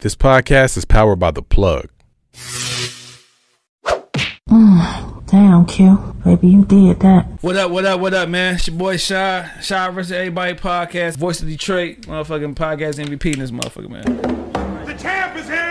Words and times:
This 0.00 0.14
podcast 0.14 0.78
is 0.78 0.86
powered 0.86 1.18
by 1.18 1.30
The 1.30 1.42
Plug. 1.42 1.90
Mm, 4.48 5.26
damn, 5.26 5.66
Q. 5.66 6.16
Baby, 6.24 6.48
you 6.48 6.64
did 6.64 7.00
that. 7.00 7.26
What 7.42 7.56
up, 7.56 7.70
what 7.70 7.84
up, 7.84 8.00
what 8.00 8.14
up, 8.14 8.30
man? 8.30 8.54
It's 8.54 8.66
your 8.66 8.78
boy 8.78 8.96
Shad. 8.96 9.62
Shad 9.62 9.92
versus 9.92 10.12
Everybody 10.12 10.54
podcast. 10.54 11.18
Voice 11.18 11.42
of 11.42 11.48
Detroit. 11.48 12.00
Motherfucking 12.02 12.54
podcast 12.54 12.98
MVP 13.04 13.34
in 13.34 13.40
this 13.40 13.50
motherfucker, 13.50 13.90
man. 13.90 14.86
The 14.86 14.94
champ 14.94 15.36
is 15.36 15.46
here! 15.46 15.69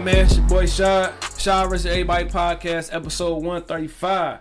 Up, 0.00 0.06
what 0.06 0.14
up, 0.14 0.16
what 0.16 0.16
up, 0.16 0.16
man? 0.16 0.24
It's 0.24 0.36
your 0.36 0.46
boy 0.48 0.66
Shad. 0.66 1.14
Shad 1.38 1.68
versus 1.68 1.86
Everybody 1.86 2.24
podcast, 2.26 2.94
episode 2.94 3.34
135. 3.36 4.38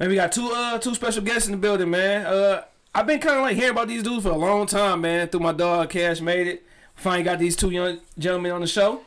Man, 0.00 0.08
we 0.08 0.14
got 0.16 0.32
two 0.32 0.50
uh 0.52 0.78
two 0.78 0.94
special 0.94 1.22
guests 1.22 1.46
in 1.46 1.52
the 1.52 1.58
building, 1.58 1.90
man. 1.90 2.26
Uh 2.26 2.62
I've 2.94 3.06
been 3.06 3.20
kinda 3.20 3.40
like 3.40 3.56
hearing 3.56 3.70
about 3.70 3.88
these 3.88 4.02
dudes 4.02 4.24
for 4.24 4.30
a 4.30 4.36
long 4.36 4.66
time, 4.66 5.02
man. 5.02 5.28
Through 5.28 5.40
my 5.40 5.52
dog 5.52 5.90
Cash 5.90 6.20
made 6.20 6.46
it. 6.48 6.64
Finally 6.96 7.22
got 7.24 7.38
these 7.38 7.54
two 7.56 7.70
young 7.70 8.00
gentlemen 8.18 8.52
on 8.52 8.60
the 8.60 8.66
show. 8.66 9.02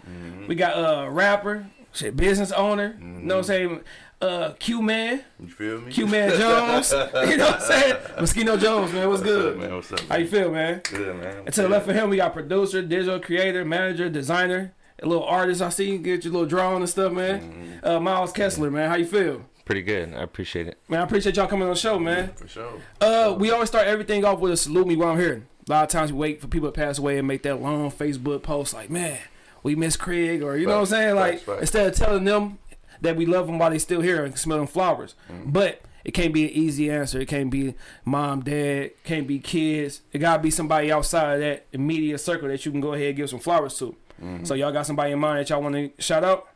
We 0.48 0.55
got 0.55 0.73
uh 0.77 1.09
rapper, 1.09 1.67
shit, 1.91 2.16
business 2.16 2.52
owner, 2.52 2.97
you 3.00 3.05
know 3.05 3.36
what 3.36 3.39
I'm 3.39 3.44
saying? 3.44 3.81
Uh 4.22 4.52
Q 4.59 4.81
Man, 4.81 5.23
You 5.39 5.47
feel 5.50 5.81
me? 5.81 5.91
Q 5.91 6.08
Man 6.08 6.30
Jones. 6.38 6.91
you 7.30 7.38
know 7.38 7.45
what 7.45 7.55
I'm 7.55 7.61
saying? 7.61 7.95
Moschino 8.17 8.59
Jones, 8.59 8.94
man. 8.94 9.09
What's, 9.09 9.22
What's 9.22 9.23
good? 9.23 9.53
up, 9.53 9.59
man? 9.59 9.75
What's 9.75 9.91
up? 9.91 10.00
How 10.02 10.17
you 10.17 10.27
feel, 10.27 10.52
man? 10.52 10.81
Good, 10.89 11.16
man. 11.17 11.44
And 11.45 11.53
to 11.55 11.61
the 11.63 11.70
left 11.70 11.88
of 11.89 11.95
him, 11.95 12.09
we 12.09 12.17
got 12.17 12.34
producer, 12.34 12.81
digital 12.81 13.19
creator, 13.19 13.63
manager, 13.66 14.09
designer, 14.09 14.73
a 15.02 15.08
little 15.08 15.23
artist. 15.23 15.61
I 15.61 15.69
see 15.69 15.92
you 15.92 15.97
get 15.97 16.23
your 16.23 16.33
little 16.33 16.47
drawing 16.47 16.81
and 16.81 16.89
stuff, 16.89 17.11
man. 17.14 17.80
Uh, 17.83 18.00
Myles 18.00 18.31
Kessler, 18.33 18.69
man. 18.72 18.89
How 18.89 18.95
you 18.95 19.06
feel? 19.06 19.45
Pretty 19.66 19.81
good. 19.83 20.14
I 20.14 20.22
appreciate 20.23 20.67
it. 20.67 20.78
Man, 20.88 21.00
I 21.00 21.03
appreciate 21.03 21.36
y'all 21.38 21.47
coming 21.47 21.64
on 21.67 21.73
the 21.73 21.80
show, 21.80 22.00
man. 22.00 22.33
For 22.33 22.47
sure. 22.47 22.73
Uh, 23.00 23.36
we 23.38 23.52
always 23.52 23.69
start 23.69 23.86
everything 23.88 24.25
off 24.25 24.39
with 24.39 24.52
a 24.52 24.58
salute 24.58 24.88
me 24.88 24.95
while 24.95 25.09
I'm 25.09 25.19
here. 25.19 25.44
A 25.67 25.72
lot 25.72 25.83
of 25.83 25.89
times 25.89 26.11
we 26.11 26.17
wait 26.17 26.41
for 26.41 26.47
people 26.47 26.67
to 26.69 26.72
pass 26.72 26.97
away 26.97 27.19
and 27.19 27.28
make 27.28 27.44
that 27.44 27.61
long 27.61 27.91
Facebook 27.91 28.41
post 28.41 28.73
like, 28.73 28.89
man, 28.89 29.19
we 29.61 29.75
miss 29.75 29.95
Craig, 29.95 30.41
or 30.41 30.58
you 30.58 30.66
know 30.66 30.73
what 30.75 30.80
I'm 30.80 30.86
saying? 30.88 31.16
Like 31.16 31.41
facts. 31.41 31.61
instead 31.61 31.86
of 31.88 31.95
telling 31.95 32.23
them 32.23 32.58
that 33.02 33.16
we 33.16 33.28
love 33.28 33.45
them 33.45 33.59
while 33.59 33.69
they 33.69 33.78
still 33.78 34.02
here 34.02 34.25
and 34.25 34.38
smelling 34.38 34.67
flowers, 34.67 35.16
Mm. 35.31 35.53
but. 35.53 35.81
It 36.06 36.11
can't 36.13 36.34
be 36.34 36.45
an 36.45 36.52
easy 36.52 36.89
answer. 36.89 37.19
It 37.19 37.28
can't 37.28 37.52
be 37.52 37.75
mom, 38.06 38.39
dad. 38.41 38.91
Can't 39.03 39.28
be 39.28 39.38
kids. 39.38 40.02
It 40.13 40.19
gotta 40.19 40.41
be 40.41 40.50
somebody 40.50 40.89
outside 40.94 41.34
of 41.36 41.39
that 41.41 41.66
immediate 41.73 42.19
circle 42.19 42.47
that 42.47 42.66
you 42.66 42.72
can 42.72 42.80
go 42.80 42.94
ahead 42.94 43.08
and 43.09 43.17
give 43.17 43.30
some 43.30 43.39
flowers 43.39 43.78
to. 43.80 43.95
Mm-hmm. 44.22 44.44
So 44.45 44.53
y'all 44.53 44.72
got 44.72 44.86
somebody 44.86 45.12
in 45.14 45.20
mind 45.20 45.39
that 45.39 45.50
y'all 45.50 45.62
want 45.62 45.75
to 45.75 45.92
shout 46.02 46.23
out? 46.23 46.48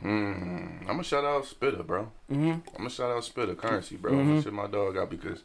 Hmm, 0.00 0.08
I'm 0.82 0.86
gonna 0.86 1.04
shout 1.04 1.24
out 1.24 1.44
Spitta, 1.44 1.86
bro. 1.86 2.10
Mm-hmm. 2.30 2.50
I'm 2.50 2.62
gonna 2.76 2.90
shout 2.90 3.10
out 3.10 3.22
Spitta 3.24 3.54
Currency, 3.54 3.96
bro. 3.96 4.12
I'm 4.12 4.18
Mm-hmm. 4.20 4.28
gonna 4.30 4.42
shit 4.42 4.52
my 4.54 4.66
dog 4.66 4.96
out 4.96 5.10
because, 5.10 5.42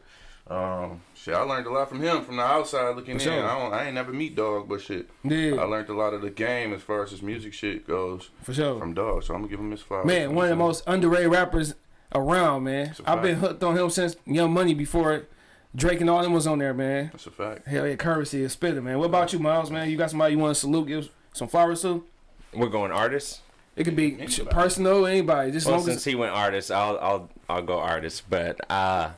um, 0.47 1.01
shit, 1.13 1.33
I 1.33 1.41
learned 1.41 1.67
a 1.67 1.71
lot 1.71 1.89
from 1.89 2.01
him 2.01 2.23
from 2.23 2.37
the 2.37 2.43
outside 2.43 2.95
looking 2.95 3.19
in. 3.19 3.27
I 3.29 3.59
don't, 3.59 3.73
I 3.73 3.85
ain't 3.87 3.95
never 3.95 4.13
meet 4.13 4.35
dog, 4.35 4.69
but 4.69 4.79
shit, 4.79 5.09
Yeah, 5.23 5.55
I 5.55 5.63
learned 5.65 5.89
a 5.89 5.93
lot 5.93 6.13
of 6.13 6.21
the 6.21 6.29
game 6.29 6.71
as 6.71 6.81
far 6.81 7.03
as 7.03 7.11
his 7.11 7.21
music 7.21 7.51
shit 7.53 7.85
goes 7.85 8.29
for 8.43 8.53
sure. 8.53 8.79
from 8.79 8.93
dog. 8.93 9.23
So 9.23 9.33
I'm 9.33 9.41
gonna 9.41 9.49
give 9.49 9.59
him 9.59 9.71
his 9.71 9.81
flowers. 9.81 10.05
Man, 10.05 10.33
one 10.35 10.45
of 10.45 10.49
the 10.51 10.55
most 10.55 10.83
underrated 10.87 11.31
rappers 11.31 11.75
around, 12.13 12.63
man. 12.63 12.95
I've 13.05 13.21
been 13.21 13.35
hooked 13.35 13.61
on 13.61 13.77
him 13.77 13.89
since 13.89 14.15
Young 14.25 14.53
Money 14.53 14.73
before 14.73 15.25
Drake 15.75 15.99
and 15.99 16.09
all 16.09 16.21
them 16.23 16.31
was 16.31 16.47
on 16.47 16.59
there, 16.59 16.73
man. 16.73 17.09
That's 17.11 17.27
a 17.27 17.31
fact. 17.31 17.67
Hell 17.67 17.85
yeah, 17.85 17.97
currency 17.97 18.41
is 18.41 18.53
spitting, 18.53 18.85
man. 18.85 18.99
What 18.99 19.07
about 19.07 19.33
you, 19.33 19.39
Myles, 19.39 19.69
man? 19.69 19.89
You 19.89 19.97
got 19.97 20.11
somebody 20.11 20.33
you 20.35 20.39
want 20.39 20.55
to 20.55 20.59
salute, 20.61 20.87
give 20.87 21.09
some 21.35 21.47
flowers 21.47 21.81
to? 21.83 22.03
We're 22.53 22.69
going 22.69 22.91
artists. 22.91 23.41
It 23.75 23.83
could 23.83 23.95
be 23.95 24.11
personal, 24.49 25.05
anybody. 25.05 25.51
Just 25.51 25.67
Well, 25.67 25.81
since 25.81 26.03
he 26.05 26.15
went 26.15 26.31
artist, 26.33 26.71
I'll 26.71 26.97
I'll 26.99 27.29
I'll 27.49 27.61
go 27.61 27.77
artist. 27.79 28.23
But 28.29 28.59
uh, 28.71 29.09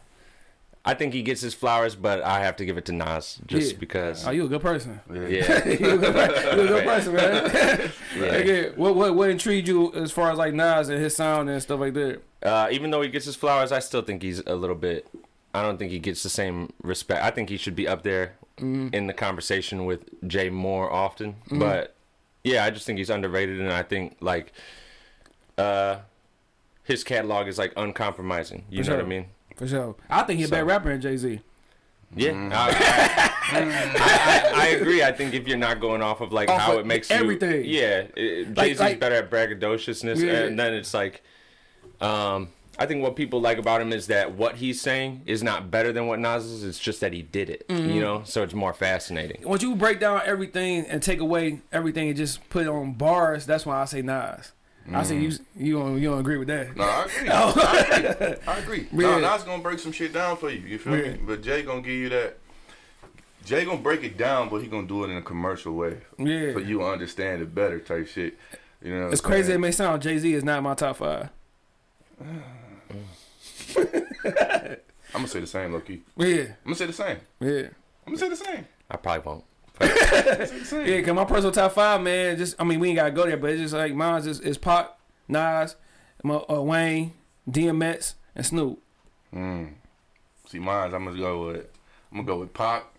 I 0.84 0.94
think 0.96 1.14
he 1.14 1.22
gets 1.22 1.42
his 1.42 1.54
flowers, 1.54 1.96
but 1.96 2.24
I 2.24 2.40
have 2.40 2.56
to 2.56 2.66
give 2.66 2.78
it 2.78 2.86
to 2.86 2.92
Nas 2.92 3.40
just 3.46 3.74
Yeah. 3.74 3.78
because. 3.80 4.26
oh, 4.26 4.32
you 4.32 4.46
a 4.46 4.48
good 4.48 4.62
person. 4.62 5.00
Yeah. 5.14 5.22
yeah, 5.28 5.68
you 5.68 5.74
a 5.74 5.98
good, 5.98 6.56
you 6.58 6.64
a 6.64 6.68
good 6.68 6.84
person, 6.86 7.14
man. 7.14 7.52
yeah. 8.18 8.24
Okay, 8.38 8.70
what 8.76 8.96
what 8.96 9.14
what 9.16 9.30
intrigued 9.30 9.68
you 9.68 9.94
as 9.94 10.12
far 10.12 10.32
as 10.32 10.40
like 10.40 10.54
Nas 10.56 10.90
and 10.90 11.00
his 11.00 11.16
sound 11.16 11.50
and 11.52 11.62
stuff 11.62 11.80
like 11.80 11.94
that? 11.94 12.22
Uh, 12.42 12.68
even 12.72 12.90
though 12.90 13.02
he 13.04 13.10
gets 13.10 13.26
his 13.26 13.36
flowers, 13.36 13.72
I 13.72 13.78
still 13.80 14.02
think 14.02 14.24
he's 14.24 14.40
a 14.48 14.56
little 14.56 14.76
bit. 14.76 15.08
I 15.54 15.62
don't 15.62 15.78
think 15.78 15.92
he 15.92 16.00
gets 16.00 16.24
the 16.24 16.30
same 16.30 16.72
respect. 16.82 17.24
I 17.24 17.30
think 17.32 17.50
he 17.50 17.58
should 17.58 17.76
be 17.76 17.88
up 17.88 18.02
there 18.04 18.34
Mm-hmm. 18.58 18.88
in 18.92 19.06
the 19.06 19.14
conversation 19.14 19.86
with 19.86 20.00
Jay 20.28 20.50
more 20.50 20.92
often. 20.92 21.36
But 21.52 21.94
yeah, 22.44 22.64
I 22.66 22.70
just 22.70 22.86
think 22.86 22.98
he's 22.98 23.10
underrated, 23.10 23.60
and 23.60 23.72
I 23.72 23.84
think 23.84 24.18
like 24.22 24.54
uh, 25.58 25.98
his 26.84 27.04
catalog 27.04 27.48
is 27.48 27.58
like 27.58 27.74
uncompromising. 27.78 28.66
You 28.70 28.84
For 28.84 28.90
know 28.92 28.96
sure. 28.98 28.98
what 28.98 29.06
I 29.06 29.10
mean? 29.10 29.26
For 29.56 29.68
sure. 29.68 29.96
I 30.10 30.24
think 30.24 30.40
he's 30.40 30.48
a 30.50 30.52
better 30.52 30.66
rapper 30.66 30.90
than 30.92 31.02
Jay 31.02 31.18
Z. 31.18 31.40
Yeah, 32.16 32.32
Mm-hmm. 32.32 32.54
I, 32.54 32.70
I, 33.50 34.52
I, 34.54 34.64
I 34.64 34.68
agree. 34.68 35.04
I 35.04 35.12
think 35.12 35.34
if 35.34 35.46
you're 35.48 35.58
not 35.58 35.82
going 35.82 36.02
off 36.02 36.22
of 36.22 36.32
like 36.32 36.48
Off 36.50 36.62
how 36.62 36.74
of 36.74 36.80
it 36.80 36.86
makes 36.86 37.12
everything. 37.12 37.66
you, 37.66 37.80
yeah, 37.82 38.04
Jay 38.16 38.70
Z's 38.74 38.80
like- 38.80 39.00
better 39.00 39.16
at 39.16 39.30
braggadociousness, 39.30 40.18
Yeah. 40.24 40.44
and 40.46 40.58
then 40.58 40.74
it's 40.74 40.94
like, 40.94 41.22
um, 42.00 42.50
I 42.80 42.86
think 42.86 43.02
what 43.02 43.16
people 43.16 43.42
like 43.42 43.58
about 43.58 43.82
him 43.82 43.92
is 43.92 44.08
that 44.08 44.34
what 44.36 44.56
he's 44.58 44.80
saying 44.80 45.24
is 45.26 45.42
not 45.42 45.72
better 45.72 45.92
than 45.92 46.06
what 46.08 46.20
Nas 46.20 46.46
is. 46.46 46.64
It's 46.64 46.78
just 46.80 47.02
that 47.02 47.12
he 47.14 47.22
did 47.24 47.50
it, 47.50 47.68
Mm-hmm. 47.68 47.90
you 47.90 48.02
know. 48.02 48.22
So 48.24 48.44
it's 48.44 48.54
more 48.54 48.74
fascinating. 48.74 49.42
Once 49.48 49.64
you 49.64 49.76
break 49.76 50.00
down 50.00 50.22
everything 50.26 50.86
and 50.86 51.02
take 51.02 51.20
away 51.20 51.62
everything 51.72 52.08
and 52.10 52.16
just 52.18 52.48
put 52.50 52.64
it 52.68 52.70
on 52.70 52.94
bars, 52.94 53.46
that's 53.48 53.66
why 53.66 53.82
I 53.82 53.86
say 53.86 54.02
Nas. 54.04 54.52
I 54.94 55.04
say 55.04 55.18
you 55.20 55.32
you 55.58 55.74
don't 55.80 56.00
you 56.00 56.10
don't 56.12 56.20
agree 56.20 56.38
with 56.38 56.48
that. 56.48 56.76
No, 56.78 56.84
I 56.86 57.04
agree. 57.06 57.28
I 57.30 57.80
agree. 58.14 58.36
I 58.48 58.58
agree. 58.60 58.88
Yeah. 58.94 59.20
No, 59.20 59.20
Nas 59.20 59.44
gonna 59.44 59.62
break 59.62 59.80
some 59.80 59.92
shit 59.92 60.14
down 60.14 60.38
for 60.38 60.50
you. 60.50 60.60
You 60.66 60.78
feel 60.80 60.96
Yeah. 60.98 61.12
me? 61.14 61.20
But 61.26 61.42
Jay 61.42 61.64
gonna 61.64 61.82
give 61.82 61.92
you 61.94 62.10
that. 62.10 62.38
Jay 63.44 63.66
gonna 63.66 63.78
break 63.82 64.04
it 64.04 64.18
down, 64.18 64.48
but 64.50 64.62
he 64.62 64.68
gonna 64.68 64.88
do 64.88 65.04
it 65.04 65.10
in 65.10 65.18
a 65.18 65.22
commercial 65.22 65.74
way. 65.74 65.98
Yeah. 66.18 66.54
For 66.54 66.60
you 66.62 66.78
to 66.80 66.86
understand 66.86 67.42
it 67.42 67.54
better, 67.56 67.80
type 67.80 68.08
shit. 68.08 68.38
You 68.82 68.94
know. 68.96 69.04
what 69.06 69.14
It's 69.14 69.22
I'm 69.22 69.28
crazy 69.32 69.52
it 69.54 69.58
may 69.58 69.72
sound. 69.72 70.02
Jay 70.04 70.18
Z 70.20 70.32
is 70.34 70.44
not 70.44 70.62
my 70.64 70.74
top 70.76 70.98
five. 70.98 71.30
I'm 73.78 74.78
gonna 75.14 75.28
say 75.28 75.40
the 75.40 75.48
same, 75.48 75.74
low 75.74 75.80
key. 75.80 76.02
Yeah, 76.18 76.42
I'm 76.42 76.56
gonna 76.66 76.76
say 76.76 76.86
the 76.86 76.94
same. 76.94 77.18
yeah, 77.40 77.68
I'm 78.06 78.14
gonna 78.14 78.18
say 78.18 78.30
the 78.30 78.36
same. 78.36 78.66
I 78.90 78.98
probably 78.98 79.24
won't. 79.26 79.44
I'm 79.82 79.88
gonna 79.88 80.48
say 80.48 80.60
the 80.60 80.66
same. 80.66 80.88
yeah. 80.88 81.02
Cause 81.02 81.16
my 81.16 81.26
personal 81.26 81.52
top 81.52 81.74
five, 81.74 82.02
man. 82.02 82.38
Just 82.38 82.56
I 82.60 82.64
mean, 82.64 82.80
we 82.80 82.90
ain't 82.90 82.98
gotta 82.98 83.12
go 83.12 83.26
there, 83.26 83.38
but 83.38 83.52
it's 83.52 83.62
just 83.62 83.74
like 83.74 83.94
mine's 83.94 84.28
is, 84.28 84.40
is 84.40 84.58
Pac, 84.58 84.92
Nas, 85.28 85.76
my, 86.24 86.36
uh, 86.50 86.62
Wayne, 86.62 87.14
DMX, 87.50 88.16
and 88.36 88.46
Snoop. 88.46 88.82
Mm. 89.34 89.74
See, 90.48 90.60
mine's 90.60 90.94
I'm 90.94 91.06
gonna 91.06 91.18
go 91.18 91.48
with. 91.48 91.68
I'm 92.12 92.18
gonna 92.20 92.28
go 92.28 92.40
with 92.40 92.54
Pop. 92.54 92.94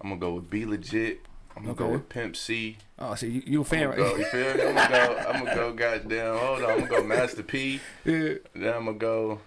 I'm 0.00 0.10
gonna 0.10 0.20
go 0.20 0.34
with 0.34 0.48
B-Legit. 0.48 1.20
I'm 1.58 1.62
gonna 1.64 1.74
go 1.74 1.84
Okay. 1.84 1.92
with 1.94 2.08
Pimp 2.08 2.36
C. 2.36 2.76
Oh, 2.98 3.14
see, 3.14 3.28
you, 3.28 3.42
you 3.46 3.60
a 3.60 3.64
fan, 3.64 3.90
I'm 3.90 3.90
gonna 3.90 4.02
go, 4.02 4.10
right? 4.10 4.18
you 4.18 4.24
feel 4.26 4.54
me? 4.54 4.62
I'm 4.62 4.74
gonna 4.74 4.88
go. 4.88 5.16
I'm 5.28 5.44
gonna 5.44 5.54
go. 5.54 5.72
Goddamn. 5.76 6.36
Hold 6.38 6.62
on. 6.62 6.70
I'm 6.70 6.78
gonna 6.80 6.90
go 6.90 7.02
Master 7.04 7.42
P. 7.42 7.80
yeah. 8.04 8.34
Then 8.54 8.74
I'm 8.74 8.84
gonna 8.86 8.94
go. 8.98 9.40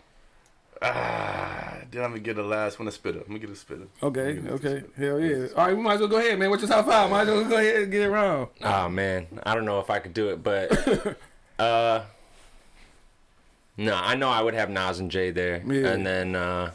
Ah. 0.82 1.78
Then 1.92 2.04
I'm 2.04 2.10
gonna 2.12 2.20
get 2.22 2.36
the 2.38 2.44
last 2.44 2.80
one. 2.80 2.88
A 2.88 2.92
spitter. 2.92 3.20
I'm 3.20 3.28
gonna 3.28 3.40
get 3.40 3.50
a 3.50 3.56
spitter. 3.56 3.88
Okay, 4.02 4.30
I'm 4.30 4.36
gonna 4.36 4.42
get 4.42 4.52
a 4.52 4.54
okay, 4.76 4.88
spitter. 4.88 5.08
hell 5.08 5.20
yeah. 5.20 5.48
All 5.56 5.68
right, 5.68 5.78
we 5.78 5.84
might 5.84 5.94
as 5.96 6.00
well 6.00 6.10
go 6.10 6.18
ahead, 6.18 6.40
man. 6.40 6.50
What's 6.50 6.62
your 6.64 6.70
top 6.70 6.86
five? 6.86 7.10
Might 7.10 7.22
as 7.22 7.28
well 7.30 7.44
go 7.46 7.58
ahead 7.58 7.84
and 7.84 7.92
get 7.92 8.02
it 8.02 8.10
wrong. 8.10 8.48
Oh 8.62 8.90
man, 8.90 9.28
I 9.44 9.54
don't 9.56 9.66
know 9.66 9.80
if 9.80 9.90
I 9.90 10.00
could 10.00 10.14
do 10.14 10.30
it, 10.30 10.42
but 10.44 11.18
uh, 11.60 12.02
no, 13.78 13.96
I 13.96 14.16
know 14.16 14.30
I 14.30 14.42
would 14.42 14.54
have 14.54 14.70
Nas 14.70 15.00
and 15.00 15.12
Jay 15.12 15.32
there, 15.32 15.62
Yeah. 15.66 15.90
and 15.90 16.06
then 16.06 16.36
uh, 16.36 16.72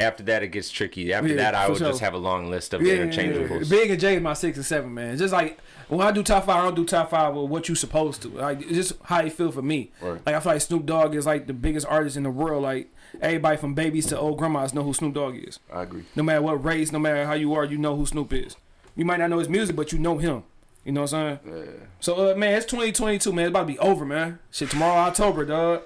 after 0.00 0.22
that 0.24 0.42
it 0.42 0.48
gets 0.48 0.70
tricky. 0.70 1.12
After 1.12 1.28
Yeah, 1.28 1.36
that, 1.36 1.54
I 1.54 1.68
would 1.68 1.78
sure. 1.78 1.88
just 1.88 2.00
have 2.00 2.14
a 2.14 2.18
long 2.18 2.50
list 2.50 2.74
of 2.74 2.82
Yeah, 2.82 2.94
interchangeables. 2.94 3.64
yeah. 3.64 3.68
Big 3.78 3.90
and 3.90 4.00
J 4.00 4.16
is 4.16 4.22
my 4.22 4.32
six 4.32 4.56
and 4.56 4.66
seven, 4.66 4.92
man. 4.94 5.16
Just 5.18 5.32
like 5.32 5.58
when 5.88 6.06
I 6.06 6.10
do 6.12 6.22
top 6.22 6.46
five, 6.46 6.56
I 6.56 6.64
don't 6.64 6.74
do 6.76 6.84
top 6.84 7.10
five 7.10 7.34
with 7.34 7.50
what 7.50 7.68
you 7.68 7.74
supposed 7.74 8.22
to. 8.22 8.28
Like 8.28 8.60
it's 8.62 8.72
just 8.72 8.92
how 9.04 9.20
you 9.20 9.30
feel 9.30 9.52
for 9.52 9.62
me. 9.62 9.90
Right. 10.00 10.20
Like 10.24 10.34
I 10.34 10.40
feel 10.40 10.52
like 10.52 10.62
Snoop 10.62 10.86
Dogg 10.86 11.14
is 11.14 11.26
like 11.26 11.46
the 11.46 11.52
biggest 11.52 11.86
artist 11.86 12.16
in 12.16 12.22
the 12.22 12.30
world. 12.30 12.62
Like 12.62 12.88
everybody 13.20 13.56
from 13.56 13.74
babies 13.74 14.06
to 14.06 14.18
old 14.18 14.38
grandmas 14.38 14.72
know 14.72 14.82
who 14.82 14.94
Snoop 14.94 15.14
Dogg 15.14 15.36
is. 15.36 15.58
I 15.72 15.82
agree. 15.82 16.04
No 16.16 16.22
matter 16.22 16.42
what 16.42 16.64
race, 16.64 16.92
no 16.92 16.98
matter 16.98 17.26
how 17.26 17.34
you 17.34 17.52
are, 17.54 17.64
you 17.64 17.76
know 17.78 17.96
who 17.96 18.06
Snoop 18.06 18.32
is. 18.32 18.56
You 18.96 19.04
might 19.04 19.18
not 19.18 19.30
know 19.30 19.38
his 19.38 19.48
music, 19.48 19.76
but 19.76 19.92
you 19.92 19.98
know 19.98 20.18
him. 20.18 20.44
You 20.84 20.92
know 20.92 21.02
what 21.02 21.12
I'm 21.12 21.38
saying? 21.44 21.56
Yeah. 21.66 21.72
So 22.00 22.30
uh, 22.30 22.34
man, 22.36 22.54
it's 22.54 22.66
2022, 22.66 23.32
man. 23.32 23.44
It's 23.46 23.50
about 23.50 23.60
to 23.60 23.66
be 23.66 23.78
over, 23.80 24.04
man. 24.06 24.38
Shit, 24.50 24.70
tomorrow 24.70 25.00
October, 25.00 25.44
dog. 25.44 25.82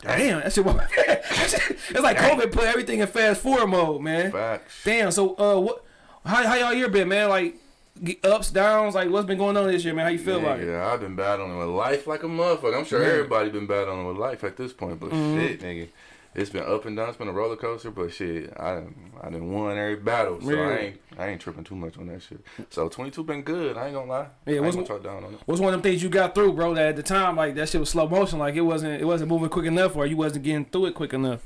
Damn, 0.00 0.40
that 0.42 0.52
shit. 0.52 0.64
it's 1.90 2.00
like 2.00 2.16
COVID 2.18 2.52
put 2.52 2.64
everything 2.64 3.00
in 3.00 3.06
fast 3.06 3.40
forward 3.40 3.66
mode, 3.68 4.02
man. 4.02 4.32
Facts. 4.32 4.82
Damn. 4.84 5.10
So, 5.10 5.34
uh, 5.38 5.58
what? 5.60 5.84
How 6.24 6.46
how 6.46 6.54
y'all 6.56 6.72
year 6.74 6.88
been, 6.88 7.08
man? 7.08 7.28
Like 7.28 7.56
ups, 8.24 8.50
downs. 8.50 8.94
Like 8.94 9.10
what's 9.10 9.26
been 9.26 9.38
going 9.38 9.56
on 9.56 9.66
this 9.66 9.84
year, 9.84 9.94
man? 9.94 10.04
How 10.04 10.10
you 10.10 10.18
feel 10.18 10.36
yeah, 10.40 10.46
about 10.46 10.60
it? 10.60 10.66
yeah, 10.68 10.86
I've 10.92 11.00
been 11.00 11.16
battling 11.16 11.56
with 11.58 11.68
life 11.68 12.06
like 12.06 12.22
a 12.22 12.26
motherfucker. 12.26 12.76
I'm 12.78 12.84
sure 12.84 13.02
Yeah. 13.02 13.08
everybody 13.14 13.50
been 13.50 13.66
battling 13.66 14.06
with 14.06 14.16
life 14.16 14.44
at 14.44 14.56
this 14.56 14.72
point, 14.72 15.00
but 15.00 15.10
Mm-hmm. 15.10 15.38
shit, 15.38 15.60
nigga. 15.60 15.88
It's 16.40 16.50
been 16.50 16.62
up 16.64 16.84
and 16.86 16.96
down. 16.96 17.08
It's 17.08 17.18
been 17.18 17.28
a 17.28 17.32
roller 17.32 17.56
coaster, 17.56 17.90
but 17.90 18.12
shit, 18.12 18.52
I 18.58 18.84
I 19.20 19.30
done 19.30 19.52
won 19.52 19.76
every 19.76 19.96
battle, 19.96 20.40
so 20.40 20.50
Yeah. 20.50 20.68
I 20.68 20.76
ain't 20.78 21.00
I 21.18 21.26
ain't 21.28 21.40
tripping 21.40 21.64
too 21.64 21.74
much 21.76 21.98
on 21.98 22.06
that 22.06 22.22
shit. 22.22 22.40
So 22.70 22.88
22 22.88 23.24
been 23.24 23.42
good. 23.42 23.76
I 23.76 23.86
ain't 23.86 23.94
gonna 23.94 24.10
lie. 24.10 24.26
Yeah, 24.46 24.52
I 24.52 24.56
ain't 24.56 24.64
what's- 24.64 24.76
gonna 24.76 24.86
talk 24.88 25.02
down 25.02 25.24
on 25.24 25.34
it. 25.34 25.40
What's 25.46 25.60
one 25.60 25.74
of 25.74 25.82
them 25.82 25.90
things 25.90 26.02
you 26.02 26.08
got 26.08 26.34
through, 26.34 26.52
bro? 26.54 26.74
That 26.74 26.86
at 26.90 26.96
the 26.96 27.02
time, 27.02 27.36
like 27.36 27.54
that 27.56 27.68
shit 27.68 27.80
was 27.80 27.90
slow 27.90 28.08
motion, 28.08 28.38
like 28.38 28.54
it 28.54 28.60
wasn't 28.62 29.00
it 29.00 29.04
wasn't 29.04 29.30
moving 29.30 29.48
quick 29.48 29.66
enough, 29.66 29.96
or 29.96 30.06
you 30.06 30.16
wasn't 30.16 30.44
getting 30.44 30.64
through 30.64 30.86
it 30.86 30.94
quick 30.94 31.12
enough. 31.12 31.44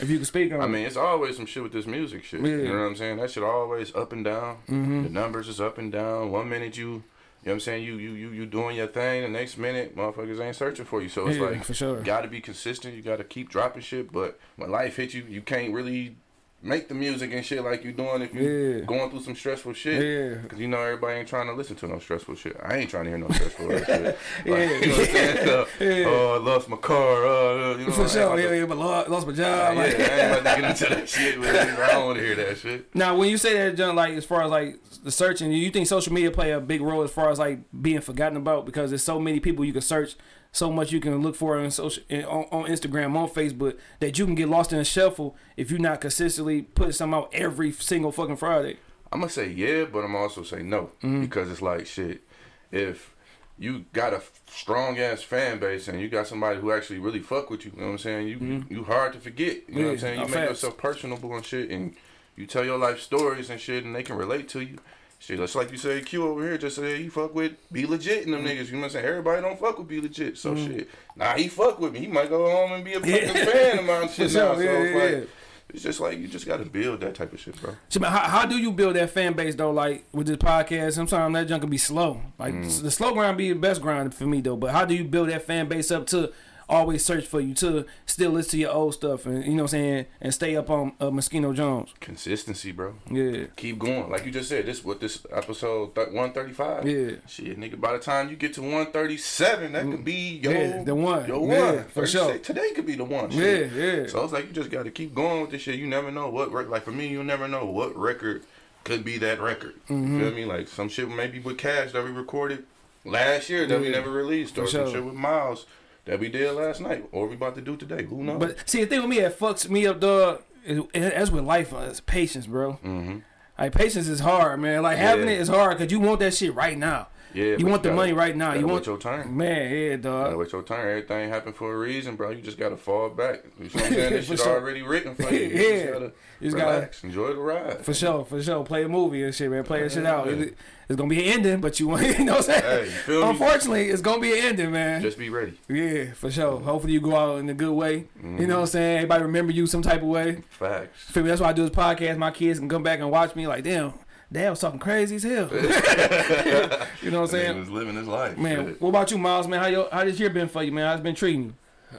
If 0.00 0.08
you 0.10 0.16
can 0.16 0.24
speak 0.26 0.52
on, 0.52 0.60
I 0.60 0.66
mean, 0.66 0.86
it's 0.86 0.96
always 0.96 1.36
some 1.36 1.46
shit 1.46 1.62
with 1.62 1.72
this 1.72 1.86
music 1.86 2.22
shit. 2.22 2.40
Yeah. 2.40 2.46
Mm-hmm. 2.48 2.66
You 2.66 2.72
know 2.72 2.78
what 2.80 2.86
I'm 2.86 2.96
saying? 2.96 3.16
That 3.16 3.30
shit 3.30 3.42
always 3.42 3.94
up 3.94 4.12
and 4.12 4.24
down. 4.24 4.58
The 4.68 4.74
numbers 5.10 5.48
is 5.48 5.60
up 5.60 5.78
and 5.78 5.90
down. 5.90 6.30
One 6.30 6.48
minute 6.48 6.76
you, 6.76 7.02
you 7.48 7.54
know 7.54 7.54
what 7.54 7.56
I'm 7.56 7.60
saying? 7.60 7.84
You 7.84 7.94
you 7.96 8.10
you 8.10 8.28
you 8.30 8.44
doing 8.46 8.76
your 8.76 8.88
thing. 8.88 9.22
The 9.22 9.28
next 9.30 9.56
minute, 9.56 9.96
motherfuckers 9.96 10.38
ain't 10.38 10.54
searching 10.54 10.84
for 10.84 11.00
you. 11.00 11.08
So 11.08 11.28
it's 11.28 11.38
Yeah, 11.38 11.46
like, 11.46 11.64
for 11.64 11.72
sure. 11.72 11.96
you 11.96 12.04
got 12.04 12.20
to 12.20 12.28
be 12.28 12.42
consistent. 12.42 12.94
You 12.94 13.00
got 13.00 13.16
to 13.16 13.24
keep 13.24 13.48
dropping 13.48 13.80
shit. 13.80 14.12
But 14.12 14.38
when 14.56 14.70
life 14.70 14.96
hits 14.96 15.14
you, 15.14 15.24
you 15.26 15.40
can't 15.40 15.72
really 15.72 16.16
make 16.60 16.88
the 16.88 16.94
music 16.94 17.32
and 17.32 17.44
shit 17.46 17.62
like 17.62 17.84
you 17.84 17.92
doing 17.92 18.20
if 18.20 18.34
you 18.34 18.42
Yeah. 18.42 18.80
going 18.84 19.08
through 19.10 19.20
some 19.22 19.36
stressful 19.36 19.74
shit. 19.74 20.02
Yeah. 20.02 20.48
Cause 20.48 20.58
you 20.58 20.66
know 20.66 20.80
everybody 20.82 21.18
ain't 21.20 21.28
trying 21.28 21.46
to 21.46 21.52
listen 21.52 21.76
to 21.76 21.86
no 21.86 22.00
stressful 22.00 22.34
shit. 22.34 22.56
I 22.60 22.78
ain't 22.78 22.90
trying 22.90 23.04
to 23.04 23.10
hear 23.10 23.18
no 23.18 23.28
stressful 23.28 23.68
shit. 23.78 23.88
Like, 23.88 24.18
Yeah. 24.44 24.54
You 24.80 24.86
know 24.88 24.92
what 24.96 24.98
I'm 24.98 25.14
saying? 25.14 25.46
So, 25.46 25.66
Yeah. 25.84 26.04
Oh, 26.08 26.34
I 26.34 26.44
lost 26.44 26.68
my 26.68 26.76
car. 26.78 27.26
Uh, 27.26 27.76
you 27.78 27.86
know, 27.86 27.92
for 27.92 28.08
sure, 28.08 28.40
yeah, 28.40 28.52
yeah, 28.52 28.66
but 28.66 28.76
lost, 28.76 29.08
lost 29.08 29.26
my 29.28 29.32
job. 29.34 29.76
yeah, 29.76 29.82
like- 29.82 29.94
I 30.00 30.20
ain't 30.20 30.40
about 30.40 30.56
to 30.56 30.60
get 30.62 30.70
into 30.82 30.94
that 30.96 31.08
shit. 31.08 31.38
With 31.38 31.48
it. 31.54 31.78
I 31.78 31.92
don't 31.92 32.06
want 32.06 32.18
to 32.18 32.24
hear 32.24 32.34
that 32.34 32.58
shit. 32.58 32.92
Now, 32.94 33.16
when 33.16 33.28
you 33.28 33.36
say 33.38 33.52
that, 33.54 33.76
John, 33.76 33.94
like 33.94 34.14
as 34.14 34.24
far 34.24 34.42
as 34.42 34.50
like 34.50 34.76
the 35.04 35.12
searching, 35.12 35.52
you 35.52 35.70
think 35.70 35.86
social 35.86 36.12
media 36.12 36.32
play 36.32 36.50
a 36.50 36.60
big 36.60 36.80
role 36.80 37.02
as 37.02 37.12
far 37.12 37.30
as 37.30 37.38
like 37.38 37.60
being 37.80 38.00
forgotten 38.00 38.36
about 38.36 38.66
because 38.66 38.90
there's 38.90 39.04
so 39.04 39.20
many 39.20 39.38
people 39.38 39.64
you 39.64 39.72
can 39.72 39.80
search, 39.82 40.16
so 40.52 40.70
much 40.70 40.92
you 40.92 41.00
can 41.00 41.18
look 41.18 41.36
for 41.36 41.58
on 41.58 41.70
social, 41.70 42.02
in, 42.08 42.24
on, 42.24 42.46
on 42.50 42.70
Instagram, 42.70 43.16
on 43.16 43.28
Facebook, 43.28 43.78
that 44.00 44.18
you 44.18 44.24
can 44.24 44.34
get 44.34 44.48
lost 44.48 44.72
in 44.72 44.78
a 44.78 44.84
shuffle 44.84 45.36
if 45.56 45.70
you're 45.70 45.80
not 45.80 46.00
consistently 46.00 46.62
putting 46.62 46.92
something 46.92 47.18
out 47.18 47.30
every 47.32 47.72
single 47.72 48.12
fucking 48.12 48.36
Friday. 48.36 48.78
I'm 49.12 49.20
gonna 49.20 49.30
say 49.30 49.48
yeah, 49.48 49.84
but 49.84 50.04
I'm 50.04 50.14
also 50.14 50.42
say 50.42 50.62
no 50.62 50.90
mm-hmm. 51.02 51.22
because 51.22 51.50
it's 51.50 51.62
like 51.62 51.86
shit. 51.86 52.22
If 52.70 53.14
you 53.58 53.86
got 53.92 54.12
a 54.12 54.22
strong 54.50 54.98
ass 54.98 55.22
fan 55.22 55.58
base 55.58 55.88
and 55.88 56.00
you 56.00 56.08
got 56.08 56.26
somebody 56.26 56.60
who 56.60 56.70
actually 56.70 56.98
really 56.98 57.20
fuck 57.20 57.50
with 57.50 57.64
you, 57.64 57.72
you 57.74 57.80
know 57.80 57.86
what 57.86 57.92
I'm 57.92 57.98
saying? 57.98 58.28
You 58.28 58.36
mm-hmm. 58.38 58.72
you 58.72 58.84
hard 58.84 59.14
to 59.14 59.20
forget. 59.20 59.68
You 59.68 59.76
know 59.76 59.84
what 59.86 59.92
I'm 59.92 59.98
saying? 59.98 60.20
You 60.20 60.26
make 60.26 60.34
facts. 60.34 60.50
yourself 60.50 60.76
personable 60.76 61.34
and 61.34 61.44
shit, 61.44 61.70
and 61.70 61.96
you 62.36 62.46
tell 62.46 62.64
your 62.64 62.78
life 62.78 63.00
stories 63.00 63.50
and 63.50 63.60
shit, 63.60 63.84
and 63.84 63.94
they 63.94 64.02
can 64.02 64.16
relate 64.16 64.48
to 64.50 64.60
you. 64.60 64.78
Shit, 65.20 65.38
just 65.38 65.56
like 65.56 65.72
you 65.72 65.78
say, 65.78 66.00
Q 66.00 66.26
over 66.28 66.42
here 66.42 66.56
just 66.58 66.76
say 66.76 67.02
you 67.02 67.10
fuck 67.10 67.34
with 67.34 67.52
B-Legit 67.72 68.24
in 68.24 68.30
them 68.30 68.44
niggas. 68.44 68.66
You 68.66 68.74
know 68.74 68.78
what 68.80 68.84
I'm 68.86 68.90
saying? 68.90 69.04
Everybody 69.06 69.42
don't 69.42 69.58
fuck 69.58 69.76
with 69.78 69.88
B-Legit. 69.88 70.38
So 70.38 70.54
shit, 70.54 70.88
nah, 71.16 71.34
he 71.34 71.48
fuck 71.48 71.80
with 71.80 71.92
me. 71.92 72.00
He 72.00 72.06
might 72.06 72.28
go 72.28 72.48
home 72.48 72.72
and 72.72 72.84
be 72.84 72.94
a 72.94 73.00
fucking 73.00 73.34
fan 73.46 73.78
of 73.80 73.84
mine. 73.84 74.08
Shit 74.12 74.32
now. 74.34 74.54
So 74.54 74.60
yeah, 74.60 74.70
it's 74.70 74.94
yeah, 74.94 75.18
like 75.18 75.28
it's 75.70 75.82
just 75.82 76.00
like 76.00 76.18
you 76.18 76.28
just 76.28 76.46
gotta 76.46 76.64
build 76.64 77.00
that 77.00 77.14
type 77.16 77.32
of 77.32 77.40
shit, 77.40 77.60
bro. 77.60 77.74
So, 77.90 78.02
how, 78.02 78.20
how 78.28 78.46
do 78.46 78.56
you 78.56 78.72
build 78.72 78.96
that 78.96 79.10
fan 79.10 79.34
base 79.34 79.54
though? 79.56 79.70
Like 79.72 80.04
with 80.12 80.26
this 80.28 80.36
podcast, 80.38 80.92
sometimes 80.94 81.34
that 81.34 81.46
junk 81.48 81.62
can 81.62 81.68
be 81.70 81.76
slow. 81.78 82.22
Like 82.38 82.54
Mm. 82.54 82.82
the 82.82 82.90
slow 82.90 83.12
grind 83.12 83.36
be 83.36 83.48
the 83.50 83.58
best 83.58 83.82
grind 83.82 84.14
for 84.14 84.24
me 84.24 84.40
though. 84.40 84.56
But 84.56 84.70
how 84.70 84.84
do 84.86 84.94
you 84.94 85.04
build 85.04 85.28
that 85.30 85.42
fan 85.42 85.68
base 85.68 85.90
up 85.90 86.06
to 86.08 86.32
always 86.68 87.04
search 87.04 87.24
for 87.26 87.40
you 87.40 87.54
to 87.54 87.86
still 88.06 88.30
listen 88.32 88.50
to 88.52 88.58
your 88.58 88.70
old 88.72 88.94
stuff 88.94 89.24
and 89.26 89.42
you 89.44 89.50
know 89.52 89.62
what 89.62 89.74
I'm 89.74 89.80
saying 89.80 90.06
and 90.20 90.34
stay 90.34 90.54
up 90.56 90.68
on 90.70 90.92
uh, 91.00 91.06
Moschino 91.06 91.54
Jones? 91.54 91.94
Consistency, 92.00 92.72
bro. 92.72 92.94
Yeah, 93.10 93.46
keep 93.56 93.78
going. 93.78 94.10
Like 94.10 94.26
you 94.26 94.30
just 94.32 94.48
said, 94.48 94.66
this 94.66 94.84
what 94.84 95.00
this 95.00 95.24
episode 95.32 95.94
th- 95.94 96.08
one 96.10 96.32
thirty 96.32 96.52
five. 96.52 96.86
Yeah. 96.86 97.12
Shit, 97.26 97.58
nigga. 97.58 97.80
By 97.80 97.92
the 97.94 97.98
time 97.98 98.28
you 98.28 98.36
get 98.36 98.54
to 98.54 98.62
one 98.62 98.92
thirty 98.92 99.16
seven, 99.16 99.72
that 99.72 99.84
could 99.84 100.04
be 100.04 100.40
your 100.42 100.52
Yeah, 100.52 100.82
the 100.82 100.94
one. 100.94 101.26
Your 101.26 101.48
Yeah, 101.50 101.72
one 101.74 101.84
for 101.84 102.06
sure. 102.06 102.32
day- 102.32 102.38
Today 102.38 102.70
could 102.74 102.86
be 102.86 102.96
the 102.96 103.04
one. 103.04 103.30
yeah, 103.30 103.38
Shit. 103.40 103.72
yeah. 103.72 104.06
So 104.06 104.22
it's 104.24 104.32
like 104.32 104.46
you 104.46 104.52
just 104.52 104.70
got 104.70 104.84
to 104.84 104.90
keep 104.90 105.14
going 105.14 105.42
with 105.42 105.50
this 105.50 105.62
shit. 105.62 105.76
You 105.76 105.86
never 105.86 106.10
know 106.10 106.28
what 106.28 106.52
rec- 106.52 106.68
like 106.68 106.82
for 106.84 106.92
me, 106.92 107.08
you 107.08 107.22
never 107.24 107.48
know 107.48 107.64
what 107.64 107.96
record 107.96 108.42
could 108.84 109.04
be 109.04 109.18
that 109.18 109.40
record. 109.40 109.74
Mm-hmm. 109.88 110.18
You 110.18 110.24
feel 110.26 110.34
me? 110.34 110.44
Like 110.44 110.68
some 110.68 110.88
shit 110.88 111.08
maybe 111.10 111.38
with 111.40 111.58
Cash 111.58 111.92
that 111.92 112.04
we 112.04 112.10
recorded 112.10 112.64
last 113.04 113.48
year 113.48 113.66
that 113.66 113.80
we 113.80 113.90
never 113.90 114.10
released, 114.10 114.58
or 114.58 114.64
For 114.64 114.70
some 114.70 114.84
sure. 114.86 114.94
shit 114.94 115.04
with 115.04 115.14
Myles 115.14 115.66
that 116.08 116.18
we 116.18 116.28
did 116.28 116.52
last 116.54 116.80
night, 116.80 117.08
or 117.12 117.28
we 117.28 117.34
about 117.36 117.54
to 117.54 117.60
do 117.60 117.76
today. 117.76 118.02
Who 118.04 118.24
knows? 118.24 118.38
But 118.40 118.68
see, 118.68 118.80
the 118.80 118.86
thing 118.86 119.00
with 119.02 119.10
me 119.10 119.20
that 119.20 119.38
fucks 119.38 119.68
me 119.68 119.86
up, 119.86 120.00
dog, 120.00 120.42
is, 120.64 120.82
that's 120.92 121.30
with 121.30 121.44
life. 121.44 121.72
Uh, 121.72 121.86
it's 121.90 122.00
patience, 122.00 122.46
bro. 122.46 122.72
mm-hmm. 122.84 123.18
Like 123.58 123.72
patience 123.72 124.08
is 124.08 124.20
hard, 124.20 124.60
man. 124.60 124.82
Like 124.82 124.98
having 124.98 125.26
Yeah. 125.26 125.34
it 125.34 125.40
is 125.40 125.48
hard 125.48 125.78
because 125.78 125.90
you 125.92 126.00
want 126.00 126.20
that 126.20 126.34
shit 126.34 126.54
right 126.54 126.78
now. 126.78 127.08
Yeah, 127.34 127.56
you 127.58 127.66
want 127.66 127.82
the 127.82 127.90
gotta- 127.90 127.96
money 127.96 128.12
right 128.12 128.34
now. 128.36 128.54
You 128.54 128.66
want 128.66 128.86
your 128.86 128.98
turn. 128.98 129.36
man, 129.36 129.70
yeah, 129.70 129.96
dog. 129.96 130.36
wait 130.36 130.50
your 130.52 130.62
turn. 130.62 130.88
Everything 130.88 131.28
happened 131.28 131.56
for 131.56 131.74
a 131.74 131.78
reason, 131.78 132.16
bro. 132.16 132.30
You 132.30 132.40
just 132.42 132.58
gotta 132.58 132.76
fall 132.76 133.10
back. 133.10 133.44
You 133.58 133.64
know 133.66 133.70
what 133.72 133.84
I'm 133.84 133.92
saying? 133.94 134.12
This 134.12 134.26
shit 134.26 134.38
sure. 134.38 134.48
already 134.60 134.82
written 134.82 135.14
for 135.14 135.30
you. 135.32 135.38
You 135.48 135.60
Yeah. 135.60 135.70
just 135.80 135.92
gotta 135.92 136.12
You 136.40 136.50
just 136.50 136.56
gotta- 136.56 136.90
enjoy 137.06 137.28
the 137.34 137.40
ride. 137.40 137.84
For 137.84 137.92
sure, 137.94 138.24
for 138.24 138.42
sure. 138.42 138.64
Play 138.64 138.84
a 138.84 138.88
movie 138.88 139.22
and 139.24 139.34
shit, 139.34 139.50
man. 139.50 139.64
Play 139.64 139.82
that 139.82 139.92
shit 139.92 140.06
out. 140.06 140.26
Yeah. 140.26 140.32
It- 140.44 140.54
it's 140.88 140.96
gonna 140.96 141.10
be 141.10 141.18
an 141.28 141.34
ending, 141.40 141.60
but 141.60 141.78
you 141.78 141.88
want, 141.88 142.06
you 142.18 142.24
know 142.24 142.36
what 142.36 142.48
I'm 142.48 142.54
Hey, 142.54 142.60
saying? 142.62 142.84
you 142.86 142.90
feel 142.92 143.22
me? 143.24 143.28
Unfortunately, 143.30 143.88
it's 143.90 144.00
gonna 144.00 144.22
be 144.22 144.32
an 144.38 144.44
ending, 144.46 144.70
man. 144.72 145.02
Just 145.02 145.18
be 145.18 145.28
ready. 145.28 145.52
yeah, 145.68 146.12
for 146.14 146.30
sure. 146.30 146.60
Hopefully, 146.60 146.94
you 146.94 147.00
go 147.02 147.14
out 147.14 147.40
in 147.40 147.48
a 147.50 147.54
good 147.54 147.72
way. 147.74 148.06
Mm-hmm. 148.18 148.38
You 148.40 148.46
know 148.46 148.54
what 148.54 148.60
I'm 148.62 148.66
saying? 148.68 148.96
Everybody 148.96 149.22
remember 149.24 149.52
you 149.52 149.66
some 149.66 149.82
type 149.82 150.00
of 150.00 150.08
way. 150.08 150.38
Facts. 150.48 151.02
Feel 151.10 151.24
me? 151.24 151.28
That's 151.28 151.42
why 151.42 151.48
I 151.48 151.52
do 151.52 151.62
this 151.68 151.76
podcast. 151.76 152.16
My 152.16 152.30
kids 152.30 152.58
can 152.58 152.70
come 152.70 152.82
back 152.82 153.00
and 153.00 153.10
watch 153.10 153.36
me 153.36 153.46
like, 153.46 153.64
damn, 153.64 153.92
dad 154.32 154.50
was 154.50 154.60
talking 154.60 154.78
crazy 154.78 155.16
as 155.16 155.22
hell. 155.22 155.48
you 155.52 155.60
know 155.60 155.68
what 155.68 156.84
I'm 157.02 157.10
Nigga 157.10 157.28
saying? 157.28 157.58
was 157.60 157.70
living 157.70 157.96
his 157.96 158.06
life. 158.06 158.36
Man, 158.38 158.66
Shit. 158.66 158.80
what 158.80 158.90
about 158.90 159.10
you, 159.10 159.18
Myles? 159.18 159.48
Man, 159.48 159.60
how 159.60 159.66
your 159.66 159.88
how 159.90 160.04
this 160.04 160.18
year 160.20 160.30
been 160.30 160.48
for 160.48 160.62
you, 160.62 160.72
man? 160.72 160.86
How's 160.86 161.00
it 161.00 161.02
been 161.02 161.14
treating 161.14 161.42
you? 161.44 161.54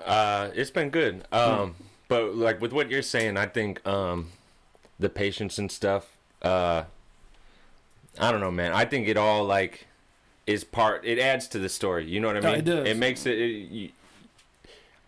Uh, 0.05 0.49
it's 0.53 0.71
been 0.71 0.89
good. 0.89 1.23
Um, 1.31 1.75
but 2.07 2.35
like 2.35 2.61
with 2.61 2.71
what 2.73 2.89
you're 2.91 3.01
saying, 3.01 3.37
I 3.37 3.45
think 3.47 3.85
um, 3.87 4.29
the 4.99 5.09
patience 5.09 5.57
and 5.57 5.71
stuff. 5.71 6.15
Uh, 6.41 6.83
I 8.19 8.31
don't 8.31 8.41
know, 8.41 8.51
man. 8.51 8.71
I 8.73 8.85
think 8.85 9.07
it 9.07 9.17
all 9.17 9.45
like 9.45 9.87
is 10.45 10.63
part. 10.63 11.05
It 11.05 11.19
adds 11.19 11.47
to 11.49 11.59
the 11.59 11.69
story. 11.69 12.05
You 12.05 12.19
know 12.19 12.27
what 12.27 12.37
I 12.37 12.39
No, 12.41 12.49
mean? 12.51 12.59
it 12.59 12.65
does. 12.65 12.87
It 12.87 12.97
makes 12.97 13.25
it. 13.25 13.37
it 13.37 13.45
you, 13.71 13.89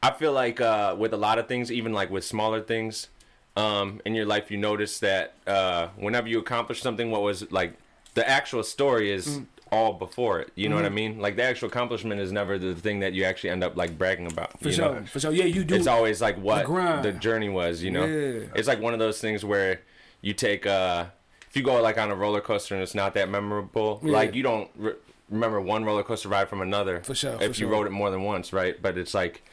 I 0.04 0.10
feel 0.12 0.34
like 0.34 0.60
uh, 0.60 0.96
with 0.98 1.14
a 1.14 1.18
lot 1.18 1.38
of 1.38 1.48
things, 1.48 1.72
even 1.72 1.94
like 1.94 2.10
with 2.10 2.24
smaller 2.24 2.60
things, 2.62 3.08
um, 3.56 4.02
in 4.06 4.16
your 4.16 4.26
life, 4.26 4.50
you 4.52 4.58
notice 4.58 5.00
that 5.00 5.34
uh, 5.48 5.88
whenever 5.98 6.28
you 6.28 6.40
accomplish 6.40 6.82
something, 6.82 7.12
what 7.12 7.22
was 7.22 7.52
like 7.52 7.74
the 8.14 8.28
actual 8.28 8.64
story 8.64 9.12
is 9.12 9.28
Mm. 9.28 9.46
all 9.72 9.94
before 9.94 10.40
it. 10.42 10.52
You 10.56 10.68
know 10.70 10.76
Mm-hmm. 10.76 10.84
what 10.84 10.92
I 10.92 10.96
mean? 10.96 11.20
Like 11.20 11.36
the 11.38 11.44
actual 11.44 11.68
accomplishment 11.70 12.20
is 12.22 12.32
never 12.32 12.58
the 12.58 12.76
thing 12.76 13.00
that 13.02 13.14
you 13.14 13.24
actually 13.24 13.52
end 13.52 13.64
up 13.64 13.78
like 13.78 13.98
bragging 13.98 14.28
about. 14.32 14.60
For 14.60 14.68
you 14.68 14.74
sure, 14.74 14.96
know? 15.00 15.06
for 15.06 15.20
sure. 15.20 15.32
Yeah, 15.32 15.46
you 15.46 15.64
do. 15.64 15.76
it's 15.76 15.88
always 15.88 16.22
like 16.22 16.38
what 16.38 16.66
grind. 16.66 17.06
the, 17.06 17.14
journey 17.14 17.48
was 17.50 17.82
you 17.84 17.92
know 17.92 18.06
Yeah. 18.06 18.48
it's 18.56 18.68
like 18.68 18.82
one 18.82 18.94
of 18.94 19.00
those 19.00 19.20
things 19.22 19.44
where 19.46 19.80
you 20.22 20.34
take 20.34 20.66
uh 20.66 21.06
if 21.50 21.56
you 21.58 21.64
go 21.64 21.82
like 21.82 21.98
on 21.98 22.12
a 22.12 22.16
roller 22.16 22.42
coaster 22.42 22.76
and 22.76 22.84
it's 22.84 22.96
not 22.96 23.14
that 23.16 23.30
memorable 23.30 24.02
Yeah. 24.04 24.12
like 24.12 24.36
you 24.36 24.44
don't 24.44 24.70
re- 24.78 24.94
remember 25.30 25.60
one 25.62 25.84
roller 25.86 26.04
coaster 26.04 26.28
ride 26.30 26.50
from 26.50 26.62
another 26.62 27.02
For 27.04 27.16
sure, 27.16 27.34
if 27.36 27.40
for 27.40 27.46
you 27.46 27.54
sure. 27.54 27.70
rode 27.70 27.88
it 27.88 27.92
more 27.92 28.10
than 28.12 28.24
once 28.24 28.52
right 28.54 28.82
but 28.82 28.98
it's 28.98 29.14
like 29.14 29.44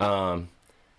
um 0.00 0.48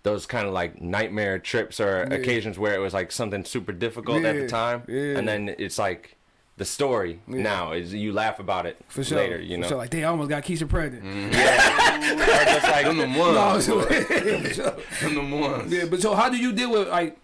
those 0.02 0.26
kind 0.26 0.46
of 0.48 0.52
like 0.52 0.80
nightmare 0.80 1.38
trips 1.38 1.78
or 1.80 2.06
Yeah. 2.10 2.16
occasions 2.16 2.58
where 2.58 2.74
it 2.74 2.78
was 2.78 2.92
like 2.92 3.12
something 3.12 3.44
super 3.44 3.72
difficult 3.72 4.24
at 4.24 4.34
the 4.36 4.48
time 4.48 4.82
yeah. 4.88 5.16
and 5.18 5.28
then 5.28 5.54
it's 5.58 5.78
like 5.78 6.16
the 6.56 6.64
story 6.64 7.20
now 7.26 7.72
is 7.72 7.94
you 7.94 8.12
laugh 8.12 8.38
about 8.38 8.66
it 8.66 8.76
for 8.88 9.02
sure. 9.04 9.18
later 9.18 9.40
you 9.40 9.56
know 9.56 9.62
For 9.64 9.68
sure. 9.70 9.78
Like, 9.78 9.90
they 9.90 10.04
almost 10.04 10.28
got 10.28 10.42
Keisha 10.44 10.68
pregnant. 10.68 11.04
or 11.04 11.30
just 11.32 12.68
like 12.68 12.84
Them 12.86 12.98
them 12.98 13.14
ones. 13.14 13.64
so- 13.64 13.80
boy. 13.80 14.02
for 14.04 14.54
sure. 14.54 14.76
Them 15.00 15.14
them 15.14 15.30
ones. 15.40 15.72
Yeah, 15.72 15.84
but 15.86 16.00
so 16.00 16.14
how 16.14 16.28
do 16.28 16.36
you 16.36 16.52
deal 16.52 16.70
with 16.70 16.88
like? 16.88 17.16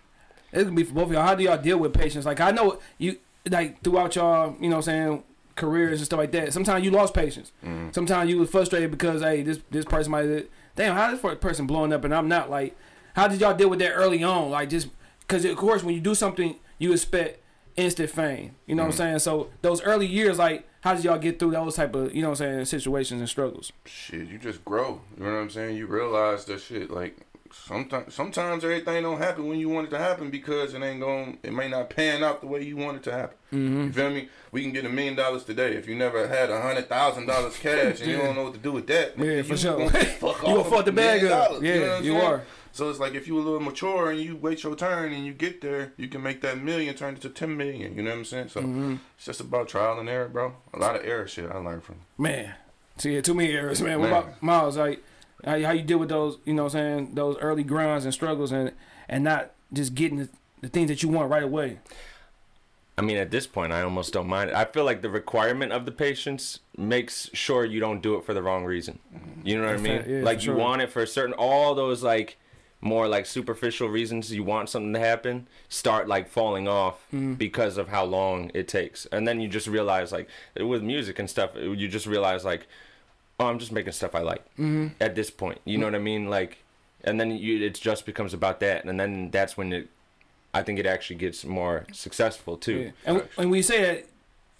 It's 0.52 0.64
gonna 0.64 0.74
be 0.74 0.82
for 0.84 0.94
both 0.94 1.06
of 1.08 1.12
y'all. 1.12 1.22
How 1.22 1.34
do 1.34 1.44
y'all 1.44 1.58
deal 1.60 1.78
with 1.78 1.92
patients? 1.92 2.24
Like 2.24 2.40
I 2.40 2.50
know 2.52 2.78
you 2.96 3.18
like 3.50 3.82
throughout 3.82 4.16
y'all, 4.16 4.56
you 4.60 4.68
know, 4.70 4.76
what 4.76 4.88
I'm 4.88 4.94
saying 5.10 5.24
careers 5.56 5.98
and 5.98 6.06
stuff 6.06 6.18
like 6.18 6.32
that. 6.32 6.52
Sometimes 6.52 6.84
you 6.84 6.90
lost 6.90 7.12
patience. 7.12 7.52
Mm-hmm. 7.64 7.88
Sometimes 7.92 8.30
you 8.30 8.38
was 8.38 8.48
frustrated 8.48 8.90
because 8.90 9.20
hey, 9.20 9.42
this 9.42 9.58
this 9.70 9.84
person 9.84 10.10
might 10.12 10.24
have- 10.28 10.46
damn 10.78 10.94
how 10.96 11.10
this 11.10 11.20
person 11.40 11.66
blowing 11.66 11.92
up 11.92 12.04
and 12.04 12.14
I'm 12.14 12.28
not. 12.28 12.48
Like, 12.48 12.76
how 13.14 13.28
did 13.28 13.40
y'all 13.40 13.54
deal 13.54 13.68
with 13.68 13.80
that 13.80 13.90
early 13.92 14.22
on? 14.22 14.50
Like 14.50 14.70
just 14.70 14.88
because 15.20 15.44
of 15.44 15.56
course 15.56 15.82
when 15.84 15.94
you 15.94 16.00
do 16.00 16.14
something 16.14 16.56
you 16.78 16.92
expect 16.92 17.40
instant 17.76 18.10
fame. 18.10 18.54
You 18.66 18.74
know 18.76 18.84
what 18.84 18.92
Mm-hmm. 18.94 19.02
I'm 19.02 19.08
saying? 19.08 19.18
So 19.20 19.50
those 19.62 19.82
early 19.82 20.06
years, 20.06 20.38
like 20.38 20.66
how 20.82 20.94
did 20.94 21.04
y'all 21.04 21.18
get 21.18 21.38
through 21.38 21.50
those 21.50 21.74
type 21.74 21.94
of 21.94 22.14
you 22.14 22.22
know 22.22 22.30
what 22.30 22.40
I'm 22.40 22.64
saying 22.64 22.64
situations 22.66 23.20
and 23.20 23.28
struggles? 23.28 23.72
Shit, 23.84 24.28
you 24.28 24.38
just 24.38 24.64
grow. 24.64 25.00
You 25.18 25.24
know 25.24 25.32
what 25.32 25.38
I'm 25.40 25.50
saying? 25.50 25.76
You 25.76 25.86
realize 25.86 26.44
that 26.46 26.60
shit 26.60 26.90
like 26.90 27.16
sometimes 27.52 28.14
sometimes 28.14 28.64
everything 28.64 29.02
don't 29.02 29.18
happen 29.18 29.48
when 29.48 29.58
you 29.58 29.68
want 29.68 29.86
it 29.88 29.90
to 29.90 29.98
happen 29.98 30.30
because 30.30 30.74
it 30.74 30.82
ain't 30.82 31.00
going 31.00 31.38
it 31.42 31.52
may 31.52 31.68
not 31.68 31.90
pan 31.90 32.22
out 32.24 32.40
the 32.40 32.46
way 32.46 32.62
you 32.62 32.76
want 32.76 32.96
it 32.96 33.02
to 33.04 33.12
happen. 33.12 33.36
Mm-hmm. 33.52 33.82
You 33.84 33.92
feel 33.92 34.10
me? 34.10 34.28
We 34.52 34.62
can 34.62 34.72
get 34.72 34.84
a 34.84 34.88
million 34.88 35.14
dollars 35.16 35.44
today. 35.44 35.74
If 35.74 35.86
you 35.88 35.94
never 35.94 36.26
had 36.28 36.50
a 36.50 36.60
hundred 36.60 36.88
thousand 36.88 37.26
dollars 37.26 37.56
cash 37.58 38.00
and 38.00 38.10
you 38.10 38.16
don't 38.18 38.34
know 38.36 38.44
what 38.44 38.54
to 38.54 38.60
do 38.60 38.72
with 38.72 38.86
that, 38.88 39.16
Yeah, 39.18 39.24
nigga, 39.24 39.44
for 39.44 39.52
you 39.52 39.56
sure. 39.58 39.78
gonna 39.78 39.90
fuck 40.04 40.38
You 40.42 40.54
gonna 40.54 40.64
fuck 40.64 40.84
the 40.84 40.92
bag 40.92 41.24
up. 41.24 41.48
dollars, 41.48 41.62
Yeah, 41.62 41.78
know 41.78 41.98
you 42.00 42.16
are. 42.16 42.42
So 42.72 42.90
it's 42.90 43.00
like 43.00 43.14
if 43.14 43.26
you 43.26 43.36
a 43.36 43.40
little 43.40 43.60
mature 43.60 44.10
and 44.10 44.20
you 44.20 44.36
wait 44.36 44.62
your 44.62 44.76
turn 44.76 45.12
and 45.12 45.24
you 45.26 45.32
get 45.32 45.60
there, 45.62 45.92
you 45.96 46.06
can 46.08 46.22
make 46.22 46.42
that 46.42 46.62
million 46.62 46.94
turn 46.94 47.14
into 47.14 47.28
ten 47.28 47.56
million. 47.56 47.96
You 47.96 48.02
know 48.02 48.10
what 48.10 48.18
I'm 48.18 48.24
saying? 48.24 48.48
So 48.50 48.60
Mm-hmm. 48.60 48.96
it's 49.16 49.26
just 49.26 49.40
about 49.40 49.68
trial 49.68 49.98
and 49.98 50.08
error, 50.08 50.28
bro. 50.28 50.54
A 50.74 50.78
lot 50.78 50.94
of 50.94 51.04
error 51.04 51.26
shit 51.26 51.50
I 51.50 51.56
learned 51.58 51.82
from. 51.84 51.96
Man, 52.18 52.54
see, 52.98 53.14
yeah, 53.14 53.20
too 53.22 53.34
many 53.34 53.52
errors, 53.52 53.80
man. 53.82 53.98
What 54.00 54.08
about 54.10 54.42
Myles? 54.42 54.76
Like, 54.76 55.02
How, 55.44 55.60
how 55.62 55.70
you 55.72 55.82
deal 55.82 55.98
with 55.98 56.08
those, 56.08 56.38
you 56.44 56.52
know 56.54 56.64
what 56.64 56.74
I'm 56.74 56.98
saying, 56.98 57.14
those 57.14 57.36
early 57.38 57.62
grinds 57.62 58.04
and 58.04 58.12
struggles 58.14 58.52
and 58.52 58.72
and 59.08 59.24
not 59.24 59.52
just 59.72 59.94
getting 59.94 60.18
the, 60.18 60.28
the 60.60 60.68
things 60.68 60.88
that 60.88 61.02
you 61.02 61.08
want 61.08 61.30
right 61.30 61.42
away. 61.42 61.78
I 62.96 63.00
mean, 63.00 63.16
at 63.16 63.30
this 63.30 63.46
point, 63.46 63.72
I 63.72 63.82
almost 63.82 64.12
don't 64.12 64.26
mind 64.26 64.50
it. 64.50 64.56
I 64.56 64.64
feel 64.64 64.84
like 64.84 65.02
the 65.02 65.08
requirement 65.10 65.70
of 65.72 65.84
the 65.84 65.92
patience 65.92 66.58
makes 66.76 67.30
sure 67.32 67.64
you 67.64 67.78
don't 67.78 68.02
do 68.02 68.16
it 68.16 68.24
for 68.24 68.34
the 68.34 68.42
wrong 68.42 68.64
reason. 68.64 68.98
You 69.44 69.56
know 69.60 69.66
what 69.66 69.76
I 69.76 69.78
mean? 69.78 70.04
yeah, 70.06 70.22
like 70.24 70.38
you 70.38 70.46
sure. 70.46 70.56
want 70.56 70.82
it 70.82 70.90
for 70.90 71.02
a 71.02 71.06
certain 71.06 71.32
all 71.34 71.76
those 71.76 72.02
like 72.02 72.36
more 72.80 73.06
like 73.08 73.26
superficial 73.26 73.88
reasons 73.88 74.32
you 74.32 74.44
want 74.44 74.68
something 74.68 74.92
to 74.92 75.00
happen 75.00 75.48
start 75.68 76.06
like 76.06 76.28
falling 76.28 76.68
off 76.68 76.94
Mm-hmm. 77.12 77.34
because 77.34 77.76
of 77.76 77.88
how 77.88 78.04
long 78.04 78.50
it 78.54 78.66
takes, 78.68 79.06
and 79.06 79.26
then 79.28 79.40
you 79.40 79.48
just 79.48 79.68
realize 79.68 80.10
like 80.10 80.28
with 80.60 80.82
music 80.82 81.18
and 81.20 81.30
stuff, 81.30 81.50
you 81.56 81.86
just 81.88 82.06
realize 82.06 82.44
like, 82.44 82.66
oh, 83.40 83.46
I'm 83.46 83.58
just 83.58 83.72
making 83.72 83.92
stuff 83.92 84.14
I 84.14 84.20
like 84.20 84.44
Mm-hmm. 84.58 84.88
at 85.00 85.14
this 85.14 85.30
point. 85.30 85.60
You 85.64 85.78
know 85.78 85.86
what 85.86 85.94
I 85.94 85.98
mean? 85.98 86.28
Like, 86.28 86.58
and 87.04 87.20
then 87.20 87.30
you 87.30 87.64
it 87.64 87.74
just 87.74 88.06
becomes 88.06 88.34
about 88.34 88.60
that, 88.60 88.84
and 88.84 88.98
then 88.98 89.30
that's 89.30 89.56
when 89.56 89.72
it. 89.72 89.88
I 90.54 90.62
think 90.62 90.78
it 90.78 90.86
actually 90.86 91.16
gets 91.16 91.44
more 91.44 91.84
successful 91.92 92.56
too. 92.56 92.78
Yeah. 92.78 92.90
And, 93.04 93.28
and 93.36 93.50
when 93.50 93.58
you 93.58 93.62
say 93.62 93.82
that, 93.82 94.06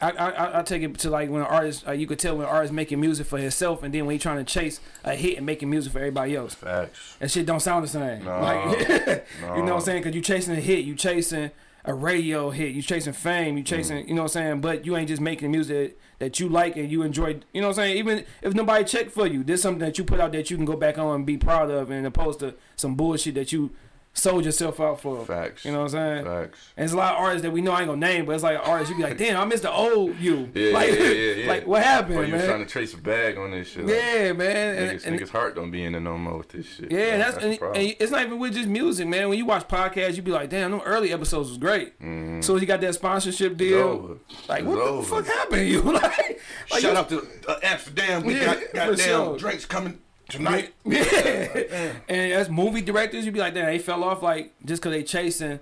I, 0.00 0.11
I 0.11 0.30
I- 0.30 0.58
I 0.58 0.62
take 0.62 0.82
it 0.82 0.97
to 0.99 1.11
like 1.11 1.30
when 1.30 1.40
an 1.40 1.47
artist, 1.49 1.88
uh, 1.88 1.92
you 1.92 2.06
could 2.06 2.18
tell 2.18 2.37
when 2.37 2.47
an 2.47 2.52
artist 2.52 2.73
making 2.73 3.00
music 3.00 3.26
for 3.26 3.38
himself, 3.38 3.82
and 3.82 3.92
then 3.92 4.06
when 4.06 4.12
he 4.14 4.18
trying 4.18 4.37
to 4.37 4.44
chase 4.44 4.80
a 5.02 5.14
hit 5.16 5.38
and 5.38 5.47
making 5.47 5.70
music 5.70 5.92
for 5.92 5.99
everybody 5.99 6.37
else, 6.37 6.54
Facts. 6.54 7.16
that 7.18 7.30
shit 7.30 7.47
don't 7.47 7.61
sound 7.61 7.85
the 7.85 7.88
same. 7.88 8.23
No, 8.25 8.40
like, 8.40 8.78
you 9.40 9.47
know 9.47 9.62
what. 9.62 9.73
I'm 9.73 9.80
saying? 9.80 10.02
Because 10.02 10.14
you 10.14 10.20
chasing 10.20 10.54
a 10.54 10.61
hit, 10.61 10.85
you 10.85 10.94
chasing 10.94 11.50
a 11.85 11.94
radio 11.94 12.50
hit, 12.50 12.75
you 12.75 12.82
chasing 12.82 13.12
fame, 13.12 13.56
you 13.56 13.62
chasing, 13.62 14.04
Mm. 14.04 14.08
you 14.08 14.14
know 14.14 14.23
what 14.23 14.37
I'm 14.37 14.42
saying? 14.44 14.61
But 14.61 14.85
you 14.85 14.97
ain't 14.97 15.08
just 15.08 15.23
making 15.23 15.50
music 15.50 15.99
that 16.18 16.38
you 16.40 16.49
like 16.49 16.76
and 16.76 16.90
you 16.90 17.02
enjoy. 17.02 17.38
You 17.54 17.61
know 17.61 17.68
what 17.68 17.78
I'm 17.78 17.85
saying? 17.85 17.97
Even 17.99 18.25
if 18.42 18.52
nobody 18.54 18.85
check 18.85 19.11
for 19.11 19.26
you, 19.26 19.42
there's 19.44 19.62
something 19.62 19.80
that 19.80 19.97
you 19.97 20.04
put 20.04 20.20
out 20.20 20.32
that 20.32 20.50
you 20.50 20.56
can 20.56 20.66
go 20.66 20.76
back 20.76 20.99
on 20.99 21.14
and 21.14 21.26
be 21.26 21.37
proud 21.38 21.70
of, 21.70 21.90
and 21.90 22.06
opposed 22.06 22.40
to 22.40 22.54
some 22.76 22.94
bullshit 22.94 23.35
that 23.37 23.52
you 23.52 23.70
sold 24.19 24.45
yourself 24.45 24.81
out 24.81 25.01
for. 25.01 25.25
Facts. 25.25 25.65
You 25.65 25.73
know 25.73 25.79
what 25.85 25.95
I'm 25.95 26.25
saying? 26.25 26.25
Facts. 26.25 26.59
And 26.77 26.83
there's 26.83 26.93
a 26.93 26.97
lot 26.97 27.15
of 27.15 27.21
artists 27.21 27.43
that 27.43 27.51
we 27.51 27.61
know 27.61 27.73
I 27.73 27.81
ain't 27.81 27.89
gonna 27.89 28.01
name, 28.07 28.27
but 28.27 28.35
it's 28.35 28.43
like 28.45 28.59
artists 28.67 28.91
you 28.91 28.97
be 28.97 29.03
like, 29.03 29.17
damn, 29.19 29.41
I 29.41 29.45
missed 29.45 29.63
the 29.63 29.73
old 29.73 30.17
you. 30.19 30.51
Yeah, 30.55 30.73
like, 30.73 30.91
yeah, 30.91 30.97
yeah, 31.03 31.33
yeah. 31.35 31.49
like 31.49 31.67
what 31.67 31.83
happened, 31.83 32.19
Or 32.19 32.25
you 32.25 32.31
trying 32.39 32.61
to 32.65 32.67
trace 32.67 32.95
a 32.95 32.99
bag 32.99 33.39
on 33.39 33.51
this 33.53 33.69
shit. 33.69 33.87
like, 33.87 33.95
Yeah, 33.95 34.33
man. 34.33 34.77
And, 34.79 34.99
Niggas, 35.01 35.07
and- 35.07 35.21
niggas' 35.21 35.29
heart 35.31 35.55
don't 35.55 35.71
be 35.71 35.85
in 35.85 35.95
it 35.95 36.01
no 36.01 36.19
more 36.19 36.39
with 36.39 36.49
this 36.49 36.67
shit. 36.67 36.91
yeah, 36.91 37.09
bro. 37.11 37.19
that's, 37.19 37.37
the 37.39 37.49
and, 37.67 37.77
and 37.77 37.97
it's 38.01 38.11
not 38.13 38.23
even 38.25 38.39
with 38.39 38.55
just 38.55 38.69
music, 38.69 39.07
man. 39.09 39.29
When 39.29 39.39
you 39.39 39.47
watch 39.47 39.67
podcasts, 39.69 40.17
you 40.17 40.23
be 40.23 40.31
like, 40.31 40.51
damn, 40.51 40.71
them 40.71 40.81
early 40.85 41.13
episodes 41.13 41.49
was 41.49 41.59
great. 41.59 41.99
Mhm. 42.01 42.43
So 42.43 42.57
you 42.57 42.67
got 42.67 42.81
that 42.81 42.95
sponsorship 42.95 43.53
It's 43.53 43.59
deal. 43.59 43.79
over. 43.79 44.15
Like, 44.49 44.61
It's 44.61 44.69
what 44.69 44.97
the 44.97 45.03
fuck 45.03 45.27
happened 45.27 45.59
to 45.61 45.65
you? 45.65 45.81
like, 45.93 46.41
like 46.71 46.81
Shout 46.83 46.97
out 46.97 47.09
to 47.11 47.27
uh, 47.49 47.59
Amsterdam. 47.63 48.25
We 48.25 48.35
Yeah, 48.37 48.55
got 48.55 48.59
goddamn 48.75 48.97
sure. 48.99 49.39
drinks 49.39 49.65
coming 49.67 49.99
tonight. 50.28 50.75
Yeah. 50.85 51.92
and 52.08 52.32
as 52.32 52.49
movie 52.50 52.80
directors, 52.82 53.25
you'd 53.25 53.35
be 53.35 53.40
like, 53.40 53.54
damn, 53.54 53.66
they 53.66 53.78
fell 53.78 54.04
off 54.04 54.23
like 54.23 54.52
just 54.64 54.82
because 54.82 54.97
they 54.97 55.02
chasing 55.02 55.61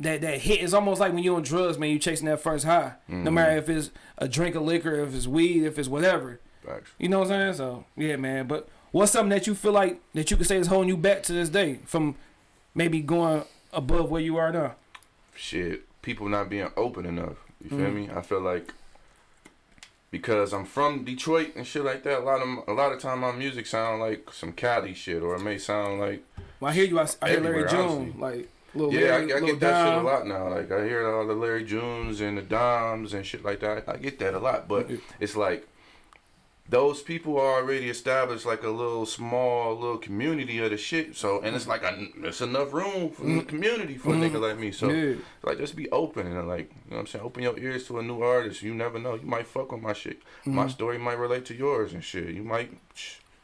that 0.00 0.20
that 0.20 0.38
hit. 0.40 0.62
It's 0.62 0.72
almost 0.72 1.00
like 1.00 1.12
when 1.12 1.22
you're 1.22 1.36
on 1.36 1.42
drugs, 1.42 1.78
man. 1.78 1.90
You 1.90 1.98
chasing 1.98 2.26
that 2.26 2.40
first 2.40 2.64
high, 2.64 2.94
Mm-hmm. 3.08 3.24
no 3.24 3.30
matter 3.30 3.56
if 3.56 3.68
it's 3.68 3.90
a 4.18 4.28
drink 4.28 4.54
of 4.54 4.62
liquor, 4.62 4.94
if 5.00 5.14
it's 5.14 5.26
weed, 5.26 5.64
if 5.64 5.78
it's 5.78 5.88
whatever. 5.88 6.40
Facts. 6.64 6.90
You 6.98 7.08
know 7.08 7.20
what 7.20 7.30
I'm 7.30 7.54
saying? 7.54 7.54
So 7.54 7.84
yeah, 7.96 8.16
man. 8.16 8.46
But 8.46 8.68
what's 8.92 9.12
something 9.12 9.30
that 9.30 9.46
you 9.46 9.54
feel 9.54 9.72
like 9.72 10.00
that 10.14 10.30
you 10.30 10.36
could 10.36 10.46
say 10.46 10.56
is 10.58 10.66
holding 10.66 10.88
you 10.88 10.96
back 10.96 11.22
to 11.24 11.32
this 11.32 11.48
day 11.48 11.80
from 11.84 12.14
maybe 12.74 13.00
going 13.00 13.44
above 13.72 14.10
where 14.10 14.20
you 14.22 14.36
are 14.36 14.52
now? 14.52 14.74
Shit, 15.34 15.84
people 16.02 16.28
not 16.28 16.48
being 16.50 16.68
open 16.76 17.06
enough. 17.06 17.36
You 17.62 17.70
feel 17.70 17.78
Mhm. 17.88 17.94
me? 17.94 18.10
I 18.14 18.22
feel 18.22 18.40
like 18.40 18.72
because 20.10 20.52
I'm 20.52 20.64
from 20.64 21.04
Detroit 21.04 21.52
and 21.56 21.66
shit 21.66 21.84
like 21.84 22.02
that. 22.04 22.20
A 22.20 22.24
lot 22.24 22.40
of 22.40 22.68
a 22.68 22.72
lot 22.72 22.92
of 22.92 23.00
time 23.00 23.20
my 23.20 23.32
music 23.32 23.66
sound 23.66 24.00
like 24.00 24.32
some 24.32 24.52
Cali 24.52 24.94
shit, 24.94 25.22
or 25.22 25.34
it 25.36 25.40
may 25.42 25.58
sound 25.58 26.00
like 26.00 26.24
Well, 26.60 26.70
I 26.70 26.74
hear 26.74 26.84
you. 26.84 26.98
I, 26.98 27.06
I 27.22 27.30
hear 27.30 27.40
Larry 27.40 27.66
honestly. 27.66 28.14
like 28.18 28.48
little 28.74 28.92
yeah, 28.92 29.00
I, 29.00 29.18
Larry, 29.18 29.32
I 29.32 29.36
Lil 29.36 29.46
get 29.46 29.60
that 29.60 29.86
shit 29.86 29.98
a 29.98 30.06
lot 30.06 30.26
now. 30.26 30.48
Like 30.48 30.70
I 30.72 30.84
hear 30.86 31.08
all 31.08 31.26
the 31.26 31.34
Larry 31.34 31.64
Junes 31.64 32.20
and 32.20 32.38
the 32.38 32.42
Doms 32.42 33.14
and 33.14 33.24
shit 33.26 33.44
like 33.44 33.60
that. 33.60 33.88
I 33.88 33.96
get 33.96 34.18
that 34.20 34.34
a 34.34 34.38
lot, 34.38 34.68
but 34.68 34.90
it's 35.20 35.36
like 35.36 35.68
those 36.68 37.00
people 37.00 37.38
are 37.38 37.62
already 37.62 37.88
established 37.88 38.44
like 38.44 38.62
a 38.62 38.68
little 38.68 39.06
small 39.06 39.74
little 39.74 39.96
community 39.96 40.58
of 40.62 40.70
the 40.70 40.76
shit. 40.76 41.16
So 41.16 41.40
and 41.40 41.56
it's 41.56 41.66
like 41.66 41.82
a, 41.82 42.08
it's 42.22 42.40
enough 42.40 42.72
room 42.72 43.10
for 43.10 43.24
the 43.24 43.42
community 43.42 43.96
for 43.96 44.10
a 44.10 44.16
nigga 44.16 44.32
mm-hmm. 44.32 44.42
like 44.42 44.58
me. 44.58 44.72
So 44.72 44.90
Yeah. 44.90 45.14
like 45.42 45.58
just 45.58 45.76
be 45.76 45.90
open 45.90 46.26
and 46.26 46.46
like 46.46 46.70
you 46.70 46.90
know 46.90 46.96
what 46.96 47.00
I'm 47.00 47.06
saying. 47.06 47.24
Open 47.24 47.42
your 47.42 47.58
ears 47.58 47.86
to 47.86 47.98
a 47.98 48.02
new 48.02 48.20
artist. 48.22 48.62
You 48.62 48.74
never 48.74 48.98
know. 48.98 49.14
You 49.14 49.26
might 49.26 49.46
fuck 49.46 49.72
with 49.72 49.80
my 49.80 49.94
shit. 49.94 50.22
My 50.44 50.62
mm-hmm. 50.62 50.70
story 50.70 50.98
might 50.98 51.18
relate 51.18 51.46
to 51.46 51.54
yours 51.54 51.94
and 51.94 52.04
shit. 52.04 52.34
You 52.34 52.42
might. 52.42 52.70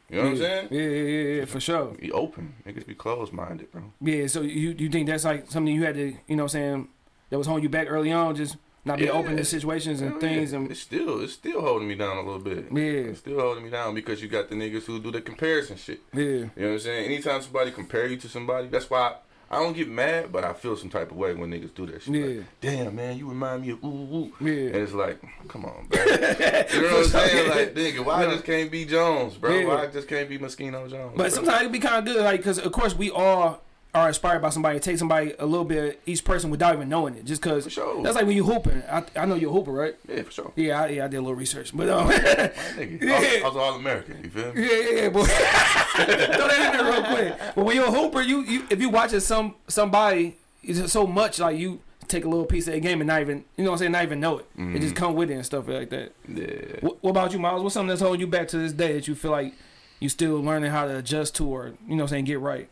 You 0.09 0.17
know 0.17 0.23
what 0.23 0.31
I'm 0.33 0.37
saying? 0.37 0.67
Yeah, 0.69 0.81
yeah, 0.81 0.87
yeah, 0.87 1.39
yeah, 1.39 1.45
for 1.45 1.59
sure. 1.59 1.85
Be 1.99 2.11
open. 2.11 2.53
Niggas 2.67 2.85
be 2.85 2.93
closed 2.93 3.33
minded, 3.33 3.71
bro. 3.71 3.91
Yeah, 4.01 4.27
so 4.27 4.41
you 4.41 4.75
you 4.77 4.87
think 4.89 5.07
that's 5.07 5.25
like 5.25 5.49
something 5.49 5.73
you 5.73 5.83
had 5.83 5.95
to, 5.95 6.15
you 6.27 6.35
know, 6.35 6.43
what 6.43 6.53
I'm 6.53 6.59
saying 6.59 6.87
that 7.31 7.39
was 7.39 7.47
holding 7.47 7.63
you 7.63 7.69
back 7.69 7.87
early 7.89 8.11
on, 8.11 8.35
just 8.35 8.57
not 8.85 8.97
being 8.99 9.09
Yeah. 9.09 9.17
open 9.17 9.35
to 9.37 9.43
situations 9.45 9.99
and 10.01 10.11
Hell 10.11 10.19
things, 10.19 10.51
yeah. 10.51 10.59
and 10.59 10.71
it's 10.71 10.79
still 10.79 11.21
it's 11.21 11.33
still 11.33 11.59
holding 11.61 11.87
me 11.87 11.95
down 11.95 12.17
a 12.17 12.21
little 12.21 12.39
bit. 12.39 12.67
Yeah. 12.71 13.09
It's 13.11 13.19
still 13.19 13.39
holding 13.39 13.63
me 13.63 13.69
down 13.69 13.93
because 13.95 14.21
you 14.21 14.27
got 14.29 14.47
the 14.49 14.55
niggas 14.55 14.83
who 14.85 14.99
do 14.99 15.11
the 15.11 15.21
comparison 15.21 15.75
shit. 15.77 16.01
yeah, 16.13 16.21
You 16.21 16.39
know 16.39 16.49
what 16.55 16.67
I'm 16.73 16.79
saying? 16.79 17.05
Anytime 17.05 17.41
somebody 17.41 17.71
compare 17.71 18.07
you 18.07 18.17
to 18.17 18.29
somebody, 18.29 18.67
that's 18.67 18.89
why 18.89 18.99
I, 18.99 19.15
I 19.57 19.59
don't 19.59 19.73
get 19.75 19.87
mad, 19.87 20.31
but 20.31 20.43
I 20.43 20.53
feel 20.53 20.75
some 20.75 20.89
type 20.89 21.11
of 21.11 21.17
way 21.17 21.33
when 21.35 21.51
niggas 21.51 21.73
do 21.75 21.85
that 21.87 22.01
shit. 22.01 22.13
Yeah. 22.15 22.25
Like, 22.25 22.45
Damn 22.61 22.95
man, 22.95 23.17
you 23.17 23.27
remind 23.29 23.61
me 23.63 23.71
of 23.71 23.83
ooh 23.83 23.87
ooh. 23.87 24.33
Yeah. 24.39 24.67
And 24.67 24.75
it's 24.77 24.93
like, 24.93 25.19
come 25.47 25.65
on, 25.65 25.87
bro. 25.87 26.03
you 26.03 26.11
know 26.11 26.17
what 26.17 26.97
I'm 26.97 27.03
saying? 27.05 27.49
Like, 27.49 27.73
nigga, 27.75 28.03
why 28.05 28.25
I 28.25 28.31
just 28.31 28.43
can't 28.43 28.71
be 28.71 28.85
Jones, 28.85 29.35
bro? 29.35 29.51
Yeah. 29.55 29.67
Why 29.67 29.83
I 29.83 29.87
just 29.87 30.07
can't 30.07 30.27
be 30.29 30.37
Moschino 30.39 30.89
Jones? 30.89 31.13
But 31.15 31.17
bro? 31.17 31.29
sometimes 31.29 31.63
it 31.67 31.71
be 31.71 31.79
kind 31.79 31.97
of 31.97 32.05
good, 32.13 32.23
like 32.23 32.39
because 32.39 32.59
of 32.59 32.71
course 32.71 32.95
we 32.95 33.09
all 33.11 33.61
are 33.95 34.07
inspired 34.09 34.41
by 34.41 34.49
somebody. 34.49 34.79
Take 34.79 34.97
somebody 34.97 35.33
a 35.39 35.45
little 35.45 35.65
bit 35.65 35.99
each 36.05 36.23
person 36.23 36.49
without 36.51 36.75
even 36.75 36.89
knowing 36.89 37.15
it, 37.15 37.25
just 37.25 37.41
because 37.41 37.63
For 37.63 37.69
sure. 37.69 38.03
that's 38.03 38.15
like 38.15 38.25
when 38.27 38.35
you 38.35 38.43
hooping. 38.43 38.83
I, 38.91 39.03
I 39.15 39.25
know 39.25 39.35
you're 39.35 39.49
a 39.49 39.53
hooper, 39.53 39.71
right? 39.71 39.95
yeah, 40.07 40.21
for 40.23 40.31
sure. 40.31 40.51
Yeah, 40.55 40.81
I, 40.83 40.87
yeah, 40.89 41.05
I 41.05 41.07
did 41.07 41.17
a 41.17 41.21
little 41.21 41.35
research, 41.35 41.75
but 41.75 41.89
um, 41.89 42.09
Yeah. 42.11 42.51
I, 42.77 42.81
was, 42.81 43.43
I 43.43 43.47
was 43.47 43.55
all 43.55 43.75
American. 43.75 44.23
You 44.23 44.29
feel 44.29 44.53
me? 44.53 44.61
Yeah, 44.63 44.77
yeah, 44.77 45.01
yeah, 45.03 45.09
boy. 45.09 45.23
Throw 45.25 46.47
that 46.47 46.73
in 46.73 46.77
there 46.77 46.91
real 46.91 47.03
quick. 47.03 47.55
But 47.55 47.65
when 47.65 47.75
you're 47.75 47.87
a 47.87 47.91
hooper, 47.91 48.21
you, 48.21 48.41
you 48.41 48.65
if 48.69 48.79
you 48.81 48.89
watching 48.89 49.19
some 49.21 49.55
somebody, 49.67 50.35
it's 50.63 50.91
so 50.91 51.07
much 51.07 51.39
like 51.39 51.57
you 51.57 51.79
take 52.07 52.25
a 52.25 52.29
little 52.29 52.45
piece 52.45 52.67
of 52.67 52.73
the 52.73 52.79
game 52.79 53.01
and 53.01 53.07
not 53.07 53.21
even 53.21 53.43
you 53.57 53.63
know 53.63 53.71
what 53.71 53.75
I'm 53.75 53.79
saying, 53.79 53.91
not 53.93 54.03
even 54.03 54.19
know 54.19 54.39
it. 54.39 54.45
It 54.55 54.61
Mm-hmm. 54.61 54.79
just 54.81 54.95
come 54.95 55.15
with 55.15 55.31
it 55.31 55.35
and 55.35 55.45
stuff 55.45 55.67
like 55.67 55.89
that. 55.89 56.11
Yeah. 56.27 56.79
What, 56.81 57.01
what 57.03 57.11
about 57.11 57.33
you, 57.33 57.39
Myles? 57.39 57.63
What's 57.63 57.73
something 57.73 57.87
that's 57.89 58.01
holding 58.01 58.19
you 58.21 58.27
back 58.27 58.47
to 58.49 58.57
this 58.57 58.73
day 58.73 58.93
that 58.93 59.07
you 59.07 59.15
feel 59.15 59.31
like 59.31 59.53
you 59.99 60.09
still 60.09 60.39
learning 60.41 60.71
how 60.71 60.85
to 60.85 60.97
adjust 60.97 61.35
to 61.37 61.47
or 61.47 61.67
you 61.87 61.95
know 61.95 61.95
what 61.95 62.01
I'm 62.03 62.07
saying, 62.09 62.25
get 62.25 62.39
right? 62.41 62.67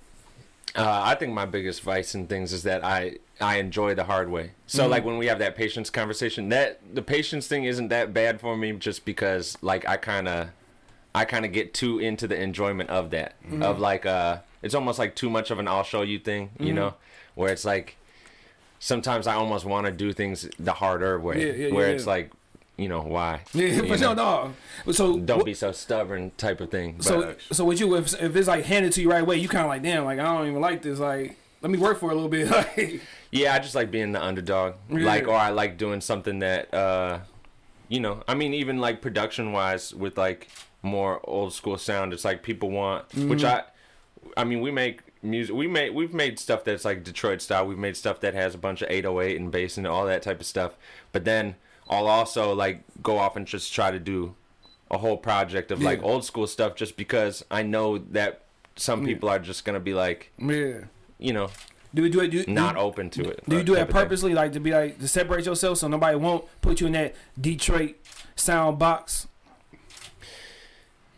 Uh, 0.75 1.01
I 1.03 1.15
think 1.15 1.33
my 1.33 1.45
biggest 1.45 1.81
vice 1.81 2.15
in 2.15 2.27
things 2.27 2.51
is 2.51 2.63
that 2.63 2.83
I 2.83 3.17
I 3.39 3.57
enjoy 3.57 3.93
the 3.93 4.05
hard 4.05 4.29
way. 4.29 4.51
So 4.65 4.87
like 4.87 5.05
when 5.05 5.17
we 5.17 5.27
have 5.27 5.39
that 5.39 5.55
patience 5.55 5.89
conversation, 5.89 6.49
that 6.49 6.79
the 6.93 7.01
patience 7.01 7.47
thing 7.47 7.65
isn't 7.65 7.89
that 7.89 8.13
bad 8.13 8.41
for 8.41 8.57
me 8.57 8.71
just 8.73 9.05
because 9.05 9.57
like 9.61 9.87
I 9.87 9.97
kind 9.97 10.27
of 10.27 10.49
I 11.13 11.25
kind 11.25 11.45
of 11.45 11.51
get 11.51 11.73
too 11.73 11.99
into 11.99 12.27
the 12.27 12.41
enjoyment 12.41 12.89
of 12.89 13.11
that. 13.11 13.35
Of 13.61 13.79
like 13.79 14.05
uh 14.05 14.39
it's 14.63 14.73
almost 14.73 14.97
like 14.97 15.15
too 15.15 15.29
much 15.29 15.51
of 15.51 15.59
an 15.59 15.67
I'll 15.67 15.83
show 15.83 16.01
you 16.01 16.17
thing, 16.17 16.51
you 16.59 16.73
know, 16.73 16.95
where 17.35 17.51
it's 17.51 17.65
like 17.65 17.97
sometimes 18.79 19.27
I 19.27 19.35
almost 19.35 19.65
want 19.65 19.85
to 19.85 19.91
do 19.91 20.11
things 20.11 20.49
the 20.57 20.73
harder 20.73 21.19
way, 21.19 21.47
Yeah, 21.47 21.53
yeah, 21.67 21.73
where 21.73 21.89
yeah, 21.89 21.95
it's 21.95 22.07
like 22.07 22.31
you 22.77 22.87
know 22.89 23.01
why 23.01 23.41
Yeah, 23.53 23.81
for 23.87 23.97
sure, 23.97 24.15
no. 24.15 24.53
So 24.91 25.19
don't 25.19 25.37
what- 25.37 25.45
be 25.45 25.53
so 25.53 25.71
stubborn 25.71 26.31
type 26.37 26.59
of 26.61 26.71
thing. 26.71 27.01
So 27.01 27.21
Facts. 27.21 27.45
so 27.51 27.65
with 27.65 27.79
you, 27.79 27.95
if, 27.95 28.13
if 28.21 28.35
it's 28.35 28.47
like 28.47 28.65
handed 28.65 28.91
to 28.93 29.01
you 29.01 29.09
right 29.11 29.21
away, 29.21 29.37
you 29.37 29.47
kind 29.47 29.63
of 29.63 29.69
like 29.69 29.83
damn, 29.83 30.05
like 30.05 30.19
I 30.19 30.23
don't 30.23 30.47
even 30.47 30.61
like 30.61 30.81
this. 30.81 30.99
Like 30.99 31.37
let 31.61 31.71
me 31.71 31.77
work 31.77 31.99
for 31.99 32.11
a 32.11 32.13
little 32.13 32.29
bit. 32.29 32.47
Like 32.51 33.01
Yeah, 33.31 33.53
I 33.55 33.59
just 33.59 33.73
like 33.75 33.89
being 33.91 34.11
the 34.11 34.23
underdog. 34.23 34.75
Yeah. 34.89 35.05
Like, 35.05 35.27
or 35.27 35.35
I 35.35 35.49
like 35.49 35.77
doing 35.77 36.01
something 36.01 36.39
that, 36.39 36.71
uh, 36.73 37.19
you 37.89 37.99
know, 37.99 38.21
I 38.27 38.35
mean, 38.35 38.53
even 38.53 38.79
like 38.79 39.01
production 39.01 39.51
wise 39.53 39.93
with 39.93 40.17
like 40.17 40.49
more 40.81 41.19
old 41.23 41.53
school 41.53 41.77
sound, 41.77 42.11
it's 42.13 42.25
like 42.25 42.43
people 42.43 42.69
want, 42.69 43.11
which 43.15 43.43
I, 43.43 43.63
I 44.35 44.43
mean, 44.43 44.61
we 44.61 44.69
make 44.71 45.01
music, 45.23 45.55
we 45.55 45.67
made, 45.67 45.95
we've 45.95 46.13
made 46.13 46.37
stuff 46.37 46.63
that's 46.63 46.83
like 46.85 47.03
Detroit 47.03 47.41
style. 47.41 47.65
We've 47.65 47.77
made 47.77 47.95
stuff 47.97 48.19
that 48.21 48.33
has 48.33 48.53
a 48.53 48.57
bunch 48.57 48.81
of 48.81 48.89
808 48.91 49.39
and 49.39 49.51
bass 49.51 49.77
and 49.77 49.87
all 49.87 50.05
that 50.05 50.21
type 50.21 50.39
of 50.41 50.45
stuff. 50.45 50.73
But 51.11 51.23
then 51.25 51.55
I'll 51.93 52.07
also 52.07 52.53
like 52.53 52.83
go 53.01 53.17
off 53.17 53.35
and 53.35 53.45
just 53.45 53.73
try 53.73 53.91
to 53.91 53.99
do 53.99 54.35
a 54.91 54.97
whole 54.97 55.17
project 55.17 55.71
of 55.71 55.81
like 55.81 56.03
old 56.03 56.23
school 56.23 56.45
stuff 56.47 56.75
just 56.75 56.97
because 56.97 57.43
I 57.49 57.63
know 57.63 57.97
that 57.97 58.43
some 58.75 59.05
people 59.05 59.29
are 59.29 59.39
just 59.39 59.65
to 59.73 59.79
be 59.79 59.93
like, 59.93 60.31
yeah, 60.37 60.81
you 61.17 61.33
know, 61.33 61.49
do 61.93 62.01
we 62.01 62.09
do 62.09 62.21
it? 62.21 62.29
Do, 62.29 62.43
not 62.47 62.75
do, 62.75 62.81
open 62.81 63.09
to 63.11 63.29
it. 63.29 63.43
Do 63.47 63.57
you 63.57 63.63
do 63.63 63.75
it 63.75 63.89
purposely, 63.89 64.33
like 64.33 64.51
to 64.53 64.59
be 64.59 64.71
like 64.71 64.99
to 64.99 65.07
separate 65.07 65.45
yourself 65.45 65.77
so 65.77 65.87
nobody 65.87 66.17
won't 66.17 66.45
put 66.61 66.81
you 66.81 66.87
in 66.87 66.93
that 66.93 67.15
Detroit 67.39 67.95
sound 68.35 68.79
box? 68.79 69.27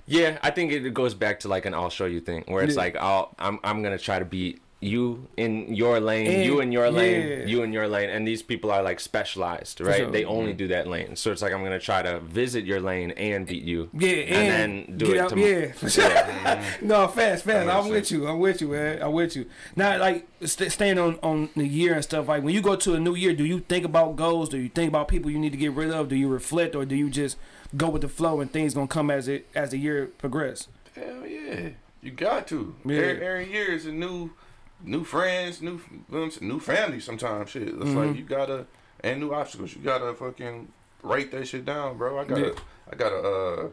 Yeah, 0.07 0.37
I 0.43 0.51
think 0.51 0.71
it 0.71 0.93
goes 0.93 1.13
back 1.13 1.39
to 1.41 1.47
like 1.47 1.65
an 1.65 1.73
I'll 1.73 1.89
show 1.89 2.05
you 2.05 2.19
thing 2.19 2.43
where 2.47 2.63
it's 2.63 2.75
Yeah. 2.75 2.81
like 2.81 2.95
I'll 2.97 3.33
I'm 3.39 3.59
I'm 3.63 3.81
gonna 3.81 3.97
try 3.97 4.19
to 4.19 4.25
be 4.25 4.59
you 4.85 5.27
in 5.37 5.73
your 5.73 5.99
lane, 5.99 6.27
And- 6.27 6.43
you 6.45 6.59
eh, 6.59 6.63
in 6.63 6.71
your 6.71 6.89
lane, 6.91 7.27
yeah. 7.27 7.45
you 7.45 7.63
in 7.63 7.73
your 7.73 7.87
lane, 7.87 8.09
and 8.09 8.27
these 8.27 8.41
people 8.43 8.71
are 8.71 8.83
like 8.83 8.99
specialized, 8.99 9.81
right? 9.81 9.97
sure. 9.97 10.11
They 10.11 10.25
only 10.25 10.53
do 10.53 10.67
that 10.69 10.87
lane. 10.87 11.15
So 11.15 11.31
it's 11.31 11.41
like 11.41 11.53
I'm 11.53 11.63
gonna 11.63 11.79
try 11.79 12.01
to 12.03 12.19
visit 12.19 12.65
your 12.65 12.79
lane 12.79 13.11
and 13.11 13.45
beat 13.47 13.63
you. 13.63 13.89
Yeah, 13.93 14.09
and, 14.09 14.85
then 14.87 14.97
do 14.97 15.05
get 15.07 15.15
it 15.15 15.19
out, 15.19 15.29
to 15.31 15.39
yeah, 15.39 15.71
for 15.73 15.89
sure. 15.89 16.09
no, 16.81 17.07
fast, 17.07 17.43
fast. 17.45 17.45
That 17.45 17.69
I'm 17.69 17.89
with 17.89 18.11
you. 18.11 18.27
I'm 18.27 18.39
with 18.39 18.61
you, 18.61 18.69
man. 18.69 19.01
I'm 19.01 19.13
with 19.13 19.35
you. 19.35 19.45
Now, 19.75 19.97
like 19.99 20.27
st- 20.43 20.71
staying 20.71 20.99
on 20.99 21.19
on 21.23 21.49
the 21.55 21.67
year 21.67 21.93
and 21.95 22.03
stuff. 22.03 22.27
Like 22.27 22.43
when 22.43 22.53
you 22.53 22.61
go 22.61 22.75
to 22.75 22.93
a 22.95 22.99
new 22.99 23.15
year, 23.15 23.33
do 23.33 23.45
you 23.45 23.59
think 23.61 23.85
about 23.85 24.15
goals? 24.15 24.49
Do 24.49 24.57
you 24.57 24.69
think 24.69 24.89
about 24.89 25.07
people 25.07 25.31
you 25.31 25.39
need 25.39 25.51
to 25.51 25.57
get 25.57 25.71
rid 25.73 25.91
of? 25.91 26.09
Do 26.09 26.15
you 26.15 26.27
reflect, 26.27 26.75
or 26.75 26.85
do 26.85 26.95
you 26.95 27.09
just 27.09 27.37
go 27.75 27.89
with 27.89 28.01
the 28.03 28.07
flow 28.09 28.39
and 28.41 28.51
things 28.51 28.73
gonna 28.73 28.87
come 28.87 29.09
as 29.11 29.27
it 29.27 29.47
as 29.55 29.71
the 29.71 29.77
year 29.77 30.07
progress? 30.17 30.67
Hell 30.95 31.25
yeah, 31.27 31.69
you 32.01 32.11
got 32.11 32.47
to. 32.47 32.75
Yeah. 32.85 32.97
Every, 32.97 33.25
every 33.25 33.51
year 33.51 33.71
is 33.73 33.85
a 33.85 33.91
new, 33.91 34.31
new 34.83 35.03
friends, 35.03 35.61
new, 35.61 35.79
you 36.11 36.23
I'm 36.23 36.31
saying, 36.31 36.47
new 36.47 36.59
family. 36.59 36.99
Sometimes 36.99 37.49
shit. 37.49 37.63
It's 37.63 37.73
Mm-hmm. 37.77 37.97
like 37.97 38.15
you 38.17 38.23
gotta 38.23 38.65
and 39.01 39.19
new 39.19 39.33
obstacles. 39.33 39.75
You 39.75 39.81
gotta 39.81 40.13
fucking 40.13 40.67
write 41.03 41.31
that 41.31 41.47
shit 41.47 41.65
down, 41.65 41.97
bro. 41.97 42.19
I 42.19 42.25
got 42.25 42.37
Yeah. 42.39 42.49
I 42.91 42.95
got 42.95 43.11
a, 43.11 43.17
uh, 43.19 43.67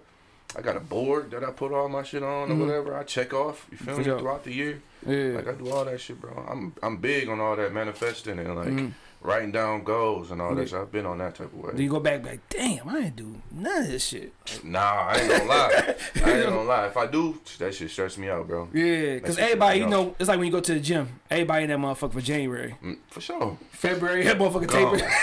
I 0.57 0.61
got 0.61 0.77
a 0.77 0.81
board 0.81 1.31
that 1.31 1.43
I 1.45 1.51
put 1.51 1.73
all 1.73 1.89
my 1.89 2.03
shit 2.03 2.23
on 2.23 2.51
or 2.53 2.55
whatever. 2.57 2.95
I 2.97 3.05
check 3.05 3.33
off. 3.33 3.67
You 3.71 3.77
feel 3.79 3.95
Mm-hmm. 3.99 4.11
Me 4.11 4.19
throughout 4.19 4.45
the 4.45 4.53
year. 4.53 4.83
Yeah, 5.07 5.37
Like 5.37 5.49
I 5.49 5.53
do 5.53 5.71
all 5.71 5.85
that 5.85 6.01
shit, 6.01 6.21
bro. 6.21 6.47
I'm 6.49 6.75
I'm 6.83 6.97
big 6.99 7.29
on 7.29 7.41
all 7.41 7.57
that 7.57 7.73
manifesting 7.73 8.39
and 8.39 8.55
like 8.57 8.69
Mm-hmm. 8.69 8.89
Writing 9.23 9.53
down 9.53 9.85
goals 9.85 10.31
and 10.31 10.41
all 10.43 10.55
that. 10.55 10.69
shit. 10.69 10.79
I've 10.79 10.91
been 10.93 11.07
on 11.07 11.19
that 11.19 11.35
type 11.37 11.53
of 11.53 11.55
way. 11.59 11.73
do 11.75 11.83
you 11.83 11.89
go 11.91 12.01
back 12.01 12.25
like, 12.25 12.41
damn, 12.49 12.89
I 12.89 12.99
ain't 12.99 13.17
do 13.17 13.41
none 13.51 13.83
of 13.83 13.89
this 13.89 14.05
shit. 14.05 14.33
Nah, 14.65 14.81
I 15.09 15.17
ain't 15.19 15.31
gonna 15.31 15.45
lie. 15.45 15.95
I 16.25 16.33
ain't 16.33 16.45
gonna 16.49 16.63
lie. 16.65 16.87
If 16.87 16.97
I 16.97 17.07
do, 17.07 17.41
that 17.59 17.75
shit 17.75 17.91
stress 17.91 18.19
me 18.19 18.29
out, 18.29 18.47
bro. 18.49 18.69
Yeah, 18.73 19.15
because 19.15 19.39
everybody, 19.39 19.79
you 19.81 19.87
know, 19.87 20.15
it's 20.19 20.29
like 20.29 20.39
when 20.39 20.47
you 20.47 20.53
go 20.53 20.61
to 20.61 20.75
the 20.75 20.81
gym. 20.81 21.09
Everybody 21.31 21.65
in 21.65 21.71
that 21.71 21.79
motherfucker 21.79 22.13
for 22.13 22.21
January, 22.21 22.77
Mm, 22.83 22.99
For 23.09 23.21
sure. 23.21 23.57
February, 23.71 24.25
that 24.25 24.39
motherfucker 24.39 24.67
Gone. 24.69 24.99
taper. 24.99 25.13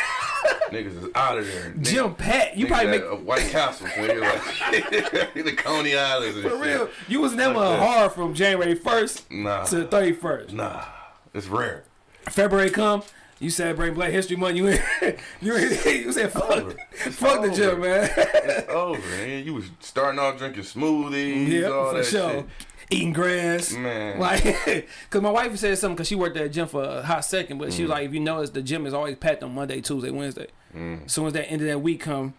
Niggas 0.70 1.04
is 1.04 1.10
out 1.16 1.38
of 1.38 1.46
there. 1.48 1.72
Niggas- 1.72 1.84
Gym 1.92 2.16
pat. 2.16 2.56
You 2.56 2.68
probably 2.68 2.88
make 2.92 3.02
a 3.04 3.16
White 3.16 3.50
Castle, 3.50 3.88
nigga, 3.88 4.22
like 4.22 5.34
the 5.34 5.52
Coney 5.54 5.96
Islands 5.98 6.36
and 6.38 6.44
for 6.46 6.52
shit. 6.52 6.60
real. 6.80 6.90
You 7.08 7.22
was 7.22 7.34
never 7.34 7.56
Like 7.60 7.80
hard 7.80 8.12
from 8.14 8.34
January 8.34 8.76
first 8.76 9.30
Nah, 9.32 9.64
to 9.66 9.76
the 9.78 9.86
thirty 9.88 10.14
first. 10.14 10.54
nah, 10.54 10.86
it's 11.34 11.48
rare. 11.48 11.84
February 12.30 12.70
come, 12.70 13.02
you 13.40 13.50
celebrate 13.50 13.92
Black 13.92 14.12
History 14.12 14.36
Month. 14.36 14.56
You 14.58 14.68
in, 14.68 14.80
you 15.42 15.56
in, 15.56 15.70
you 15.86 16.12
said 16.12 16.32
fuck, 16.32 16.50
over. 16.52 16.76
Fuck 16.96 17.42
the 17.44 17.52
gym, 17.52 17.82
man. 17.82 18.10
It's 18.18 18.70
over, 18.70 19.00
man. 19.00 19.46
You 19.46 19.54
was 19.56 19.66
starting 19.80 20.20
off 20.20 20.38
drinking 20.38 20.64
smoothies, 20.64 21.48
yeah, 21.48 21.68
all 21.70 21.92
for 21.92 21.98
that 21.98 22.06
sure. 22.06 22.30
shit. 22.32 22.46
Eating 22.92 23.14
grass, 23.14 23.72
Man. 23.74 24.20
Like, 24.20 24.88
cause 25.12 25.22
my 25.22 25.30
wife 25.30 25.56
said 25.58 25.78
something 25.78 25.96
because 25.96 26.08
she 26.08 26.16
worked 26.16 26.36
at 26.38 26.44
the 26.44 26.50
gym 26.50 26.68
for 26.68 26.84
a 26.84 27.04
hot 27.04 27.24
second, 27.24 27.60
but 27.60 27.72
she 27.72 27.80
Mm. 27.80 27.84
was 27.84 27.90
like, 27.92 28.08
if 28.08 28.14
you 28.16 28.20
notice, 28.20 28.50
the 28.50 28.64
gym 28.64 28.88
is 28.88 28.96
always 28.96 29.16
packed 29.16 29.44
on 29.44 29.54
Monday, 29.54 29.80
Tuesday, 29.82 30.10
Wednesday. 30.10 30.48
Mm. 30.76 31.06
As 31.06 31.12
soon 31.12 31.28
as 31.28 31.34
that 31.34 31.50
end 31.50 31.62
of 31.62 31.68
that 31.68 31.80
week 31.80 32.02
come, 32.02 32.34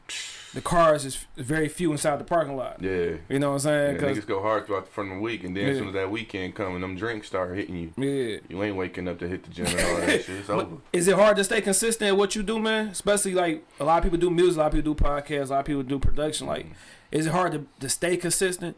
the 0.53 0.61
cars 0.61 1.05
is 1.05 1.27
very 1.37 1.69
few 1.69 1.93
inside 1.93 2.19
the 2.19 2.25
parking 2.25 2.57
lot. 2.57 2.83
Yeah. 2.83 3.17
You 3.29 3.39
know 3.39 3.53
what 3.53 3.67
I'm 3.67 3.95
Yeah, 3.95 4.01
niggas 4.01 4.27
go 4.27 4.41
hard 4.41 4.67
throughout 4.67 4.87
the 4.87 4.91
front 4.91 5.11
of 5.11 5.17
the 5.17 5.23
week, 5.23 5.45
and 5.45 5.57
then 5.57 5.69
as 5.69 5.79
soon 5.79 5.89
as 5.89 5.95
that 5.95 6.11
weekend 6.11 6.55
come 6.55 6.75
and 6.75 6.83
them 6.83 6.97
drinks 6.97 7.29
start 7.29 7.57
hitting 7.57 7.77
you, 7.77 7.93
yeah. 7.97 8.39
you 8.49 8.63
ain't 8.63 8.77
waking 8.77 9.07
up 9.09 9.19
to 9.21 9.29
hit 9.29 9.45
the 9.45 9.51
gym 9.51 9.67
and 9.67 9.81
all 9.81 9.97
that 9.99 10.25
shit. 10.25 10.39
It's 10.41 10.51
over. 10.51 10.77
is 10.93 11.09
it 11.09 11.15
hard 11.15 11.37
to 11.37 11.45
stay 11.45 11.61
consistent 11.61 12.09
at 12.09 12.17
what 12.17 12.35
you 12.35 12.43
do, 12.43 12.59
man? 12.59 12.89
Especially 12.89 13.35
like 13.35 13.65
a 13.79 13.85
lot 13.85 13.99
of 13.99 14.05
people 14.05 14.19
do 14.19 14.31
music, 14.31 14.57
a 14.57 14.61
lot 14.61 14.67
of 14.67 14.73
people 14.73 14.95
do 14.95 15.01
podcasts, 15.01 15.49
a 15.49 15.53
lot 15.53 15.61
of 15.61 15.67
people 15.67 15.83
do 15.83 15.99
production. 15.99 16.47
Like, 16.47 16.67
is 17.13 17.27
it 17.27 17.31
hard 17.31 17.53
to, 17.53 17.67
to 17.81 17.89
stay 17.89 18.17
consistent? 18.17 18.77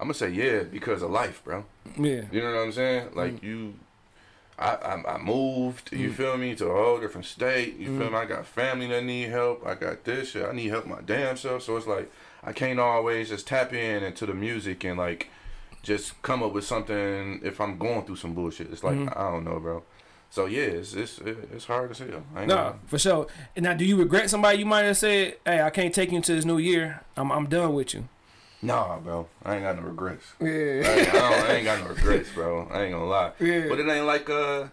I'm 0.00 0.06
gonna 0.06 0.14
say 0.14 0.30
yeah 0.30 0.62
because 0.62 1.02
of 1.02 1.10
life, 1.10 1.42
bro. 1.42 1.64
Yeah. 1.96 2.22
You 2.30 2.42
know 2.42 2.54
what 2.54 2.60
I'm 2.60 2.72
saying? 2.72 3.08
Like 3.14 3.42
you, 3.42 3.74
I, 4.58 4.74
I 4.74 5.14
I 5.14 5.18
moved. 5.18 5.92
You 5.92 6.10
mm. 6.10 6.14
feel 6.14 6.36
me 6.36 6.54
to 6.56 6.66
a 6.66 6.74
whole 6.74 7.00
different 7.00 7.26
state. 7.26 7.76
You 7.78 7.98
feel 7.98 8.08
mm. 8.08 8.12
me? 8.12 8.18
I 8.18 8.24
got 8.24 8.46
family 8.46 8.88
that 8.88 9.04
need 9.04 9.28
help. 9.28 9.66
I 9.66 9.74
got 9.74 10.04
this 10.04 10.30
shit. 10.30 10.44
I 10.44 10.52
need 10.52 10.68
help 10.68 10.86
my 10.86 11.00
damn 11.04 11.36
self. 11.36 11.62
So 11.62 11.76
it's 11.76 11.86
like 11.86 12.10
I 12.42 12.52
can't 12.52 12.80
always 12.80 13.28
just 13.28 13.46
tap 13.46 13.72
in 13.72 14.02
into 14.02 14.26
the 14.26 14.34
music 14.34 14.84
and 14.84 14.98
like 14.98 15.28
just 15.82 16.20
come 16.22 16.42
up 16.42 16.52
with 16.52 16.64
something 16.64 17.40
if 17.42 17.60
I'm 17.60 17.78
going 17.78 18.04
through 18.04 18.16
some 18.16 18.34
bullshit. 18.34 18.70
It's 18.72 18.84
like 18.84 18.96
mm-hmm. 18.96 19.18
I 19.18 19.30
don't 19.30 19.44
know, 19.44 19.60
bro. 19.60 19.82
So 20.30 20.46
yeah, 20.46 20.62
it's 20.62 20.94
it's 20.94 21.18
it's 21.18 21.64
hard 21.64 21.90
as 21.90 21.98
hell. 22.00 22.22
No, 22.34 22.46
gonna- 22.46 22.74
for 22.86 22.98
sure. 22.98 23.26
Now, 23.56 23.74
do 23.74 23.84
you 23.84 23.96
regret 23.96 24.28
somebody 24.28 24.58
you 24.58 24.66
might 24.66 24.82
have 24.82 24.96
said, 24.96 25.36
"Hey, 25.44 25.62
I 25.62 25.70
can't 25.70 25.94
take 25.94 26.10
you 26.10 26.16
into 26.16 26.34
this 26.34 26.44
new 26.44 26.58
year. 26.58 27.00
I'm 27.16 27.32
I'm 27.32 27.46
done 27.46 27.74
with 27.74 27.94
you." 27.94 28.08
Nah, 28.60 28.98
bro. 28.98 29.28
I 29.44 29.54
ain't 29.54 29.62
got 29.64 29.76
no 29.76 29.82
regrets. 29.82 30.24
I 30.40 30.44
Yeah. 30.44 30.50
ain't, 30.50 31.08
I, 31.08 31.12
don't, 31.12 31.32
I 31.50 31.52
ain't 31.54 31.64
got 31.64 31.80
no 31.80 31.86
regrets, 31.90 32.30
bro. 32.34 32.68
I 32.72 32.82
ain't 32.84 32.92
gonna 32.92 33.04
lie. 33.06 33.32
Yeah. 33.38 33.68
But 33.68 33.78
it 33.80 33.88
ain't 33.88 34.06
like 34.06 34.28
uh, 34.28 34.64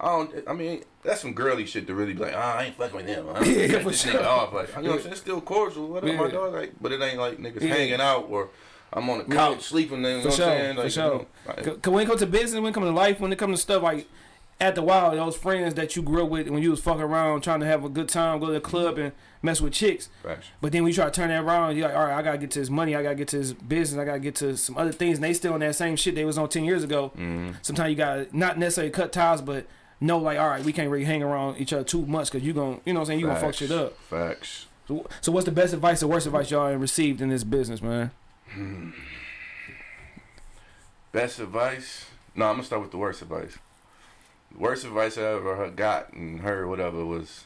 I 0.00 0.06
don't. 0.06 0.34
I 0.46 0.52
mean, 0.52 0.84
that's 1.02 1.20
some 1.20 1.32
girly 1.34 1.66
shit 1.66 1.86
to 1.88 1.94
really 1.94 2.12
be 2.12 2.20
like, 2.20 2.34
ah, 2.36 2.58
I 2.58 2.64
ain't 2.64 2.76
fucking 2.76 2.94
with 2.96 3.06
him. 3.06 3.26
I 3.34 3.44
Yeah, 3.44 3.78
for 3.80 3.92
sure. 3.92 4.24
off. 4.24 4.52
Like, 4.52 4.68
you 4.76 4.82
know 4.82 4.88
what 4.90 4.94
I'm 4.96 5.00
saying? 5.00 5.12
It's 5.12 5.20
still 5.20 5.40
cordial, 5.40 5.88
whatever, 5.88 6.12
Yeah. 6.12 6.18
my 6.20 6.30
dog. 6.30 6.52
Like, 6.54 6.72
but 6.80 6.92
it 6.92 7.00
ain't 7.02 7.18
like 7.18 7.38
niggas 7.38 7.60
Yeah. 7.62 7.74
hanging 7.74 8.00
out 8.00 8.26
or 8.30 8.50
I'm 8.92 9.08
on 9.10 9.18
the 9.18 9.24
Yeah. 9.24 9.34
couch 9.34 9.62
sleeping. 9.64 9.98
You 9.98 10.02
know 10.02 10.20
For 10.22 10.28
what 10.28 10.36
sure, 10.36 10.46
I'm 10.50 10.58
saying? 10.58 10.74
for 10.76 10.82
Like, 10.82 10.92
sure. 10.92 11.04
you 11.04 11.10
know, 11.66 11.72
like, 11.72 11.86
when 11.86 12.02
it 12.02 12.06
comes 12.06 12.20
to 12.20 12.26
business, 12.26 12.60
when 12.60 12.70
it 12.70 12.74
comes 12.74 12.86
to 12.86 12.92
life, 12.92 13.18
when 13.20 13.32
it 13.32 13.38
comes 13.38 13.58
to 13.58 13.62
stuff 13.62 13.82
like 13.82 14.06
at 14.60 14.76
the 14.76 14.82
wild, 14.82 15.14
those 15.18 15.36
friends 15.36 15.74
that 15.74 15.96
you 15.96 16.02
grew 16.02 16.22
up 16.24 16.30
with 16.30 16.48
when 16.48 16.62
you 16.62 16.70
was 16.70 16.78
fucking 16.80 17.02
around 17.02 17.40
trying 17.42 17.58
to 17.60 17.66
have 17.66 17.84
a 17.84 17.88
good 17.88 18.08
time, 18.08 18.38
go 18.38 18.46
to 18.46 18.52
the 18.52 18.60
club 18.60 18.98
and 18.98 19.10
mess 19.44 19.60
with 19.60 19.72
chicks. 19.72 20.08
facts. 20.22 20.46
But 20.60 20.72
then 20.72 20.82
when 20.82 20.90
you 20.90 20.94
try 20.94 21.04
to 21.04 21.10
turn 21.10 21.28
that 21.28 21.44
around, 21.44 21.76
you're 21.76 21.86
like, 21.86 21.96
all 21.96 22.06
right, 22.06 22.18
I 22.18 22.22
gotta 22.22 22.38
get 22.38 22.50
to 22.52 22.58
this 22.60 22.70
money, 22.70 22.96
I 22.96 23.02
gotta 23.02 23.14
get 23.14 23.28
to 23.28 23.38
this 23.38 23.52
business, 23.52 24.00
I 24.00 24.04
gotta 24.04 24.18
get 24.18 24.34
to 24.36 24.56
some 24.56 24.76
other 24.76 24.92
things, 24.92 25.18
and 25.18 25.24
they 25.24 25.34
still 25.34 25.52
on 25.52 25.60
that 25.60 25.76
same 25.76 25.96
shit 25.96 26.14
they 26.14 26.24
was 26.24 26.38
on 26.38 26.48
ten 26.48 26.64
years 26.64 26.82
ago. 26.82 27.10
Mm-hmm. 27.10 27.52
Sometimes 27.62 27.90
you 27.90 27.96
gotta 27.96 28.26
not 28.32 28.58
necessarily 28.58 28.90
cut 28.90 29.12
ties, 29.12 29.40
but 29.40 29.66
know 30.00 30.18
like, 30.18 30.38
all 30.38 30.48
right, 30.48 30.64
we 30.64 30.72
can't 30.72 30.90
really 30.90 31.04
hang 31.04 31.22
around 31.22 31.58
each 31.58 31.72
other 31.72 31.84
too 31.84 32.04
much 32.06 32.32
because 32.32 32.44
you 32.44 32.52
gonna, 32.52 32.80
you 32.84 32.92
know 32.92 33.00
what 33.00 33.04
I'm 33.04 33.06
saying, 33.06 33.20
you 33.20 33.26
gonna 33.26 33.38
fuck 33.38 33.54
shit 33.54 33.70
up. 33.70 33.96
Facts. 33.98 34.66
So, 34.88 35.06
so 35.20 35.32
what's 35.32 35.46
the 35.46 35.52
best 35.52 35.72
advice 35.72 36.02
or 36.02 36.08
worst 36.08 36.26
advice 36.26 36.50
y'all 36.50 36.74
received 36.74 37.20
in 37.20 37.28
this 37.28 37.44
business, 37.44 37.80
man? 37.80 38.10
Best 41.12 41.38
advice? 41.38 42.06
No, 42.34 42.46
I'm 42.46 42.54
gonna 42.54 42.64
start 42.64 42.82
with 42.82 42.90
the 42.90 42.98
worst 42.98 43.22
advice. 43.22 43.56
The 44.52 44.58
worst 44.58 44.84
advice 44.84 45.16
I 45.16 45.22
ever 45.22 45.70
got 45.70 46.12
and 46.12 46.40
heard, 46.40 46.68
whatever, 46.68 47.04
was 47.04 47.44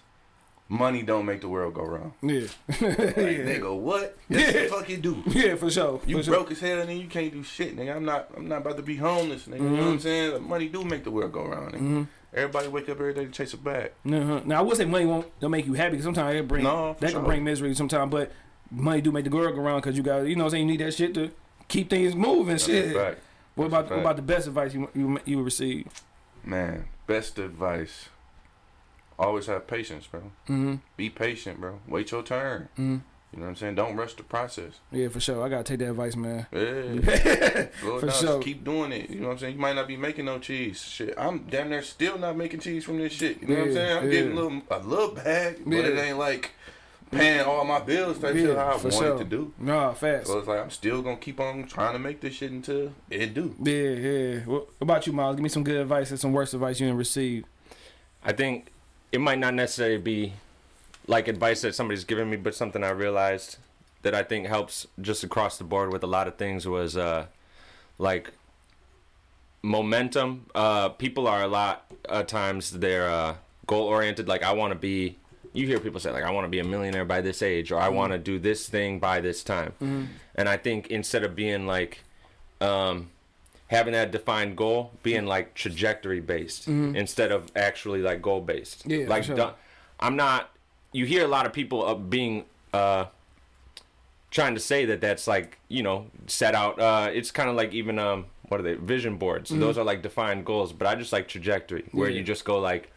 money 0.68 1.02
don't 1.02 1.24
make 1.26 1.40
the 1.40 1.48
world 1.48 1.74
go 1.74 1.82
round. 1.82 2.12
Yeah, 2.22 2.46
Like, 2.68 2.80
nigga, 3.16 3.76
what? 3.78 4.16
Yeah. 4.28 4.50
the 4.52 4.68
fuck 4.68 4.88
you 4.88 4.96
do. 4.98 5.22
yeah, 5.28 5.54
for 5.54 5.70
sure. 5.70 6.00
You 6.06 6.18
for 6.18 6.22
sure. 6.24 6.34
broke 6.34 6.50
as 6.52 6.60
hell, 6.60 6.80
and 6.80 6.88
then 6.88 6.98
you 6.98 7.06
can't 7.08 7.32
do 7.32 7.42
shit, 7.42 7.76
nigga. 7.76 7.96
I'm 7.96 8.04
not. 8.04 8.30
I'm 8.36 8.48
not 8.48 8.58
about 8.58 8.76
to 8.76 8.82
be 8.82 8.96
homeless, 8.96 9.46
nigga. 9.46 9.58
You 9.58 9.62
know 9.64 9.68
Mm-hmm. 9.70 9.84
what 9.86 9.92
I'm 9.92 10.00
saying? 10.00 10.32
Like, 10.32 10.42
money 10.42 10.68
do 10.68 10.84
make 10.84 11.04
the 11.04 11.10
world 11.10 11.32
go 11.32 11.44
round. 11.44 11.74
Nigga. 11.74 12.06
Everybody 12.34 12.68
wake 12.68 12.84
up 12.90 13.00
every 13.00 13.14
day 13.14 13.24
to 13.24 13.30
chase 13.30 13.54
a 13.54 13.56
bag. 13.56 13.92
Uh-huh. 14.06 14.42
Now 14.44 14.58
I 14.58 14.60
would 14.62 14.76
say 14.76 14.84
money 14.84 15.06
won't 15.06 15.26
don't 15.40 15.50
make 15.50 15.64
you 15.66 15.72
happy 15.72 15.92
because 15.92 16.04
sometimes 16.04 16.36
it 16.38 16.46
bring 16.46 16.62
No, 16.64 16.94
that 17.00 17.10
sure. 17.10 17.20
can 17.20 17.26
bring 17.26 17.42
misery 17.42 17.74
sometimes, 17.74 18.10
but 18.10 18.30
money 18.70 19.00
do 19.00 19.10
make 19.10 19.24
the 19.24 19.30
world 19.30 19.54
go 19.54 19.62
around 19.62 19.78
because 19.80 19.96
you 19.96 20.02
got 20.02 20.26
you 20.26 20.36
know 20.36 20.44
what 20.44 20.48
I'm 20.48 20.50
saying 20.58 20.66
you 20.68 20.72
need 20.76 20.84
that 20.84 20.92
shit 20.92 21.14
to 21.14 21.30
keep 21.68 21.88
things 21.88 22.14
moving. 22.14 22.48
That's 22.48 22.66
shit. 22.66 22.94
What 23.54 23.66
about 23.68 23.88
what 23.90 23.98
about 24.00 24.16
the 24.16 24.22
best 24.22 24.46
advice 24.46 24.74
you 24.74 24.90
you 24.94 25.18
you 25.24 25.42
receive? 25.42 25.86
Man, 26.44 26.84
best 27.06 27.38
advice. 27.38 28.10
Always 29.18 29.46
have 29.46 29.66
patience, 29.66 30.06
bro. 30.06 30.20
Mm-hmm. 30.20 30.76
Be 30.96 31.10
patient, 31.10 31.60
bro. 31.60 31.80
Wait 31.88 32.10
your 32.10 32.22
turn. 32.22 32.68
Mm-hmm. 32.74 32.98
You 33.32 33.40
know 33.40 33.44
what 33.44 33.50
I'm 33.50 33.56
saying? 33.56 33.74
Don't 33.74 33.94
rush 33.94 34.14
the 34.14 34.22
process. 34.22 34.80
Yeah, 34.90 35.08
for 35.08 35.20
sure. 35.20 35.44
I 35.44 35.50
gotta 35.50 35.64
take 35.64 35.80
that 35.80 35.90
advice, 35.90 36.16
man. 36.16 36.46
Yeah. 36.50 37.66
For 37.80 38.00
down. 38.00 38.10
sure. 38.10 38.10
Just 38.10 38.42
keep 38.42 38.64
doing 38.64 38.90
it. 38.90 39.10
You 39.10 39.20
know 39.20 39.26
what 39.26 39.32
I'm 39.34 39.38
saying? 39.38 39.54
You 39.54 39.60
might 39.60 39.74
not 39.74 39.86
be 39.86 39.98
making 39.98 40.24
no 40.24 40.38
cheese. 40.38 40.80
Shit. 40.80 41.14
I'm 41.18 41.40
down 41.40 41.68
there 41.68 41.82
still 41.82 42.16
not 42.16 42.38
making 42.38 42.60
cheese 42.60 42.84
from 42.84 42.98
this 42.98 43.12
shit. 43.12 43.42
You 43.42 43.48
know 43.48 43.54
what 43.56 43.68
I'm 43.68 43.74
saying? 43.74 43.98
I'm 43.98 44.04
yeah. 44.04 44.10
getting 44.10 44.32
a 44.32 44.34
little 44.34 44.62
a 44.70 44.78
little 44.78 45.14
bag, 45.14 45.58
but 45.66 45.76
Yeah. 45.76 45.82
it 45.82 45.98
ain't 45.98 46.18
like 46.18 46.52
paying 47.10 47.40
all 47.40 47.64
my 47.64 47.80
bills 47.80 48.18
type 48.18 48.34
shit 48.34 48.56
how 48.56 48.64
I 48.64 48.76
wanted 48.76 48.92
sure. 48.92 49.18
to 49.18 49.24
do. 49.24 49.52
Nah, 49.58 49.92
fast. 49.92 50.28
So 50.28 50.38
it's 50.38 50.48
like 50.48 50.60
I'm 50.60 50.70
still 50.70 51.02
gonna 51.02 51.16
keep 51.16 51.38
on 51.38 51.66
trying 51.66 51.92
to 51.92 51.98
make 51.98 52.22
this 52.22 52.34
shit 52.34 52.50
until 52.50 52.92
it 53.10 53.34
do. 53.34 53.54
Yeah, 53.62 53.74
yeah. 53.74 54.38
What 54.46 54.68
about 54.80 55.06
you, 55.06 55.12
Myles? 55.12 55.36
Give 55.36 55.42
me 55.42 55.50
some 55.50 55.64
good 55.64 55.76
advice 55.76 56.10
and 56.10 56.18
some 56.18 56.32
worst 56.32 56.54
advice 56.54 56.80
you 56.80 56.86
didn't 56.86 56.98
receive. 56.98 57.44
I 58.24 58.32
think 58.32 58.72
it 59.12 59.20
might 59.20 59.38
not 59.38 59.54
necessarily 59.54 59.98
be 59.98 60.32
like 61.06 61.28
advice 61.28 61.62
that 61.62 61.74
somebody's 61.74 62.04
given 62.04 62.28
me, 62.28 62.36
but 62.36 62.54
something 62.54 62.84
I 62.84 62.90
realized 62.90 63.56
that 64.02 64.14
I 64.14 64.22
think 64.22 64.46
helps 64.46 64.86
just 65.00 65.24
across 65.24 65.58
the 65.58 65.64
board 65.64 65.92
with 65.92 66.02
a 66.02 66.06
lot 66.06 66.28
of 66.28 66.36
things 66.36 66.66
was 66.66 66.96
uh, 66.96 67.26
like 67.98 68.30
momentum. 69.62 70.46
Uh, 70.54 70.90
people 70.90 71.26
are 71.26 71.42
a 71.42 71.48
lot 71.48 71.90
of 72.08 72.26
times 72.26 72.70
they're 72.70 73.08
uh, 73.08 73.36
goal 73.66 73.86
oriented. 73.86 74.28
Like 74.28 74.42
I 74.42 74.52
want 74.52 74.72
to 74.72 74.78
be. 74.78 75.16
You 75.54 75.66
hear 75.66 75.80
people 75.80 75.98
say 75.98 76.10
like 76.10 76.24
I 76.24 76.30
want 76.30 76.44
to 76.44 76.48
be 76.50 76.58
a 76.58 76.64
millionaire 76.64 77.06
by 77.06 77.20
this 77.22 77.42
age, 77.42 77.72
or 77.72 77.80
I 77.80 77.88
want 77.88 78.12
to 78.12 78.18
do 78.18 78.38
this 78.38 78.68
thing 78.68 78.98
by 78.98 79.20
this 79.20 79.42
time. 79.42 79.72
And 80.34 80.48
I 80.48 80.56
think 80.58 80.88
instead 80.88 81.24
of 81.24 81.34
being 81.34 81.66
like 81.66 82.00
um, 82.60 83.10
having 83.68 83.92
that 83.92 84.10
defined 84.10 84.56
goal 84.56 84.90
being 85.02 85.24
like 85.26 85.54
trajectory 85.54 86.20
based 86.20 86.66
instead 86.68 87.30
of 87.32 87.50
actually 87.56 88.00
like 88.02 88.20
goal 88.20 88.40
based. 88.40 88.84
Yeah, 88.86 89.06
like 89.08 89.24
sure. 89.24 89.54
I'm 90.00 90.16
not. 90.16 90.50
You 90.92 91.04
hear 91.06 91.24
a 91.24 91.28
lot 91.28 91.46
of 91.46 91.52
people 91.52 91.84
uh, 91.84 91.94
being 91.94 92.44
uh, 92.72 93.06
trying 94.30 94.54
to 94.54 94.60
say 94.60 94.84
that 94.86 95.00
that's 95.00 95.26
like 95.26 95.58
you 95.68 95.82
know 95.82 96.06
set 96.26 96.54
out. 96.54 96.78
Uh, 96.80 97.10
it's 97.12 97.30
kind 97.30 97.48
of 97.48 97.56
like 97.56 97.72
even 97.74 97.98
um, 97.98 98.26
what 98.48 98.60
are 98.60 98.62
they? 98.62 98.74
Vision 98.74 99.16
boards. 99.16 99.50
Those 99.50 99.76
are 99.78 99.84
like 99.84 100.02
defined 100.02 100.44
goals, 100.46 100.72
but 100.72 100.86
I 100.86 100.94
just 100.94 101.12
like 101.12 101.28
trajectory 101.28 101.84
where 101.92 102.06
Mm-hmm. 102.08 102.14
Yeah. 102.14 102.18
you 102.20 102.24
just 102.24 102.44
go 102.44 102.58
like 102.58 102.90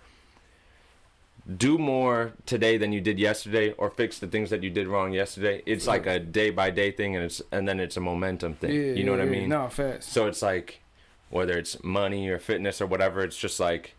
do 1.57 1.77
more 1.77 2.33
today 2.45 2.77
than 2.77 2.91
you 2.93 3.01
did 3.01 3.19
yesterday 3.19 3.71
or 3.73 3.89
fix 3.89 4.19
the 4.19 4.27
things 4.27 4.49
that 4.49 4.63
you 4.63 4.69
did 4.69 4.87
wrong 4.87 5.11
yesterday. 5.11 5.61
It's 5.65 5.87
like 5.87 6.05
a 6.05 6.19
day 6.19 6.49
by 6.49 6.69
day 6.69 6.91
thing 6.91 7.15
and 7.15 7.25
it's 7.25 7.41
and 7.51 7.67
then 7.67 7.79
it's 7.79 7.97
a 7.97 8.01
momentum 8.01 8.53
thing. 8.55 8.71
Yeah, 8.71 8.93
you 8.93 9.03
know 9.03 9.13
yeah, 9.13 9.19
what 9.19 9.27
I 9.27 9.31
mean? 9.31 9.49
No, 9.49 9.67
fast. 9.69 10.11
So 10.11 10.27
it's 10.27 10.41
like 10.41 10.81
whether 11.29 11.57
it's 11.57 11.83
money 11.83 12.27
or 12.29 12.39
fitness 12.39 12.81
or 12.81 12.85
whatever, 12.85 13.21
it's 13.23 13.37
just 13.37 13.59
like 13.59 13.95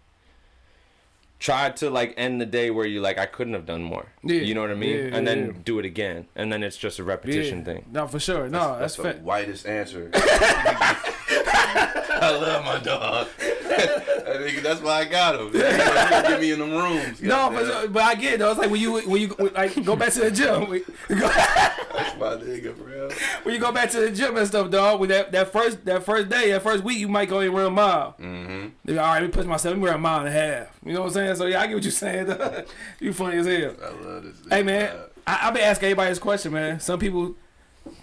try 1.38 1.70
to 1.70 1.90
like 1.90 2.14
end 2.16 2.40
the 2.40 2.46
day 2.46 2.70
where 2.70 2.86
you 2.86 3.00
like 3.00 3.18
I 3.18 3.26
couldn't 3.26 3.54
have 3.54 3.66
done 3.66 3.82
more. 3.82 4.06
Yeah, 4.22 4.42
You 4.42 4.54
know 4.54 4.60
what 4.60 4.70
I 4.70 4.74
mean? 4.74 4.96
yeah, 4.96 5.16
and 5.16 5.26
then 5.26 5.46
yeah. 5.46 5.52
do 5.64 5.78
it 5.80 5.84
again. 5.84 6.26
And 6.36 6.52
then 6.52 6.62
it's 6.62 6.76
just 6.76 6.98
a 7.00 7.04
repetition 7.04 7.58
Yeah. 7.58 7.64
thing. 7.64 7.86
No, 7.90 8.06
for 8.06 8.20
sure. 8.20 8.48
No, 8.48 8.78
that's, 8.78 8.96
That's 8.96 8.96
the 8.96 9.02
fa- 9.14 9.20
whitest 9.24 9.66
answer. 9.66 10.10
I 11.34 12.38
love 12.40 12.64
my 12.64 12.78
dog. 12.78 13.28
I 13.40 14.38
think 14.38 14.62
that's 14.62 14.80
why 14.80 15.00
I 15.00 15.04
got 15.04 15.40
him. 15.40 15.52
Get 15.52 16.40
me 16.40 16.52
in 16.52 16.58
them 16.58 16.72
rooms. 16.72 17.20
No, 17.20 17.50
but, 17.50 17.92
but 17.92 18.02
I 18.02 18.14
get 18.14 18.34
it 18.34 18.38
though. 18.38 18.50
It's 18.50 18.60
like 18.60 18.70
when 18.70 18.80
you 18.80 19.00
when 19.00 19.20
you 19.20 19.28
like 19.54 19.84
go 19.84 19.96
back 19.96 20.12
to 20.14 20.20
the 20.20 20.30
gym. 20.30 20.68
When 20.72 20.82
go, 21.20 21.28
that's 21.28 22.18
my 22.18 22.36
nigga, 22.36 22.76
bro. 22.76 23.08
when 23.42 23.54
you 23.54 23.60
go 23.60 23.72
back 23.72 23.90
to 23.90 24.00
the 24.00 24.10
gym 24.10 24.36
and 24.36 24.46
stuff, 24.46 24.70
dog. 24.70 25.00
With 25.00 25.10
that, 25.10 25.32
that 25.32 25.52
first 25.52 25.84
that 25.84 26.04
first 26.04 26.28
day, 26.28 26.52
that 26.52 26.62
first 26.62 26.84
week, 26.84 26.98
you 26.98 27.08
might 27.08 27.28
go 27.28 27.40
and 27.40 27.54
run 27.54 27.66
a 27.66 27.70
mile. 27.70 28.14
Mm-hmm. 28.20 28.90
All 28.90 28.96
right, 28.96 29.20
let 29.20 29.22
me 29.22 29.28
push 29.28 29.46
myself. 29.46 29.72
Let 29.74 29.80
me 29.80 29.86
run 29.86 29.96
a 29.96 29.98
mile 29.98 30.20
and 30.20 30.28
a 30.28 30.32
half. 30.32 30.78
You 30.84 30.94
know 30.94 31.00
what 31.00 31.08
I'm 31.08 31.12
saying? 31.12 31.36
So 31.36 31.46
yeah, 31.46 31.60
I 31.60 31.66
get 31.66 31.74
what 31.74 31.82
you're 31.82 31.92
saying. 31.92 32.26
dog. 32.26 32.66
you 33.00 33.12
funny 33.12 33.38
as 33.38 33.46
hell. 33.46 33.74
I 33.82 34.06
love 34.06 34.22
this. 34.24 34.36
Hey 34.48 34.62
man, 34.62 34.94
I, 35.26 35.40
I've 35.42 35.54
been 35.54 35.64
asking 35.64 35.86
everybody 35.86 36.10
this 36.10 36.18
question, 36.18 36.52
man. 36.52 36.80
Some 36.80 36.98
people 36.98 37.34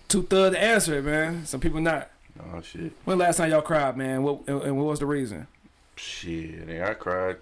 too 0.08 0.24
thug 0.24 0.54
to 0.54 0.60
answer 0.62 0.98
it, 0.98 1.04
man. 1.04 1.46
Some 1.46 1.60
people 1.60 1.80
not. 1.80 2.10
Oh 2.42 2.62
shit, 2.62 2.92
When 3.06 3.18
last 3.18 3.38
time 3.38 3.52
y'all 3.52 3.62
cried, 3.62 3.98
man? 3.98 4.24
What 4.24 4.42
and, 4.48 4.62
and 4.64 4.78
what 4.78 4.86
was 4.86 5.00
the 5.00 5.06
reason? 5.06 5.48
shit. 5.96 6.82
I 6.82 6.94
cried 6.94 7.38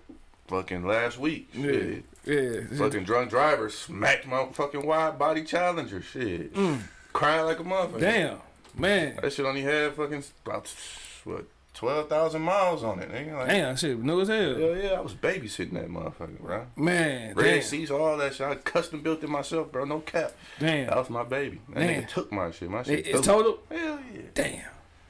fucking 0.48 0.86
last 0.86 1.20
week. 1.20 1.50
Shit. 1.54 2.04
Yeah, 2.26 2.62
Fucking 2.78 3.04
drunk 3.04 3.30
driver 3.30 3.70
smacked 3.70 4.26
my 4.28 4.46
fucking 4.52 4.86
wide 4.86 5.18
body 5.20 5.44
challenger. 5.44 6.02
Shit. 6.02 6.54
Crying 7.14 7.46
like 7.46 7.60
a 7.60 7.64
motherfucker. 7.64 7.94
Mm. 7.98 8.00
damn, 8.00 8.38
man. 8.76 9.18
That 9.22 9.32
shit 9.32 9.46
only 9.46 9.62
had 9.62 9.94
fucking 9.94 10.24
about 10.46 10.74
what 11.24 11.46
twelve 11.74 12.10
thousand 12.10 12.42
miles 12.42 12.84
on 12.84 13.00
it. 13.00 13.10
Nigga. 13.12 13.38
Like, 13.38 13.48
Damn, 13.50 13.76
shit, 13.78 14.00
new 14.04 14.20
as 14.22 14.28
hell. 14.28 14.56
Hell 14.56 14.76
yeah, 14.76 14.92
I 14.98 15.00
was 15.02 15.14
babysitting 15.14 15.74
that 15.74 15.88
motherfucker, 15.90 16.40
bro. 16.40 16.66
Man, 16.76 17.34
Red 17.36 17.44
damn, 17.46 17.62
seats, 17.62 17.92
all 17.92 18.18
that 18.18 18.34
shit. 18.34 18.48
I 18.48 18.56
custom 18.56 19.02
built 19.02 19.24
it 19.24 19.30
myself, 19.30 19.72
bro. 19.72 19.86
No 19.86 20.00
cap. 20.00 20.34
damn. 20.60 20.88
That 20.88 20.98
was 20.98 21.10
my 21.12 21.24
baby. 21.24 21.62
That 21.70 21.80
Man. 21.80 22.04
nigga 22.04 22.10
took 22.10 22.32
my 22.32 22.50
shit. 22.52 22.70
My 22.70 22.82
shit. 22.84 23.00
It- 23.00 23.08
it's 23.08 23.26
total. 23.28 23.60
Hell 23.72 24.00
yeah. 24.14 24.22
Damn. 24.34 24.62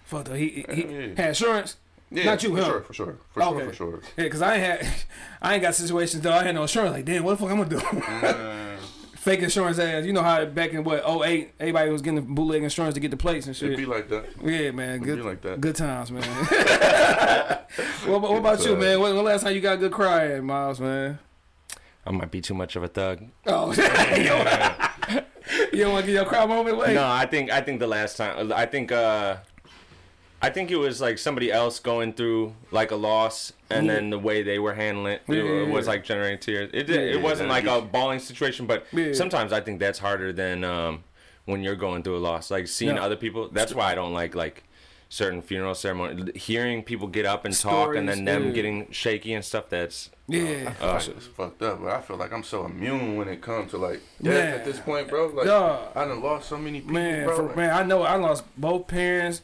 Fuck 0.07 0.25
though. 0.25 0.33
He, 0.35 0.65
he, 0.69 0.73
he 0.73 0.81
Yeah. 0.83 1.07
had 1.17 1.27
insurance. 1.29 1.77
Yeah, 2.09 2.23
Not 2.23 2.41
you, 2.43 2.49
for 2.55 2.61
huh? 2.61 2.65
sure, 2.65 2.81
for 2.81 2.93
sure, 2.93 3.17
for 3.33 3.43
Okay. 3.43 3.59
sure, 3.59 3.69
for 3.69 3.75
sure. 3.75 3.99
Yeah, 4.15 4.29
cause 4.29 4.41
I 4.41 4.55
ain't 4.55 4.63
had, 4.81 4.87
I 5.41 5.53
ain't 5.55 5.61
got 5.61 5.75
situations 5.75 6.23
though. 6.23 6.31
I 6.31 6.43
had 6.43 6.55
no 6.55 6.61
insurance. 6.61 6.93
Like, 6.93 7.03
damn, 7.05 7.23
what 7.23 7.31
the 7.31 7.37
fuck 7.43 7.51
I'm 7.51 7.57
gonna 7.57 7.69
do? 7.69 7.99
Man, 7.99 8.77
Fake 9.15 9.41
insurance 9.41 9.77
ass. 9.77 10.05
You 10.05 10.13
know 10.13 10.21
how 10.23 10.45
back 10.45 10.71
in 10.71 10.85
what 10.85 11.03
08, 11.05 11.51
everybody 11.59 11.91
was 11.91 12.01
getting 12.01 12.33
bootleg 12.33 12.63
insurance 12.63 12.93
to 12.93 13.01
get 13.01 13.11
the 13.11 13.17
plates 13.17 13.45
and 13.47 13.53
shit. 13.53 13.73
It'd 13.73 13.77
be 13.77 13.85
like 13.85 14.07
that. 14.07 14.23
Yeah, 14.41 14.71
man. 14.71 14.99
be 14.99 15.05
Good, 15.05 15.25
like 15.25 15.41
that. 15.41 15.59
good 15.59 15.75
times, 15.75 16.09
man. 16.11 16.23
what, 18.05 18.21
what 18.21 18.37
about 18.37 18.63
you, 18.65 18.77
man? 18.77 19.01
When, 19.01 19.13
when 19.15 19.25
last 19.25 19.43
time 19.43 19.53
you 19.53 19.59
got 19.59 19.73
a 19.73 19.77
good 19.77 19.91
cry 19.91 20.27
at, 20.31 20.43
Myles, 20.43 20.79
man? 20.79 21.19
I 22.05 22.11
might 22.11 22.31
be 22.31 22.39
too 22.39 22.53
much 22.53 22.77
of 22.77 22.83
a 22.83 22.87
thug. 22.87 23.25
Oh, 23.47 23.71
you 23.73 23.83
don't, 24.23 25.23
you 25.73 25.83
don't 25.83 25.91
want 25.93 26.05
to 26.05 26.11
get 26.11 26.13
your 26.13 26.25
cry 26.25 26.45
moment? 26.45 26.77
Wait. 26.77 26.93
No, 26.93 27.05
I 27.05 27.25
think 27.25 27.51
I 27.51 27.59
think 27.59 27.79
the 27.81 27.87
last 27.87 28.15
time 28.15 28.53
I 28.53 28.65
think 28.65 28.93
uh 28.93 29.37
I 30.41 30.50
think 30.52 30.69
it 30.69 30.76
was 30.78 31.02
like 31.02 31.17
somebody 31.17 31.52
else 31.52 31.80
going 31.80 32.13
through 32.13 32.54
like 32.71 32.91
a 32.91 32.95
loss 32.95 33.54
and 33.71 33.89
then 33.89 34.12
the 34.12 34.19
way 34.19 34.43
they 34.43 34.60
were 34.60 34.73
handling 34.76 35.13
it, 35.13 35.21
Yeah, 35.28 35.36
it 35.38 35.67
yeah, 35.67 35.73
was 35.73 35.88
like 35.88 36.04
generating 36.04 36.38
tears. 36.39 36.69
It 36.73 36.88
Yeah, 36.88 36.97
it 36.97 37.21
wasn't 37.21 37.50
like 37.50 37.65
yeah. 37.65 37.78
a 37.78 37.82
bawling 37.82 38.19
situation, 38.19 38.67
but 38.67 38.86
Yeah. 38.91 39.13
sometimes 39.13 39.52
I 39.52 39.62
think 39.62 39.80
that's 39.80 40.00
harder 40.00 40.32
than 40.32 40.63
um 40.63 41.04
when 41.45 41.63
you're 41.63 41.76
going 41.76 42.04
through 42.04 42.17
a 42.17 42.19
loss. 42.19 42.52
Like 42.52 42.67
seeing 42.67 42.95
Yeah. 42.97 43.04
other 43.04 43.15
people. 43.15 43.50
That's 43.52 43.73
why 43.73 43.91
I 43.91 43.95
don't 43.95 44.13
like 44.13 44.36
like 44.36 44.63
certain 45.10 45.41
funeral 45.41 45.73
ceremony. 45.73 46.32
Hearing 46.36 46.84
people 46.84 47.08
get 47.08 47.26
up 47.26 47.45
and 47.45 47.58
talk 47.58 47.95
and 47.95 48.08
then 48.08 48.26
them 48.26 48.47
yeah. 48.47 48.52
getting 48.52 48.91
shaky 48.91 49.34
and 49.34 49.43
stuff. 49.43 49.69
That's 49.69 50.10
Yeah. 50.28 50.67
I 50.67 50.71
feel 50.73 50.88
like 50.89 51.08
it's 51.17 51.26
fucked 51.28 51.62
up, 51.63 51.82
but 51.82 51.91
I 51.93 52.02
feel 52.02 52.17
like 52.17 52.32
I'm 52.32 52.43
so 52.43 52.65
immune 52.65 53.15
when 53.17 53.28
it 53.28 53.41
comes 53.41 53.71
to 53.71 53.78
like 53.78 54.02
death 54.21 54.34
Man. 54.34 54.54
at 54.54 54.65
this 54.65 54.80
point, 54.80 55.08
bro. 55.08 55.28
Like 55.28 55.47
Dog. 55.47 55.89
I 55.95 56.06
done 56.06 56.21
lost 56.21 56.50
so 56.50 56.58
many 56.58 56.82
people, 56.82 56.93
Man, 56.93 57.26
bro. 57.26 57.36
for, 57.38 57.43
Like, 57.43 57.56
man, 57.58 57.69
I 57.71 57.84
know 57.84 58.04
I 58.04 58.17
lost 58.17 58.43
both 58.58 58.88
parents, 58.88 59.41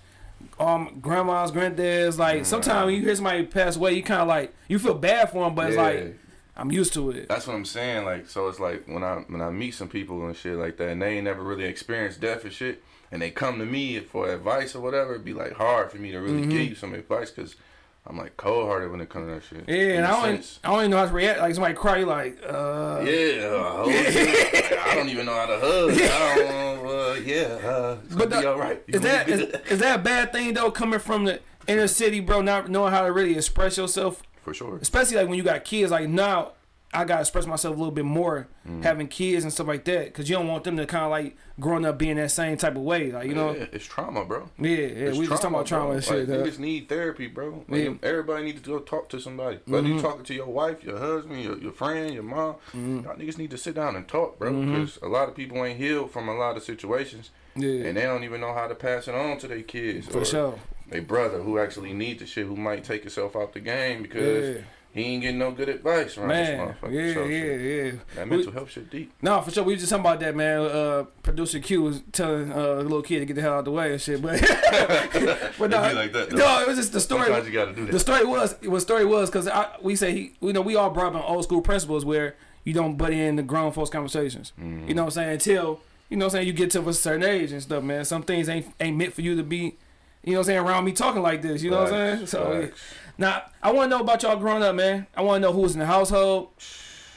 um, 0.59 0.99
grandmas, 1.01 1.51
granddads. 1.51 2.17
Like 2.17 2.45
sometimes 2.45 2.85
when 2.85 2.95
you 2.95 3.01
hear 3.01 3.15
somebody 3.15 3.45
pass 3.45 3.75
away, 3.75 3.93
you 3.93 4.03
kind 4.03 4.21
of 4.21 4.27
like 4.27 4.53
you 4.67 4.79
feel 4.79 4.93
bad 4.93 5.31
for 5.31 5.45
them, 5.45 5.55
but 5.55 5.67
it's 5.67 5.77
like 5.77 6.17
I'm 6.55 6.71
used 6.71 6.93
to 6.93 7.09
it. 7.11 7.27
That's 7.29 7.47
what 7.47 7.55
I'm 7.55 7.65
saying. 7.65 8.05
Like, 8.05 8.29
so 8.29 8.47
it's 8.47 8.59
like 8.59 8.85
when 8.87 9.03
I 9.03 9.23
when 9.27 9.41
I 9.41 9.49
meet 9.49 9.73
some 9.73 9.87
people 9.87 10.25
and 10.25 10.35
shit 10.35 10.57
like 10.57 10.77
that, 10.77 10.89
and 10.89 11.01
they 11.01 11.15
ain't 11.15 11.23
never 11.23 11.41
really 11.41 11.65
experienced 11.65 12.21
death 12.21 12.43
and 12.43 12.53
shit, 12.53 12.83
and 13.11 13.21
they 13.21 13.31
come 13.31 13.59
to 13.59 13.65
me 13.65 13.99
for 13.99 14.31
advice 14.31 14.75
or 14.75 14.81
whatever, 14.81 15.13
it'd 15.13 15.25
be 15.25 15.33
like 15.33 15.53
hard 15.53 15.91
for 15.91 15.97
me 15.97 16.11
to 16.11 16.19
really 16.19 16.45
give 16.45 16.69
you 16.69 16.75
some 16.75 16.93
advice 16.93 17.31
because 17.31 17.55
I'm 18.05 18.17
like 18.17 18.35
cold 18.35 18.67
hearted 18.67 18.91
when 18.91 18.99
it 18.99 19.07
comes 19.09 19.27
to 19.27 19.35
that 19.35 19.43
shit. 19.43 19.63
Yeah, 19.69 19.95
and 19.97 20.05
I 20.05 20.11
don't, 20.11 20.23
sense. 20.43 20.59
I 20.63 20.69
don't 20.71 20.79
even 20.79 20.91
know 20.91 20.97
how 20.97 21.05
to 21.05 21.13
react. 21.13 21.39
Like 21.39 21.53
somebody 21.55 21.73
cry, 21.73 21.97
you 21.99 22.05
like, 22.05 22.37
uh, 22.45 23.01
Yeah, 23.05 23.45
uh. 23.45 23.85
Like, 23.87 24.79
I 24.79 24.95
don't 24.95 25.09
even 25.09 25.25
know 25.25 25.33
how 25.33 25.45
to 25.45 25.59
hug. 25.59 25.91
I 25.93 26.35
don't, 26.37 26.85
uh, 26.85 27.13
yeah, 27.25 27.67
uh, 27.69 27.97
it's 28.05 28.13
But 28.15 28.29
the- 28.29 28.51
all 28.51 28.59
right. 28.59 28.83
is 28.87 29.01
that 29.01 29.29
is, 29.29 29.39
is 29.71 29.79
that 29.79 29.99
a 29.99 30.03
bad 30.03 30.31
thing 30.33 30.53
though? 30.53 30.69
Coming 30.69 30.99
from 30.99 31.23
the 31.23 31.39
inner 31.67 31.87
city, 31.87 32.19
bro, 32.19 32.41
not 32.41 32.69
knowing 32.69 32.91
how 32.91 33.03
to 33.05 33.11
really 33.11 33.37
express 33.37 33.77
yourself, 33.77 34.21
for 34.41 34.53
sure? 34.53 34.77
especially 34.81 35.15
like 35.17 35.29
when 35.29 35.37
you 35.37 35.43
got 35.43 35.63
kids. 35.63 35.89
Like 35.91 36.09
now, 36.09 36.51
I 36.93 37.05
gotta 37.05 37.21
express 37.21 37.45
myself 37.47 37.75
a 37.75 37.77
little 37.77 37.91
bit 37.93 38.05
more 38.05 38.47
Mm. 38.67 38.81
having 38.81 39.07
kids 39.09 39.43
and 39.43 39.51
stuff 39.51 39.67
like 39.67 39.83
that, 39.85 40.05
because 40.05 40.29
you 40.29 40.37
don't 40.37 40.47
want 40.47 40.63
them 40.63 40.77
to 40.77 40.85
kind 40.85 41.03
of 41.03 41.11
like 41.11 41.35
growing 41.59 41.83
up 41.85 41.97
being 41.97 42.15
that 42.15 42.31
same 42.31 42.55
type 42.55 42.75
of 42.77 42.81
way. 42.83 43.11
Like 43.11 43.27
you 43.27 43.35
know, 43.35 43.53
yeah, 43.53 43.65
it's 43.73 43.83
trauma, 43.85 44.23
bro. 44.23 44.49
yeah, 44.57 44.69
yeah. 44.69 44.75
It's 44.77 45.17
we 45.17 45.27
just 45.27 45.41
talking 45.41 45.55
about 45.55 45.65
trauma 45.67 45.85
bro. 45.87 45.93
and 45.95 46.03
shit. 46.03 46.29
Like, 46.29 46.39
niggas 46.39 46.59
need 46.59 46.87
therapy, 46.87 47.27
bro. 47.27 47.65
Like, 47.67 47.81
Yeah. 47.81 47.87
Mm-hmm. 47.89 48.05
Everybody 48.05 48.43
needs 48.45 48.61
to 48.61 48.69
go 48.69 48.79
talk 48.79 49.09
to 49.09 49.19
somebody. 49.19 49.59
Whether 49.65 49.87
you 49.89 49.99
talking 49.99 50.23
to 50.23 50.33
your 50.33 50.45
wife, 50.47 50.81
your 50.83 50.97
husband, 50.97 51.43
your, 51.43 51.57
your 51.57 51.73
friend, 51.73 52.13
your 52.13 52.23
mom, 52.23 52.55
Mm-hmm. 52.71 52.99
y'all 53.01 53.15
niggas 53.17 53.37
need 53.37 53.51
to 53.51 53.57
sit 53.57 53.75
down 53.75 53.95
and 53.97 54.07
talk, 54.07 54.39
bro. 54.39 54.53
Because 54.53 54.97
a 55.01 55.07
lot 55.07 55.27
of 55.27 55.35
people 55.35 55.63
ain't 55.65 55.77
healed 55.79 56.11
from 56.11 56.29
a 56.29 56.33
lot 56.35 56.55
of 56.55 56.63
situations, 56.63 57.31
Yeah, 57.55 57.87
and 57.87 57.97
they 57.97 58.03
don't 58.03 58.23
even 58.23 58.39
know 58.39 58.53
how 58.53 58.67
to 58.67 58.75
pass 58.75 59.07
it 59.09 59.15
on 59.15 59.37
to 59.39 59.47
their 59.49 59.61
kids 59.63 60.07
for 60.07 60.19
or 60.19 60.25
sure. 60.25 60.59
their 60.89 61.01
brother 61.01 61.41
who 61.41 61.59
actually 61.59 61.91
needs 61.93 62.19
the 62.21 62.25
shit, 62.27 62.45
who 62.47 62.55
might 62.55 62.83
take 62.85 63.01
himself 63.01 63.35
out 63.35 63.51
the 63.53 63.59
game 63.59 64.03
because 64.03 64.55
Yeah. 64.55 64.61
He 64.93 65.01
ain't 65.05 65.23
getting 65.23 65.39
no 65.39 65.51
good 65.51 65.69
advice 65.69 66.17
around 66.17 66.27
Man, 66.27 66.45
this 66.45 66.49
yeah, 66.83 66.89
motherfucker. 66.89 67.13
so, 67.13 67.23
yeah, 67.25 67.39
shit, 67.39 67.61
yeah. 67.95 67.99
That 68.15 68.29
We- 68.29 68.35
mental 68.37 68.51
health 68.53 68.69
shit 68.69 68.89
deep. 68.91 69.11
No, 69.23 69.41
for 69.41 69.49
sure. 69.51 69.63
We 69.63 69.75
just 69.75 69.89
talking 69.89 70.01
about 70.05 70.19
that, 70.19 70.35
man. 70.35 70.59
Uh, 70.61 71.05
producer 71.23 71.59
Q 71.59 71.81
was 71.81 72.03
telling 72.11 72.51
uh, 72.51 72.75
the 72.75 72.83
little 72.83 73.01
kid 73.01 73.19
to 73.19 73.25
get 73.25 73.33
the 73.35 73.41
hell 73.41 73.53
out 73.53 73.59
of 73.59 73.65
the 73.65 73.71
way 73.71 73.91
and 73.91 73.99
shit. 73.99 74.21
But, 74.21 74.39
but 75.59 75.69
no, 75.71 75.83
It 75.83 75.95
like 75.95 76.13
that, 76.13 76.31
no, 76.31 76.61
it 76.61 76.67
was 76.67 76.77
just 76.77 76.93
the 76.93 76.99
story. 76.99 77.25
Sometimes 77.25 77.47
you 77.47 77.53
gotta 77.53 77.73
do 77.73 77.87
The 77.87 77.99
story 77.99 78.23
was 78.23 78.55
what 78.63 78.81
story 78.81 79.03
was 79.05 79.29
because 79.31 79.49
we 79.81 79.95
say 79.95 80.11
he, 80.11 80.33
you 80.41 80.53
know, 80.53 80.61
we 80.61 80.75
all 80.75 80.91
brought 80.91 81.15
up 81.15 81.23
on 81.23 81.35
old 81.35 81.43
school 81.43 81.61
principles 81.61 82.05
where 82.05 82.35
you 82.63 82.73
don't 82.73 82.95
butt 82.95 83.13
in 83.13 83.35
the 83.35 83.43
grown 83.43 83.71
folks 83.71 83.89
conversations. 83.89 84.53
Mm-hmm. 84.59 84.87
You 84.89 84.93
know 84.95 85.03
what 85.03 85.07
I'm 85.07 85.11
saying? 85.23 85.29
Until 85.31 85.81
you 86.09 86.17
know 86.17 86.25
what 86.25 86.33
I'm 86.33 86.37
saying 86.37 86.47
you 86.47 86.53
get 86.53 86.69
to 86.71 86.87
a 86.87 86.93
certain 86.93 87.23
age 87.23 87.51
and 87.51 87.61
stuff, 87.63 87.83
man. 87.83 88.05
Some 88.05 88.21
things 88.21 88.47
ain't 88.47 88.71
ain't 88.79 88.95
meant 88.95 89.13
for 89.13 89.21
you 89.21 89.35
to 89.35 89.43
be, 89.43 89.75
you 90.23 90.33
know 90.33 90.33
what 90.33 90.37
I'm 90.39 90.43
saying, 90.45 90.59
around 90.59 90.85
me 90.85 90.91
talking 90.91 91.21
like 91.23 91.41
this. 91.41 91.63
You 91.63 91.71
know 91.71 91.81
what 91.83 91.93
I'm 91.93 92.17
saying? 92.17 92.27
So 92.27 92.61
facts. 92.61 92.81
Now 93.17 93.43
I 93.61 93.71
want 93.71 93.91
to 93.91 93.97
know 93.97 94.03
about 94.03 94.23
y'all 94.23 94.35
growing 94.37 94.63
up, 94.63 94.75
man. 94.75 95.07
I 95.15 95.21
want 95.21 95.41
to 95.41 95.47
know 95.47 95.53
who 95.53 95.61
was 95.61 95.73
in 95.73 95.79
the 95.79 95.85
household, 95.85 96.49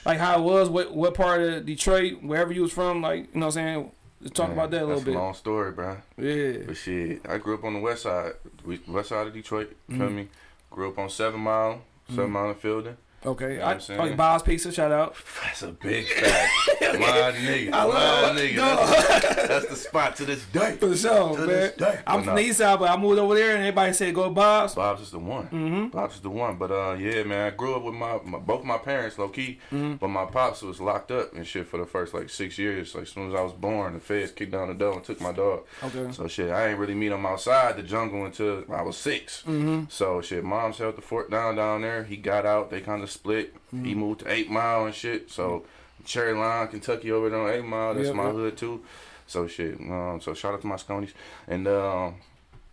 like 0.04 0.18
how 0.18 0.38
it 0.38 0.42
was, 0.42 0.68
what 0.68 0.94
what 0.94 1.14
part 1.14 1.40
of 1.42 1.66
Detroit, 1.66 2.22
wherever 2.22 2.52
you 2.52 2.62
was 2.62 2.72
from, 2.72 3.02
like 3.02 3.28
you 3.34 3.40
know 3.40 3.46
what 3.46 3.56
I'm 3.56 3.64
saying. 3.64 3.90
Let's 4.22 4.32
talk 4.34 4.48
Man, 4.48 4.56
about 4.58 4.70
that 4.70 4.78
a 4.78 4.86
little 4.86 4.94
that's 4.94 5.04
bit. 5.04 5.14
a 5.14 5.18
long 5.18 5.34
story, 5.34 5.72
bro. 5.72 5.98
Yeah. 6.16 6.58
But 6.66 6.76
shit, 6.78 7.20
I 7.28 7.36
grew 7.38 7.54
up 7.54 7.64
on 7.64 7.74
the 7.74 7.80
west 7.80 8.02
side, 8.04 8.32
we- 8.64 8.80
west 8.88 9.10
side 9.10 9.26
of 9.26 9.34
Detroit. 9.34 9.76
Mm-hmm. 9.90 10.00
Feel 10.00 10.10
me? 10.10 10.28
Grew 10.70 10.88
up 10.88 10.98
on 10.98 11.10
Seven 11.10 11.40
Mile, 11.40 11.82
7 12.08 12.30
Mile 12.30 12.48
and 12.50 12.56
Fielding. 12.58 12.96
Okay. 13.26 13.58
what 13.58 13.66
I, 13.66 13.72
I'm 13.72 13.80
saying? 13.80 14.00
oh, 14.00 14.14
Bob's 14.16 14.42
Pizza, 14.42 14.72
shout 14.72 14.92
out. 14.92 15.16
That's 15.44 15.62
a 15.62 15.72
big 15.72 16.06
fact. 16.06 16.52
my 16.80 17.32
nigga, 17.32 17.72
I 17.72 17.84
love 17.84 18.34
my 18.36 18.40
it. 18.40 18.54
nigga. 18.54 18.56
That's, 18.56 19.34
that's 19.48 19.66
the 19.68 19.76
spot 19.76 20.16
to 20.16 20.24
this 20.24 20.44
day. 20.46 20.76
For 20.76 20.96
sure, 20.96 21.36
To 21.36 21.46
man. 21.46 21.72
day. 21.76 22.00
I'm 22.06 22.22
from 22.22 22.36
the 22.36 22.42
east 22.42 22.58
side, 22.58 22.78
but 22.78 22.90
I 22.90 22.96
moved 22.96 23.18
over 23.18 23.34
there 23.34 23.50
and 23.50 23.60
everybody 23.60 23.92
said 23.92 24.14
go 24.14 24.30
Bob's. 24.30 24.74
Bob's 24.74 25.02
is 25.02 25.10
the 25.10 25.18
one. 25.18 25.46
Mm-hmm. 25.46 25.86
Bob's 25.88 26.16
is 26.16 26.20
the 26.20 26.30
one. 26.30 26.56
But 26.56 26.70
uh, 26.70 26.96
yeah, 26.98 27.22
man, 27.24 27.46
I 27.52 27.56
grew 27.56 27.74
up 27.76 27.82
with 27.82 27.94
my, 27.94 28.20
my 28.24 28.38
both 28.38 28.64
my 28.64 28.78
parents, 28.78 29.18
low 29.18 29.28
key. 29.28 29.58
Mm-hmm. 29.72 29.94
But 29.94 30.08
my 30.08 30.24
pops 30.26 30.62
was 30.62 30.80
locked 30.80 31.10
up 31.10 31.34
and 31.34 31.46
shit 31.46 31.66
for 31.66 31.78
the 31.78 31.86
first 31.86 32.14
like 32.14 32.28
six 32.30 32.58
years. 32.58 32.94
Like 32.94 33.02
as 33.04 33.10
soon 33.10 33.28
as 33.28 33.34
I 33.34 33.42
was 33.42 33.52
born, 33.52 33.94
the 33.94 34.00
feds 34.00 34.32
kicked 34.32 34.52
down 34.52 34.68
the 34.68 34.74
door 34.74 34.94
and 34.94 35.04
took 35.04 35.20
my 35.20 35.32
dog. 35.32 35.64
Okay. 35.82 36.12
So 36.12 36.28
shit, 36.28 36.50
I 36.50 36.68
ain't 36.68 36.78
really 36.78 36.94
meet 36.94 37.12
him 37.12 37.26
outside 37.26 37.76
the 37.76 37.82
jungle 37.82 38.24
until 38.24 38.64
I 38.72 38.82
was 38.82 38.96
6 38.96 39.42
Mm-hmm. 39.46 39.84
So 39.88 40.20
shit, 40.20 40.44
mom's 40.44 40.78
held 40.78 40.96
the 40.96 41.02
fort 41.02 41.30
down 41.30 41.56
down 41.56 41.82
there. 41.82 42.04
He 42.04 42.16
got 42.16 42.46
out. 42.46 42.70
They 42.70 42.80
kind 42.80 43.02
of 43.02 43.10
split. 43.16 43.54
Mm-hmm. 43.54 43.84
He 43.84 43.94
moved 43.94 44.20
to 44.20 44.30
Eight 44.30 44.50
Mile 44.50 44.86
and 44.86 44.94
shit. 44.94 45.30
So 45.30 45.64
Cherrylawn, 46.04 46.70
Kentucky, 46.70 47.10
over 47.10 47.28
there 47.30 47.40
on 47.40 47.50
Eight 47.50 47.64
Mile. 47.64 47.94
That's 47.94 48.06
Yep, 48.08 48.14
my 48.16 48.24
yep. 48.26 48.32
hood 48.34 48.56
too. 48.56 48.82
So 49.26 49.46
shit. 49.48 49.80
Um, 49.80 50.20
so 50.22 50.34
shout 50.34 50.54
out 50.54 50.60
to 50.60 50.66
my 50.66 50.76
Sconies. 50.76 51.12
And 51.48 51.66
um, 51.66 52.14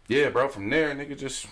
yeah, 0.08 0.30
bro. 0.30 0.48
From 0.50 0.70
there, 0.70 0.94
nigga, 0.94 1.18
just 1.18 1.48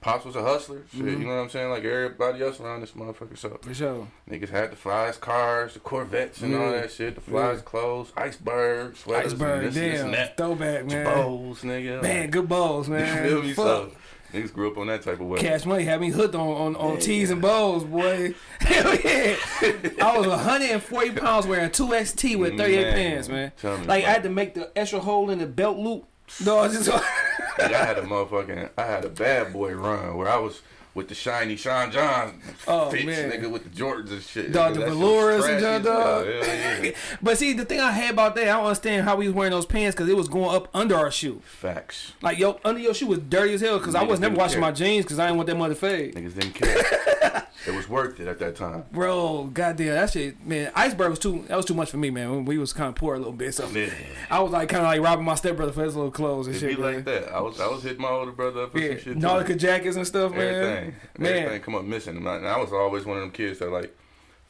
pops 0.00 0.24
was 0.24 0.36
a 0.36 0.42
hustler. 0.42 0.82
Shit, 0.92 1.00
Mm-hmm. 1.04 1.20
you 1.22 1.26
know 1.28 1.36
what 1.36 1.42
I'm 1.42 1.48
saying? 1.50 1.70
Like 1.70 1.84
everybody 1.84 2.42
else 2.42 2.60
around 2.60 2.80
this 2.80 2.92
motherfucker. 2.92 3.36
So 3.38 3.58
For 3.62 3.72
sure. 3.74 4.06
niggas 4.30 4.48
had 4.50 4.72
the 4.72 4.76
flies 4.76 5.16
cars, 5.16 5.74
the 5.74 5.80
Corvettes, 5.80 6.42
and 6.42 6.54
all 6.54 6.70
that 6.72 6.90
shit. 6.92 7.14
The 7.14 7.20
flies 7.20 7.58
Yeah. 7.58 7.62
clothes, 7.64 8.12
icebergs, 8.16 9.00
sweaters, 9.00 9.32
Iceberg, 9.32 9.58
and 9.58 9.66
this, 9.68 9.74
this 9.74 9.96
damn. 9.98 10.04
and 10.06 10.14
that. 10.14 10.36
Throwback, 10.36 10.84
man. 10.86 11.04
Bowls, 11.04 11.62
nigga. 11.62 12.02
Man, 12.02 12.30
good 12.30 12.48
balls, 12.48 12.88
You 12.88 12.94
man. 12.94 13.28
feel 13.28 13.42
me? 13.42 13.52
Fuck. 13.52 13.64
So 13.66 13.92
niggas 14.32 14.52
grew 14.52 14.70
up 14.70 14.78
on 14.78 14.86
that 14.88 15.02
type 15.02 15.20
of 15.20 15.26
weather. 15.26 15.42
Cash 15.46 15.64
money 15.64 15.84
had 15.84 16.00
me 16.00 16.10
hooked 16.10 16.34
on 16.34 16.48
on, 16.48 16.76
on 16.76 16.98
tees 16.98 17.30
and 17.30 17.40
bows, 17.42 17.84
boy. 17.84 18.34
Hell 18.60 18.94
yeah! 18.96 19.36
I 20.02 20.16
was 20.18 20.26
140 20.26 21.10
pounds 21.12 21.46
wearing 21.46 21.70
two 21.70 21.88
XT 21.88 22.38
with 22.38 22.56
38 22.56 22.82
Man, 22.82 22.94
pants, 22.94 23.28
man. 23.28 23.52
tell 23.60 23.78
me 23.78 23.86
Like 23.86 24.04
I 24.04 24.10
had 24.10 24.22
to 24.24 24.30
make 24.30 24.54
the 24.54 24.70
extra 24.76 25.00
hole 25.00 25.30
in 25.30 25.38
the 25.38 25.46
belt 25.46 25.76
loop. 25.78 26.06
No, 26.44 26.62
it's 26.64 26.74
just 26.74 26.88
Like, 26.88 27.74
I 27.74 27.84
had 27.84 27.98
a 27.98 28.02
motherfucking, 28.02 28.70
I 28.76 28.82
had 28.84 29.04
a 29.04 29.08
bad 29.08 29.52
boy 29.52 29.72
run 29.74 30.16
where 30.16 30.28
I 30.28 30.36
was 30.36 30.60
with 30.98 31.08
the 31.08 31.14
shiny 31.14 31.56
Sean 31.56 31.90
John 31.90 32.40
Oh, 32.66 32.90
fits, 32.90 33.04
man. 33.06 33.30
nigga, 33.30 33.50
with 33.50 33.64
the 33.64 33.70
Jordans 33.70 34.10
and 34.10 34.20
shit. 34.22 34.52
Dog, 34.52 34.74
the 34.74 34.80
velours 34.80 35.44
and 35.46 35.60
John 35.60 35.82
dog. 35.82 36.26
Hell 36.26 36.84
yeah. 36.84 36.90
But 37.22 37.38
see, 37.38 37.54
the 37.54 37.64
thing 37.64 37.80
I 37.80 37.92
had 37.92 38.10
about 38.12 38.34
that, 38.34 38.42
I 38.48 38.52
don't 38.56 38.64
understand 38.66 39.04
how 39.04 39.16
we 39.16 39.26
was 39.28 39.34
wearing 39.34 39.52
those 39.52 39.64
pants 39.64 39.94
because 39.94 40.10
it 40.10 40.16
was 40.16 40.28
going 40.28 40.54
up 40.54 40.68
under 40.74 40.94
our 40.96 41.10
shoe. 41.10 41.40
Facts. 41.46 42.12
Like 42.20 42.38
yo, 42.38 42.58
under 42.64 42.80
your 42.80 42.92
shoe 42.92 43.06
was 43.06 43.20
dirty 43.20 43.54
as 43.54 43.60
hell 43.62 43.78
because 43.78 43.94
I 43.94 44.02
was 44.02 44.20
never 44.20 44.36
washing 44.36 44.54
care. 44.60 44.60
my 44.60 44.72
jeans 44.72 45.04
because 45.06 45.18
I 45.18 45.26
didn't 45.26 45.36
want 45.38 45.46
that 45.46 45.56
mother 45.56 45.74
fade. 45.74 46.14
Niggas 46.14 46.34
didn't 46.38 46.52
care. 46.54 47.46
it 47.66 47.74
was 47.74 47.88
worth 47.88 48.20
it 48.20 48.28
at 48.28 48.38
that 48.38 48.56
time. 48.56 48.84
Bro, 48.92 49.50
goddamn, 49.52 49.88
that 49.94 50.10
shit, 50.10 50.44
man. 50.46 50.70
Iceberg 50.74 51.10
was 51.10 51.18
too. 51.18 51.44
That 51.48 51.56
was 51.56 51.66
too 51.66 51.74
much 51.74 51.90
for 51.90 51.96
me, 51.96 52.10
man. 52.10 52.44
We 52.44 52.56
was 52.58 52.72
kind 52.72 52.88
of 52.88 52.94
poor 52.94 53.14
a 53.14 53.18
little 53.18 53.32
bit, 53.32 53.54
so 53.54 53.66
Yeah. 53.68 53.90
I 54.30 54.40
was 54.40 54.52
like 54.52 54.68
kind 54.68 54.82
of 54.84 54.88
like 54.88 55.00
robbing 55.00 55.24
my 55.24 55.34
stepbrother 55.34 55.72
for 55.72 55.82
his 55.84 55.96
little 55.96 56.10
clothes 56.10 56.46
and 56.46 56.56
It 56.56 56.60
shit, 56.60 56.76
be 56.76 56.82
man. 56.82 56.94
like 56.96 57.04
that. 57.06 57.32
I 57.32 57.40
was 57.40 57.60
I 57.60 57.66
was 57.66 57.82
hitting 57.82 58.00
my 58.02 58.08
older 58.10 58.32
brother 58.32 58.62
up 58.62 58.72
for 58.72 58.78
Yeah, 58.78 58.90
some 58.90 58.98
shit. 58.98 59.18
Nautica 59.18 59.58
jackets 59.58 59.96
and 59.96 60.06
stuff, 60.06 60.32
man. 60.32 60.40
Everything. 60.54 60.94
Man. 61.18 61.32
Everything 61.32 61.62
come 61.62 61.74
up 61.74 61.84
missing. 61.84 62.16
And 62.16 62.28
I 62.28 62.58
was 62.58 62.72
always 62.72 63.04
one 63.04 63.16
of 63.16 63.22
them 63.22 63.32
kids 63.32 63.58
that 63.58 63.70
like 63.70 63.96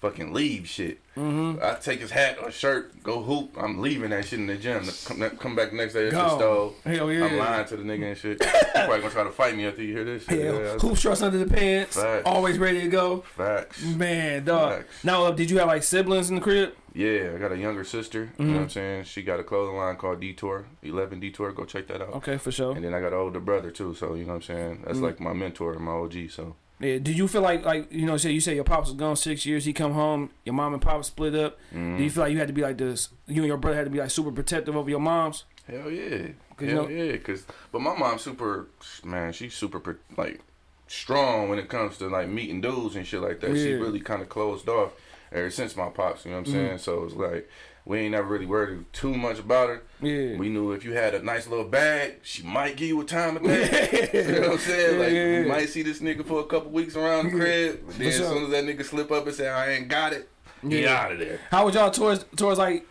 fucking 0.00 0.32
leave 0.32 0.68
shit. 0.68 1.00
Mm-hmm. 1.16 1.58
I 1.62 1.74
take 1.74 2.00
his 2.00 2.10
hat 2.12 2.38
or 2.40 2.50
shirt, 2.52 3.02
go 3.02 3.22
hoop. 3.22 3.56
I'm 3.58 3.80
leaving 3.80 4.10
that 4.10 4.24
shit 4.26 4.38
in 4.38 4.46
the 4.46 4.56
gym. 4.56 4.84
Come, 5.04 5.28
come 5.38 5.56
back 5.56 5.72
next 5.72 5.94
day, 5.94 6.04
shit 6.06 6.12
Gone. 6.12 6.38
stole. 6.38 6.74
Hell 6.84 7.10
yeah. 7.12 7.24
I'm 7.24 7.36
lying 7.36 7.66
to 7.66 7.76
the 7.76 7.82
nigga 7.82 8.08
and 8.10 8.16
shit. 8.16 8.42
He's 8.42 8.52
probably 8.72 8.98
gonna 9.00 9.10
try 9.10 9.24
to 9.24 9.30
fight 9.32 9.56
me 9.56 9.66
after 9.66 9.82
you 9.82 9.92
hear 9.94 10.04
this 10.04 10.24
shit. 10.24 10.38
Yeah, 10.38 10.52
Yeah, 10.58 10.78
hoop 10.78 10.96
shorts 10.96 11.22
under 11.22 11.38
the 11.44 11.52
pants, 11.52 11.96
Facts. 11.96 12.22
always 12.24 12.58
ready 12.58 12.80
to 12.82 12.88
go. 12.88 13.24
Facts. 13.36 13.82
Man, 13.84 14.44
dog. 14.44 14.72
Facts. 14.84 15.04
Now, 15.04 15.24
uh, 15.24 15.30
did 15.32 15.50
you 15.50 15.58
have 15.58 15.66
like 15.68 15.82
siblings 15.82 16.28
in 16.30 16.36
the 16.36 16.40
crib? 16.42 16.74
Yeah, 16.94 17.32
I 17.34 17.38
got 17.38 17.52
a 17.52 17.56
younger 17.58 17.84
sister. 17.84 18.20
You 18.22 18.26
Mm-hmm. 18.26 18.46
know 18.46 18.52
what 18.54 18.62
I'm 18.62 18.68
saying? 18.70 19.04
She 19.04 19.22
got 19.22 19.38
a 19.40 19.44
clothing 19.44 19.76
line 19.76 19.96
called 19.96 20.20
Detour, 20.20 20.66
11 20.82 21.20
Detour. 21.20 21.52
Go 21.52 21.64
check 21.64 21.86
that 21.88 22.00
out. 22.02 22.14
Okay, 22.14 22.38
for 22.38 22.50
sure. 22.50 22.74
And 22.74 22.84
then 22.84 22.94
I 22.94 23.00
got 23.00 23.08
an 23.12 23.18
older 23.18 23.40
brother 23.40 23.70
too, 23.70 23.94
so 23.94 24.14
you 24.14 24.22
know 24.24 24.28
what 24.34 24.34
I'm 24.36 24.42
saying. 24.42 24.74
Mm-hmm. 24.76 24.84
That's 24.84 24.98
like 25.00 25.20
my 25.20 25.32
mentor, 25.32 25.74
and 25.74 25.84
my 25.84 25.92
OG. 25.92 26.30
So 26.30 26.56
Yeah. 26.80 26.98
Did 26.98 27.16
you 27.18 27.26
feel 27.28 27.42
like 27.42 27.64
like 27.64 27.92
you 27.92 28.06
know, 28.06 28.16
say 28.16 28.30
you 28.30 28.40
say 28.40 28.54
your 28.54 28.64
pops 28.64 28.88
was 28.88 28.96
gone 28.96 29.16
six 29.16 29.44
years, 29.44 29.64
he 29.64 29.72
come 29.72 29.92
home, 29.92 30.30
your 30.44 30.54
mom 30.54 30.72
and 30.74 30.82
pop 30.82 31.04
split 31.04 31.34
up. 31.34 31.58
Mm-hmm. 31.74 31.96
Do 31.98 32.02
you 32.04 32.10
feel 32.10 32.22
like 32.24 32.32
you 32.32 32.38
had 32.38 32.48
to 32.48 32.54
be 32.54 32.62
like 32.62 32.78
this? 32.78 33.08
You 33.26 33.42
and 33.42 33.48
your 33.48 33.56
brother 33.56 33.76
had 33.76 33.84
to 33.84 33.90
be 33.90 33.98
like 33.98 34.10
super 34.10 34.30
protective 34.32 34.76
over 34.76 34.88
your 34.88 35.00
moms. 35.00 35.44
hell 35.66 35.90
yeah, 35.90 36.28
'Cause, 36.56 36.68
you 36.68 36.74
hell 36.74 36.84
know- 36.84 36.88
yeah. 36.88 37.16
Cause 37.18 37.44
but 37.72 37.80
my 37.82 37.96
mom's 37.96 38.22
super 38.22 38.68
man, 39.04 39.32
she's 39.32 39.54
super 39.54 39.98
like 40.16 40.40
strong 40.86 41.48
when 41.48 41.58
it 41.58 41.68
comes 41.68 41.98
to 41.98 42.08
like 42.08 42.28
meeting 42.28 42.60
dudes 42.60 42.96
and 42.96 43.06
shit 43.06 43.20
like 43.20 43.40
that. 43.40 43.54
She 43.54 43.64
Yeah. 43.70 43.74
Mm-hmm. 43.74 43.82
really 43.82 44.00
kind 44.00 44.22
of 44.22 44.28
closed 44.28 44.68
off 44.68 44.92
ever 45.32 45.50
since 45.50 45.76
my 45.76 45.88
pops. 45.90 46.24
You 46.24 46.30
know 46.30 46.38
what 46.38 46.46
I'm 46.48 46.52
saying? 46.52 46.78
So 46.78 47.04
it's 47.04 47.14
like 47.14 47.48
we 47.88 48.00
ain't 48.00 48.12
never 48.12 48.28
really 48.28 48.44
worried 48.46 48.84
too 48.92 49.14
much 49.14 49.38
about 49.38 49.68
her. 49.70 49.82
Yeah. 50.00 50.36
We 50.36 50.50
knew 50.50 50.72
if 50.72 50.84
you 50.84 50.92
had 50.92 51.14
a 51.14 51.22
nice 51.22 51.46
little 51.48 51.64
bag, 51.64 52.16
she 52.22 52.42
might 52.42 52.76
give 52.76 52.86
you 52.88 53.00
a 53.00 53.04
time 53.04 53.36
of 53.38 53.42
day. 53.42 54.10
you 54.26 54.32
know 54.32 54.40
what 54.42 54.50
I'm 54.52 54.58
saying? 54.58 54.98
Like 55.00 55.12
Yeah, 55.12 55.42
might 55.46 55.68
see 55.70 55.82
this 55.82 56.00
nigga 56.00 56.24
for 56.24 56.40
a 56.40 56.44
couple 56.44 56.70
weeks 56.70 56.94
around 56.96 57.24
the 57.26 57.30
crib, 57.38 57.80
but 57.86 57.96
then 57.98 58.12
sure. 58.12 58.22
as 58.26 58.28
soon 58.30 58.44
as 58.44 58.50
that 58.50 58.64
nigga 58.64 58.84
slip 58.84 59.10
up 59.10 59.26
and 59.26 59.34
say 59.34 59.48
I 59.48 59.72
ain't 59.72 59.88
got 59.88 60.12
it, 60.12 60.28
get 60.68 60.84
Yeah. 60.84 61.00
out 61.02 61.12
of 61.12 61.18
there. 61.18 61.40
How 61.50 61.64
would 61.64 61.72
y'all 61.74 61.90
towards 61.90 62.24
towards 62.36 62.58
like 62.58 62.84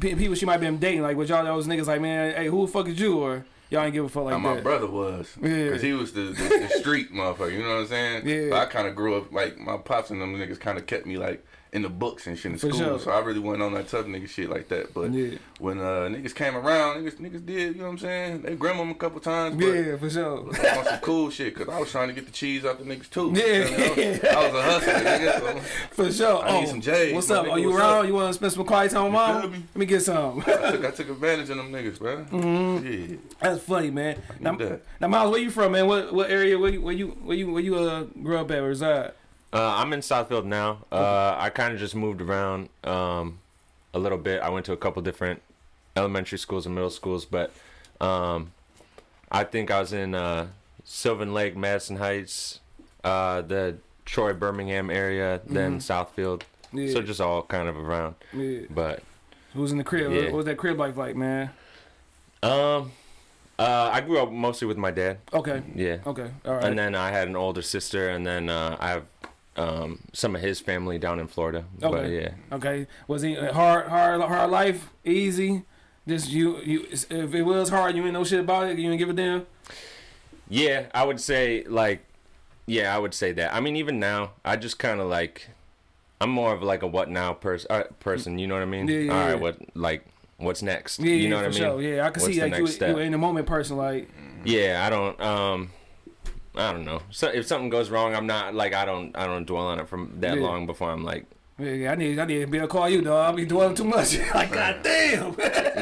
people 0.00 0.34
she 0.34 0.44
might 0.46 0.58
been 0.58 0.78
dating? 0.78 1.02
Like, 1.02 1.16
would 1.16 1.28
y'all 1.30 1.44
those 1.44 1.66
niggas 1.66 1.86
like, 1.86 2.00
man, 2.02 2.34
hey, 2.34 2.48
who 2.48 2.66
the 2.66 2.72
fuck 2.72 2.86
is 2.88 3.00
you? 3.00 3.18
Or 3.18 3.46
y'all 3.70 3.82
ain't 3.82 3.94
give 3.94 4.04
a 4.04 4.08
fuck 4.10 4.24
like 4.24 4.32
Now, 4.34 4.38
my 4.40 4.54
that? 4.56 4.62
brother 4.62 4.86
was, 4.86 5.36
Yeah. 5.40 5.70
cause 5.70 5.80
he 5.82 5.92
was 5.94 6.12
the, 6.12 6.20
the, 6.22 6.68
the 6.68 6.68
street 6.80 7.12
motherfucker. 7.12 7.52
You 7.52 7.62
know 7.62 7.68
what 7.76 7.80
I'm 7.80 7.86
saying? 7.86 8.26
Yeah. 8.28 8.50
But 8.50 8.58
I 8.58 8.66
kind 8.66 8.88
of 8.88 8.94
grew 8.94 9.16
up 9.16 9.32
like 9.32 9.58
my 9.58 9.76
pops 9.78 10.10
and 10.10 10.20
them 10.20 10.34
niggas 10.34 10.60
kind 10.60 10.76
of 10.78 10.86
kept 10.86 11.06
me 11.06 11.16
like 11.16 11.44
in 11.72 11.82
the 11.82 11.88
books 11.88 12.26
and 12.26 12.38
shit 12.38 12.52
in 12.52 12.58
For 12.58 12.68
school. 12.70 12.78
sure. 12.80 12.98
So 12.98 13.10
I 13.10 13.20
really 13.20 13.40
wasn't 13.40 13.62
on 13.64 13.74
that 13.74 13.88
tough 13.88 14.06
nigga 14.06 14.28
shit 14.28 14.48
like 14.48 14.68
that. 14.68 14.94
But 14.94 15.12
Yeah. 15.12 15.36
when 15.58 15.78
uh, 15.78 16.08
niggas 16.08 16.34
came 16.34 16.56
around, 16.56 16.96
niggas 17.04 17.16
niggas 17.16 17.44
did. 17.44 17.74
You 17.76 17.80
know 17.82 17.84
what 17.84 17.90
I'm 17.90 17.98
saying? 17.98 18.42
They 18.42 18.54
grim 18.56 18.76
him 18.76 18.90
a 18.90 18.94
couple 18.94 19.20
times. 19.20 19.56
But 19.56 19.66
Yeah, 19.66 19.96
for 19.96 20.08
sure. 20.08 20.44
But 20.50 20.78
on 20.78 20.84
some 20.86 20.98
cool 21.00 21.30
shit, 21.30 21.54
cause 21.54 21.68
I 21.68 21.78
was 21.78 21.90
trying 21.90 22.08
to 22.08 22.14
get 22.14 22.24
the 22.26 22.32
cheese 22.32 22.64
out 22.64 22.78
the 22.78 22.84
niggas 22.84 23.10
too. 23.10 23.32
Yeah. 23.34 23.68
You 23.98 24.12
know? 24.22 24.30
I 24.30 24.46
was 24.46 24.54
a 24.54 24.62
hustler, 24.62 24.92
nigga. 24.94 25.40
So 25.40 25.60
For 25.90 26.12
sure. 26.12 26.42
I 26.42 26.52
need 26.60 26.66
oh, 26.66 26.70
some 26.70 26.80
J's, 26.80 27.14
What's 27.14 27.30
up? 27.30 27.44
nigga, 27.46 27.50
Are 27.52 27.58
you 27.58 27.68
what's 27.68 27.78
around? 27.80 27.98
up? 28.00 28.06
You 28.06 28.14
want 28.14 28.28
to 28.28 28.34
spend 28.34 28.52
some 28.52 28.64
quiet 28.64 28.90
time 28.90 29.04
with 29.04 29.12
mom? 29.12 29.52
me? 29.52 29.58
Let 29.58 29.76
me 29.76 29.86
get 29.86 30.00
some. 30.02 30.40
I 30.46 30.70
took, 30.70 30.84
I 30.86 30.90
took 30.90 31.08
advantage 31.10 31.50
of 31.50 31.56
them 31.58 31.70
niggas, 31.70 31.98
bro. 31.98 32.24
Mm-hmm. 32.24 32.86
Yeah, 33.12 33.16
That's 33.40 33.62
funny, 33.62 33.90
man. 33.90 34.22
Now, 34.40 34.52
need 34.52 34.60
that. 34.60 34.82
now, 35.00 35.08
Myles, 35.08 35.30
where 35.32 35.40
you 35.40 35.50
from, 35.50 35.72
man? 35.72 35.86
What 35.86 36.14
what 36.14 36.30
area? 36.30 36.58
Where 36.58 36.70
you 36.70 36.80
where 36.80 36.94
you 36.94 37.08
where 37.22 37.36
you 37.36 37.52
where 37.52 37.62
you 37.62 37.74
uh 37.76 38.04
grew 38.22 38.38
up 38.38 38.50
at? 38.50 38.58
Or 38.58 38.68
reside? 38.68 39.12
Uh, 39.52 39.76
I'm 39.76 39.92
in 39.92 40.00
Southfield 40.00 40.44
now. 40.44 40.84
Uh, 40.92 41.34
I 41.38 41.50
kind 41.50 41.72
of 41.72 41.78
just 41.78 41.94
moved 41.94 42.20
around 42.20 42.68
um, 42.84 43.38
a 43.94 43.98
little 43.98 44.18
bit. 44.18 44.42
I 44.42 44.50
went 44.50 44.66
to 44.66 44.72
a 44.72 44.76
couple 44.76 45.00
different 45.02 45.40
elementary 45.96 46.38
schools 46.38 46.66
and 46.66 46.74
middle 46.74 46.90
schools, 46.90 47.24
but 47.24 47.52
um, 48.00 48.52
I 49.30 49.44
think 49.44 49.70
I 49.70 49.80
was 49.80 49.92
in 49.92 50.14
uh, 50.14 50.48
Sylvan 50.84 51.32
Lake, 51.32 51.56
Madison 51.56 51.96
Heights, 51.96 52.60
uh, 53.04 53.40
the 53.42 53.76
Troy, 54.04 54.32
Birmingham 54.32 54.90
area, 54.90 55.40
then 55.46 55.78
Southfield. 55.78 56.42
Yeah. 56.72 56.92
So 56.92 57.00
just 57.02 57.20
all 57.20 57.42
kind 57.42 57.68
of 57.68 57.76
around. 57.78 58.16
Yeah. 58.34 58.60
But 58.68 59.02
Who's 59.54 59.72
in 59.72 59.78
the 59.78 59.84
crib? 59.84 60.12
Yeah. 60.12 60.24
What 60.24 60.32
was 60.34 60.44
that 60.44 60.58
crib 60.58 60.78
life 60.78 60.96
like, 60.96 61.16
man? 61.16 61.50
um, 62.42 62.92
uh, 63.58 63.90
I 63.92 64.00
grew 64.02 64.18
up 64.20 64.30
mostly 64.30 64.68
with 64.68 64.76
my 64.76 64.90
dad. 64.90 65.18
Okay. 65.32 65.62
Yeah. 65.74 65.96
Okay. 66.06 66.30
All 66.44 66.54
right. 66.54 66.64
And 66.64 66.78
then 66.78 66.94
I 66.94 67.10
had 67.10 67.26
an 67.26 67.34
older 67.34 67.62
sister, 67.62 68.10
and 68.10 68.24
then 68.24 68.48
uh, 68.48 68.76
I 68.78 68.90
have 68.90 69.04
um, 69.58 69.98
some 70.12 70.34
of 70.36 70.40
his 70.40 70.60
family 70.60 70.98
down 70.98 71.18
in 71.20 71.26
Florida. 71.26 71.64
But 71.78 71.92
Okay. 71.94 72.20
yeah. 72.22 72.56
Okay. 72.56 72.86
Was 73.06 73.22
he 73.22 73.34
hard, 73.34 73.88
hard, 73.88 74.20
hard 74.20 74.50
life? 74.50 74.90
Easy? 75.04 75.64
Just 76.06 76.30
you, 76.30 76.58
you. 76.62 76.86
If 76.90 77.10
it 77.34 77.42
was 77.42 77.68
hard, 77.68 77.94
you 77.96 78.02
ain't 78.04 78.12
know 78.14 78.24
shit 78.24 78.40
about 78.40 78.68
it. 78.68 78.78
You 78.78 78.84
didn't 78.84 78.98
give 78.98 79.10
a 79.10 79.12
damn. 79.12 79.46
Yeah, 80.48 80.86
I 80.94 81.04
would 81.04 81.20
say 81.20 81.64
like, 81.64 82.04
yeah, 82.66 82.94
I 82.94 82.98
would 82.98 83.12
say 83.14 83.32
that. 83.32 83.52
I 83.54 83.60
mean, 83.60 83.76
even 83.76 83.98
now, 84.00 84.32
I 84.44 84.56
just 84.56 84.78
kind 84.78 85.00
of 85.00 85.08
like, 85.08 85.48
I'm 86.20 86.30
more 86.30 86.52
of 86.54 86.62
like 86.62 86.82
a 86.82 86.86
what 86.86 87.10
now 87.10 87.32
person. 87.34 87.66
Uh, 87.70 87.82
person, 88.00 88.38
you 88.38 88.46
know 88.46 88.54
what 88.54 88.62
I 88.62 88.66
mean? 88.66 88.88
Yeah, 88.88 88.98
yeah, 89.00 89.12
All 89.12 89.18
right, 89.20 89.28
yeah. 89.30 89.34
what 89.36 89.76
like, 89.76 90.06
what's 90.38 90.62
next? 90.62 90.98
Yeah, 91.00 91.06
you 91.12 91.14
yeah, 91.24 91.28
know 91.28 91.36
for 91.36 91.42
what 91.42 91.56
I 91.56 91.60
mean? 91.60 91.70
sure. 91.70 91.82
Yeah, 91.82 92.06
I 92.06 92.10
can 92.10 92.22
What's 92.22 92.34
see 92.34 92.40
like 92.42 92.80
you, 92.80 92.86
you 92.88 92.98
in 92.98 93.12
the 93.12 93.18
moment 93.18 93.46
person. 93.46 93.76
Like, 93.76 94.08
Yeah, 94.44 94.84
I 94.86 94.90
don't. 94.90 95.20
Um, 95.20 95.70
I 96.58 96.72
don't 96.72 96.84
know. 96.84 97.00
So 97.10 97.28
if 97.28 97.46
something 97.46 97.70
goes 97.70 97.88
wrong, 97.90 98.14
I'm 98.14 98.26
not 98.26 98.54
like 98.54 98.74
I 98.74 98.84
don't. 98.84 99.16
I 99.16 99.26
don't 99.26 99.46
dwell 99.46 99.66
on 99.68 99.78
it 99.80 99.88
from 99.88 100.12
that 100.20 100.36
Yeah. 100.36 100.42
long 100.42 100.66
before 100.66 100.90
I'm 100.90 101.04
like, 101.04 101.24
yeah, 101.58 101.92
I 101.92 101.94
need, 101.94 102.18
I 102.18 102.24
need 102.24 102.40
to 102.40 102.46
be 102.46 102.58
able 102.58 102.68
to 102.68 102.72
call 102.72 102.88
you, 102.88 103.00
dog. 103.02 103.32
I 103.32 103.36
be 103.36 103.44
dwelling 103.46 103.74
too 103.74 103.84
much. 103.84 104.18
like, 104.34 104.52
god 104.52 104.80
damn. 104.82 105.34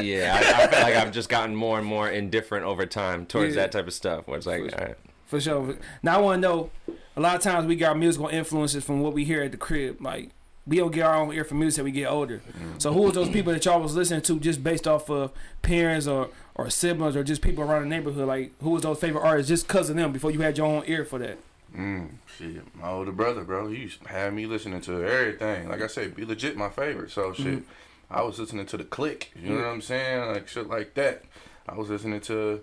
yeah. 0.03 0.33
I, 0.35 0.63
I 0.63 0.67
feel 0.67 0.81
like 0.81 0.95
I've 0.95 1.11
just 1.11 1.29
gotten 1.29 1.55
more 1.55 1.77
and 1.77 1.85
more 1.87 2.09
indifferent 2.09 2.65
over 2.65 2.85
time 2.85 3.25
towards 3.25 3.55
Yeah. 3.55 3.63
that 3.63 3.71
type 3.71 3.87
of 3.87 3.93
stuff. 3.93 4.27
Where 4.27 4.37
it's 4.37 4.47
like, 4.47 4.61
all 4.61 4.85
right. 4.85 4.95
For 5.25 5.41
sure. 5.41 5.75
Now 6.03 6.17
I 6.19 6.21
want 6.21 6.41
to 6.41 6.47
know. 6.47 6.69
A 7.15 7.19
lot 7.19 7.35
of 7.35 7.41
times 7.41 7.65
we 7.65 7.75
got 7.75 7.97
musical 7.97 8.27
influences 8.27 8.83
from 8.83 9.01
what 9.01 9.13
we 9.13 9.23
hear 9.25 9.41
at 9.43 9.51
the 9.51 9.57
crib. 9.57 9.99
Like 10.01 10.29
we 10.67 10.77
don't 10.77 10.91
get 10.91 11.05
our 11.05 11.15
own 11.15 11.33
ear 11.33 11.43
for 11.43 11.55
music 11.55 11.79
as 11.79 11.83
we 11.85 11.91
get 11.91 12.07
older. 12.11 12.41
So 12.77 12.91
who 12.93 13.01
was 13.03 13.13
those 13.13 13.29
people 13.29 13.53
that 13.53 13.63
y'all 13.65 13.81
was 13.81 13.95
listening 13.95 14.21
to 14.23 14.39
just 14.39 14.63
based 14.63 14.87
off 14.87 15.09
of 15.09 15.31
parents 15.61 16.07
or 16.07 16.29
or 16.55 16.69
siblings 16.69 17.15
or 17.15 17.23
just 17.23 17.41
people 17.41 17.63
around 17.63 17.83
the 17.83 17.87
neighborhood? 17.89 18.27
Like 18.27 18.51
who 18.61 18.71
was 18.71 18.83
those 18.83 18.99
favorite 18.99 19.21
artists 19.21 19.47
just 19.49 19.67
cause 19.67 19.89
of 19.89 19.95
them 19.95 20.11
before 20.11 20.31
you 20.31 20.41
had 20.41 20.57
your 20.57 20.67
own 20.67 20.83
ear 20.87 21.05
for 21.05 21.19
that? 21.19 21.37
Mm, 21.75 22.09
shit, 22.37 22.75
my 22.75 22.89
older 22.89 23.11
brother, 23.11 23.43
bro, 23.43 23.69
he 23.69 23.77
used 23.83 24.01
to 24.01 24.09
have 24.09 24.33
me 24.33 24.45
listening 24.45 24.81
to 24.81 25.03
everything. 25.05 25.67
Like 25.69 25.81
I 25.81 25.87
said, 25.87 26.15
B-Legit 26.15 26.55
my 26.55 26.69
favorite. 26.69 27.11
So 27.11 27.33
shit, 27.33 27.45
Mm-hmm. 27.45 27.61
I 28.09 28.21
was 28.23 28.39
listening 28.39 28.65
to 28.67 28.77
the 28.77 28.85
Click. 28.85 29.31
You 29.35 29.49
know 29.49 29.55
what 29.57 29.65
I'm 29.67 29.81
saying? 29.81 30.31
Like 30.31 30.47
shit 30.47 30.67
like 30.69 30.93
that. 30.93 31.23
I 31.67 31.75
was 31.75 31.89
listening 31.89 32.21
to 32.21 32.61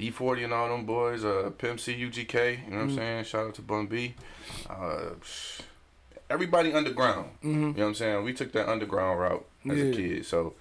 E40 0.00 0.44
and 0.44 0.52
all 0.54 0.68
them 0.68 0.86
boys. 0.86 1.24
Uh, 1.24 1.50
Pimp 1.58 1.78
C, 1.78 1.92
UGK. 1.94 2.64
You 2.64 2.70
know 2.70 2.78
what 2.78 2.88
Mm-hmm. 2.88 2.90
I'm 2.90 2.96
saying? 2.96 3.24
Shout 3.24 3.46
out 3.48 3.54
to 3.56 3.62
Bun 3.62 3.86
B. 3.86 4.14
Uh, 4.68 5.10
everybody 6.30 6.72
underground. 6.72 7.30
You 7.42 7.50
know 7.50 7.72
what 7.72 7.84
I'm 7.86 7.94
saying? 7.94 8.24
We 8.24 8.32
took 8.32 8.52
that 8.52 8.68
underground 8.68 9.20
route 9.20 9.46
as 9.70 9.78
Yeah. 9.78 9.84
a 9.84 9.92
kid. 9.92 10.26
So 10.26 10.54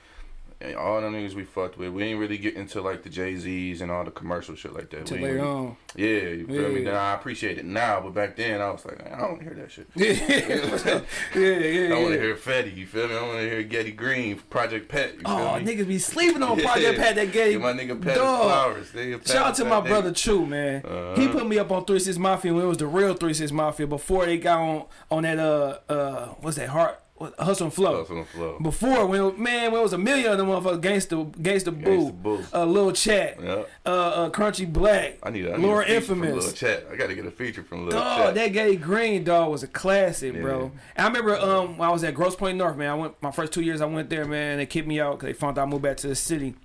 and 0.59 0.75
all 0.75 0.99
them 1.01 1.13
niggas 1.13 1.33
we 1.35 1.43
fucked 1.43 1.77
with. 1.77 1.89
We 1.91 2.03
ain't 2.03 2.19
really 2.19 2.37
get 2.37 2.55
into 2.55 2.81
like 2.81 3.03
the 3.03 3.09
Jay 3.09 3.35
Z's 3.35 3.81
and 3.81 3.91
all 3.91 4.03
the 4.03 4.11
commercial 4.11 4.55
shit 4.55 4.73
like 4.73 4.89
that. 4.89 5.05
Till 5.05 5.19
later 5.19 5.41
on. 5.45 5.77
Yeah, 5.95 6.07
you 6.07 6.47
feel 6.47 6.69
me? 6.69 6.83
Then 6.83 6.95
I 6.95 7.13
appreciate 7.13 7.57
it 7.57 7.65
now, 7.65 8.01
but 8.01 8.13
back 8.13 8.35
then 8.35 8.59
I 8.61 8.69
was 8.71 8.85
like, 8.85 9.05
I 9.11 9.19
don't 9.19 9.41
hear 9.41 9.53
that 9.53 9.71
shit. 9.71 9.87
Yeah, 11.35 11.41
yeah, 11.41 11.57
yeah. 11.89 11.95
I 11.95 11.99
want 12.01 12.13
to 12.13 12.19
hear 12.21 12.35
Fetty, 12.35 12.75
you 12.75 12.85
feel 12.87 13.07
me? 13.07 13.15
I 13.15 13.21
want 13.21 13.39
to 13.39 13.49
hear 13.49 13.63
Ghetty 13.63 13.91
Green, 13.91 14.37
Project 14.49 14.89
Pat, 14.89 15.13
you 15.13 15.19
feel 15.19 15.29
Oh, 15.31 15.59
me? 15.59 15.65
niggas 15.65 15.87
be 15.87 15.99
sleeping 15.99 16.41
on 16.43 16.59
Project 16.61 16.97
Yeah. 16.97 17.03
Pat 17.03 17.15
that 17.15 17.31
Give 17.31 17.61
my 17.61 17.73
nigga 17.73 18.01
Dog. 18.03 18.15
flowers. 18.15 18.91
Nigga, 18.91 19.17
Pat 19.19 19.27
Shout 19.27 19.45
out 19.47 19.55
to 19.55 19.65
my 19.65 19.81
nigga. 19.81 19.87
brother 19.87 20.11
True, 20.11 20.45
man. 20.45 20.81
He 20.81 20.87
Uh-huh. 20.87 21.31
put 21.33 21.47
me 21.47 21.59
up 21.59 21.71
on 21.71 21.85
Three 21.85 21.99
Six 21.99 22.17
Mafia 22.17 22.53
when 22.53 22.63
it 22.63 22.67
was 22.67 22.77
the 22.77 22.87
real 22.87 23.13
Three 23.13 23.33
Six 23.33 23.51
Mafia 23.51 23.87
before 23.87 24.25
they 24.25 24.37
got 24.37 24.59
on 24.59 24.85
on 25.11 25.23
that 25.23 25.39
uh 25.39 25.77
uh 25.89 26.25
what's 26.41 26.57
that 26.57 26.69
heart 26.69 26.99
Hustle 27.39 27.65
and 27.65 27.73
Flow. 27.73 27.99
Hustle 28.01 28.17
and 28.19 28.27
Flow. 28.27 28.59
Before 28.61 29.05
when 29.07 29.41
man 29.41 29.71
when 29.71 29.79
it 29.81 29.83
was 29.83 29.93
a 29.93 29.97
million 29.97 30.31
of 30.31 30.37
them 30.37 30.47
motherfuckers 30.47 30.81
Gangsta 30.81 31.31
Gangsta 31.35 31.83
Boo, 31.83 32.11
Boo. 32.11 32.43
uh 32.53 32.65
La 32.65 32.91
Chat, 32.91 33.37
Yeah. 33.41 33.63
uh, 33.85 33.89
uh 33.89 34.29
Crunchy 34.29 34.71
Black, 34.71 35.17
I 35.23 35.31
need, 35.31 35.47
I 35.47 35.57
need 35.57 35.65
Laura 35.65 35.85
a 35.87 35.99
from 36.01 36.21
La 36.21 36.51
Chat. 36.51 36.85
I 36.91 36.95
got 36.95 37.07
to 37.07 37.15
get 37.15 37.25
a 37.25 37.31
feature 37.31 37.63
from 37.63 37.83
Lil 37.85 37.91
Dog, 37.91 38.17
Chat. 38.17 38.35
that 38.35 38.47
gay 38.53 38.75
green 38.75 39.23
dog 39.23 39.49
was 39.51 39.63
a 39.63 39.67
classic, 39.67 40.35
Yeah. 40.35 40.41
bro. 40.41 40.71
And 40.95 41.05
I 41.05 41.07
remember 41.07 41.35
um 41.37 41.77
when 41.77 41.89
I 41.89 41.91
was 41.91 42.03
at 42.03 42.13
Grosse 42.13 42.35
Pointe 42.35 42.57
North, 42.57 42.77
man. 42.77 42.89
I 42.91 42.93
went 42.95 43.21
my 43.23 43.31
first 43.31 43.51
two 43.51 43.61
years. 43.61 43.81
I 43.81 43.85
went 43.85 44.09
there, 44.09 44.25
man. 44.25 44.57
They 44.57 44.65
kicked 44.65 44.87
me 44.87 44.99
out 44.99 45.13
because 45.19 45.27
they 45.27 45.33
found 45.33 45.57
out 45.57 45.63
I 45.63 45.65
moved 45.65 45.83
back 45.83 45.97
to 45.97 46.07
the 46.07 46.15
city. 46.15 46.55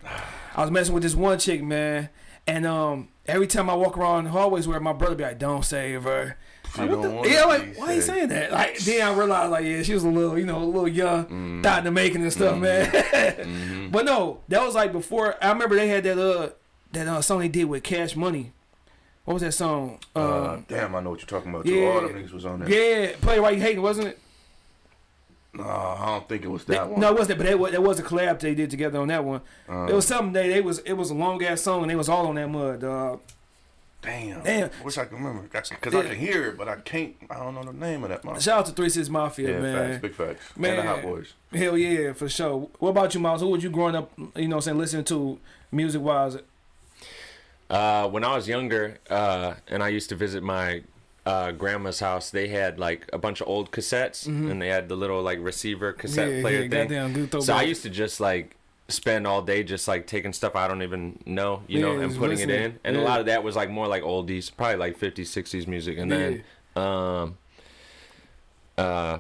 I 0.55 0.61
was 0.61 0.71
messing 0.71 0.93
with 0.93 1.03
this 1.03 1.15
one 1.15 1.39
chick, 1.39 1.63
man, 1.63 2.11
and 2.47 2.67
um 2.67 3.09
every 3.27 3.47
time 3.47 3.71
I 3.71 3.75
walk 3.75 3.97
around 3.97 4.25
the 4.25 4.31
hallways 4.31 4.69
where 4.69 4.81
my 4.81 4.93
brother 4.93 5.15
be 5.15 5.25
like, 5.25 5.39
"Don't 5.39 5.65
save 5.65 6.03
her." 6.03 6.37
Like, 6.79 6.91
the- 6.91 7.29
yeah, 7.29 7.45
like 7.45 7.77
why 7.79 7.93
you 7.95 8.01
saying 8.01 8.29
that? 8.29 8.51
Like 8.53 8.79
then 8.79 9.07
I 9.07 9.13
realized, 9.17 9.51
like 9.51 9.65
yeah, 9.67 9.83
she 9.83 9.93
was 9.95 10.05
a 10.05 10.09
little, 10.09 10.39
you 10.39 10.47
know, 10.47 10.59
a 10.59 10.65
little 10.65 10.89
young, 10.89 11.27
Mm. 11.27 11.63
thought 11.63 11.79
in 11.81 11.85
the 11.85 11.91
making 11.91 12.23
and 12.23 12.33
stuff, 12.33 12.59
man. 12.59 12.87
Mm-hmm. 12.91 13.89
but 13.91 14.05
no, 14.07 14.41
that 14.49 14.65
was 14.65 14.75
like 14.75 14.91
before. 14.93 15.37
I 15.45 15.51
remember 15.53 15.77
they 15.77 15.89
had 15.89 16.05
that 16.05 16.19
uh 16.19 16.51
that 16.93 17.07
uh 17.09 17.21
song 17.21 17.41
they 17.41 17.49
did 17.49 17.65
with 17.65 17.83
Cash 17.83 18.17
Money. 18.17 18.53
What 19.25 19.35
was 19.35 19.43
that 19.43 19.53
song? 19.53 19.99
Uh, 20.17 20.53
Um, 20.55 20.65
damn, 20.69 20.95
I 20.97 21.01
know 21.01 21.11
what 21.11 21.21
you're 21.21 21.27
talking 21.29 21.53
about. 21.55 21.65
yeah. 21.67 21.75
Too. 21.75 21.87
All 21.87 22.01
them 22.01 22.15
niggas 22.15 22.33
was 22.33 22.45
on 22.47 22.61
there. 22.61 22.69
yeah, 23.11 23.17
play 23.21 23.39
why 23.39 23.51
you 23.51 23.61
hating, 23.61 23.83
wasn't 23.83 24.09
it? 24.09 24.19
No, 25.55 25.65
I 25.65 26.07
don't 26.07 26.29
think 26.29 26.45
it 26.45 26.49
was 26.49 26.65
They- 26.65 26.75
that 26.75 26.89
one. 26.91 26.99
no, 27.01 27.11
it 27.11 27.19
wasn't. 27.19 27.39
But 27.39 27.47
it 27.47 27.59
was, 27.59 27.75
it 27.75 27.83
was 27.83 27.99
a 28.01 28.03
collab 28.03 28.41
they 28.41 28.55
did 28.55 28.71
together 28.71 28.99
on 29.01 29.09
that 29.09 29.23
one. 29.25 29.43
Uh, 29.69 29.85
it 29.85 29.93
was 29.93 30.07
something 30.07 30.33
they, 30.33 30.49
they 30.49 30.61
was 30.63 30.79
it 30.81 30.95
was 30.95 31.11
a 31.11 31.15
long 31.15 31.43
ass 31.45 31.61
song 31.61 31.83
and 31.83 31.91
they 31.91 31.95
was 31.97 32.09
all 32.09 32.27
on 32.29 32.37
that 32.37 32.49
mud. 32.49 32.81
Dog. 32.81 33.21
Damn. 34.03 34.43
Damn. 34.43 34.71
I 34.81 34.85
Wish 34.85 34.99
I 34.99 35.05
can 35.05 35.17
remember. 35.19 35.43
Because 35.43 35.71
Yeah. 35.71 36.01
I 36.01 36.03
can 36.03 36.17
hear 36.17 36.49
it, 36.49 36.59
but 36.59 36.69
I 36.69 36.77
can't. 36.77 37.15
I 37.31 37.37
don't 37.37 37.55
know 37.55 37.63
the 37.63 37.73
name 37.73 38.03
of 38.03 38.11
that 38.11 38.23
motherfucker. 38.23 38.43
Shout 38.43 38.59
out 38.59 38.67
to 38.67 38.73
Three 38.73 38.89
Six 38.89 39.09
Mafia, 39.09 39.53
Yeah, 39.53 39.61
man. 39.61 39.89
facts. 39.91 40.03
Big 40.03 40.15
facts. 40.15 40.57
Man. 40.57 40.71
And 40.79 40.79
the 40.81 40.91
Hot 40.93 41.03
Boys. 41.03 41.33
Hell 41.55 41.79
yeah, 41.79 42.13
for 42.13 42.29
sure. 42.29 42.69
What 42.81 42.91
about 42.91 43.15
you, 43.15 43.21
Myles? 43.21 43.41
Who 43.43 43.49
was 43.49 43.63
you 43.63 43.71
growing 43.71 43.95
up? 43.95 44.11
You 44.19 44.49
know, 44.49 44.57
what 44.57 44.57
I'm 44.57 44.61
saying 44.63 44.79
listening 44.79 45.05
to 45.05 45.39
music 45.71 46.03
wise. 46.03 46.37
Uh, 47.71 48.09
when 48.09 48.23
I 48.25 48.35
was 48.37 48.49
younger, 48.49 48.99
uh, 49.09 49.55
and 49.69 49.83
I 49.83 49.89
used 49.89 50.09
to 50.11 50.15
visit 50.17 50.43
my 50.43 50.83
uh, 51.25 51.53
grandma's 51.53 52.01
house, 52.01 52.29
they 52.31 52.49
had 52.49 52.79
like 52.79 53.09
a 53.13 53.19
bunch 53.19 53.41
of 53.41 53.49
old 53.49 53.71
cassettes, 53.71 54.27
and 54.27 54.61
they 54.61 54.69
had 54.69 54.89
the 54.89 54.97
little 54.97 55.23
like 55.23 55.39
receiver 55.41 55.93
cassette 55.93 56.27
Mm-hmm. 56.29 56.37
Yeah, 56.37 56.43
player 56.43 56.63
yeah, 56.63 56.69
thing. 56.87 57.13
goddamn 57.29 57.41
so 57.43 57.55
I 57.55 57.63
used 57.63 57.83
to 57.85 57.91
just 57.91 58.21
like 58.21 58.57
spend 58.89 59.27
all 59.27 59.43
day 59.43 59.63
just 59.63 59.89
like 59.89 60.07
taking 60.07 60.33
stuff 60.33 60.55
I 60.55 60.69
don't 60.69 60.83
even 60.83 61.19
know, 61.25 61.63
you 61.67 61.81
know, 61.81 61.99
and 61.99 62.17
putting 62.17 62.39
it 62.39 62.51
in. 62.51 62.79
And 62.85 62.97
a 62.97 63.01
lot 63.03 63.21
of 63.21 63.27
that 63.27 63.43
was 63.43 63.57
like 63.57 63.71
more 63.71 63.87
like 63.87 64.03
oldies, 64.03 64.55
probably 64.55 64.77
like 64.77 64.99
50s, 64.99 65.27
60s 65.27 65.67
music. 65.67 65.99
And 65.99 66.11
then 66.11 66.45
um, 66.77 67.39
uh, 68.77 69.19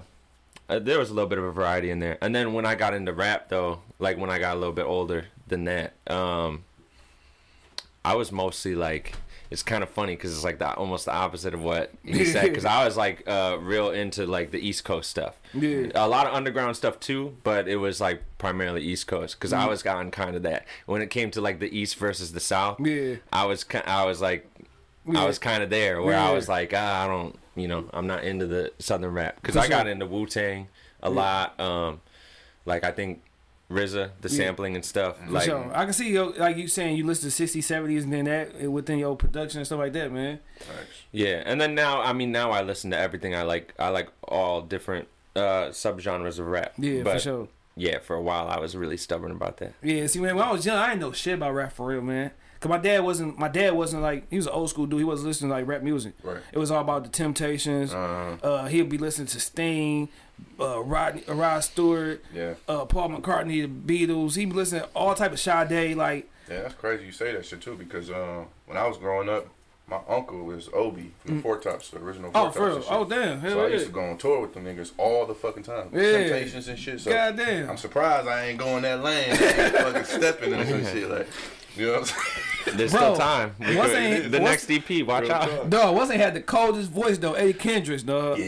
uh, 0.69 0.79
there 0.79 0.99
was 0.99 1.11
a 1.11 1.15
little 1.15 1.29
bit 1.29 1.39
of 1.39 1.45
a 1.45 1.53
variety 1.53 1.91
in 1.91 1.99
there. 1.99 2.19
And 2.21 2.35
then 2.35 2.53
when 2.53 2.67
I 2.67 2.75
got 2.75 2.95
into 2.95 3.13
rap, 3.13 3.49
though, 3.49 3.81
like 3.99 4.19
when 4.19 4.31
I 4.31 4.39
got 4.39 4.57
a 4.57 4.59
little 4.59 4.73
bit 4.75 4.87
older 4.87 5.27
than 5.47 5.65
that, 5.65 5.95
um, 6.07 6.65
I 8.05 8.15
was 8.15 8.33
mostly 8.33 8.75
like, 8.75 9.15
it's 9.53 9.63
kind 9.63 9.83
of 9.83 9.91
funny 9.91 10.17
because 10.17 10.35
it's 10.35 10.43
like 10.45 10.59
the 10.59 10.73
almost 10.75 11.05
the 11.05 11.13
opposite 11.13 11.55
of 11.55 11.63
what 11.63 11.93
he 12.05 12.25
said. 12.25 12.45
Because 12.49 12.65
I 12.65 12.85
was 12.85 12.97
like 12.97 13.23
uh, 13.29 13.59
real 13.61 13.91
into 13.91 14.27
like 14.27 14.51
the 14.51 14.59
East 14.59 14.83
Coast 14.85 15.11
stuff. 15.11 15.39
Yeah. 15.55 15.89
A 15.95 16.09
lot 16.09 16.27
of 16.27 16.35
underground 16.35 16.77
stuff 16.77 16.99
too, 16.99 17.37
but 17.45 17.69
it 17.69 17.77
was 17.77 18.01
like 18.01 18.23
primarily 18.39 18.83
East 18.83 19.07
Coast 19.07 19.39
because 19.39 19.53
Mm-hmm. 19.53 19.63
I 19.63 19.67
was 19.69 19.85
on 19.87 20.11
kind 20.11 20.35
of 20.35 20.43
that. 20.43 20.67
When 20.87 21.03
it 21.03 21.11
came 21.11 21.31
to 21.33 21.41
like 21.41 21.61
the 21.61 21.77
East 21.77 21.97
versus 21.97 22.33
the 22.33 22.41
South, 22.41 22.81
Yeah. 22.81 23.17
I 23.33 23.45
was 23.45 23.65
I 23.87 24.05
was 24.07 24.21
like 24.21 24.49
Yeah. 25.07 25.23
I 25.23 25.27
was 25.27 25.39
kind 25.39 25.63
of 25.63 25.71
there 25.71 26.01
where 26.03 26.15
Yeah. 26.15 26.29
I 26.29 26.33
was 26.33 26.49
like 26.49 26.73
ah, 26.75 27.05
I 27.05 27.07
don't 27.07 27.39
you 27.55 27.69
know 27.69 27.89
I'm 27.93 28.07
not 28.07 28.25
into 28.25 28.47
the 28.47 28.73
Southern 28.79 29.13
rap 29.13 29.37
because 29.37 29.57
I 29.57 29.69
got 29.69 29.87
into 29.87 30.07
Wu 30.07 30.27
Tang 30.27 30.69
a 31.03 31.11
lot. 31.11 31.59
Um, 31.61 32.01
like 32.65 32.85
I 32.85 32.93
think 32.93 33.23
RZA, 33.73 34.11
the 34.21 34.29
sampling 34.29 34.75
and 34.77 34.85
stuff. 34.85 35.19
For 35.25 35.31
Like 35.31 35.45
sure. 35.45 35.71
I 35.75 35.85
can 35.85 35.93
see 35.93 36.13
yo, 36.13 36.27
like 36.37 36.57
you 36.57 36.69
saying 36.69 36.97
you 36.97 37.07
listen 37.07 37.31
to 37.31 37.43
60s, 37.43 37.59
70s, 37.63 38.03
and 38.05 38.13
then 38.13 38.25
that 38.27 38.71
within 38.71 38.99
your 38.99 39.17
production 39.17 39.59
and 39.59 39.67
stuff 39.67 39.79
like 39.79 39.93
that, 39.95 40.13
man. 40.13 40.41
Yeah, 41.11 41.43
and 41.45 41.61
then 41.61 41.75
now 41.75 42.01
I 42.03 42.13
mean 42.13 42.33
now 42.33 42.51
I 42.51 42.63
listen 42.63 42.91
to 42.93 42.99
everything. 42.99 43.35
I 43.35 43.43
like 43.43 43.75
I 43.79 43.89
like 43.89 44.09
all 44.27 44.63
different 44.63 45.09
uh 45.37 45.69
subgenres 45.71 46.39
of 46.39 46.47
rap. 46.47 46.75
Yeah, 46.79 47.03
but 47.03 47.15
for 47.15 47.19
sure. 47.21 47.49
yeah, 47.77 47.99
for 48.01 48.15
a 48.17 48.23
while 48.23 48.49
I 48.49 48.59
was 48.59 48.77
really 48.77 48.97
stubborn 48.97 49.31
about 49.33 49.57
that. 49.59 49.73
Yeah, 49.83 50.07
see, 50.07 50.21
man, 50.21 50.37
when 50.37 50.45
I 50.47 50.53
was 50.53 50.65
young, 50.67 50.77
I 50.79 50.89
didn't 50.89 51.01
know 51.01 51.13
shit 51.13 51.35
about 51.35 51.55
rap 51.55 51.73
for 51.73 51.87
real, 51.87 52.03
man. 52.03 52.31
Cause 52.63 52.71
my 52.71 52.79
dad 52.79 53.01
wasn't, 53.01 53.37
my 53.41 53.49
dad 53.49 53.73
wasn't 53.73 54.03
like, 54.03 54.31
he 54.31 54.37
was 54.37 54.47
an 54.47 54.53
old 54.53 54.71
school 54.71 54.87
dude. 54.87 55.01
He 55.01 55.05
wasn't 55.05 55.27
listening 55.27 55.51
to 55.51 55.57
like 55.57 55.67
rap 55.67 55.83
music. 55.83 56.13
Right. 56.23 56.39
It 56.53 56.59
was 56.59 56.71
all 56.71 56.81
about 56.81 57.03
the 57.03 57.11
Temptations. 57.11 57.93
Uh, 57.93 58.37
Uh, 58.41 58.67
he'd 58.67 58.89
be 58.89 58.99
listening 58.99 59.27
to 59.27 59.41
Sting, 59.41 60.09
uh, 60.61 60.81
Rod, 60.81 61.23
uh, 61.29 61.35
Rod 61.35 61.65
Stewart, 61.65 62.25
yeah. 62.33 62.55
uh, 62.69 62.85
Paul 62.85 63.09
McCartney, 63.11 63.63
the 63.63 64.07
Beatles. 64.07 64.37
He'd 64.37 64.51
be 64.51 64.55
listening 64.55 64.83
to 64.83 64.89
all 64.95 65.13
type 65.17 65.33
of 65.33 65.41
Sade, 65.41 65.97
like, 65.97 66.31
Yeah, 66.49 66.63
that's 66.63 66.75
crazy 66.75 67.05
you 67.05 67.11
say 67.11 67.33
that 67.33 67.45
shit 67.45 67.61
too 67.63 67.75
because 67.75 68.11
uh, 68.11 68.45
when 68.67 68.77
I 68.79 68.87
was 68.87 68.97
growing 68.97 69.29
up, 69.29 69.49
my 69.89 69.99
uncle 70.09 70.45
was 70.45 70.69
Obie 70.73 71.11
from 71.19 71.39
the 71.39 71.43
Four 71.43 71.59
Tops, 71.59 71.91
the 71.91 71.99
original 71.99 72.31
Four 72.31 72.41
oh, 72.41 72.45
Tops. 72.45 72.57
for 72.57 72.67
real. 72.69 72.85
Oh, 72.89 73.05
damn. 73.05 73.41
Hell 73.41 73.51
So 73.51 73.65
I 73.65 73.67
used 73.67 73.87
to 73.87 73.93
go 73.93 74.05
on 74.05 74.17
tour 74.19 74.41
with 74.41 74.55
them 74.55 74.65
niggas 74.65 74.93
all 74.97 75.27
the 75.27 75.35
fucking 75.35 75.65
time. 75.65 75.91
Yeah. 75.93 76.13
Temptations 76.13 76.69
and 76.69 76.79
shit. 76.79 77.01
So 77.01 77.11
Goddamn. 77.11 77.69
I'm 77.69 77.77
surprised 77.77 78.29
I 78.29 78.47
ain't 78.47 78.59
going 78.59 78.83
that 78.85 79.03
lane. 79.03 79.31
I 79.31 79.33
ain't 79.33 79.75
fucking 79.77 80.05
stepping 80.05 80.53
into 80.53 80.67
some 80.69 80.85
shit 80.85 81.11
like, 81.11 81.27
you 81.77 81.87
know 81.87 81.93
what 81.93 82.01
I'm 82.01 82.05
saying? 82.65 82.77
There's 82.79 82.93
Bro, 82.93 83.01
still 83.01 83.17
time. 83.17 83.55
once 83.59 83.91
ain't- 83.93 84.31
the 84.31 84.41
once- 84.41 84.69
next 84.69 84.91
EP, 84.91 85.07
watch 85.07 85.29
out. 85.29 85.49
talk. 85.51 85.69
Dog, 85.69 85.97
wasn't 85.97 86.21
had 86.21 86.35
the 86.35 86.41
coldest 86.43 86.91
voice 86.91 87.19
though, 87.19 87.35
Eddie 87.35 87.53
Kendricks, 87.55 88.03
dog. 88.03 88.39
Yeah. 88.39 88.45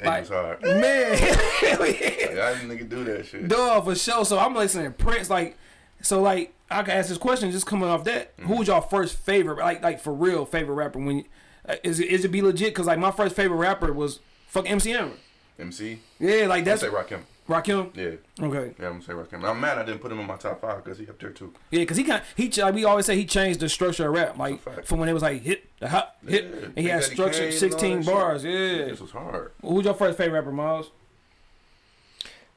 It 0.00 0.06
Like- 0.06 0.20
was 0.20 0.28
hard. 0.30 0.62
Man, 0.62 1.18
hell 1.18 1.36
yeah. 1.62 1.76
Like, 1.78 2.02
I 2.02 2.54
didn't 2.54 2.68
nigga 2.70 2.88
do 2.88 3.04
that 3.04 3.26
shit. 3.26 3.48
Dog 3.48 3.84
for 3.84 3.94
sure. 3.96 4.24
So 4.24 4.38
I'm 4.38 4.54
listening 4.54 4.86
to 4.86 4.90
Prince, 4.92 5.28
like, 5.30 5.56
so 6.02 6.20
like 6.22 6.54
I 6.70 6.82
can 6.82 6.92
ask 6.92 7.08
this 7.08 7.18
question 7.18 7.50
just 7.50 7.66
coming 7.66 7.88
off 7.88 8.04
that. 8.04 8.36
Mm-hmm. 8.36 8.46
Who 8.48 8.56
was 8.58 8.68
your 8.68 8.82
first 8.82 9.16
favorite, 9.16 9.58
like, 9.58 9.82
like 9.82 10.00
for 10.00 10.12
real 10.12 10.44
favorite 10.44 10.74
rapper? 10.76 10.98
When 11.00 11.18
you, 11.18 11.24
uh, 11.68 11.74
is 11.82 11.98
it 12.00 12.08
is 12.08 12.24
it 12.24 12.28
B-Legit? 12.28 12.74
Cause 12.74 12.86
like 12.86 12.98
my 12.98 13.10
first 13.10 13.34
favorite 13.34 13.56
rapper 13.58 13.92
was 13.92 14.20
fuck 14.46 14.70
MC 14.70 14.90
Hammer. 14.90 15.12
MC? 15.58 16.00
Yeah, 16.20 16.46
like 16.46 16.58
I'm 16.60 16.64
that's 16.64 16.82
say 16.82 16.88
Rakim. 16.88 17.20
Rakim. 17.48 17.96
Yeah. 17.96 18.44
Okay. 18.46 18.74
Yeah, 18.78 18.88
I'm 18.88 19.00
gonna 19.00 19.02
say 19.02 19.12
Rakim. 19.14 19.42
I'm 19.42 19.58
mad 19.60 19.78
I 19.78 19.84
didn't 19.84 20.00
put 20.00 20.12
him 20.12 20.20
in 20.20 20.26
my 20.26 20.36
top 20.36 20.60
five 20.60 20.84
because 20.84 20.98
he 20.98 21.08
up 21.08 21.18
there 21.18 21.30
too. 21.30 21.54
Yeah, 21.70 21.84
cause 21.86 21.96
he 21.96 22.04
kind 22.04 22.22
he 22.36 22.50
like 22.50 22.74
we 22.74 22.84
always 22.84 23.06
say 23.06 23.16
he 23.16 23.24
changed 23.24 23.60
the 23.60 23.68
structure 23.68 24.06
of 24.08 24.14
rap, 24.14 24.36
like 24.36 24.62
That's 24.62 24.66
a 24.66 24.70
fact. 24.76 24.88
from 24.88 24.98
when 25.00 25.08
it 25.08 25.14
was 25.14 25.22
like 25.22 25.40
hit 25.42 25.64
the 25.80 25.88
hot 25.88 26.16
hit, 26.26 26.44
Yeah, 26.44 26.50
and 26.66 26.76
he 26.76 26.82
Big 26.82 26.86
had 26.92 27.04
structure, 27.04 27.32
Kane 27.38 27.42
and 27.44 27.52
all 27.54 27.58
sixteen 27.58 27.96
that 28.00 28.04
shit. 28.04 28.14
bars. 28.14 28.44
Yeah. 28.44 28.50
This 28.84 29.00
was 29.00 29.10
hard. 29.12 29.52
Who's 29.62 29.84
your 29.86 29.94
first 29.94 30.18
favorite 30.18 30.38
rapper, 30.40 30.52
Myles? 30.52 30.90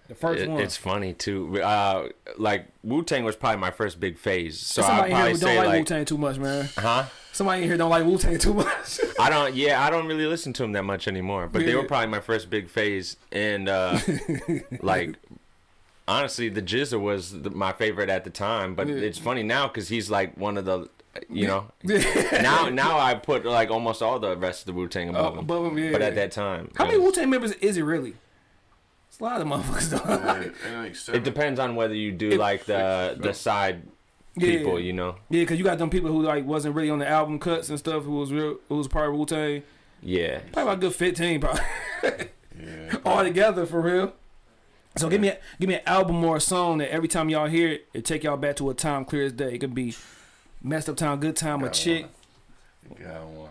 The 0.10 0.16
first 0.16 0.42
It- 0.44 0.50
one. 0.50 0.60
it's 0.60 0.76
funny 0.76 1.14
too. 1.14 1.62
Uh, 1.62 2.10
like 2.38 2.68
Wu 2.84 3.02
Tang 3.04 3.24
was 3.24 3.38
probably 3.38 3.62
my 3.62 3.72
first 3.72 3.98
big 4.00 4.18
phase. 4.18 4.60
So 4.60 4.82
I 4.84 4.86
Somebody 4.86 5.08
here 5.10 5.16
probably 5.18 5.32
who 5.32 5.38
don't 5.40 5.50
say 5.50 5.68
like, 5.68 5.80
Wu 5.80 5.86
Tang 5.86 6.06
too 6.06 6.18
much, 6.18 6.38
man. 6.38 6.70
huh? 6.78 7.06
Somebody 7.34 7.62
in 7.63 7.70
here 7.70 7.78
don't 7.78 7.89
like 7.89 8.06
Wu 8.06 8.17
Tang 8.17 8.38
too 8.38 8.54
much. 8.54 9.00
I 9.20 9.30
don't. 9.30 9.56
Yeah, 9.56 9.84
I 9.86 9.89
don't 9.89 10.06
really 10.08 10.26
listen 10.26 10.52
to 10.54 10.63
them 10.63 10.74
that 10.74 10.84
much 10.84 11.08
anymore. 11.08 11.48
But 11.48 11.65
they 11.65 11.76
were 11.76 11.84
probably 11.84 12.08
my 12.08 12.20
first 12.20 12.50
big 12.50 12.70
phase, 12.70 13.15
and 13.32 13.70
uh, 13.70 14.00
like 14.82 15.15
honestly, 16.08 16.50
the 16.50 16.62
GZA 16.62 17.00
was 17.00 17.41
the, 17.44 17.50
my 17.50 17.72
favorite 17.72 18.10
at 18.10 18.24
the 18.26 18.30
time. 18.30 18.76
But 18.76 18.88
Yeah. 18.89 18.96
it's 18.96 19.17
funny 19.17 19.44
now 19.44 19.67
because 19.67 19.88
he's 19.88 20.10
like 20.10 20.36
one 20.36 20.58
of 20.58 20.65
the, 20.65 20.89
you 21.30 21.48
know. 21.48 21.67
now, 22.34 22.67
now 22.70 23.00
I 23.00 23.13
put 23.15 23.46
like 23.46 23.72
almost 23.72 24.02
all 24.02 24.20
the 24.20 24.36
rest 24.36 24.62
of 24.63 24.65
the 24.67 24.74
Wu 24.74 24.88
Tang 24.89 25.08
above 25.10 25.26
Oh, 25.26 25.32
him. 25.34 25.39
above 25.39 25.65
him, 25.67 25.78
yeah. 25.78 25.91
But 25.94 26.02
at 26.02 26.15
that 26.15 26.32
time, 26.32 26.70
How 26.76 26.86
many 26.86 26.98
Wu 27.00 27.13
Tang 27.13 27.30
members 27.30 27.54
is 27.54 27.78
it 27.78 27.84
really? 27.84 28.15
It's 29.08 29.20
a 29.20 29.24
lot 29.24 29.39
of 29.41 29.48
motherfuckers 29.48 29.89
though. 29.89 30.04
Yeah, 30.10 30.50
and 30.67 30.84
like 30.84 30.96
seven- 30.98 31.22
It 31.22 31.24
depends 31.24 31.60
on 31.62 31.76
whether 31.76 31.94
you 31.96 32.12
do 32.12 32.32
It- 32.32 32.39
like 32.39 32.65
the 32.65 33.15
the 33.20 33.34
side 33.34 33.84
Yeah. 34.36 34.58
people, 34.58 34.80
you 34.80 34.94
know. 34.94 35.15
Yeah, 35.30 35.41
because 35.41 35.58
you 35.58 35.63
got 35.65 35.78
them 35.78 35.89
people 35.89 36.10
who 36.10 36.22
like 36.22 36.46
wasn't 36.46 36.76
really 36.76 36.89
on 36.89 37.00
the 37.00 37.08
album 37.08 37.38
cuts 37.39 37.70
and 37.70 37.78
stuff. 37.78 38.04
Who 38.04 38.12
was 38.17 38.32
real? 38.32 38.58
Who 38.70 38.78
was 38.78 38.88
part 38.88 39.10
of 39.10 39.15
Wu 39.15 39.26
Tang? 39.26 39.63
Yeah. 40.02 40.39
Probably 40.54 40.62
about 40.63 40.78
a 40.78 40.82
good 40.82 40.96
fifteen, 40.96 41.39
probably 41.41 41.62
Yeah. 42.60 42.96
all 43.06 43.24
together 43.24 43.65
for 43.65 43.82
real. 43.82 44.13
So 44.98 45.08
give 45.10 45.22
me 45.22 45.30
a, 45.30 45.38
give 45.60 45.70
me 45.70 45.76
an 45.76 45.82
album 45.86 46.24
or 46.24 46.38
a 46.38 46.41
song 46.41 46.80
that 46.80 46.91
every 46.91 47.08
time 47.08 47.30
y'all 47.30 47.48
hear 47.48 47.70
it, 47.70 47.88
it 47.94 48.04
take 48.06 48.24
y'all 48.24 48.36
back 48.38 48.58
to 48.58 48.70
a 48.70 48.74
time 48.74 49.06
clear 49.06 49.24
as 49.26 49.32
day. 49.34 49.54
It 49.54 49.60
could 49.60 49.74
be 49.76 49.96
messed 50.62 50.89
up 50.89 50.98
time, 50.98 51.20
good 51.20 51.36
time, 51.38 51.63
a 51.63 51.70
chick. 51.70 52.08
one. 52.88 53.02
Got 53.02 53.26
one. 53.28 53.50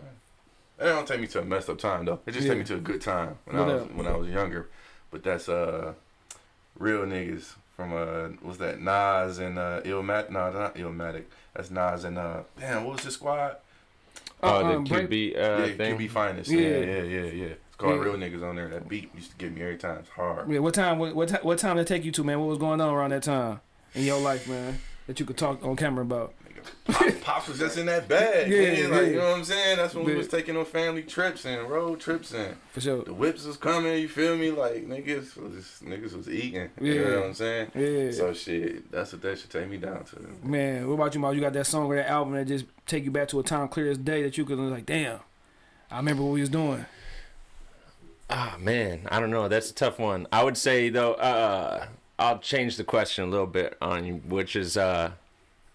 It 0.78 0.84
don't 0.84 1.06
take 1.08 1.20
me 1.20 1.26
to 1.28 1.40
a 1.40 1.44
messed 1.44 1.68
up 1.70 1.78
time 1.78 2.04
though. 2.06 2.20
It 2.26 2.32
just 2.32 2.44
Yeah. 2.46 2.52
take 2.52 2.58
me 2.60 2.64
to 2.66 2.74
a 2.76 2.80
good 2.80 3.00
time 3.00 3.36
when 3.44 3.56
What 3.58 3.68
I 3.68 3.72
was 3.74 3.82
up? 3.82 3.94
when 3.94 4.06
I 4.06 4.16
was 4.16 4.28
younger. 4.28 4.68
But 5.10 5.22
that's 5.22 5.48
uh 5.48 5.94
real 6.78 7.00
niggas 7.06 7.54
from 7.80 7.94
uh, 7.94 8.28
was 8.46 8.58
that 8.58 8.80
Nas 8.80 9.38
and 9.38 9.58
uh, 9.58 9.80
Illmatic? 9.82 10.30
No, 10.30 10.50
not 10.52 10.74
Illmatic. 10.74 11.24
That's 11.54 11.70
Nas 11.70 12.04
and 12.04 12.18
uh, 12.18 12.40
damn, 12.58 12.84
what 12.84 12.96
was 12.96 13.04
the 13.04 13.10
squad? 13.10 13.56
Oh, 14.42 14.64
um, 14.66 14.84
the 14.84 14.90
break- 14.90 15.08
QB 15.10 15.36
uh, 15.36 15.38
yeah, 15.66 15.74
thing. 15.74 15.98
QB 15.98 16.10
Finest. 16.10 16.50
Yeah. 16.50 16.60
Yeah, 16.60 16.78
yeah, 16.78 17.02
yeah, 17.02 17.20
yeah. 17.22 17.44
It's 17.46 17.76
called 17.78 17.96
Yeah. 17.96 18.02
Real 18.02 18.14
Niggas 18.16 18.42
on 18.46 18.56
there. 18.56 18.68
That 18.68 18.86
beat 18.88 19.10
used 19.14 19.30
to 19.30 19.36
get 19.36 19.54
me 19.54 19.62
every 19.62 19.78
time. 19.78 19.98
It's 20.00 20.10
hard. 20.10 20.50
Yeah, 20.50 20.58
what 20.58 20.74
time? 20.74 20.98
What 20.98 21.14
what, 21.14 21.28
ti- 21.30 21.36
what 21.42 21.58
time 21.58 21.76
did 21.76 21.82
it 21.82 21.88
take 21.88 22.04
you 22.04 22.12
to, 22.12 22.24
man? 22.24 22.38
What 22.38 22.48
was 22.50 22.58
going 22.58 22.80
on 22.82 22.92
around 22.94 23.10
that 23.12 23.22
time 23.22 23.60
in 23.94 24.04
your 24.04 24.20
life, 24.20 24.46
man? 24.46 24.78
That 25.06 25.18
you 25.18 25.24
could 25.26 25.38
talk 25.38 25.64
on 25.64 25.74
camera 25.76 26.02
about. 26.04 26.34
Pop- 26.86 27.20
Pops 27.22 27.48
was 27.48 27.58
just 27.58 27.78
in 27.78 27.86
that 27.86 28.08
bag. 28.08 28.50
Yeah, 28.50 28.60
Yeah, 28.60 28.88
like, 28.88 29.00
yeah. 29.02 29.06
you 29.08 29.16
know 29.16 29.30
what 29.30 29.38
I'm 29.38 29.44
saying? 29.44 29.76
That's 29.76 29.94
when 29.94 30.04
we 30.04 30.14
was 30.14 30.28
taking 30.28 30.56
on 30.56 30.64
family 30.64 31.02
trips 31.02 31.44
and 31.44 31.68
road 31.68 32.00
trips 32.00 32.32
and 32.32 32.56
For 32.72 32.80
sure. 32.80 33.04
the 33.04 33.14
whips 33.14 33.44
was 33.44 33.56
coming. 33.56 34.00
You 34.00 34.08
feel 34.08 34.36
me? 34.36 34.50
Like 34.50 34.86
niggas 34.88 35.36
was 35.36 35.80
niggas 35.84 36.16
was 36.16 36.28
eating. 36.28 36.70
Yeah. 36.80 36.92
You 36.92 37.04
know 37.04 37.16
what 37.20 37.26
I'm 37.26 37.34
saying? 37.34 37.70
Yeah. 37.74 38.10
So 38.12 38.32
shit, 38.34 38.90
that's 38.90 39.12
what 39.12 39.22
that 39.22 39.38
should 39.38 39.50
take 39.50 39.68
me 39.68 39.76
down 39.76 40.04
to. 40.04 40.16
Man, 40.46 40.86
what 40.88 40.94
about 40.94 41.14
you, 41.14 41.20
Myles? 41.20 41.34
You 41.36 41.40
got 41.42 41.52
that 41.52 41.66
song 41.66 41.86
or 41.86 41.96
that 41.96 42.08
album 42.08 42.34
that 42.34 42.46
just 42.46 42.64
take 42.86 43.04
you 43.04 43.10
back 43.10 43.28
to 43.28 43.40
a 43.40 43.42
time 43.42 43.68
clear 43.68 43.90
as 43.90 43.98
day 43.98 44.22
that 44.22 44.36
you 44.38 44.44
could 44.44 44.58
like, 44.58 44.86
damn, 44.86 45.20
I 45.90 45.96
remember 45.98 46.22
what 46.22 46.32
we 46.32 46.40
was 46.40 46.48
doing. 46.50 46.86
Ah 48.28 48.56
man, 48.60 49.08
I 49.10 49.18
don't 49.18 49.30
know. 49.30 49.48
That's 49.48 49.70
a 49.70 49.74
tough 49.74 49.98
one. 49.98 50.26
I 50.32 50.44
would 50.44 50.56
say 50.56 50.88
though, 50.88 51.14
uh, 51.14 51.86
I'll 52.18 52.38
change 52.38 52.76
the 52.76 52.84
question 52.84 53.24
a 53.24 53.26
little 53.26 53.46
bit 53.46 53.76
on 53.82 54.04
you, 54.06 54.14
which 54.28 54.54
is 54.54 54.76
uh, 54.76 55.12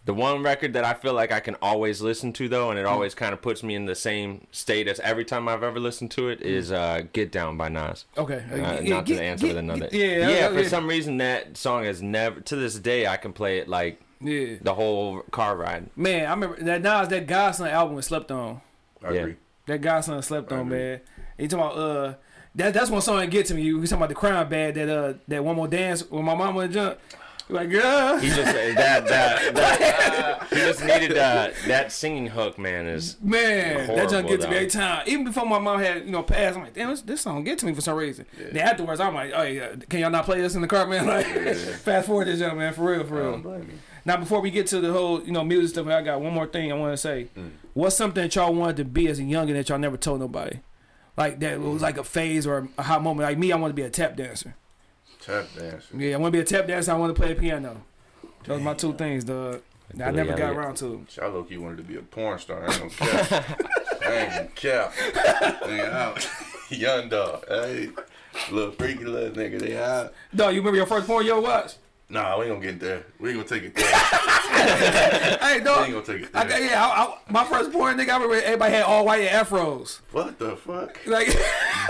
the 0.06 0.14
one 0.14 0.44
record 0.44 0.74
that 0.74 0.86
I 0.86 0.94
feel 0.94 1.14
like 1.14 1.32
I 1.32 1.40
can 1.40 1.56
always 1.62 2.02
listen 2.02 2.32
to 2.34 2.48
though, 2.48 2.70
and 2.70 2.80
it 2.80 2.86
always 2.86 3.16
kind 3.16 3.34
of 3.34 3.42
puts 3.42 3.64
me 3.64 3.74
in 3.76 3.86
the 3.86 3.96
same 3.96 4.46
state 4.52 4.88
as 4.88 5.00
every 5.00 5.26
time 5.26 5.48
I've 5.48 5.64
ever 5.64 5.80
listened 5.80 6.12
to 6.12 6.30
it. 6.30 6.42
Is 6.42 6.72
uh, 6.72 7.02
"Get 7.14 7.32
Down" 7.32 7.58
by 7.58 7.70
Nas. 7.70 8.06
Okay, 8.18 8.44
Uh, 8.52 8.56
Yeah, 8.56 8.90
not 8.96 9.06
get- 9.06 9.18
to 9.18 9.24
answer 9.24 9.46
get- 9.48 9.56
with 9.56 9.58
another. 9.58 9.88
get- 9.90 9.94
Yeah, 9.94 10.30
yeah. 10.30 10.48
For 10.50 10.62
yeah. 10.62 10.68
some 10.68 10.88
reason, 10.88 11.18
that 11.18 11.58
song 11.58 11.84
has 11.86 12.02
never 12.02 12.40
to 12.42 12.56
this 12.56 12.76
day 12.76 13.08
I 13.08 13.18
can 13.18 13.34
play 13.34 13.58
it 13.58 13.68
like 13.68 14.00
Yeah, 14.22 14.56
the 14.62 14.74
whole 14.76 15.22
car 15.32 15.56
ride. 15.56 15.90
man, 15.96 16.26
I 16.28 16.30
remember 16.32 16.62
that 16.64 16.82
Nas 16.82 17.08
that 17.10 17.26
God's 17.28 17.58
Son 17.58 17.68
album 17.68 17.96
was 17.96 18.06
slept 18.06 18.32
on. 18.32 18.62
I 19.04 19.12
Yeah. 19.12 19.20
agree. 19.22 19.36
That 19.66 19.82
God's 19.82 20.06
Son 20.06 20.22
slept 20.22 20.52
I 20.52 20.58
on, 20.58 20.68
agree. 20.68 20.78
man. 20.78 21.00
And 21.38 21.44
you 21.44 21.48
talking 21.48 21.66
about 21.66 21.78
uh, 21.78 22.14
that 22.54 22.74
that's 22.74 22.90
one 22.92 23.02
song 23.02 23.18
that 23.18 23.32
get 23.32 23.48
to 23.48 23.56
me. 23.56 23.64
You 23.64 23.82
talking 23.82 23.98
about 23.98 24.10
the 24.10 24.16
crime 24.16 24.48
bad 24.50 24.76
that 24.76 24.88
uh 24.88 25.14
that 25.28 25.44
one 25.44 25.56
more 25.56 25.68
dance 25.68 26.04
with 26.10 26.24
my 26.24 26.36
mama 26.36 26.60
and 26.62 26.74
jump. 26.74 27.00
Like 27.48 27.70
girl, 27.70 28.18
He 28.18 28.30
just 28.30 28.44
that 28.44 29.06
that, 29.08 29.56
that 29.56 30.48
he 30.50 30.56
just 30.56 30.84
needed 30.84 31.16
uh, 31.16 31.52
that 31.68 31.92
singing 31.92 32.28
hook. 32.28 32.58
Man 32.58 32.88
is 32.88 33.18
Man, 33.22 33.88
that 33.96 34.10
junk 34.10 34.28
gets 34.28 34.38
get 34.38 34.42
to 34.46 34.50
me 34.50 34.56
every 34.58 34.70
time. 34.70 35.04
Even 35.06 35.26
before 35.26 35.46
my 35.46 35.60
mom 35.60 35.80
had, 35.80 36.06
you 36.06 36.12
know, 36.12 36.24
passed, 36.24 36.58
I'm 36.58 36.64
like, 36.64 36.74
damn, 36.74 36.90
this, 36.90 37.02
this 37.02 37.22
song 37.22 37.44
get 37.44 37.60
to 37.60 37.68
me 37.68 37.74
for 37.74 37.82
some 37.82 37.96
reason. 37.98 38.26
Then 38.36 38.58
afterwards, 38.58 39.00
I'm 39.00 39.14
like, 39.14 39.32
oh 39.36 39.44
yeah, 39.44 39.76
can 39.90 40.00
y'all 40.00 40.10
not 40.10 40.26
play 40.26 40.42
this 40.42 40.56
in 40.56 40.62
the 40.62 40.68
car, 40.68 40.88
man? 40.88 41.06
Like, 41.16 41.28
fast 41.28 42.08
forward 42.08 42.28
this 42.28 42.40
young 42.40 42.58
man, 42.58 42.74
for 42.74 42.92
real, 42.92 43.04
for 43.04 43.16
real. 43.16 43.32
don't 43.34 43.42
blame 43.42 43.62
you. 43.72 43.80
Now, 44.06 44.18
before 44.18 44.42
we 44.42 44.50
get 44.52 44.68
to 44.68 44.82
the 44.82 44.92
whole, 44.92 45.24
you 45.24 45.32
know, 45.32 45.44
music 45.44 45.70
stuff, 45.70 45.88
I 45.88 46.02
got 46.02 46.20
one 46.20 46.34
more 46.34 46.48
thing 46.48 46.72
I 46.72 46.76
want 46.76 46.94
to 46.94 46.98
say. 46.98 47.30
Mm. 47.38 47.52
What's 47.74 47.96
something 47.96 48.22
that 48.24 48.36
y'all 48.36 48.54
wanted 48.54 48.78
to 48.78 48.86
be 48.86 49.08
as 49.08 49.20
a 49.20 49.22
youngin 49.22 49.54
that 49.54 49.70
y'all 49.70 49.80
never 49.80 49.98
told 49.98 50.20
nobody? 50.20 50.60
Like 51.16 51.40
that 51.40 51.62
was 51.62 51.82
like 51.82 51.98
a 51.98 52.04
phase 52.04 52.46
or 52.46 52.68
a 52.78 52.84
hot 52.84 53.02
moment. 53.02 53.30
Like 53.30 53.38
me, 53.38 53.52
I 53.52 53.56
want 53.56 53.72
to 53.72 53.76
be 53.76 53.84
a 53.84 53.90
tap 53.90 54.16
dancer. 54.18 54.56
Tap 55.26 55.46
dancer. 55.58 55.98
Yeah, 55.98 56.16
I 56.16 56.20
want 56.20 56.34
to 56.34 56.38
be 56.38 56.42
a 56.42 56.46
tap 56.46 56.68
dancer. 56.68 56.92
I 56.92 56.96
want 56.96 57.16
to 57.16 57.20
play 57.20 57.34
the 57.34 57.40
piano. 57.40 57.82
Those 58.44 58.62
my 58.62 58.76
two 58.76 58.94
things, 58.94 59.24
dog. 59.24 59.62
that 59.96 60.10
I 60.10 60.12
never 60.12 60.30
got 60.32 60.40
Elliot. 60.40 60.58
around 60.58 60.78
to. 60.78 61.06
I 61.22 61.26
low 61.28 61.44
key 61.44 61.58
wanted 61.58 61.78
to 61.78 61.84
be 61.84 61.96
a 61.96 62.02
porn 62.02 62.38
star. 62.38 62.64
I 62.70 62.72
ain't 62.74 62.80
gonna 62.80 62.90
cap. 63.26 63.42
I 64.06 64.14
ain't 64.14 64.34
gonna 64.34 64.48
cap. 64.56 64.94
Nigga 65.64 65.92
out. 65.92 66.30
Young 66.70 67.10
dog. 67.10 67.46
Hey. 67.48 67.90
Little 68.52 68.74
freaky 68.74 69.06
little 69.06 69.32
nigga. 69.32 69.60
They 69.60 69.78
out. 69.78 70.14
Dog, 70.36 70.54
you 70.54 70.60
remember 70.60 70.78
your 70.78 70.86
first 70.86 71.08
porn 71.08 71.26
you 71.26 71.32
ever 71.32 71.42
watched? 71.42 71.78
Nah, 72.08 72.38
we 72.38 72.46
ain't 72.46 72.54
gonna 72.56 72.66
get 72.72 72.80
there. 72.80 73.04
We 73.20 73.30
ain't 73.32 73.38
gonna 73.40 73.50
take 73.50 73.64
it 73.64 73.76
there. 73.76 73.86
Hey, 75.46 75.60
We 75.60 75.64
dog. 75.66 75.84
ain't 75.86 75.94
gonna 75.94 76.06
take 76.06 76.24
it 76.24 76.30
I, 76.34 76.44
there. 76.46 76.64
yeah, 76.64 76.84
I, 76.86 77.04
I, 77.04 77.18
my 77.32 77.44
first 77.44 77.72
porn 77.72 77.98
nigga, 77.98 78.10
I 78.10 78.14
remember 78.16 78.36
everybody 78.36 78.74
had 78.74 78.84
all 78.84 79.06
white 79.06 79.28
afros. 79.28 80.00
What 80.12 80.40
the 80.40 80.56
fuck? 80.56 80.98
Like, 81.06 81.28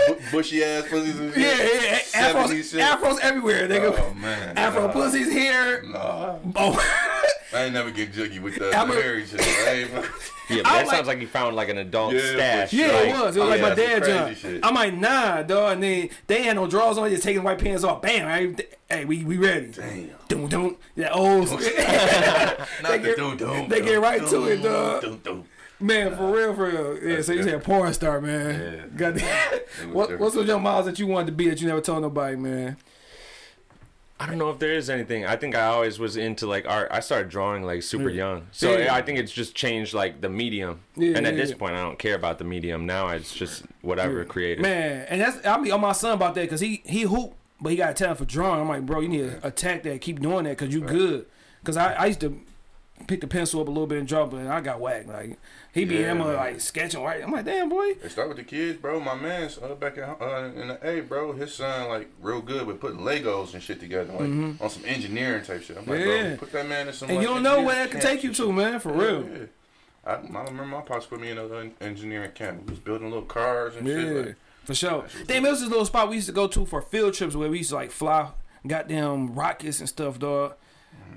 Bu- 0.08 0.16
bushy 0.30 0.62
ass 0.64 0.86
pussies 0.88 1.18
and 1.18 1.34
yeah, 1.36 1.56
yeah, 1.56 1.98
afros, 2.32 2.70
shit. 2.70 2.80
afros 2.80 3.18
everywhere, 3.20 3.66
nigga. 3.68 3.94
Oh 3.98 4.14
man. 4.14 4.56
Afro 4.58 4.86
nah. 4.88 4.92
pussies 4.92 5.32
here. 5.32 5.82
Nah. 5.84 6.36
Oh, 6.56 6.72
I 7.56 7.64
ain't 7.64 7.74
never 7.74 7.90
get 7.90 8.12
jiggy 8.12 8.38
with 8.38 8.56
the, 8.58 8.76
I'm 8.76 8.88
the 8.88 8.98
a- 8.98 9.02
hairy 9.02 9.26
shit. 9.26 9.40
I 9.40 9.72
ain't, 9.72 9.90
yeah. 10.50 10.62
But 10.62 10.66
I 10.66 10.78
that 10.78 10.86
like- 10.86 10.90
sounds 10.96 11.06
like 11.08 11.20
you 11.20 11.26
found 11.26 11.56
like 11.56 11.68
an 11.68 11.78
adult 11.78 12.14
Yeah, 12.14 12.20
stash. 12.32 12.72
yeah, 12.72 12.88
sure. 12.88 13.06
it 13.06 13.08
was. 13.20 13.36
It 13.36 13.40
was 13.40 13.48
like 13.48 13.60
Yeah, 13.60 13.62
my 13.62 13.74
some 13.74 14.00
dad 14.28 14.36
shit. 14.38 14.64
I'm 14.64 14.74
like, 14.74 14.94
nah, 14.94 15.42
dog. 15.42 15.72
And 15.74 15.82
then 15.82 16.08
they 16.26 16.42
had 16.42 16.56
no 16.56 16.66
drawers 16.66 16.98
on. 16.98 17.08
Just 17.10 17.22
taking 17.22 17.42
white 17.42 17.58
pants 17.58 17.82
off. 17.84 18.02
Bam. 18.02 18.26
Right? 18.26 18.76
Hey, 18.88 19.04
we 19.04 19.24
we 19.24 19.36
ready. 19.38 19.68
Damn. 19.68 20.10
Doom 20.28 20.48
doom. 20.48 20.76
That 20.96 21.12
old. 21.12 21.50
Not 21.50 21.60
They 21.62 22.98
the 22.98 23.04
get- 23.04 23.16
doo 23.16 23.36
doo. 23.36 23.66
they 23.68 23.80
get 23.80 24.00
right 24.00 24.26
to 24.26 24.44
it, 24.46 24.62
dog. 24.62 25.02
Doo 25.02 25.20
doo. 25.24 25.44
Man, 25.78 26.16
for 26.16 26.32
real, 26.32 26.54
for 26.54 26.70
real. 26.70 26.98
Yeah, 27.06 27.20
so 27.20 27.32
you 27.32 27.42
said 27.42 27.52
a 27.54 27.58
porn 27.58 27.92
star, 27.92 28.18
man. 28.20 28.60
Yeah. 28.60 28.96
Goddamn. 28.96 29.50
was 29.92 30.08
What, 30.08 30.18
what's 30.18 30.34
some 30.34 30.46
young 30.46 30.62
miles 30.62 30.86
that 30.86 30.98
you 30.98 31.06
wanted 31.06 31.26
to 31.26 31.32
be 31.32 31.50
that 31.50 31.60
you 31.60 31.66
never 31.68 31.82
told 31.82 32.00
nobody, 32.00 32.34
man? 32.36 32.78
I 34.18 34.24
don't 34.26 34.38
know 34.38 34.48
if 34.48 34.58
there 34.58 34.72
is 34.72 34.88
anything. 34.88 35.26
I 35.26 35.36
think 35.36 35.54
I 35.54 35.66
always 35.66 35.98
was 35.98 36.16
into 36.16 36.46
like 36.46 36.66
art. 36.66 36.88
I 36.90 37.00
started 37.00 37.28
drawing 37.28 37.64
like 37.64 37.82
super 37.82 38.08
Yeah. 38.08 38.16
young, 38.16 38.46
so 38.50 38.76
Yeah. 38.76 38.94
I 38.94 39.02
think 39.02 39.18
it's 39.18 39.30
just 39.32 39.54
changed 39.54 39.92
like 39.92 40.22
the 40.22 40.28
medium. 40.30 40.80
Yeah, 40.96 41.16
and 41.16 41.26
at 41.26 41.36
this 41.36 41.52
point, 41.52 41.74
I 41.74 41.82
don't 41.82 41.98
care 41.98 42.14
about 42.14 42.38
the 42.38 42.44
medium. 42.44 42.86
Now 42.86 43.08
it's 43.08 43.34
just 43.34 43.64
whatever 43.82 44.24
creative. 44.24 44.62
Man, 44.62 45.06
and 45.10 45.20
that's 45.20 45.44
I 45.46 45.58
be 45.58 45.70
on 45.70 45.80
my 45.82 45.92
son 45.92 46.12
about 46.14 46.34
that 46.36 46.42
because 46.42 46.60
he 46.60 46.82
he 46.86 47.02
hoop, 47.02 47.34
but 47.60 47.70
he 47.70 47.76
got 47.76 47.90
a 47.90 47.94
talent 47.94 48.18
for 48.18 48.24
drawing. 48.24 48.60
I'm 48.60 48.68
like, 48.68 48.86
bro, 48.86 49.00
you 49.00 49.08
need 49.08 49.30
to 49.40 49.46
attack 49.46 49.82
that, 49.82 50.00
keep 50.00 50.20
doing 50.20 50.44
that 50.44 50.56
because 50.58 50.72
you 50.74 50.80
good. 50.80 51.26
Because 51.60 51.76
I, 51.76 51.92
I 51.94 52.06
used 52.06 52.20
to 52.20 52.40
pick 53.06 53.20
the 53.20 53.26
pencil 53.26 53.60
up 53.60 53.68
a 53.68 53.70
little 53.70 53.86
bit 53.86 53.98
and 53.98 54.08
draw, 54.08 54.26
but 54.26 54.46
I 54.46 54.60
got 54.60 54.80
whacked. 54.80 55.08
Like 55.08 55.38
he 55.72 55.84
be 55.84 55.96
Yeah, 55.96 56.12
uh, 56.12 56.34
like 56.34 56.60
sketching 56.60 57.02
right. 57.02 57.22
I'm 57.22 57.30
like, 57.32 57.44
damn 57.44 57.68
boy. 57.68 57.90
It 58.02 58.10
start 58.10 58.28
with 58.28 58.38
the 58.38 58.44
kids, 58.44 58.78
bro. 58.80 58.98
My 59.00 59.14
man's 59.14 59.58
uh, 59.58 59.74
back 59.74 59.98
at, 59.98 60.20
uh, 60.20 60.50
in 60.56 60.68
the 60.68 60.78
A, 60.88 61.00
bro. 61.02 61.32
His 61.32 61.54
son 61.54 61.88
like 61.88 62.08
real 62.20 62.40
good 62.40 62.66
with 62.66 62.80
putting 62.80 63.00
Legos 63.00 63.54
and 63.54 63.62
shit 63.62 63.80
together, 63.80 64.12
like 64.12 64.60
on 64.60 64.70
some 64.70 64.84
engineering 64.86 65.44
type 65.44 65.62
shit. 65.62 65.76
I'm 65.76 65.86
like, 65.86 66.00
Mm-hmm. 66.00 66.08
Yeah. 66.10 66.28
bro, 66.30 66.36
put 66.38 66.52
that 66.52 66.68
man 66.68 66.88
in 66.88 66.94
some. 66.94 67.08
And 67.10 67.18
like, 67.18 67.26
you 67.26 67.32
don't 67.34 67.42
know 67.42 67.62
where 67.62 67.74
that 67.76 67.90
could 67.90 68.00
take 68.00 68.24
you 68.24 68.32
to, 68.34 68.52
man. 68.52 68.80
For 68.80 68.90
Yeah, 68.94 69.02
real. 69.02 69.28
yeah. 69.28 69.46
I, 70.06 70.12
I 70.14 70.44
remember 70.44 70.64
my 70.66 70.80
pops 70.82 71.06
put 71.06 71.20
me 71.20 71.30
in 71.30 71.38
an 71.38 71.72
engineering 71.80 72.30
camp. 72.32 72.62
We 72.64 72.70
was 72.70 72.78
building 72.78 73.08
little 73.10 73.24
cars 73.26 73.74
and 73.76 73.86
shit. 73.86 74.26
Like, 74.26 74.36
for 74.64 74.74
sure. 74.74 75.04
Damn, 75.26 75.44
it 75.44 75.50
was 75.50 75.60
this 75.60 75.68
little 75.68 75.84
spot 75.84 76.08
we 76.08 76.16
used 76.16 76.28
to 76.28 76.32
go 76.32 76.46
to 76.48 76.64
for 76.66 76.80
field 76.82 77.14
trips 77.14 77.34
where 77.36 77.48
we 77.50 77.58
used 77.58 77.70
to 77.70 77.76
like 77.76 77.90
fly 77.90 78.30
goddamn 78.66 79.34
rockets 79.34 79.80
and 79.80 79.88
stuff, 79.88 80.18
dog. 80.18 80.54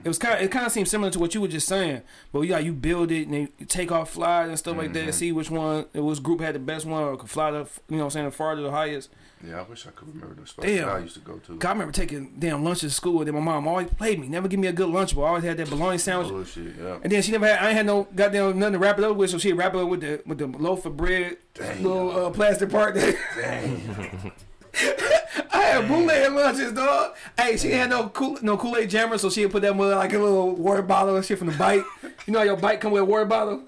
It 0.03 0.07
was 0.07 0.17
kind 0.17 0.35
of 0.35 0.41
it 0.41 0.49
kind 0.51 0.65
of 0.65 0.71
seemed 0.71 0.87
similar 0.87 1.11
to 1.11 1.19
what 1.19 1.35
you 1.35 1.41
were 1.41 1.47
just 1.49 1.67
saying, 1.67 2.03
but 2.31 2.41
yeah, 2.41 2.57
you 2.59 2.71
build 2.71 3.11
it 3.11 3.23
and 3.23 3.33
then 3.33 3.49
you 3.59 3.65
take 3.65 3.91
off 3.91 4.11
flies 4.11 4.47
and 4.47 4.57
stuff 4.57 4.77
like 4.77 4.93
that. 4.93 5.13
See 5.13 5.31
which 5.33 5.51
one, 5.51 5.85
which 5.93 6.23
group 6.23 6.39
had 6.39 6.55
the 6.55 6.59
best 6.59 6.85
one 6.85 7.03
or 7.03 7.17
could 7.17 7.29
fly 7.29 7.51
the, 7.51 7.57
you 7.89 7.97
know, 7.97 7.97
what 7.97 8.03
I'm 8.05 8.09
saying 8.11 8.25
the 8.27 8.31
farthest, 8.31 8.63
the 8.63 8.71
highest. 8.71 9.09
yeah, 9.45 9.59
I 9.59 9.63
wish 9.63 9.85
I 9.85 9.91
could 9.91 10.07
remember 10.07 10.39
the 10.41 10.47
spots 10.47 10.65
Damn. 10.65 10.87
that 10.87 10.95
I 10.95 10.99
used 10.99 11.15
to 11.15 11.19
go 11.19 11.37
to. 11.39 11.59
I 11.67 11.71
remember 11.71 11.91
taking 11.91 12.33
damn 12.39 12.63
lunch 12.63 12.83
at 12.85 12.91
school, 12.91 13.19
and 13.19 13.27
then 13.27 13.35
my 13.35 13.41
mom 13.41 13.67
always 13.67 13.89
played 13.89 14.19
me, 14.21 14.29
never 14.29 14.47
give 14.47 14.59
me 14.61 14.67
a 14.67 14.73
good 14.73 14.87
lunch, 14.89 15.13
but 15.15 15.23
I 15.23 15.27
always 15.27 15.43
had 15.43 15.57
that 15.57 15.69
bologna 15.69 15.97
sandwich. 15.97 16.29
Bullshit, 16.29 16.75
yeah. 16.81 16.99
And 17.03 17.11
then 17.11 17.21
she 17.21 17.33
never 17.33 17.45
had. 17.47 17.59
I 17.59 17.67
ain't 17.67 17.77
had 17.77 17.85
no 17.85 18.07
goddamn 18.15 18.57
nothing 18.57 18.73
to 18.73 18.79
wrap 18.79 18.97
it 18.99 19.03
up 19.03 19.17
with, 19.17 19.29
so 19.31 19.37
she'd 19.37 19.53
wrap 19.53 19.73
it 19.75 19.81
up 19.81 19.89
with 19.89 19.99
the 19.99 20.21
with 20.25 20.37
the 20.37 20.47
loaf 20.47 20.85
of 20.85 20.95
bread, 20.95 21.35
Damn. 21.55 21.83
little 21.83 22.25
uh, 22.27 22.29
plastic 22.29 22.69
part. 22.69 22.95
Dang. 23.35 24.31
I 25.51 25.61
had 25.63 25.87
bootleg 25.87 26.31
lunches, 26.31 26.73
dog. 26.73 27.15
Hey, 27.37 27.57
she 27.57 27.71
had 27.71 27.89
no 27.89 28.09
cool 28.09 28.37
no 28.41 28.57
Kool 28.57 28.77
Aid 28.77 28.89
jammer, 28.89 29.17
so 29.17 29.29
she'd 29.29 29.51
put 29.51 29.61
that 29.63 29.75
with 29.75 29.91
like 29.91 30.13
a 30.13 30.19
little 30.19 30.55
water 30.55 30.81
bottle 30.81 31.15
and 31.15 31.25
shit 31.25 31.37
from 31.37 31.47
the 31.47 31.57
bike. 31.57 31.83
You 32.25 32.33
know 32.33 32.39
how 32.39 32.45
your 32.45 32.57
bike 32.57 32.81
come 32.81 32.91
with 32.91 33.01
a 33.01 33.05
water 33.05 33.25
bottle? 33.25 33.63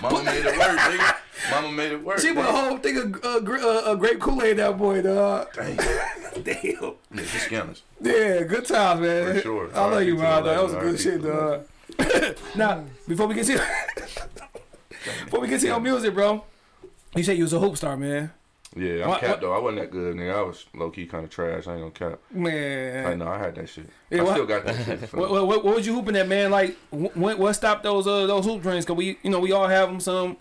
Mama 0.00 0.22
made 0.24 0.44
it 0.46 0.58
work, 0.58 0.78
nigga. 0.78 1.16
Mama 1.50 1.72
made 1.72 1.92
it 1.92 2.04
work. 2.04 2.18
She 2.20 2.32
put 2.32 2.44
a 2.44 2.52
whole 2.52 2.78
thing 2.78 2.96
of 2.96 3.24
uh, 3.24 3.40
gr- 3.40 3.58
uh, 3.58 3.80
uh, 3.82 3.94
grape 3.96 4.20
Kool 4.20 4.42
Aid 4.42 4.58
that 4.58 4.78
boy, 4.78 5.02
dog. 5.02 5.52
Dang. 5.52 5.76
Damn. 6.42 6.94
Yeah, 7.12 7.24
scanners. 7.38 7.82
Yeah, 8.00 8.42
good 8.44 8.64
times, 8.64 9.00
man. 9.00 9.34
For 9.34 9.40
sure. 9.40 9.70
I 9.74 9.84
love 9.86 10.02
you, 10.04 10.16
man. 10.16 10.44
That 10.44 10.62
was 10.62 10.72
good 10.74 11.00
shit, 11.00 11.22
dog. 11.22 11.66
now, 12.56 12.84
before 13.08 13.26
we 13.26 13.34
get 13.34 13.46
to 13.46 13.60
before 15.24 15.40
we 15.40 15.48
get 15.48 15.60
to 15.60 15.66
your 15.66 15.80
music, 15.80 16.14
bro, 16.14 16.44
you 17.16 17.22
said 17.22 17.36
you 17.36 17.44
was 17.44 17.52
a 17.52 17.58
hoop 17.58 17.76
star, 17.76 17.96
man. 17.96 18.30
Yeah, 18.76 19.02
I'm 19.02 19.08
What- 19.08 19.20
capped 19.20 19.30
what- 19.32 19.40
though. 19.40 19.52
I 19.52 19.58
wasn't 19.58 19.80
that 19.82 19.90
good, 19.90 20.14
nigga. 20.16 20.34
I 20.36 20.42
was 20.42 20.64
low 20.74 20.90
key 20.90 21.06
kind 21.06 21.24
of 21.24 21.30
trash. 21.30 21.66
I 21.66 21.72
ain't 21.76 21.94
gonna 21.96 22.12
cap. 22.12 22.20
Man, 22.30 23.06
I 23.06 23.14
know 23.14 23.26
I 23.28 23.38
had 23.38 23.56
that 23.56 23.68
shit. 23.68 23.88
Yeah, 24.10 24.20
I 24.20 24.22
what- 24.24 24.32
still 24.34 24.46
got 24.46 24.64
that 24.64 24.84
shit. 24.84 25.12
what, 25.12 25.30
what, 25.30 25.64
what, 25.64 25.74
was 25.76 25.86
you 25.86 25.94
hooping 25.94 26.14
at, 26.16 26.28
man? 26.28 26.50
Like, 26.52 26.76
what, 26.90 27.38
what 27.38 27.52
stopped 27.54 27.82
those 27.82 28.06
uh, 28.06 28.26
those 28.26 28.44
hoop 28.44 28.62
dreams? 28.62 28.84
Cause 28.84 28.96
we, 28.96 29.18
you 29.22 29.30
know, 29.30 29.40
we 29.40 29.50
all 29.52 29.66
have 29.66 29.88
them. 29.88 29.98
Some 30.00 30.36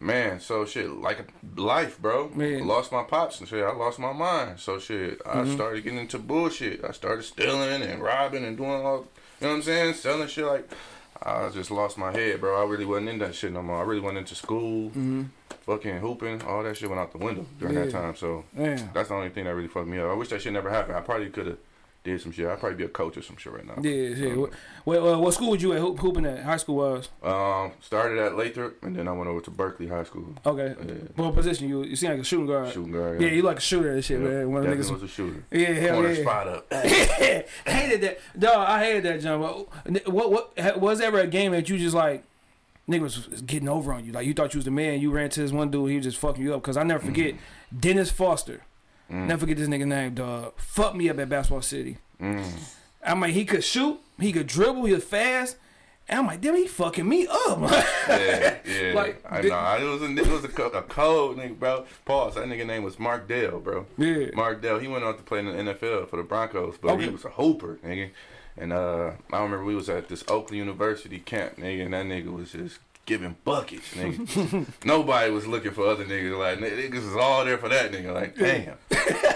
Man, 0.00 0.38
so 0.38 0.64
shit, 0.64 0.88
like 0.88 1.26
life, 1.56 2.00
bro. 2.00 2.30
Yeah. 2.36 2.60
Lost 2.62 2.92
my 2.92 3.02
pops 3.02 3.40
and 3.40 3.48
shit. 3.48 3.64
I 3.64 3.72
lost 3.72 3.98
my 3.98 4.12
mind. 4.12 4.60
So 4.60 4.78
shit, 4.78 5.20
I 5.26 5.38
Mm-hmm. 5.38 5.54
started 5.54 5.82
getting 5.82 5.98
into 5.98 6.18
bullshit. 6.20 6.84
I 6.84 6.92
started 6.92 7.24
stealing 7.24 7.82
and 7.82 8.00
robbing 8.00 8.44
and 8.44 8.56
doing 8.56 8.70
all, 8.70 9.08
you 9.40 9.46
know 9.46 9.48
what 9.48 9.54
I'm 9.56 9.62
saying? 9.62 9.94
Selling 9.94 10.28
shit 10.28 10.46
like, 10.46 10.70
I 11.20 11.48
just 11.48 11.72
lost 11.72 11.98
my 11.98 12.12
head, 12.12 12.38
bro. 12.40 12.62
I 12.64 12.70
really 12.70 12.84
wasn't 12.84 13.08
in 13.08 13.18
that 13.18 13.34
shit 13.34 13.52
no 13.52 13.60
more. 13.60 13.78
I 13.78 13.82
really 13.82 14.00
went 14.00 14.16
into 14.18 14.36
school, 14.36 14.92
fucking 15.68 15.98
hooping, 15.98 16.42
all 16.42 16.62
that 16.64 16.76
shit 16.76 16.88
went 16.88 16.98
out 17.00 17.12
the 17.12 17.18
window 17.18 17.44
during 17.60 17.74
that 17.74 17.88
Mm-hmm. 17.88 17.96
Time. 17.98 18.16
So 18.16 18.44
man. 18.54 18.90
that's 18.94 19.10
the 19.10 19.14
only 19.14 19.28
thing 19.28 19.44
that 19.44 19.54
really 19.54 19.68
fucked 19.68 19.86
me 19.86 19.98
up. 19.98 20.10
I 20.10 20.14
wish 20.14 20.28
that 20.30 20.40
shit 20.42 20.52
never 20.52 20.70
happened. 20.70 20.96
I 20.96 21.00
probably 21.00 21.28
could 21.30 21.46
have 21.46 21.58
did 22.04 22.20
some 22.22 22.32
shit. 22.32 22.46
I'd 22.46 22.58
probably 22.60 22.76
be 22.78 22.84
a 22.84 22.88
coach 22.88 23.16
or 23.18 23.22
some 23.22 23.36
shit 23.36 23.52
right 23.52 23.66
now. 23.66 23.74
Yeah, 23.82 23.90
yeah. 23.90 24.34
What, 24.36 24.50
what, 24.84 24.98
uh, 24.98 25.18
what 25.18 25.34
school 25.34 25.50
was 25.50 25.62
you 25.62 25.72
at 25.74 25.80
hoop, 25.80 25.98
hooping 25.98 26.24
at? 26.26 26.42
High 26.44 26.56
school 26.56 26.76
was? 26.76 27.08
Um, 27.22 27.72
started 27.80 28.18
at 28.18 28.36
Lathrop, 28.36 28.82
and 28.82 28.94
then 28.96 29.08
I 29.08 29.12
went 29.12 29.28
over 29.28 29.40
to 29.42 29.50
Berkley 29.50 29.88
High 29.88 30.04
School. 30.04 30.32
Okay. 30.46 30.74
Yeah. 30.86 30.94
What 31.16 31.34
position 31.34 31.68
you? 31.68 31.82
You 31.84 31.96
seem 31.96 32.10
like 32.12 32.20
a 32.20 32.24
shooting 32.24 32.46
guard. 32.46 32.72
Shooting 32.72 32.92
guard. 32.92 33.20
Yeah, 33.20 33.28
you 33.28 33.42
like 33.42 33.58
a 33.58 33.60
shooter 33.60 33.90
and 33.92 34.02
shit, 34.04 34.20
Yeah, 34.22 34.28
man. 34.28 34.50
One 34.52 34.62
of 34.64 34.70
the 34.70 34.76
definitely 34.76 34.96
niggas. 34.96 35.02
was 35.02 35.10
a 35.10 35.14
shooter. 35.14 35.44
Yeah, 35.50 35.72
hell 35.72 35.94
Corner 35.94 36.12
yeah. 36.12 36.22
spot 36.22 36.48
up. 36.48 36.72
hated 37.66 38.00
that, 38.02 38.18
dog. 38.38 38.68
I 38.68 38.84
hated 38.84 39.02
that, 39.04 39.20
John. 39.20 39.40
What, 39.40 40.08
what, 40.08 40.30
what 40.32 40.52
ha- 40.58 40.78
was 40.78 41.00
ever 41.00 41.18
a 41.20 41.26
game 41.26 41.52
that 41.52 41.68
you 41.68 41.78
just 41.78 41.94
like, 41.96 42.24
niggas 42.88 43.30
was 43.30 43.42
getting 43.42 43.68
over 43.68 43.92
on 43.92 44.04
you? 44.04 44.12
Like 44.12 44.26
you 44.26 44.34
thought 44.34 44.54
you 44.54 44.58
was 44.58 44.64
the 44.64 44.70
man. 44.70 45.00
You 45.00 45.10
ran 45.10 45.28
to 45.30 45.40
this 45.40 45.52
one 45.52 45.70
dude, 45.70 45.90
he 45.90 45.96
was 45.96 46.04
just 46.06 46.18
fucking 46.18 46.42
you 46.42 46.54
up. 46.54 46.62
Cause 46.62 46.76
I 46.76 46.82
never 46.82 47.04
forget 47.04 47.34
Mm. 47.34 47.80
Dennis 47.80 48.10
Foster. 48.10 48.62
Never 49.10 49.40
forget 49.40 49.56
this 49.56 49.68
nigga 49.68 49.86
name, 49.86 50.14
dog. 50.14 50.52
Fucked 50.58 50.96
me 50.96 51.08
up 51.08 51.18
at 51.18 51.28
Basketball 51.28 51.62
City. 51.62 51.96
Mm. 52.20 52.44
I'm 53.04 53.20
like, 53.20 53.32
he 53.32 53.44
could 53.44 53.64
shoot, 53.64 53.98
he 54.18 54.32
could 54.32 54.46
dribble, 54.46 54.84
he 54.84 54.92
was 54.92 55.04
fast. 55.04 55.56
And 56.10 56.20
I'm 56.20 56.26
like, 56.26 56.40
damn, 56.40 56.56
he 56.56 56.66
fucking 56.66 57.06
me 57.08 57.26
up. 57.26 57.58
Yeah, 58.08 58.56
yeah. 58.66 58.92
Like, 58.94 59.22
I 59.30 59.42
know. 59.42 59.76
It 59.78 60.00
was 60.00 60.02
a, 60.02 60.16
it 60.16 60.26
was 60.26 60.44
a, 60.44 60.78
a 60.78 60.82
cold 60.82 61.36
nigga, 61.36 61.58
bro. 61.58 61.84
Pause. 62.06 62.36
That 62.36 62.46
nigga 62.46 62.66
name 62.66 62.82
was 62.82 62.98
Mark 62.98 63.28
Dale, 63.28 63.60
bro. 63.60 63.84
Yeah. 63.98 64.28
Mark 64.34 64.62
Dell. 64.62 64.78
He 64.78 64.88
went 64.88 65.04
on 65.04 65.16
to 65.18 65.22
play 65.22 65.40
in 65.40 65.44
the 65.46 65.52
NFL 65.74 66.08
for 66.08 66.16
the 66.16 66.22
Broncos, 66.22 66.78
but 66.80 66.92
Okay. 66.92 67.04
he 67.04 67.10
was 67.10 67.26
a 67.26 67.30
hooper, 67.30 67.78
nigga. 67.84 68.10
And 68.60 68.72
uh, 68.72 69.12
I 69.32 69.42
remember 69.42 69.64
we 69.64 69.74
was 69.74 69.88
at 69.88 70.08
this 70.08 70.24
Oakland 70.28 70.58
University 70.58 71.18
camp, 71.18 71.56
nigga, 71.56 71.84
and 71.84 71.94
that 71.94 72.06
nigga 72.06 72.32
was 72.32 72.52
just 72.52 72.78
giving 73.06 73.34
buckets, 73.42 73.94
nigga. 73.94 74.66
Nobody 74.84 75.30
was 75.30 75.46
looking 75.46 75.70
for 75.70 75.86
other 75.86 76.04
niggas. 76.04 76.38
Like 76.38 76.58
niggas 76.58 77.04
was 77.04 77.16
all 77.16 77.44
there 77.44 77.56
for 77.56 77.68
that 77.70 77.90
nigga. 77.90 78.12
Like, 78.12 78.36
damn, 78.36 78.76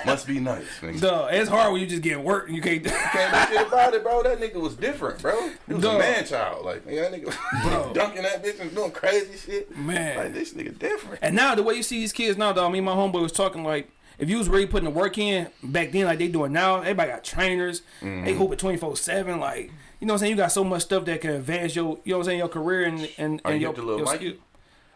must 0.04 0.26
be 0.26 0.38
nice, 0.40 0.66
nigga. 0.80 1.00
Dog, 1.00 1.32
it's 1.32 1.48
hard 1.48 1.72
when 1.72 1.80
you 1.80 1.86
just 1.86 2.02
getting 2.02 2.22
work 2.22 2.48
and 2.48 2.56
you 2.56 2.62
can't. 2.62 2.84
Can't 2.84 3.48
do 3.50 3.56
shit 3.56 3.66
about 3.66 3.94
it, 3.94 4.02
bro. 4.02 4.22
That 4.22 4.40
nigga 4.40 4.56
was 4.56 4.74
different, 4.74 5.22
bro. 5.22 5.50
He 5.66 5.74
was 5.74 5.82
Dog. 5.82 5.96
a 5.96 5.98
man 5.98 6.24
child. 6.26 6.64
Like, 6.66 6.84
nigga, 6.86 7.10
that 7.10 7.20
nigga 7.20 7.68
Bro. 7.68 7.92
dunking 7.94 8.22
that 8.24 8.44
bitch 8.44 8.60
and 8.60 8.74
doing 8.74 8.90
crazy 8.90 9.38
shit. 9.38 9.74
Man. 9.76 10.18
Like, 10.18 10.34
this 10.34 10.52
nigga 10.52 10.78
different. 10.78 11.20
And 11.22 11.34
now 11.34 11.54
the 11.54 11.62
way 11.62 11.74
you 11.74 11.82
see 11.82 11.98
these 12.00 12.12
kids 12.12 12.36
now, 12.36 12.52
dog. 12.52 12.72
Me 12.72 12.78
and 12.78 12.86
my 12.86 12.94
homeboy 12.94 13.22
was 13.22 13.32
talking 13.32 13.64
like, 13.64 13.90
if 14.22 14.30
you 14.30 14.38
was 14.38 14.48
really 14.48 14.66
putting 14.66 14.84
the 14.84 14.90
work 14.98 15.18
in 15.18 15.48
back 15.62 15.90
then, 15.92 16.06
like 16.06 16.18
they 16.18 16.28
doing 16.28 16.52
now, 16.52 16.76
everybody 16.80 17.10
got 17.10 17.24
trainers. 17.24 17.82
Mm-hmm. 18.00 18.24
They 18.24 18.32
hoop 18.34 18.52
at 18.52 18.58
twenty 18.58 18.78
four 18.78 18.96
seven. 18.96 19.40
Like 19.40 19.70
you 20.00 20.06
know 20.06 20.14
what 20.14 20.16
I'm 20.16 20.18
saying. 20.20 20.30
You 20.30 20.36
got 20.36 20.52
so 20.52 20.64
much 20.64 20.82
stuff 20.82 21.04
that 21.06 21.20
can 21.20 21.30
advance 21.30 21.76
your, 21.76 21.98
you 22.04 22.12
know 22.12 22.18
what 22.18 22.22
I'm 22.22 22.24
saying, 22.26 22.38
your 22.38 22.48
career 22.48 22.84
and 22.84 23.08
and, 23.18 23.40
Are 23.44 23.50
and 23.52 23.60
you 23.60 23.66
your, 23.66 23.70
hip 23.72 23.76
to 23.76 23.82
Lil 23.82 23.96
your 23.98 24.06
Mikey? 24.06 24.28
skill. 24.30 24.40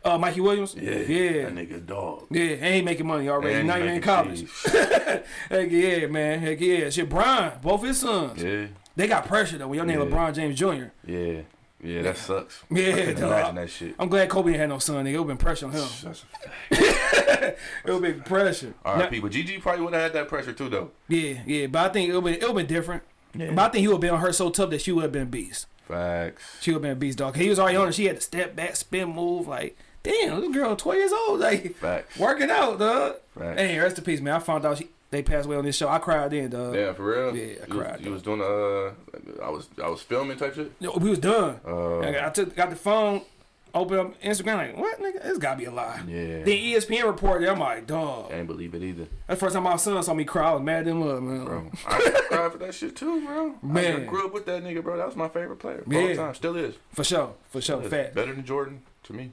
Uh, 0.04 0.16
Mikey 0.18 0.40
Williams. 0.40 0.76
Yeah. 0.78 0.90
yeah, 1.00 1.48
That 1.50 1.54
nigga 1.54 1.84
dog. 1.84 2.26
yeah. 2.30 2.42
And 2.60 2.74
he 2.76 2.82
making 2.82 3.06
money 3.08 3.28
already. 3.28 3.56
And 3.56 3.66
now 3.66 3.74
you're 3.74 3.88
in 3.88 4.00
college. 4.00 4.46
Heck 4.64 5.70
yeah, 5.70 6.06
man. 6.06 6.38
Heck 6.38 6.60
yeah. 6.60 6.90
Shit, 6.90 7.08
Brian, 7.08 7.52
both 7.60 7.82
his 7.82 7.98
sons. 7.98 8.40
yeah. 8.42 8.66
They 8.94 9.08
got 9.08 9.26
pressure 9.26 9.58
though. 9.58 9.66
When 9.68 9.76
your 9.78 9.84
name 9.86 9.98
Yeah. 9.98 10.06
LeBron 10.06 10.34
James 10.34 10.56
Jr. 10.58 10.90
Yeah. 11.04 11.40
Yeah, 11.82 12.02
that 12.02 12.16
sucks. 12.16 12.62
Yeah, 12.70 12.88
I 12.88 12.92
can 12.92 13.14
dog. 13.20 13.22
imagine 13.30 13.54
that 13.56 13.70
shit. 13.70 13.94
I'm 13.98 14.08
glad 14.08 14.28
Kobe 14.30 14.50
ain't 14.50 14.60
had 14.60 14.68
no 14.70 14.78
son. 14.78 15.04
Nigga, 15.04 15.12
it 15.14 15.18
would 15.18 15.28
been 15.28 15.36
pressure 15.36 15.66
on 15.66 15.72
him. 15.72 15.80
That's 16.02 16.24
a 16.24 16.74
fact. 16.76 17.58
It 17.84 17.92
would 17.92 18.02
be 18.02 18.12
pressure. 18.14 18.74
Now- 18.84 18.92
R.I.P. 18.92 19.20
But 19.20 19.30
Gigi 19.32 19.58
probably 19.58 19.84
would 19.84 19.92
have 19.92 20.02
had 20.02 20.12
that 20.14 20.28
pressure 20.28 20.52
too, 20.52 20.68
though. 20.68 20.90
Yeah, 21.08 21.40
yeah, 21.46 21.66
but 21.66 21.90
I 21.90 21.92
think 21.92 22.08
it 22.10 22.18
would 22.18 22.32
it 22.34 22.42
would 22.46 22.54
been 22.56 22.66
different. 22.66 23.02
But 23.34 23.58
I 23.58 23.68
think 23.68 23.82
he 23.82 23.88
would 23.88 23.94
have 23.94 24.00
been 24.00 24.14
on 24.14 24.20
her 24.20 24.32
so 24.32 24.48
tough 24.50 24.70
that 24.70 24.80
she 24.80 24.92
would 24.92 25.02
have 25.02 25.12
been 25.12 25.22
a 25.22 25.26
beast. 25.26 25.66
Facts. 25.86 26.56
She 26.62 26.70
would 26.70 26.76
have 26.76 26.82
been 26.82 26.92
a 26.92 26.96
beast, 26.96 27.18
dog. 27.18 27.36
He 27.36 27.48
was 27.50 27.58
already 27.58 27.76
on 27.76 27.86
her. 27.86 27.92
She 27.92 28.06
had 28.06 28.16
to 28.16 28.22
step 28.22 28.56
back, 28.56 28.74
spin 28.76 29.10
move. 29.10 29.46
Like, 29.46 29.76
damn, 30.02 30.40
this 30.40 30.54
girl, 30.54 30.74
twelve 30.76 30.98
years 30.98 31.12
old, 31.12 31.40
like 31.40 31.76
Facts. 31.76 32.18
working 32.18 32.50
out, 32.50 32.78
dog. 32.78 33.16
Facts. 33.38 33.60
Hey, 33.60 33.78
rest 33.78 33.98
in 33.98 34.04
peace, 34.04 34.20
man. 34.22 34.34
I 34.34 34.38
found 34.38 34.64
out 34.64 34.78
she, 34.78 34.88
they 35.11 35.22
passed 35.22 35.46
away 35.46 35.57
on 35.57 35.64
this 35.64 35.76
show. 35.76 35.88
I 35.88 35.98
cried 35.98 36.30
then, 36.32 36.50
dog. 36.50 36.74
Yeah, 36.74 36.92
for 36.92 37.04
real. 37.04 37.36
Yeah, 37.36 37.44
I 37.44 37.46
you 37.46 37.57
was, 37.59 37.68
cried, 37.86 38.00
you 38.04 38.11
was 38.12 38.22
doing 38.22 38.40
uh, 38.40 39.42
I 39.44 39.50
was 39.50 39.68
I 39.82 39.88
was 39.88 40.02
filming 40.02 40.36
type 40.36 40.54
shit. 40.54 40.72
Yo, 40.80 40.96
We 40.98 41.11
was 41.11 41.18
done. 41.18 41.61
Uh, 41.66 42.00
I 42.00 42.30
took 42.30 42.54
got 42.57 42.70
the 42.70 42.76
phone, 42.76 43.22
opened 43.74 44.00
up 44.00 44.20
Instagram, 44.22 44.57
like, 44.57 44.76
what, 44.76 45.00
nigga? 45.00 45.22
This 45.22 45.38
gotta 45.38 45.59
be 45.59 45.64
a 45.66 45.70
lie. 45.70 46.02
Yeah. 46.09 46.38
Then 46.42 46.48
E 46.48 46.74
ESPN 46.74 47.04
reported. 47.04 47.46
It. 47.46 47.50
I'm 47.52 47.59
like, 47.61 47.86
dog. 47.86 48.32
I 48.32 48.36
ain't 48.38 48.46
believe 48.46 48.74
it 48.74 48.82
either, 48.82 49.07
That's 49.26 49.38
the 49.40 49.46
first 49.46 49.54
time 49.54 49.62
my 49.64 49.76
son 49.76 50.02
saw 50.02 50.12
me 50.14 50.24
cry. 50.24 50.50
I 50.50 50.54
was 50.54 50.62
mad 50.62 50.80
at 50.80 50.86
him, 50.88 51.02
up, 51.02 51.22
man. 51.22 51.44
bro. 51.44 51.70
I 51.86 51.98
cried 52.28 52.52
for 52.52 52.59
that 52.59 52.74
shit 52.74 52.96
too, 52.96 53.24
bro. 53.24 53.54
Man. 53.62 54.02
I 54.02 54.04
grew 54.07 54.26
up 54.26 54.32
with 54.34 54.46
that 54.46 54.64
nigga, 54.64 54.82
bro. 54.82 54.96
That 54.96 55.07
was 55.07 55.16
my 55.16 55.28
favorite 55.28 55.59
player. 55.59 55.84
All 55.86 55.92
Yeah. 55.92 56.09
the 56.09 56.14
time, 56.16 56.34
still 56.34 56.57
is. 56.57 56.74
For 56.92 57.04
sure, 57.04 57.34
for 57.50 57.61
sure, 57.61 57.80
fact. 57.82 58.14
Better 58.14 58.34
than 58.34 58.44
Jordan 58.44 58.82
to 59.04 59.12
me. 59.12 59.30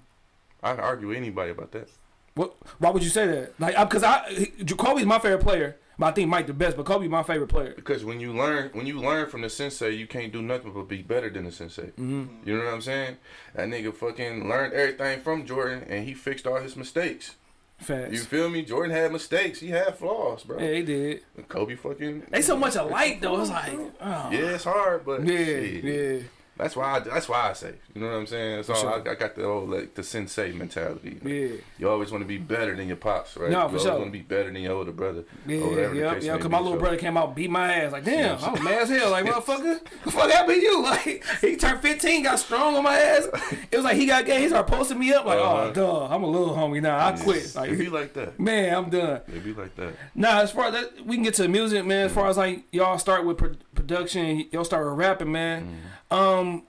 I'd 0.62 0.80
argue 0.80 1.08
with 1.10 1.18
anybody 1.18 1.52
about 1.52 1.72
that. 1.72 1.90
What? 2.36 2.56
Why 2.80 2.90
would 2.90 3.04
you 3.04 3.10
say 3.10 3.28
that? 3.28 3.60
Like, 3.60 3.78
because 3.90 4.04
I, 4.04 4.28
he- 4.30 4.66
Kobe's 4.66 5.06
my 5.06 5.20
favorite 5.20 5.42
player, 5.44 5.78
but 6.00 6.08
I 6.08 6.12
think 6.12 6.30
Mike 6.30 6.48
the 6.48 6.54
best. 6.54 6.76
But 6.78 6.86
Kobe 6.86 7.08
my 7.08 7.24
favorite 7.24 7.48
player. 7.50 7.74
Because 7.76 8.04
when 8.04 8.20
you 8.20 8.34
learn, 8.34 8.70
when 8.74 8.88
you 8.88 9.00
learn 9.00 9.30
from 9.30 9.42
the 9.42 9.50
sensei, 9.50 9.92
you 9.92 10.08
can't 10.08 10.34
do 10.34 10.42
nothing 10.42 10.74
but 10.74 10.88
be 10.88 11.02
better 11.04 11.30
than 11.30 11.46
the 11.46 11.52
sensei. 11.52 11.88
Mm-hmm. 11.98 12.26
You 12.48 12.58
know 12.58 12.66
what 12.66 12.74
I'm 12.74 12.82
saying? 12.82 13.18
That 13.56 13.68
nigga 13.70 13.94
fucking 13.94 14.50
learned 14.50 14.74
everything 14.74 15.22
from 15.22 15.46
Jordan, 15.46 15.86
and 15.88 16.08
he 16.08 16.14
fixed 16.14 16.48
all 16.48 16.60
his 16.60 16.76
mistakes. 16.76 17.36
Facts. 17.78 18.14
You 18.14 18.20
feel 18.20 18.50
me? 18.50 18.64
Jordan 18.64 18.96
had 18.96 19.12
mistakes. 19.12 19.60
He 19.60 19.70
had 19.70 19.96
flaws, 19.98 20.44
bro. 20.44 20.58
yeah, 20.58 20.74
he 20.74 20.84
did. 20.84 21.22
And 21.36 21.48
Kobe 21.50 21.76
fucking. 21.76 22.24
They 22.30 22.42
so 22.42 22.56
much 22.58 22.76
alike 22.76 23.20
though. 23.22 23.42
It's 23.42 23.50
like, 23.50 23.74
oh. 23.74 24.30
Yeah, 24.32 24.56
it's 24.56 24.64
hard, 24.64 25.06
but 25.06 25.26
yeah, 25.26 25.36
shit. 25.38 25.84
yeah. 25.84 26.20
That's 26.58 26.76
why. 26.76 26.96
I, 26.96 27.00
that's 27.00 27.28
why 27.28 27.50
I 27.50 27.54
say. 27.54 27.74
You 27.96 28.02
know 28.02 28.08
what 28.08 28.16
I'm 28.18 28.28
saying? 28.28 28.64
So 28.64 28.76
sure. 28.76 28.92
I, 29.08 29.12
I 29.12 29.16
got 29.16 29.36
the 29.36 29.44
old 29.44 29.70
like 29.70 29.96
the 29.96 30.04
sensei 30.04 30.52
mentality. 30.52 31.20
Yeah. 31.24 31.58
You 31.80 31.90
always 31.90 32.12
want 32.12 32.22
to 32.24 32.28
be 32.28 32.38
better 32.38 32.76
than 32.76 32.88
your 32.88 32.98
pops, 32.98 33.36
right? 33.36 33.50
No, 33.50 33.58
you 33.64 33.64
for 33.64 33.68
always 33.70 33.82
sure. 33.84 33.92
want 33.94 34.06
to 34.06 34.12
be 34.12 34.20
better 34.22 34.52
than 34.52 34.62
your 34.62 34.74
older 34.74 34.92
brother. 34.92 35.24
Yeah, 35.48 35.58
or 35.62 35.70
whatever 35.72 35.96
yeah, 35.96 36.16
yeah. 36.20 36.36
Because 36.38 36.52
my 36.52 36.60
little 36.60 36.74
So- 36.74 36.80
brother 36.80 36.98
came 36.98 37.18
out, 37.18 37.36
beat 37.36 37.50
my 37.50 37.74
ass. 37.74 37.92
Like, 37.92 38.04
damn. 38.06 38.38
I 38.44 38.52
was 38.52 38.62
mad 38.62 38.82
as 38.84 38.90
hell. 38.90 39.10
Like, 39.12 39.26
motherfucker, 39.28 39.80
the 40.04 40.12
fuck 40.12 40.30
happened 40.30 40.56
to 40.56 40.62
you? 40.62 40.84
Like, 40.94 41.24
he 41.42 41.56
turned 41.56 41.80
15, 41.82 42.24
got 42.24 42.38
strong 42.40 42.76
on 42.76 42.84
my 42.84 42.98
ass. 42.98 43.28
It 43.72 43.76
was 43.78 43.84
like 43.86 43.96
he 43.98 44.06
got 44.06 44.26
gay. 44.26 44.42
He 44.42 44.48
started 44.50 44.72
posting 44.72 45.00
me 45.00 45.12
up. 45.14 45.26
Like, 45.26 45.40
Uh-huh. 45.40 45.64
oh, 45.70 45.72
duh, 45.74 46.06
I'm 46.08 46.24
a 46.24 46.28
little 46.28 46.56
homie 46.56 46.82
now. 46.82 46.98
I 47.04 47.14
quit. 47.14 47.56
Like, 47.56 47.72
It 47.72 47.78
be 47.80 47.90
like 47.90 48.14
that. 48.14 48.40
man, 48.40 48.76
I'm 48.76 48.90
done. 48.90 49.22
It 49.28 49.44
be 49.44 49.54
like 49.54 49.76
that. 49.78 49.94
Nah, 50.14 50.42
as 50.42 50.52
far 50.52 50.66
as 50.68 50.74
that, 50.74 51.06
we 51.06 51.16
can 51.16 51.24
get 51.24 51.34
to 51.36 51.44
the 51.44 51.48
music, 51.50 51.84
man. 51.86 52.06
As 52.08 52.12
far 52.12 52.28
as 52.28 52.38
like 52.38 52.66
y'all 52.72 52.98
start 53.00 53.26
with 53.26 53.38
pro- 53.38 53.56
production, 53.74 54.46
y'all 54.52 54.64
start 54.64 54.86
with 54.88 54.98
rapping, 54.98 55.32
man. 55.32 55.82
Um, 56.14 56.64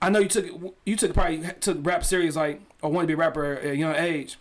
I 0.00 0.10
know 0.10 0.18
you 0.20 0.28
took 0.28 0.46
you 0.84 0.96
took 0.96 1.14
probably 1.14 1.42
took 1.60 1.78
rap 1.84 2.04
serious 2.04 2.36
like 2.36 2.60
or 2.82 2.90
wanted 2.90 3.06
to 3.06 3.08
be 3.08 3.14
a 3.14 3.16
rapper 3.16 3.54
at 3.54 3.64
a 3.64 3.76
young 3.76 3.96
age, 3.96 4.38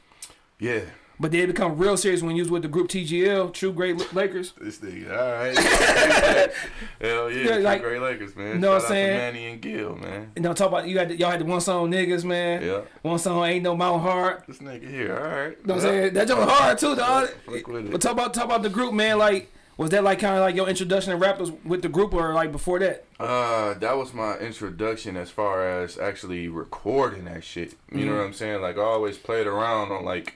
Yeah. 0.59 0.82
but 1.19 1.32
they 1.32 1.43
become 1.47 1.78
real 1.80 1.97
serious 1.97 2.21
when 2.21 2.36
you 2.36 2.43
was 2.43 2.51
with 2.51 2.61
the 2.61 2.67
group 2.67 2.89
TGL, 2.89 3.51
True 3.53 3.73
Great 3.73 4.13
Lakers. 4.13 4.53
This 4.61 4.78
nigga, 4.78 5.09
all 5.11 5.34
right. 5.34 6.51
Hell 7.01 7.32
yeah, 7.32 7.49
Yeah, 7.49 7.55
like- 7.57 7.82
great 7.82 7.99
Lakers, 8.01 8.36
man. 8.36 8.53
You 8.55 8.59
know 8.59 8.73
what 8.73 8.84
I'm 8.84 8.88
saying? 8.89 9.17
Manny 9.17 9.45
and 9.47 9.61
Gil, 9.61 9.95
man. 9.95 10.32
You 10.36 10.43
know, 10.43 10.53
talk 10.53 10.67
about 10.67 10.88
you 10.88 10.99
had 10.99 11.09
y'all 11.19 11.32
had 11.32 11.39
the 11.41 11.45
one 11.45 11.61
song 11.61 11.89
niggas, 11.89 12.23
man. 12.23 12.61
Yeah. 12.61 12.82
One 13.01 13.17
song 13.17 13.43
ain't 13.45 13.63
no 13.63 13.75
Mount 13.75 14.03
Hard. 14.03 14.43
This 14.47 14.59
nigga 14.59 14.88
here, 14.88 15.17
all 15.17 15.23
right. 15.23 15.57
You 15.59 15.65
know 15.65 15.73
what 15.75 15.84
I'm 15.86 15.89
saying? 15.89 16.13
That 16.13 16.28
joke 16.28 16.47
hard 16.47 16.78
too, 16.78 16.95
dog. 16.95 17.30
But 17.47 18.01
talk 18.01 18.11
about 18.11 18.34
talk 18.36 18.45
about 18.45 18.61
the 18.61 18.69
group, 18.69 18.93
man. 18.93 19.17
Like, 19.17 19.51
was 19.78 19.91
that 19.91 20.03
like 20.03 20.19
kind 20.19 20.36
of 20.36 20.41
like 20.41 20.55
your 20.55 20.67
introduction 20.67 21.11
to 21.11 21.17
rappers 21.17 21.51
with 21.63 21.82
the 21.82 21.89
group, 21.89 22.13
or 22.13 22.34
like 22.34 22.51
before 22.51 22.80
that? 22.80 23.05
Uh, 23.19 23.75
that 23.75 23.95
was 23.95 24.13
my 24.13 24.38
introduction 24.38 25.15
as 25.15 25.30
far 25.30 25.67
as 25.82 25.97
actually 25.97 26.47
recording 26.47 27.25
that 27.25 27.43
shit. 27.43 27.75
You 27.91 28.05
know 28.05 28.15
what 28.15 28.25
I'm 28.25 28.34
saying? 28.34 28.61
Like 28.61 28.78
I 28.78 28.82
always 28.82 29.17
played 29.17 29.47
around 29.47 29.91
on 29.91 30.03
like 30.03 30.36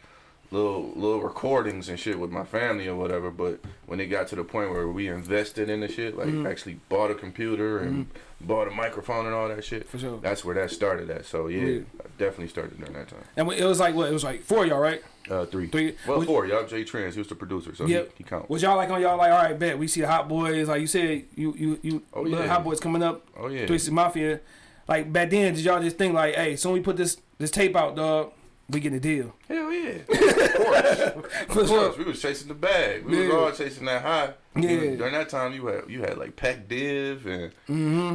little 0.52 0.91
little 0.95 1.22
recordings 1.22 1.88
and 1.89 1.97
shit 1.99 2.20
with 2.20 2.30
my 2.30 2.43
family 2.43 2.88
or 2.88 2.95
whatever. 2.95 3.32
But 3.32 3.60
when 3.86 3.99
it 3.99 4.08
got 4.08 4.28
to 4.30 4.36
the 4.36 4.43
point 4.43 4.72
where 4.72 4.88
we 4.88 5.08
invested 5.08 5.70
in 5.70 5.80
the 5.80 5.88
shit, 5.88 6.18
like 6.18 6.34
actually 6.49 6.80
bought 6.89 7.10
a 7.10 7.16
computer 7.16 7.80
and 7.80 8.08
bought 8.41 8.68
a 8.68 8.72
microphone 8.72 9.26
and 9.28 9.34
all 9.36 9.47
that 9.47 9.64
shit, 9.64 9.88
For 9.88 9.97
sure. 9.99 10.20
that's 10.20 10.43
where 10.43 10.56
that 10.56 10.72
started 10.72 11.10
at. 11.10 11.26
So 11.26 11.47
yeah, 11.47 11.62
Yeah. 11.66 11.80
I 12.02 12.08
definitely 12.18 12.47
started 12.49 12.78
during 12.78 12.93
that 12.93 13.08
time. 13.08 13.24
And 13.38 13.52
it 13.52 13.66
was 13.66 13.80
like 13.80 13.95
what? 13.95 14.10
It 14.10 14.14
was 14.14 14.24
like 14.24 14.41
four 14.41 14.64
of 14.64 14.70
y'all, 14.70 14.80
right? 14.80 15.02
Uh, 15.30 15.45
three. 15.45 15.68
Three. 15.68 15.95
Well, 16.08 16.18
Was- 16.20 16.28
four. 16.28 16.45
Y'all 16.47 16.66
Jay 16.66 16.84
Trans. 16.84 17.14
He 17.16 17.20
was 17.22 17.28
the 17.30 17.36
producer, 17.36 17.74
so 17.76 17.86
Yep. 17.86 18.08
he, 18.10 18.14
he 18.18 18.24
count. 18.24 18.49
Was 18.49 18.62
y'all 18.64 18.76
like 18.76 18.89
on 18.89 18.99
y'all 19.02 19.18
like 19.18 19.32
all 19.32 19.38
right, 19.43 19.58
bet 19.58 19.78
we 19.78 19.88
see 19.88 20.02
the 20.02 20.08
Hot 20.08 20.28
Boys 20.28 20.68
like 20.68 20.82
you 20.82 20.88
said 20.88 21.24
you 21.36 21.54
you 21.58 21.80
you 21.82 22.04
Oh, 22.14 22.24
little 22.24 22.39
yeah. 22.39 22.47
Hot 22.47 22.64
Boys 22.64 22.80
coming 22.80 23.04
up, 23.04 23.26
Oh 23.38 23.47
yeah. 23.47 23.66
Twisted 23.68 23.93
Mafia. 23.93 24.39
Like 24.88 25.14
back 25.14 25.30
then, 25.30 25.54
did 25.54 25.64
y'all 25.64 25.82
just 25.82 25.97
think 25.97 26.14
like, 26.14 26.36
hey, 26.36 26.56
soon 26.58 26.74
we 26.74 26.82
put 26.82 26.97
this 26.97 27.18
this 27.38 27.52
tape 27.52 27.76
out, 27.76 27.95
dog, 27.95 28.34
we 28.72 28.80
getting 28.80 28.97
a 28.97 29.01
deal? 29.01 29.34
Hell 29.47 29.72
yeah. 29.72 29.99
of 30.09 31.47
course. 31.47 31.69
Of 31.69 31.78
course, 31.78 31.97
we 31.97 32.03
was 32.05 32.22
chasing 32.22 32.47
the 32.47 32.53
bag. 32.53 33.05
We 33.05 33.28
was 33.28 33.36
all 33.36 33.51
chasing 33.51 33.86
that 33.86 34.01
high. 34.01 34.34
Yeah. 34.55 34.69
You- 34.69 34.97
During 34.97 35.13
that 35.13 35.30
time, 35.30 35.53
you 35.53 35.65
had 35.67 35.84
you 35.89 36.01
had 36.01 36.17
like 36.17 36.36
Pac 36.36 36.67
Div 36.67 37.26
and 37.26 37.51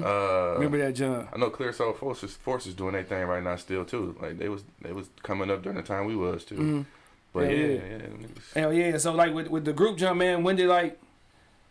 uh, 0.04 0.54
Remember 0.54 0.78
that, 0.78 0.94
John? 0.94 1.28
I 1.32 1.38
know 1.38 1.50
Clear 1.50 1.72
Soul 1.72 1.92
Forces 1.92 2.34
Forces 2.36 2.74
doing 2.74 2.92
their 2.92 3.04
thing 3.04 3.26
right 3.26 3.42
now 3.42 3.56
still 3.56 3.84
too. 3.84 4.16
Like 4.20 4.38
they 4.38 4.48
was 4.48 4.64
they 4.82 4.92
was 4.92 5.08
coming 5.22 5.50
up 5.50 5.62
during 5.62 5.76
the 5.76 5.82
time 5.84 6.06
we 6.06 6.16
was 6.16 6.44
too. 6.44 6.84
But 7.32 7.44
Hell 7.44 7.52
yeah, 7.54 7.66
yeah. 7.66 7.74
yeah, 7.90 7.98
them 7.98 8.34
Hell 8.54 8.72
yeah! 8.72 8.96
So 8.98 9.12
like 9.12 9.34
with 9.34 9.48
with 9.48 9.64
the 9.66 9.72
group, 9.74 9.98
John, 9.98 10.18
man, 10.18 10.42
when 10.42 10.56
did 10.56 10.68
like 10.68 10.98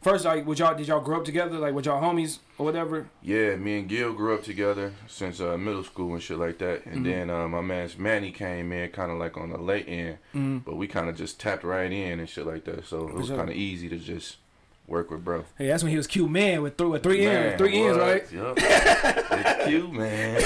first 0.05 0.23
like 0.23 0.45
would 0.45 0.59
y'all 0.59 0.75
did 0.75 0.87
y'all 0.87 1.01
grow 1.01 1.17
up 1.17 1.25
together 1.25 1.57
like 1.57 1.73
with 1.73 1.87
y'all 1.87 1.99
homies 1.99 2.37
or 2.59 2.65
whatever? 2.65 3.07
yeah. 3.23 3.55
Me 3.55 3.79
and 3.79 3.89
Gil 3.89 4.13
grew 4.13 4.35
up 4.35 4.43
together 4.43 4.93
since 5.07 5.41
uh, 5.41 5.57
middle 5.57 5.83
school 5.83 6.13
and 6.13 6.21
shit 6.21 6.37
like 6.37 6.59
that. 6.59 6.85
And 6.85 7.03
then 7.03 7.29
uh, 7.31 7.47
my 7.47 7.61
man's 7.61 7.97
Manny 7.97 8.31
came 8.31 8.71
in 8.71 8.91
kind 8.91 9.11
of 9.11 9.17
like 9.17 9.35
on 9.35 9.49
the 9.49 9.57
late 9.57 9.87
end, 9.87 10.19
but 10.63 10.75
we 10.75 10.85
kind 10.87 11.09
of 11.09 11.15
just 11.17 11.39
tapped 11.39 11.63
right 11.63 11.91
in 11.91 12.19
and 12.19 12.29
shit 12.29 12.45
like 12.45 12.65
that. 12.65 12.85
So 12.85 13.07
it 13.07 13.15
was 13.15 13.29
kind 13.29 13.49
of 13.49 13.55
easy 13.55 13.89
to 13.89 13.97
just 13.97 14.37
work 14.87 15.11
with 15.11 15.23
bro. 15.23 15.45
Hey, 15.57 15.67
that's 15.67 15.83
when 15.83 15.91
he 15.91 15.97
was 15.97 16.07
Q 16.07 16.27
man 16.27 16.61
with 16.61 16.77
three 16.77 16.87
with 16.87 17.03
three 17.03 17.25
ends, 17.25 17.57
three 17.57 17.81
ends, 17.81 17.97
right? 17.97 18.23
Yep. 18.31 18.53
it's 18.57 19.69
you, 19.69 19.87
man. 19.89 20.41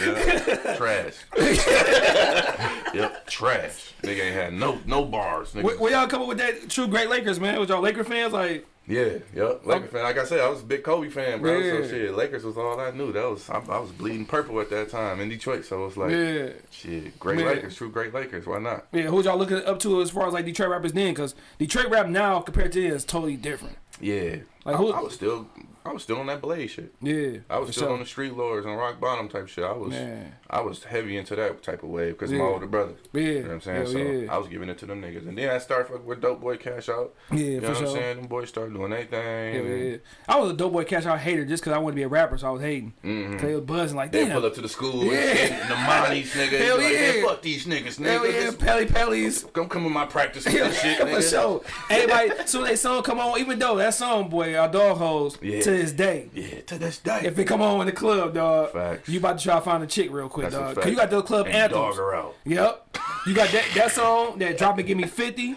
Yep. 0.00 0.76
Trash. 0.76 1.14
yep, 2.94 3.26
trash. 3.26 3.94
Nigga 4.02 4.24
ain't 4.24 4.34
had 4.34 4.52
no 4.52 4.78
no 4.86 5.04
bars. 5.04 5.52
Nigga. 5.52 5.62
Where, 5.62 5.78
where 5.78 5.92
y'all 5.92 6.06
come 6.06 6.22
up 6.22 6.28
with 6.28 6.38
that 6.38 6.68
true 6.68 6.86
great 6.86 7.08
Lakers, 7.08 7.40
man? 7.40 7.58
Was 7.58 7.68
y'all 7.68 7.80
Laker 7.80 8.04
fans? 8.04 8.32
Like, 8.32 8.66
Yeah, 8.86 9.18
yep. 9.34 9.64
Lakers 9.64 9.90
fan. 9.90 10.02
Like 10.02 10.18
I 10.18 10.24
said, 10.24 10.40
I 10.40 10.48
was 10.48 10.60
a 10.60 10.64
big 10.64 10.82
Kobe 10.82 11.08
fan, 11.08 11.40
bro. 11.40 11.56
Yeah. 11.56 11.82
So 11.82 11.88
shit, 11.88 12.14
Lakers 12.14 12.42
was 12.44 12.56
all 12.56 12.80
I 12.80 12.90
knew. 12.90 13.12
That 13.12 13.30
was 13.30 13.48
I, 13.48 13.58
I 13.58 13.78
was 13.78 13.92
bleeding 13.92 14.26
purple 14.26 14.60
at 14.60 14.70
that 14.70 14.88
time 14.90 15.20
in 15.20 15.28
Detroit. 15.28 15.64
So 15.64 15.86
it's 15.86 15.96
like, 15.96 16.10
yeah, 16.10 16.48
shit, 16.70 17.18
great 17.20 17.36
Man. 17.38 17.46
Lakers, 17.46 17.76
true 17.76 17.90
great 17.90 18.12
Lakers. 18.12 18.44
Why 18.46 18.58
not? 18.58 18.86
yeah. 18.92 19.02
Who 19.02 19.22
y'all 19.22 19.38
looking 19.38 19.58
up 19.64 19.78
to 19.80 20.00
as 20.02 20.10
far 20.10 20.26
as 20.26 20.32
like 20.32 20.44
Detroit 20.46 20.70
rappers 20.70 20.92
then? 20.92 21.12
Because 21.14 21.34
Detroit 21.58 21.90
rap 21.90 22.08
now 22.08 22.40
compared 22.40 22.72
to 22.72 22.82
then 22.82 22.92
is 22.92 23.04
totally 23.04 23.36
different. 23.36 23.76
Yeah, 24.00 24.36
Like 24.64 24.74
I, 24.74 24.78
who- 24.78 24.92
I 24.92 25.00
was 25.00 25.14
still, 25.14 25.46
I 25.84 25.92
was 25.92 26.04
still 26.04 26.18
on 26.20 26.26
that 26.26 26.40
Blade 26.40 26.68
shit. 26.68 26.94
Yeah, 27.02 27.38
I 27.50 27.58
was 27.58 27.70
still 27.70 27.84
sure. 27.88 27.92
on 27.92 27.98
the 27.98 28.06
street 28.06 28.34
lords 28.36 28.64
and 28.64 28.76
rock 28.76 29.00
bottom 29.00 29.28
type 29.28 29.48
shit. 29.48 29.64
I 29.64 29.72
was, 29.72 29.90
Man. 29.90 30.32
I 30.48 30.60
was 30.60 30.84
heavy 30.84 31.16
into 31.16 31.34
that 31.34 31.60
type 31.62 31.82
of 31.82 31.88
wave 31.88 32.12
because 32.12 32.30
Yeah. 32.30 32.38
my 32.38 32.44
older 32.44 32.66
brother. 32.66 32.92
Yeah, 33.12 33.20
You 33.22 33.34
know 33.42 33.48
what 33.48 33.54
I'm 33.54 33.60
saying? 33.62 33.76
Hell 33.82 33.86
so 33.92 33.98
yeah. 33.98 34.32
I 34.32 34.38
was 34.38 34.46
giving 34.48 34.68
it 34.68 34.78
to 34.78 34.86
them 34.86 35.02
niggas. 35.02 35.26
And 35.26 35.36
then 35.36 35.50
I 35.50 35.58
started 35.58 35.88
fucking 35.90 36.06
with 36.06 36.20
Doughboyz 36.20 36.58
Cashout. 36.60 37.10
Yeah, 37.32 37.36
You 37.38 37.60
know 37.60 37.66
for 37.66 37.68
what 37.70 37.78
sure. 37.78 37.86
I'm 37.88 37.94
saying? 37.94 38.16
Them 38.18 38.26
boys 38.28 38.48
started 38.48 38.74
doing 38.74 38.90
their 38.90 39.04
thing. 39.06 39.54
Yeah, 39.66 39.74
yeah. 39.90 39.96
I 40.28 40.38
was 40.38 40.52
a 40.52 40.54
Doughboyz 40.54 40.86
Cashout 40.86 41.18
hater 41.18 41.44
just 41.44 41.64
because 41.64 41.72
I 41.76 41.78
wanted 41.78 41.94
to 41.94 41.96
be 41.96 42.02
a 42.04 42.08
rapper, 42.08 42.38
so 42.38 42.46
I 42.46 42.50
was 42.50 42.62
hating. 42.62 42.94
Mhm. 43.04 43.32
Cause 43.32 43.42
they 43.42 43.54
was 43.56 43.64
buzzing 43.64 43.96
like, 43.96 44.12
They 44.12 44.30
pull 44.30 44.46
up 44.46 44.54
to 44.54 44.60
the 44.60 44.68
school 44.68 45.04
Yeah. 45.04 45.18
and 45.20 45.68
the 45.70 45.74
Monties, 45.74 46.30
nigga. 46.36 46.58
Hell 46.64 46.76
like, 46.78 46.92
yeah. 46.92 47.22
fuck 47.26 47.42
these 47.42 47.66
niggas, 47.66 47.98
nigga. 47.98 48.04
Hell 48.06 48.26
yeah, 48.30 48.50
Pelly 48.56 48.86
Pellies. 48.86 49.52
Come 49.52 49.68
come 49.68 49.82
with 49.82 49.92
my 49.92 50.06
practice 50.06 50.44
with 50.44 50.54
Yeah, 50.54 50.68
this 50.68 50.80
shit, 50.80 50.98
for 50.98 51.06
nigga. 51.06 51.30
sure. 51.30 51.62
Everybody, 51.90 52.46
soon 52.46 52.64
they 52.66 52.76
song 52.76 53.02
come 53.02 53.18
on, 53.18 53.40
even 53.40 53.58
though 53.58 53.76
that 53.78 53.94
song, 53.94 54.28
boy, 54.28 54.56
our 54.56 54.68
dog 54.68 54.98
hoes 54.98 55.38
Yeah. 55.42 55.60
To 55.76 55.82
this 55.82 55.92
day. 55.92 56.28
Yeah, 56.34 56.60
to 56.62 56.78
this 56.78 56.98
day. 56.98 57.22
If 57.24 57.38
it 57.38 57.44
come 57.44 57.62
on 57.62 57.80
in 57.80 57.86
the 57.86 57.92
club, 57.92 58.34
dog, 58.34 58.72
Facts. 58.72 59.08
you 59.08 59.18
about 59.18 59.38
to 59.38 59.44
try 59.44 59.54
to 59.56 59.60
find 59.60 59.82
a 59.82 59.86
chick 59.86 60.10
real 60.12 60.28
quick, 60.28 60.50
That's 60.50 60.56
dog. 60.56 60.76
Cause 60.76 60.86
you 60.90 60.96
got 60.96 61.10
those 61.10 61.24
club 61.24 61.46
and 61.46 61.54
anthems. 61.54 61.72
dog 61.72 61.96
her 61.96 62.14
out. 62.14 62.34
Yep. 62.44 62.98
You 63.26 63.34
got 63.34 63.50
that 63.50 63.64
that 63.74 63.90
song 63.92 64.38
that 64.38 64.58
drop 64.58 64.78
and 64.78 64.86
give 64.86 64.96
me 64.98 65.04
fifty, 65.04 65.56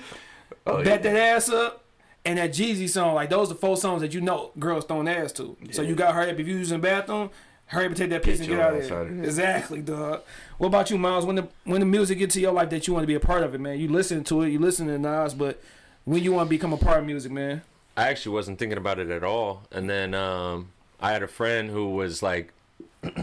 Oh, 0.68 0.78
bet 0.84 1.04
yeah. 1.04 1.14
that 1.14 1.16
ass 1.36 1.50
up, 1.50 1.84
and 2.24 2.38
that 2.40 2.52
Jeezy 2.52 2.88
song. 2.90 3.16
Like 3.16 3.30
those 3.30 3.52
are 3.52 3.56
four 3.56 3.76
songs 3.78 4.02
that 4.02 4.14
you 4.14 4.22
know 4.22 4.52
girls 4.60 4.86
throwing 4.86 5.08
ass 5.08 5.32
to. 5.34 5.58
So 5.72 5.82
you 5.82 5.96
got 5.96 6.14
hurry 6.14 6.32
up 6.32 6.40
if 6.40 6.48
you 6.48 6.56
using 6.58 6.80
the 6.80 6.88
bathroom. 6.88 7.30
Hurry 7.68 7.86
up 7.86 7.90
and 7.90 7.98
take 7.98 8.12
that 8.12 8.22
piss 8.22 8.40
Get 8.40 8.48
and 8.50 8.58
get 8.58 8.66
out 8.66 8.74
of 8.76 8.82
ass 8.84 8.90
there. 8.90 9.00
out. 9.00 9.08
Exactly, 9.26 9.82
dog. 9.82 10.22
What 10.60 10.68
about 10.68 10.92
you, 10.92 10.98
Myles? 11.00 11.26
When 11.26 11.36
the 11.36 11.48
when 11.64 11.80
the 11.80 11.86
music 11.88 12.20
gets 12.20 12.36
to 12.36 12.40
your 12.40 12.52
life 12.52 12.70
that 12.70 12.88
you 12.88 12.94
want 12.94 13.04
to 13.04 13.08
be 13.08 13.16
a 13.16 13.20
part 13.20 13.42
of 13.44 13.56
it, 13.56 13.60
man. 13.60 13.80
You 13.80 13.88
listen 13.90 14.24
to 14.26 14.44
it, 14.44 14.50
you 14.50 14.60
listen 14.60 14.86
to 14.88 14.98
Nas, 15.00 15.34
but 15.34 15.62
when 16.04 16.24
you 16.24 16.32
want 16.32 16.48
to 16.48 16.50
become 16.52 16.72
a 16.74 16.78
part 16.78 17.00
of 17.00 17.06
music, 17.06 17.32
man. 17.32 17.64
I 17.98 18.10
actually 18.10 18.34
wasn't 18.34 18.60
thinking 18.60 18.78
about 18.78 19.00
it 19.00 19.10
at 19.10 19.24
all. 19.24 19.64
And 19.72 19.90
then 19.90 20.14
um, 20.14 20.70
I 21.00 21.12
had 21.12 21.24
a 21.24 21.28
friend 21.28 21.70
who 21.70 21.90
was 21.92 22.22
like, 22.22 22.52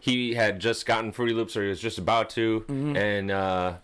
he 0.00 0.34
had 0.34 0.60
just 0.60 0.86
gotten 0.86 1.12
Fruity 1.12 1.34
Loops, 1.34 1.56
or 1.56 1.62
he 1.62 1.68
was 1.68 1.80
just 1.80 1.98
about 1.98 2.30
to, 2.30 2.64
and 2.68 3.30
uh, 3.30 3.74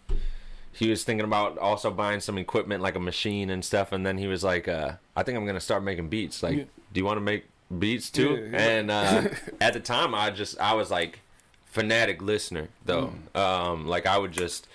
he 0.73 0.91
was 0.91 1.05
thinking 1.05 1.25
about 1.25 1.59
also 1.59 1.91
buying 1.91 2.21
some 2.21 2.39
equipment 2.39 2.83
like 2.83 2.97
a 2.97 3.01
machine 3.01 3.51
and 3.51 3.65
stuff. 3.65 3.93
And 3.93 4.05
then 4.05 4.19
he 4.19 4.27
was 4.27 4.43
like, 4.45 4.69
uh, 4.69 4.93
"I 5.17 5.23
think 5.23 5.37
I'm 5.39 5.47
gonna 5.47 5.61
start 5.61 5.83
making 5.83 6.09
beats. 6.09 6.43
Like, 6.43 6.57
Yeah. 6.57 6.65
do 6.93 7.01
you 7.01 7.05
want 7.05 7.17
to 7.19 7.23
make 7.23 7.45
beats 7.79 8.11
too?" 8.11 8.49
Yeah, 8.53 8.59
yeah. 8.59 8.69
And 8.69 8.91
uh, 8.91 9.29
at 9.61 9.73
the 9.75 9.81
time, 9.81 10.15
I 10.15 10.31
just 10.31 10.59
I 10.61 10.75
was 10.75 10.91
like 10.91 11.21
fanatic 11.65 12.23
listener 12.23 12.69
though. 12.85 13.13
Um, 13.35 13.87
like 13.87 14.07
I 14.07 14.19
would 14.19 14.33
just 14.33 14.67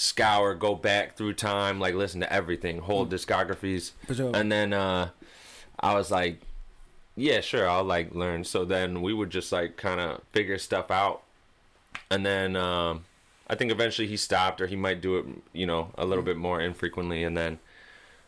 scour, 0.00 0.54
go 0.54 0.76
back 0.76 1.16
through 1.16 1.32
time, 1.32 1.80
like 1.80 1.92
listen 1.92 2.20
to 2.20 2.32
everything, 2.32 2.78
whole 2.78 3.04
discographies. 3.04 3.90
Sure. 4.14 4.30
And 4.32 4.50
then 4.52 4.72
uh, 4.72 5.10
I 5.80 5.94
was 5.94 6.08
like, 6.08 6.40
yeah, 7.16 7.40
sure, 7.40 7.68
I'll 7.68 7.82
like 7.82 8.14
learn. 8.14 8.44
So 8.44 8.64
then 8.64 9.02
we 9.02 9.12
would 9.12 9.30
just 9.30 9.50
like 9.50 9.76
kind 9.76 9.98
of 9.98 10.22
figure 10.30 10.56
stuff 10.56 10.92
out. 10.92 11.22
And 12.10 12.24
then 12.24 12.54
um, 12.54 13.06
I 13.48 13.56
think 13.56 13.72
eventually 13.72 14.06
he 14.06 14.16
stopped, 14.16 14.60
or 14.60 14.68
he 14.68 14.76
might 14.76 15.00
do 15.00 15.16
it, 15.16 15.26
you 15.52 15.66
know, 15.66 15.90
a 15.98 16.06
little 16.06 16.22
bit 16.22 16.36
more 16.36 16.60
infrequently. 16.60 17.24
And 17.24 17.36
then 17.36 17.58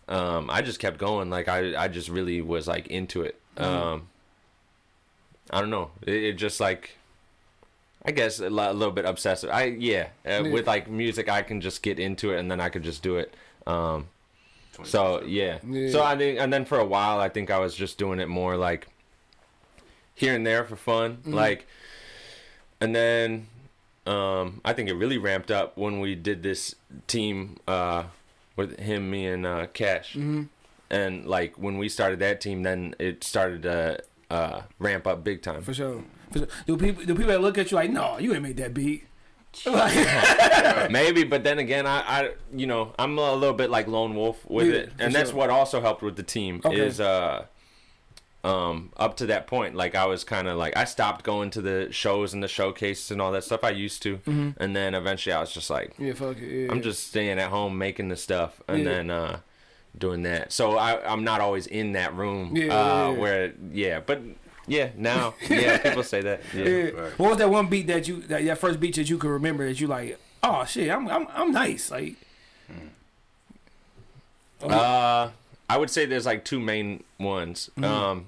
um, 0.09 0.51
I 0.51 0.63
just 0.63 0.81
kept 0.81 0.99
going. 0.99 1.31
Like 1.31 1.47
I, 1.47 1.85
I 1.85 1.87
just 1.87 2.09
really 2.09 2.43
was 2.43 2.67
like 2.67 2.89
into 2.89 3.23
it. 3.23 3.41
Um, 3.57 4.09
I 5.51 5.61
don't 5.61 5.71
know. 5.71 5.93
It, 6.03 6.15
it 6.15 6.33
just 6.33 6.59
like. 6.59 6.97
I 8.05 8.13
guess 8.13 8.41
a, 8.41 8.49
lo- 8.49 8.71
a 8.71 8.73
little 8.73 8.95
bit 8.95 9.05
obsessive. 9.05 9.51
I 9.51 9.65
yeah, 9.65 10.09
uh, 10.25 10.43
with 10.51 10.67
like 10.67 10.89
music, 10.91 11.29
I 11.29 11.43
can 11.43 11.61
just 11.61 11.83
get 11.83 11.99
into 11.99 12.33
it 12.33 12.39
and 12.39 12.51
then 12.51 12.61
I 12.61 12.69
could 12.71 12.83
just 12.83 13.03
do 13.03 13.17
it. 13.17 13.35
Um, 13.67 14.09
so 14.85 15.23
yeah. 15.23 15.59
Yeah. 15.67 15.91
So 15.91 16.03
I 16.03 16.17
think, 16.17 16.39
and 16.41 16.53
then 16.53 16.65
for 16.65 16.79
a 16.79 16.85
while, 16.85 17.21
I 17.21 17.29
think 17.29 17.51
I 17.51 17.59
was 17.59 17.75
just 17.75 17.99
doing 17.99 18.19
it 18.19 18.29
more 18.29 18.57
like 18.57 18.87
here 20.15 20.35
and 20.35 20.47
there 20.47 20.65
for 20.65 20.77
fun, 20.77 21.19
like, 21.25 21.67
and 22.81 22.95
then 22.95 23.47
um, 24.07 24.61
I 24.65 24.73
think 24.73 24.89
it 24.89 24.95
really 24.95 25.19
ramped 25.19 25.51
up 25.51 25.77
when 25.77 26.01
we 26.01 26.15
did 26.15 26.43
this 26.43 26.75
team 27.07 27.59
uh, 27.69 28.05
with 28.57 28.79
him, 28.79 29.11
me, 29.11 29.27
and 29.27 29.47
uh, 29.47 29.67
Cash, 29.73 30.17
and 30.91 31.27
like 31.27 31.57
when 31.59 31.79
we 31.79 31.89
started 31.89 32.19
that 32.21 32.41
team, 32.41 32.63
then 32.63 32.95
it 32.99 33.25
started 33.25 33.63
to 33.63 34.03
uh, 34.31 34.63
ramp 34.79 35.07
up 35.07 35.23
big 35.25 35.43
time. 35.43 35.63
For 35.63 35.73
sure. 35.75 36.03
Do 36.33 36.77
people 36.77 37.05
do 37.05 37.15
people 37.15 37.29
that 37.33 37.41
look 37.41 37.59
at 37.59 37.71
you 37.71 37.77
like, 37.77 37.91
no, 37.91 38.19
you 38.19 38.33
ain't 38.35 38.43
made 38.43 38.57
that 38.59 38.73
beat? 38.75 39.07
Maybe, 40.91 41.25
but 41.25 41.43
then 41.43 41.59
again, 41.59 41.87
I, 41.87 42.01
I, 42.01 42.31
you 42.55 42.67
know, 42.69 42.95
I'm 42.99 43.19
a 43.19 43.35
little 43.35 43.55
bit 43.57 43.69
like 43.71 43.89
lone 43.89 44.15
wolf 44.15 44.49
with 44.49 44.69
Yeah, 44.69 44.75
it, 44.75 44.93
and 44.99 45.15
that's 45.15 45.31
sure. 45.31 45.39
what 45.39 45.51
also 45.51 45.81
helped 45.81 46.03
with 46.03 46.17
the 46.17 46.23
team 46.23 46.61
Okay. 46.65 46.77
is, 46.79 47.01
uh, 47.01 47.47
um, 48.45 48.91
up 48.97 49.17
to 49.19 49.27
that 49.27 49.47
point, 49.47 49.75
like 49.75 49.95
I 49.95 50.07
was 50.07 50.25
kind 50.25 50.49
of 50.49 50.57
like 50.57 50.77
I 50.77 50.85
stopped 50.85 51.25
going 51.25 51.51
to 51.51 51.61
the 51.61 51.89
shows 51.93 52.33
and 52.33 52.43
the 52.43 52.49
showcases 52.49 53.11
and 53.11 53.21
all 53.21 53.33
that 53.33 53.45
stuff 53.45 53.65
I 53.65 53.71
used 53.71 54.03
to, 54.05 54.19
Mm-hmm. 54.19 54.51
and 54.63 54.75
then 54.77 54.95
eventually 54.95 55.33
I 55.35 55.41
was 55.41 55.53
just 55.53 55.69
like, 55.69 55.95
yeah, 55.99 56.13
fuck 56.15 56.39
it. 56.39 56.47
Yeah. 56.67 56.73
I'm 56.73 56.81
just 56.81 57.09
staying 57.09 57.39
at 57.39 57.51
home 57.51 57.77
making 57.77 58.09
the 58.09 58.17
stuff, 58.17 58.63
and 58.69 58.79
Yeah. 58.79 58.85
then 58.85 59.11
uh, 59.11 59.41
doing 59.99 60.23
that. 60.23 60.53
So 60.53 60.77
I, 60.79 61.05
I'm 61.13 61.25
not 61.25 61.41
always 61.41 61.67
in 61.67 61.93
that 61.93 62.15
room, 62.15 62.55
Yeah, 62.57 62.73
uh, 62.73 63.13
where 63.15 63.53
yeah, 63.73 64.01
but 64.01 64.23
yeah, 64.71 64.91
now 64.97 65.35
yeah, 65.49 65.79
people 65.79 66.03
say 66.03 66.21
that, 66.23 66.41
yeah. 66.55 66.65
Yeah. 66.65 66.91
Right. 66.91 67.19
What 67.19 67.29
was 67.31 67.39
that 67.39 67.51
one 67.51 67.67
beat 67.67 67.87
that 67.89 68.07
you 68.09 68.21
that, 68.23 68.45
that 68.45 68.59
first 68.59 68.81
beat 68.81 68.95
that 68.97 69.11
you 69.11 69.19
could 69.19 69.31
remember 69.31 69.67
that 69.67 69.81
you 69.81 69.87
like? 69.87 70.19
Oh 70.43 70.65
shit, 70.65 70.91
I'm 70.91 71.09
I'm 71.09 71.27
I'm 71.35 71.53
nice. 71.53 71.91
Like 71.91 72.15
Uh, 74.63 75.31
I 75.69 75.77
would 75.79 75.91
say 75.91 76.07
there's 76.07 76.27
like 76.27 76.45
two 76.45 76.61
main 76.61 77.03
ones. 77.19 77.71
Mm-hmm. 77.77 77.85
Um, 77.85 78.25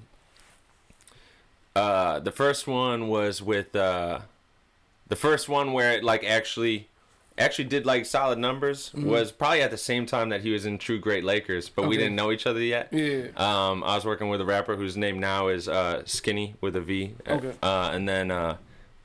uh, 1.75 2.19
the 2.19 2.31
first 2.31 2.67
one 2.67 3.07
was 3.07 3.41
with 3.41 3.75
uh, 3.75 4.19
the 5.07 5.15
first 5.15 5.49
one 5.49 5.73
where 5.73 5.91
it 5.91 6.03
like 6.03 6.23
actually 6.23 6.87
actually 7.37 7.65
did 7.65 7.85
like 7.85 8.05
solid 8.05 8.37
numbers 8.39 8.93
was 8.93 9.31
probably 9.31 9.61
at 9.61 9.71
the 9.71 9.77
same 9.77 10.05
time 10.05 10.29
that 10.29 10.41
he 10.41 10.51
was 10.51 10.65
in 10.65 10.77
True 10.77 10.99
Great 10.99 11.23
Lakers, 11.23 11.67
but 11.69 11.87
we 11.87 11.95
Mm-hmm. 11.95 12.01
Didn't 12.03 12.15
know 12.15 12.31
each 12.31 12.45
other 12.45 12.61
yet. 12.61 12.89
yeah. 12.91 13.27
Um, 13.37 13.83
I 13.83 13.95
was 13.95 14.05
working 14.05 14.29
with 14.29 14.39
a 14.41 14.45
rapper 14.45 14.75
whose 14.75 14.95
name 14.97 15.19
now 15.19 15.47
is 15.47 15.67
uh, 15.67 16.03
Skinny 16.05 16.55
with 16.61 16.75
a 16.75 16.81
V. 16.81 17.15
Okay. 17.27 17.53
Uh, 17.63 17.91
and 17.93 18.07
then 18.07 18.29
uh, 18.31 18.57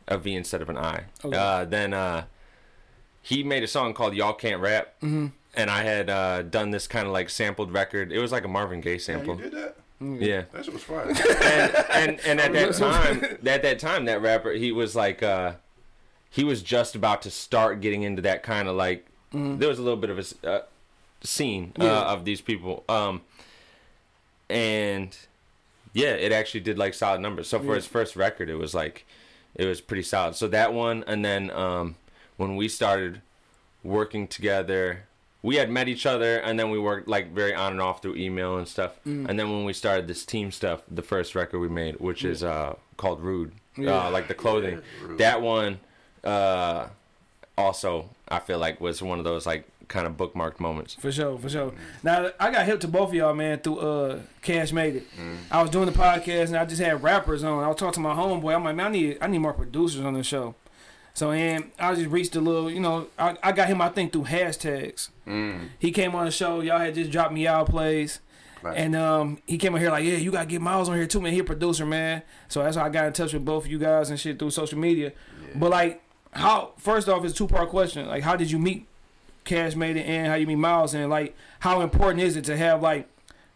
a 0.06 0.18
V 0.18 0.34
instead 0.34 0.60
of 0.62 0.68
an 0.68 0.76
I. 0.76 1.04
Okay. 1.24 1.36
Uh, 1.36 1.64
then 1.64 1.94
uh, 1.94 2.24
he 3.22 3.42
made 3.42 3.62
a 3.62 3.66
song 3.68 3.94
called 3.94 4.14
Y'all 4.14 4.32
Can't 4.34 4.60
Rap. 4.60 4.94
Mm-hmm. 5.00 5.26
And 5.54 5.70
I 5.70 5.82
had 5.82 6.08
uh, 6.10 6.42
done 6.42 6.70
this 6.70 6.86
kind 6.86 7.06
of 7.06 7.12
like 7.12 7.30
sampled 7.30 7.72
record. 7.72 8.12
It 8.12 8.20
was 8.20 8.30
like 8.30 8.44
a 8.44 8.48
Marvin 8.48 8.80
Gaye 8.80 8.90
Yeah, 8.90 8.94
you 8.94 8.98
sample. 9.00 9.34
did 9.36 9.52
that? 9.52 9.76
Yeah. 10.00 10.42
That 10.52 10.64
shit 10.64 10.72
was 10.74 10.82
fire. 10.84 11.08
And, 11.08 12.20
and 12.20 12.20
and 12.20 12.40
at 12.40 12.52
that 12.52 12.74
time, 12.74 13.24
at 13.44 13.62
that 13.62 13.78
time, 13.80 14.04
that 14.04 14.22
rapper 14.22 14.52
he 14.52 14.70
was 14.70 14.94
like, 14.94 15.22
uh, 15.22 15.54
he 16.30 16.44
was 16.44 16.62
just 16.62 16.94
about 16.94 17.22
to 17.22 17.30
start 17.30 17.80
getting 17.80 18.02
into 18.02 18.22
that 18.22 18.42
kind 18.42 18.68
of 18.68 18.76
like. 18.76 19.06
There 19.32 19.68
was 19.68 19.78
a 19.78 19.82
little 19.82 19.98
bit 19.98 20.08
of 20.10 20.18
a 20.42 20.48
uh, 20.50 20.62
scene 21.22 21.72
uh, 21.78 21.84
Yeah. 21.84 22.00
of 22.12 22.24
these 22.24 22.40
people. 22.40 22.84
Um, 22.88 23.20
and 24.48 25.16
yeah, 25.92 26.10
it 26.12 26.32
actually 26.32 26.60
did 26.60 26.78
like 26.78 26.94
solid 26.94 27.20
numbers. 27.20 27.48
So 27.48 27.58
for 27.58 27.66
Yeah. 27.66 27.74
his 27.76 27.86
first 27.86 28.16
record, 28.16 28.48
it 28.48 28.54
was 28.56 28.74
like 28.74 29.04
it 29.54 29.66
was 29.66 29.80
pretty 29.80 30.02
solid. 30.02 30.34
So 30.36 30.46
that 30.48 30.72
one, 30.72 31.04
and 31.06 31.24
then 31.24 31.50
um, 31.50 31.96
when 32.36 32.54
we 32.56 32.68
started 32.68 33.20
working 33.82 34.28
together, 34.28 35.04
we 35.42 35.56
had 35.56 35.70
met 35.70 35.88
each 35.88 36.06
other, 36.06 36.36
and 36.38 36.58
then 36.58 36.70
we 36.70 36.78
worked 36.78 37.08
like 37.08 37.32
very 37.32 37.54
on 37.54 37.72
and 37.72 37.80
off 37.80 38.00
through 38.02 38.16
email 38.16 38.56
and 38.56 38.68
stuff. 38.68 38.92
Mm. 39.06 39.28
And 39.28 39.38
then 39.38 39.50
when 39.50 39.64
we 39.64 39.72
started 39.72 40.06
this 40.08 40.24
team 40.24 40.50
stuff, 40.52 40.82
the 40.90 41.02
first 41.02 41.34
record 41.34 41.58
we 41.60 41.68
made, 41.68 41.96
which 42.00 42.24
is 42.24 42.42
uh, 42.44 42.74
called 42.96 43.20
Rude, 43.20 43.52
Yeah. 43.76 44.06
uh, 44.06 44.10
like 44.10 44.28
the 44.28 44.34
clothing, 44.34 44.80
Rude. 45.02 45.18
that 45.18 45.42
one 45.42 45.80
uh, 46.24 46.88
also 47.56 48.10
I 48.28 48.38
feel 48.38 48.58
like 48.58 48.80
was 48.80 49.02
one 49.02 49.18
of 49.18 49.24
those 49.24 49.46
like 49.46 49.68
kind 49.88 50.06
of 50.06 50.16
bookmarked 50.16 50.60
moments. 50.60 50.94
For 50.94 51.10
sure, 51.10 51.38
for 51.38 51.48
sure. 51.48 51.72
Now 52.02 52.30
I 52.38 52.50
got 52.50 52.66
hip 52.66 52.80
to 52.80 52.88
both 52.88 53.08
of 53.08 53.14
y'all, 53.14 53.34
man, 53.34 53.58
through 53.58 53.78
uh 53.78 54.20
Cash 54.42 54.72
Made 54.72 54.96
It. 54.96 55.06
I 55.50 55.62
was 55.62 55.70
doing 55.70 55.86
the 55.86 55.92
podcast 55.92 56.48
and 56.48 56.56
I 56.56 56.64
just 56.64 56.80
had 56.80 57.02
rappers 57.02 57.42
on. 57.44 57.64
I 57.64 57.68
was 57.68 57.76
talking 57.76 57.94
to 57.94 58.00
my 58.00 58.14
homeboy. 58.14 58.54
I'm 58.54 58.64
like, 58.64 58.76
man, 58.76 58.86
I 58.86 58.90
need 58.90 59.18
I 59.20 59.26
need 59.26 59.38
more 59.38 59.54
producers 59.54 60.04
on 60.04 60.14
the 60.14 60.22
show. 60.22 60.54
So 61.14 61.32
and 61.32 61.72
I 61.80 61.94
just 61.94 62.10
reached 62.10 62.36
a 62.36 62.40
little, 62.40 62.70
you 62.70 62.78
know, 62.78 63.08
I, 63.18 63.36
I 63.42 63.52
got 63.52 63.66
him 63.66 63.80
I 63.80 63.88
think 63.88 64.12
through 64.12 64.24
hashtags. 64.24 65.08
Mm. 65.26 65.70
He 65.78 65.90
came 65.90 66.14
on 66.14 66.26
the 66.26 66.30
show. 66.30 66.60
Y'all 66.60 66.78
had 66.78 66.94
just 66.94 67.10
dropped 67.10 67.32
me 67.32 67.46
out 67.46 67.68
plays, 67.68 68.20
Right. 68.62 68.76
And 68.76 68.96
um, 68.96 69.38
he 69.46 69.58
came 69.58 69.74
on 69.74 69.80
here 69.80 69.90
like, 69.90 70.04
yeah, 70.04 70.16
you 70.16 70.30
gotta 70.30 70.46
get 70.46 70.60
Myles 70.60 70.88
on 70.88 70.96
here 70.96 71.06
too, 71.06 71.20
man. 71.20 71.32
He 71.32 71.38
a 71.38 71.44
producer, 71.44 71.86
man. 71.86 72.22
So 72.48 72.62
that's 72.62 72.76
how 72.76 72.84
I 72.84 72.88
got 72.88 73.06
in 73.06 73.12
touch 73.12 73.32
with 73.32 73.44
both 73.44 73.64
of 73.64 73.70
you 73.70 73.78
guys 73.78 74.10
and 74.10 74.18
shit 74.18 74.38
through 74.38 74.50
social 74.50 74.78
media. 74.78 75.12
But 75.54 75.70
like, 75.70 76.02
how? 76.38 76.72
First 76.78 77.08
off, 77.08 77.24
it's 77.24 77.34
a 77.34 77.36
two 77.36 77.48
part 77.48 77.68
question. 77.68 78.06
Like, 78.06 78.22
how 78.22 78.36
did 78.36 78.50
you 78.50 78.58
meet 78.58 78.86
Cash 79.44 79.74
Made 79.74 79.96
It 79.96 80.06
and 80.06 80.28
how 80.28 80.34
you 80.34 80.46
meet 80.46 80.56
Myles? 80.56 80.94
And 80.94 81.10
like, 81.10 81.36
how 81.60 81.80
important 81.80 82.22
is 82.22 82.36
it 82.36 82.44
to 82.44 82.56
have 82.56 82.82
like 82.82 83.08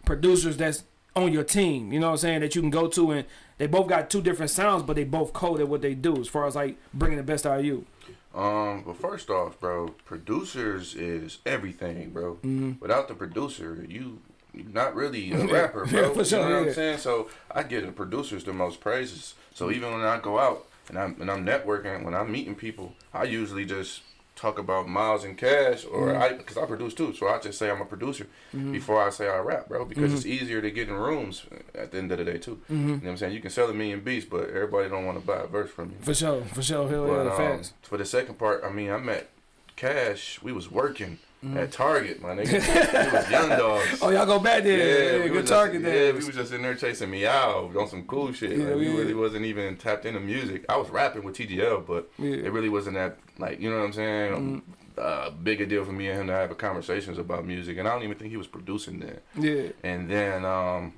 producers 0.04 0.56
that's 0.56 0.84
on 1.14 1.32
your 1.32 1.44
team? 1.44 1.92
You 1.92 2.00
know 2.00 2.08
what 2.08 2.12
I'm 2.12 2.18
saying? 2.18 2.40
That 2.40 2.54
you 2.54 2.60
can 2.60 2.70
go 2.70 2.88
to 2.88 3.10
and 3.12 3.26
they 3.58 3.66
both 3.66 3.86
got 3.86 4.10
two 4.10 4.22
different 4.22 4.50
sounds, 4.50 4.82
but 4.82 4.96
they 4.96 5.04
both 5.04 5.32
code 5.32 5.60
at 5.60 5.68
what 5.68 5.82
they 5.82 5.94
do 5.94 6.20
as 6.20 6.28
far 6.28 6.46
as 6.46 6.56
like 6.56 6.76
bringing 6.92 7.18
the 7.18 7.22
best 7.22 7.46
out 7.46 7.60
of 7.60 7.64
you. 7.64 7.86
Um, 8.34 8.82
but 8.84 8.96
first 8.96 9.28
off, 9.30 9.60
bro, 9.60 9.88
producers 10.04 10.94
is 10.94 11.38
everything, 11.44 12.10
bro. 12.10 12.34
Mm-hmm. 12.36 12.72
Without 12.80 13.08
the 13.08 13.14
producer, 13.14 13.84
you 13.88 14.20
you're 14.54 14.66
not 14.66 14.94
really 14.94 15.32
a 15.32 15.46
rapper, 15.52 15.86
bro. 15.86 16.14
Yeah, 16.14 16.22
sure, 16.22 16.40
you 16.40 16.48
know 16.48 16.54
what 16.54 16.62
yeah. 16.62 16.68
I'm 16.68 16.74
saying? 16.74 16.98
So 16.98 17.28
I 17.50 17.62
give 17.62 17.86
the 17.86 17.92
producers 17.92 18.44
the 18.44 18.52
most 18.52 18.80
praises. 18.80 19.34
So 19.54 19.70
even 19.70 19.92
when 19.92 20.02
I 20.02 20.18
go 20.18 20.38
out 20.38 20.66
and 20.92 20.98
I'm 21.00 21.20
and 21.20 21.30
I'm 21.30 21.44
networking, 21.44 22.04
when 22.04 22.14
I'm 22.14 22.30
meeting 22.30 22.54
people, 22.54 22.92
I 23.14 23.24
usually 23.24 23.64
just 23.64 24.02
talk 24.36 24.58
about 24.58 24.88
Myles 24.88 25.24
and 25.24 25.36
Cash, 25.36 25.84
or 25.84 26.08
Mm-hmm. 26.08 26.22
I 26.22 26.32
because 26.34 26.56
I 26.58 26.66
produce 26.66 26.94
too. 26.94 27.12
So 27.14 27.28
I 27.28 27.38
just 27.38 27.58
say 27.58 27.70
I'm 27.70 27.80
a 27.80 27.84
producer 27.84 28.26
before 28.52 29.02
I 29.02 29.10
say 29.10 29.28
I 29.28 29.38
rap, 29.38 29.68
bro, 29.68 29.84
because 29.84 30.04
Mm-hmm. 30.10 30.16
it's 30.16 30.26
easier 30.26 30.60
to 30.62 30.70
get 30.70 30.88
in 30.88 30.94
rooms 30.94 31.44
at 31.74 31.90
the 31.92 31.98
end 31.98 32.12
of 32.12 32.18
the 32.18 32.24
day 32.24 32.38
too. 32.38 32.60
You 32.68 32.76
know 32.76 32.92
what 32.94 33.08
I'm 33.10 33.16
saying? 33.16 33.34
You 33.34 33.40
can 33.40 33.50
sell 33.50 33.68
a 33.70 33.74
million 33.74 34.00
beats, 34.00 34.26
but 34.26 34.48
everybody 34.50 34.88
don't 34.88 35.06
want 35.06 35.18
to 35.20 35.26
buy 35.26 35.40
a 35.42 35.46
verse 35.46 35.70
from 35.70 35.90
you. 35.90 35.96
For 36.00 36.14
sure, 36.14 36.42
for 36.44 36.62
sure. 36.62 36.88
Hell 36.88 37.06
yeah, 37.06 37.52
um, 37.52 37.62
for 37.82 37.96
the 37.98 38.04
second 38.04 38.38
part, 38.38 38.62
I 38.64 38.70
mean, 38.70 38.90
I 38.90 38.98
met 38.98 39.30
Cash. 39.76 40.40
We 40.42 40.52
was 40.52 40.70
working 40.70 41.18
at 41.56 41.72
Target, 41.72 42.22
my 42.22 42.30
nigga. 42.30 42.52
we 43.10 43.16
was 43.16 43.30
young 43.30 43.48
dogs. 43.50 43.98
Oh, 44.00 44.10
y'all 44.10 44.26
go 44.26 44.38
back 44.38 44.62
there. 44.62 45.18
Yeah, 45.18 45.24
we 45.24 45.30
good 45.30 45.46
target 45.46 45.82
there. 45.82 46.06
Yeah, 46.06 46.12
we 46.12 46.24
was 46.24 46.28
just 46.34 46.52
in 46.52 46.62
there 46.62 46.74
chasing 46.74 47.10
me 47.10 47.26
out 47.26 47.74
on 47.76 47.88
some 47.88 48.04
cool 48.06 48.32
shit. 48.32 48.56
Yeah, 48.58 48.66
like, 48.68 48.76
we 48.76 48.88
yeah. 48.90 48.96
really 48.98 49.14
wasn't 49.14 49.44
even 49.46 49.76
tapped 49.76 50.06
into 50.06 50.20
music. 50.20 50.64
I 50.68 50.76
was 50.76 50.88
rapping 50.90 51.24
with 51.24 51.36
TGL, 51.36 51.86
but 51.86 52.10
Yeah. 52.18 52.36
It 52.36 52.52
really 52.52 52.68
wasn't 52.68 52.94
that 52.96 53.18
like 53.38 53.60
you 53.60 53.70
know 53.70 53.78
what 53.78 53.84
I'm 53.86 53.92
saying. 53.92 54.62
Uh, 54.96 55.30
big 55.30 55.60
a 55.62 55.66
deal 55.66 55.84
for 55.86 55.92
me 55.92 56.08
and 56.08 56.20
him 56.20 56.26
to 56.26 56.32
have 56.34 56.50
a 56.50 56.54
conversations 56.54 57.18
about 57.18 57.46
music, 57.46 57.78
and 57.78 57.88
I 57.88 57.94
don't 57.94 58.02
even 58.04 58.18
think 58.18 58.30
he 58.30 58.36
was 58.36 58.46
producing 58.46 59.00
then. 59.00 59.18
yeah. 59.36 59.68
And 59.82 60.08
then, 60.10 60.44
um, 60.44 60.92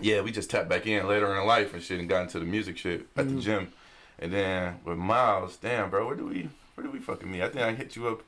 yeah, 0.00 0.20
we 0.20 0.32
just 0.32 0.50
tapped 0.50 0.68
back 0.68 0.86
in 0.88 1.06
later 1.06 1.34
in 1.36 1.46
life 1.46 1.72
and 1.72 1.80
shit 1.82 2.00
and 2.00 2.08
got 2.08 2.22
into 2.22 2.40
the 2.40 2.44
music 2.44 2.76
shit 2.76 3.06
at 3.16 3.26
Mm-hmm. 3.26 3.36
the 3.36 3.40
gym. 3.42 3.72
And 4.18 4.32
then 4.32 4.80
with 4.84 4.98
Myles, 4.98 5.56
damn, 5.56 5.90
bro, 5.90 6.06
where 6.08 6.16
do 6.16 6.26
we, 6.26 6.48
where 6.74 6.84
do 6.84 6.90
we 6.90 6.98
fucking 6.98 7.30
meet? 7.30 7.40
I 7.42 7.48
think 7.50 7.62
I 7.64 7.72
hit 7.72 7.94
you 7.96 8.08
up. 8.08 8.22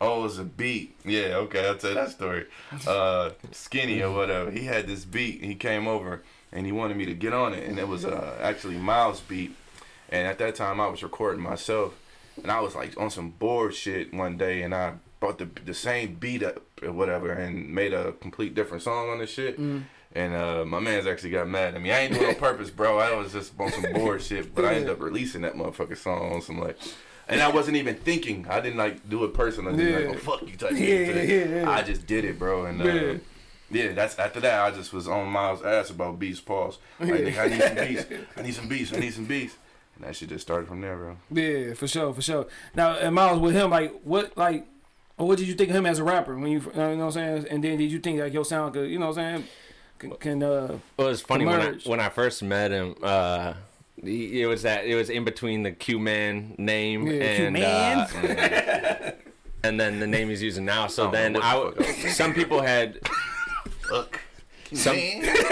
Oh, 0.00 0.20
it 0.20 0.22
was 0.22 0.38
a 0.38 0.44
beat. 0.44 0.94
Yeah, 1.04 1.36
okay, 1.38 1.66
I'll 1.66 1.76
tell 1.76 1.90
you 1.90 1.96
that 1.96 2.10
story. 2.10 2.46
Uh, 2.86 3.30
skinny 3.50 4.00
or 4.02 4.12
whatever. 4.12 4.50
He 4.50 4.64
had 4.64 4.86
this 4.86 5.04
beat. 5.04 5.40
And 5.40 5.50
he 5.50 5.56
came 5.56 5.88
over 5.88 6.22
and 6.52 6.64
he 6.66 6.72
wanted 6.72 6.96
me 6.96 7.04
to 7.06 7.14
get 7.14 7.32
on 7.32 7.52
it, 7.52 7.68
and 7.68 7.78
it 7.78 7.88
was 7.88 8.04
uh, 8.04 8.38
actually 8.40 8.76
Myles' 8.76 9.20
beat. 9.20 9.54
And 10.10 10.26
at 10.26 10.38
that 10.38 10.54
time, 10.54 10.80
I 10.80 10.86
was 10.86 11.02
recording 11.02 11.42
myself, 11.42 11.94
and 12.42 12.50
I 12.50 12.60
was 12.60 12.74
like 12.74 12.98
on 12.98 13.10
some 13.10 13.30
bored 13.30 13.74
shit 13.74 14.14
one 14.14 14.38
day, 14.38 14.62
and 14.62 14.74
I 14.74 14.94
brought 15.20 15.38
the 15.38 15.48
the 15.66 15.74
same 15.74 16.14
beat 16.14 16.42
up 16.42 16.62
or 16.82 16.92
whatever, 16.92 17.32
and 17.32 17.74
made 17.74 17.92
a 17.92 18.12
complete 18.12 18.54
different 18.54 18.82
song 18.84 19.10
on 19.10 19.18
this 19.18 19.30
shit. 19.30 19.58
And 19.58 20.34
uh, 20.34 20.64
my 20.64 20.80
man's 20.80 21.06
actually 21.06 21.30
got 21.30 21.48
mad 21.48 21.74
at 21.74 21.82
me. 21.82 21.92
I 21.92 21.98
ain't 22.00 22.14
doing 22.14 22.24
it 22.24 22.28
on 22.30 22.34
purpose, 22.36 22.70
bro. 22.70 22.98
I 22.98 23.14
was 23.14 23.32
just 23.32 23.52
on 23.60 23.70
some 23.72 23.92
bored 23.92 24.22
shit, 24.22 24.54
but 24.54 24.64
I 24.64 24.74
ended 24.74 24.88
up 24.90 25.00
releasing 25.00 25.42
that 25.42 25.54
motherfucking 25.54 25.98
song 25.98 26.32
on 26.32 26.40
some 26.40 26.58
like. 26.60 26.78
And 27.28 27.40
I 27.42 27.48
wasn't 27.50 27.76
even 27.76 27.94
thinking. 27.96 28.46
I 28.48 28.60
didn't 28.60 28.78
like 28.78 29.08
do 29.08 29.24
it 29.24 29.34
personally. 29.34 29.84
Yeah. 29.84 29.98
Like, 29.98 30.08
oh 30.08 30.18
fuck 30.18 30.42
you 30.48 30.56
type 30.56 30.72
Yeah, 30.72 30.78
shit. 30.78 31.28
yeah, 31.50 31.56
yeah. 31.62 31.70
I 31.70 31.82
just 31.82 32.06
did 32.06 32.24
it, 32.24 32.38
bro. 32.38 32.64
And 32.66 32.80
uh, 32.80 32.84
Yeah. 32.84 33.14
yeah, 33.70 33.92
that's 33.92 34.18
after 34.18 34.40
that. 34.40 34.60
I 34.60 34.70
just 34.70 34.92
was 34.92 35.06
on 35.06 35.28
Myles' 35.28 35.62
ass 35.62 35.90
about 35.90 36.18
beats. 36.18 36.40
Pause. 36.40 36.78
Like, 36.98 37.10
nigga, 37.10 37.38
I 37.38 37.48
need 37.48 37.60
some 37.62 37.74
beats. 37.86 38.06
I 38.36 38.42
need 38.42 38.54
some 38.54 38.68
beats. 38.68 38.92
I 38.94 38.98
need 38.98 39.14
some 39.14 39.24
beats. 39.26 39.56
And 39.96 40.04
that 40.06 40.16
shit 40.16 40.28
just 40.30 40.42
started 40.42 40.68
from 40.68 40.80
there, 40.80 40.96
bro. 40.96 41.16
Yeah, 41.30 41.74
for 41.74 41.86
sure, 41.88 42.14
for 42.14 42.22
sure. 42.22 42.46
Now, 42.74 42.92
and 42.92 43.14
Myles 43.14 43.40
with 43.40 43.54
him, 43.54 43.70
like, 43.70 43.92
what, 44.04 44.36
like, 44.38 44.66
what 45.16 45.36
did 45.38 45.48
you 45.48 45.54
think 45.54 45.70
of 45.70 45.76
him 45.76 45.86
as 45.86 45.98
a 45.98 46.04
rapper 46.04 46.34
when 46.36 46.50
you, 46.52 46.60
you 46.60 46.72
know 46.76 46.96
what 46.96 47.04
I'm 47.04 47.10
saying? 47.12 47.46
And 47.50 47.62
then 47.64 47.76
did 47.78 47.90
you 47.90 47.98
think 47.98 48.20
like 48.20 48.32
your 48.32 48.44
sound 48.44 48.72
could, 48.74 48.88
you 48.88 48.98
know 48.98 49.08
what 49.08 49.18
I'm 49.18 49.40
saying? 49.40 49.48
Can, 49.98 50.10
can 50.12 50.42
uh, 50.44 50.78
Well, 50.96 51.08
it's 51.08 51.20
funny 51.22 51.44
when 51.44 51.60
I 51.60 51.72
when 51.84 51.98
I 51.98 52.08
first 52.08 52.40
met 52.44 52.70
him. 52.70 52.94
Uh, 53.02 53.52
he- 53.52 53.58
it 54.02 54.46
was 54.48 54.62
that 54.62 54.84
it 54.86 54.94
was 54.94 55.10
in 55.10 55.24
between 55.24 55.62
the 55.62 55.72
Q 55.72 55.98
Man 55.98 56.54
name 56.58 57.06
Yeah, 57.06 57.22
and 57.22 57.56
Q-Man. 57.56 57.98
uh, 57.98 59.10
and 59.64 59.78
then 59.80 60.00
the 60.00 60.06
name 60.06 60.28
he's 60.28 60.42
using 60.42 60.64
now. 60.64 60.86
So 60.86 61.08
Oh, 61.08 61.10
then 61.10 61.34
what 61.34 61.44
I 61.44 61.54
the 61.58 61.64
w- 61.70 61.92
fuck? 61.94 62.10
some 62.12 62.34
people 62.34 62.60
had 62.62 63.00
Fuck. 63.88 64.20
Some- 64.72 64.96
man, 64.96 65.22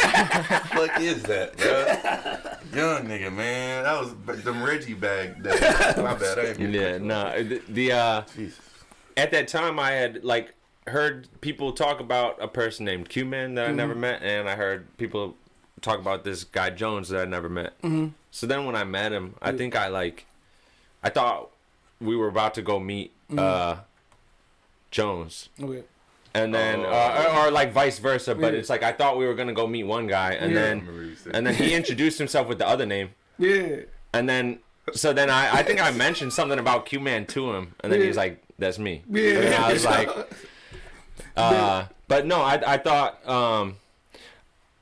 fuck 0.66 1.00
is 1.00 1.22
that, 1.22 1.56
bro? 1.56 2.78
Young 2.78 3.06
nigga, 3.06 3.32
man. 3.32 3.84
That 3.84 3.98
was 4.00 4.12
b- 4.12 4.34
them 4.42 4.62
Reggie 4.62 4.92
bag 4.94 5.42
days. 5.42 5.58
My 5.96 6.14
bad. 6.14 6.38
I 6.38 6.42
ain't 6.48 6.58
mean 6.58 6.72
to 6.72 6.78
yeah 6.78 6.98
no 6.98 7.20
off. 7.28 7.34
the, 7.36 7.62
the 7.68 7.92
uh 7.92 8.22
Jesus. 8.36 8.60
at 9.16 9.30
that 9.30 9.48
time 9.48 9.78
I 9.78 9.92
had 9.92 10.22
like 10.22 10.52
heard 10.86 11.28
people 11.40 11.72
talk 11.72 11.98
about 12.00 12.36
a 12.42 12.46
person 12.46 12.84
named 12.84 13.08
Q 13.08 13.24
Man 13.24 13.54
that 13.54 13.68
I 13.70 13.72
never 13.72 13.94
met, 13.94 14.22
and 14.22 14.48
I 14.50 14.54
heard 14.54 14.94
people 14.98 15.34
talk 15.82 15.98
about 15.98 16.24
this 16.24 16.44
guy 16.44 16.70
Jones 16.70 17.08
that 17.10 17.20
I 17.22 17.24
never 17.24 17.48
met. 17.48 17.80
Mm-hmm. 17.82 18.08
So 18.30 18.46
then 18.46 18.64
when 18.66 18.74
I 18.76 18.84
met 18.84 19.12
him, 19.12 19.34
I 19.42 19.52
think 19.52 19.76
I 19.76 19.88
like, 19.88 20.26
I 21.02 21.10
thought 21.10 21.50
we 22.00 22.16
were 22.16 22.28
about 22.28 22.54
to 22.54 22.62
go 22.62 22.78
meet 22.80 23.12
uh 23.36 23.76
Jones. 24.90 25.48
okay. 25.62 25.82
And 26.34 26.54
then, 26.54 26.80
Oh. 26.80 26.90
uh, 26.90 27.32
or, 27.34 27.46
or 27.46 27.50
like 27.50 27.72
vice 27.72 27.98
versa, 27.98 28.34
but 28.34 28.52
Yeah. 28.52 28.58
it's 28.58 28.68
like 28.68 28.82
I 28.82 28.92
thought 28.92 29.16
we 29.16 29.26
were 29.26 29.34
gonna 29.34 29.54
go 29.54 29.66
meet 29.66 29.84
one 29.84 30.06
guy, 30.06 30.32
and 30.34 30.52
Yeah. 30.52 30.60
Then, 30.60 31.16
and 31.32 31.46
then 31.46 31.54
he 31.54 31.74
introduced 31.80 32.18
himself 32.18 32.46
with 32.46 32.58
the 32.58 32.68
other 32.68 32.84
name, 32.84 33.10
Yeah. 33.38 33.80
and 34.12 34.28
then, 34.28 34.58
so 34.92 35.12
then 35.14 35.30
I, 35.30 35.50
I 35.58 35.62
think 35.62 35.80
I 35.80 35.90
mentioned 35.92 36.32
something 36.34 36.58
about 36.58 36.84
Q 36.86 37.00
Man 37.00 37.24
to 37.26 37.52
him, 37.54 37.74
and 37.80 37.90
then 37.90 38.00
Yeah. 38.00 38.06
he's 38.06 38.16
like, 38.18 38.42
"That's 38.58 38.78
me." 38.78 39.02
Yeah. 39.10 39.30
And 39.40 39.54
I 39.54 39.72
was 39.72 39.84
like, 39.86 40.10
uh, 41.36 41.86
but 42.06 42.26
no, 42.26 42.42
I 42.42 42.74
I 42.74 42.76
thought, 42.78 43.26
um, 43.26 43.76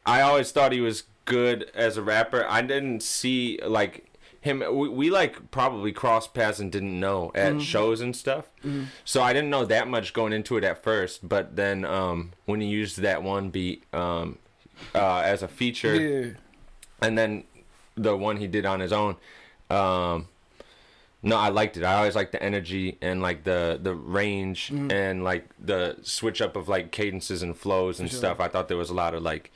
I 0.06 0.20
always 0.20 0.50
thought 0.52 0.72
he 0.72 0.80
was 0.80 1.04
good 1.24 1.70
as 1.74 1.96
a 1.96 2.02
rapper. 2.02 2.46
I 2.48 2.60
didn't 2.62 3.02
see 3.02 3.58
like 3.64 4.10
him. 4.40 4.58
We, 4.60 4.88
we 4.88 5.10
like 5.10 5.50
probably 5.50 5.92
crossed 5.92 6.34
paths 6.34 6.58
and 6.58 6.70
didn't 6.70 6.98
know 7.00 7.32
at 7.34 7.62
shows 7.62 8.00
and 8.00 8.14
stuff. 8.14 8.50
So 9.04 9.22
I 9.22 9.32
didn't 9.32 9.50
know 9.50 9.64
that 9.64 9.88
much 9.88 10.12
going 10.12 10.32
into 10.32 10.56
it 10.56 10.64
at 10.64 10.82
first. 10.82 11.26
But 11.28 11.56
then 11.56 11.84
um, 11.84 12.32
when 12.44 12.60
he 12.60 12.66
used 12.68 12.98
that 12.98 13.22
one 13.22 13.48
beat 13.50 13.84
um, 13.94 14.38
uh, 14.94 15.20
as 15.24 15.42
a 15.42 15.48
feature, 15.48 15.94
Yeah. 15.94 16.30
and 17.00 17.16
then 17.16 17.44
the 17.96 18.16
one 18.16 18.36
he 18.38 18.46
did 18.48 18.66
on 18.66 18.80
his 18.80 18.92
own 18.92 19.16
um 19.70 20.26
no 21.22 21.36
i 21.36 21.48
liked 21.48 21.76
it 21.76 21.84
i 21.84 21.94
always 21.94 22.16
liked 22.16 22.32
the 22.32 22.42
energy 22.42 22.98
and 23.00 23.22
like 23.22 23.44
the 23.44 23.78
the 23.80 23.94
range 23.94 24.68
Mm-hmm. 24.68 24.90
and 24.90 25.24
like 25.24 25.48
the 25.64 25.96
switch 26.02 26.42
up 26.42 26.56
of 26.56 26.68
like 26.68 26.90
cadences 26.90 27.40
and 27.42 27.56
flows 27.56 28.00
and 28.00 28.10
sure. 28.10 28.18
stuff 28.18 28.40
i 28.40 28.48
thought 28.48 28.66
there 28.68 28.76
was 28.76 28.90
a 28.90 28.94
lot 28.94 29.14
of 29.14 29.22
like 29.22 29.52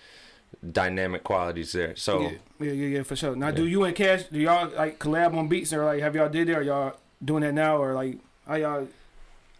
dynamic 0.72 1.22
qualities 1.24 1.72
there 1.72 1.94
so 1.94 2.22
Yeah, 2.22 2.30
yeah, 2.60 2.72
yeah, 2.72 2.86
yeah, 2.96 3.02
for 3.02 3.16
sure. 3.16 3.36
Now, 3.36 3.50
do 3.50 3.66
you 3.66 3.84
and 3.84 3.94
Cash, 3.94 4.24
do 4.24 4.40
y'all 4.40 4.70
like 4.76 4.98
collab 4.98 5.36
on 5.36 5.48
beats 5.48 5.72
or 5.72 5.84
like 5.84 6.00
have 6.00 6.14
y'all 6.14 6.28
did 6.28 6.48
it 6.48 6.54
or 6.54 6.62
y'all 6.62 6.96
doing 7.24 7.42
that 7.42 7.54
now 7.54 7.78
or 7.78 7.94
like 7.94 8.18
how 8.46 8.56
y'all, 8.56 8.88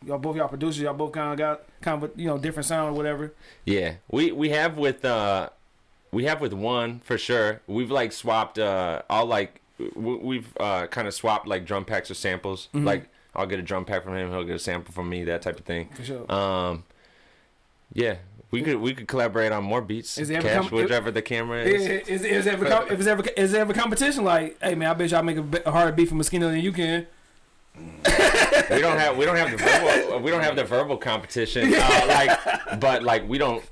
y'all 0.05 0.18
both 0.18 0.36
y'all 0.36 0.49
producers, 0.49 0.82
y'all 0.82 0.95
both 0.95 1.12
kind 1.12 1.32
of 1.32 1.39
got 1.39 1.62
kind 1.80 2.03
of 2.03 2.11
a, 2.11 2.20
you 2.20 2.26
know 2.26 2.39
different 2.39 2.66
sound 2.66 2.95
or 2.95 2.97
whatever. 2.97 3.32
Yeah, 3.64 3.95
we 4.11 4.32
we 4.32 4.51
have 4.51 4.76
with 4.76 5.05
uh, 5.05 5.51
we 6.11 6.24
have 6.24 6.41
with 6.41 6.53
one 6.53 7.01
for 7.01 7.18
sure. 7.18 7.61
We've 7.66 7.91
like 7.91 8.12
swapped 8.12 8.59
uh, 8.59 9.03
all 9.09 9.26
like 9.26 9.61
we've 9.95 10.57
uh 10.59 10.86
kind 10.89 11.07
of 11.07 11.14
swapped 11.14 11.47
like 11.47 11.64
drum 11.64 11.84
packs 11.84 12.11
or 12.11 12.14
samples. 12.14 12.68
Mm-hmm. 12.74 12.86
Like 12.86 13.09
I'll 13.34 13.47
get 13.47 13.61
a 13.61 13.62
drum 13.62 13.84
pack 13.84 14.03
from 14.03 14.16
him, 14.16 14.30
he'll 14.30 14.45
get 14.45 14.57
a 14.57 14.59
sample 14.59 14.93
from 14.93 15.09
me, 15.09 15.24
that 15.24 15.43
type 15.43 15.59
of 15.59 15.64
thing. 15.64 15.91
For 15.95 16.05
sure. 16.05 16.32
Um, 16.32 16.84
yeah, 17.93 18.16
we 18.51 18.62
could 18.62 18.76
we 18.80 18.94
could 18.94 19.09
collaborate 19.09 19.53
on 19.53 19.64
more 19.64 19.82
beats. 19.82 20.18
Is 20.18 20.28
there 20.28 20.40
Cash, 20.40 20.68
com- 20.68 20.78
whichever 20.78 21.11
the 21.11 21.22
camera 21.22 21.62
Is, 21.62 21.82
is. 21.82 22.09
is, 22.09 22.24
is, 22.24 22.46
ever 22.46 22.64
com- 22.66 22.86
if 22.90 22.99
it's 22.99 23.07
ever 23.07 23.22
is 23.36 23.53
there 23.53 23.61
ever 23.61 23.72
competition 23.74 24.24
like, 24.24 24.57
hey 24.62 24.74
man, 24.74 24.90
I 24.90 24.94
bet 24.94 25.11
y'all 25.11 25.22
make 25.22 25.36
a, 25.36 25.42
be- 25.42 25.61
a 25.66 25.70
harder 25.70 25.92
beat 25.92 26.09
for 26.09 26.14
Moschino 26.14 26.51
than 26.51 26.61
you 26.61 26.72
can. 26.72 27.07
we 27.74 28.80
don't 28.80 28.99
have 28.99 29.16
we 29.16 29.24
don't 29.24 29.36
have 29.36 29.51
the 29.51 29.57
verbal 29.59 30.20
we 30.20 30.30
don't 30.30 30.42
have 30.42 30.57
the 30.57 30.64
verbal 30.64 30.96
competition. 30.96 31.72
Uh, 31.74 32.05
like, 32.09 32.80
but 32.80 33.03
like 33.03 33.28
we 33.28 33.38
don't 33.38 33.62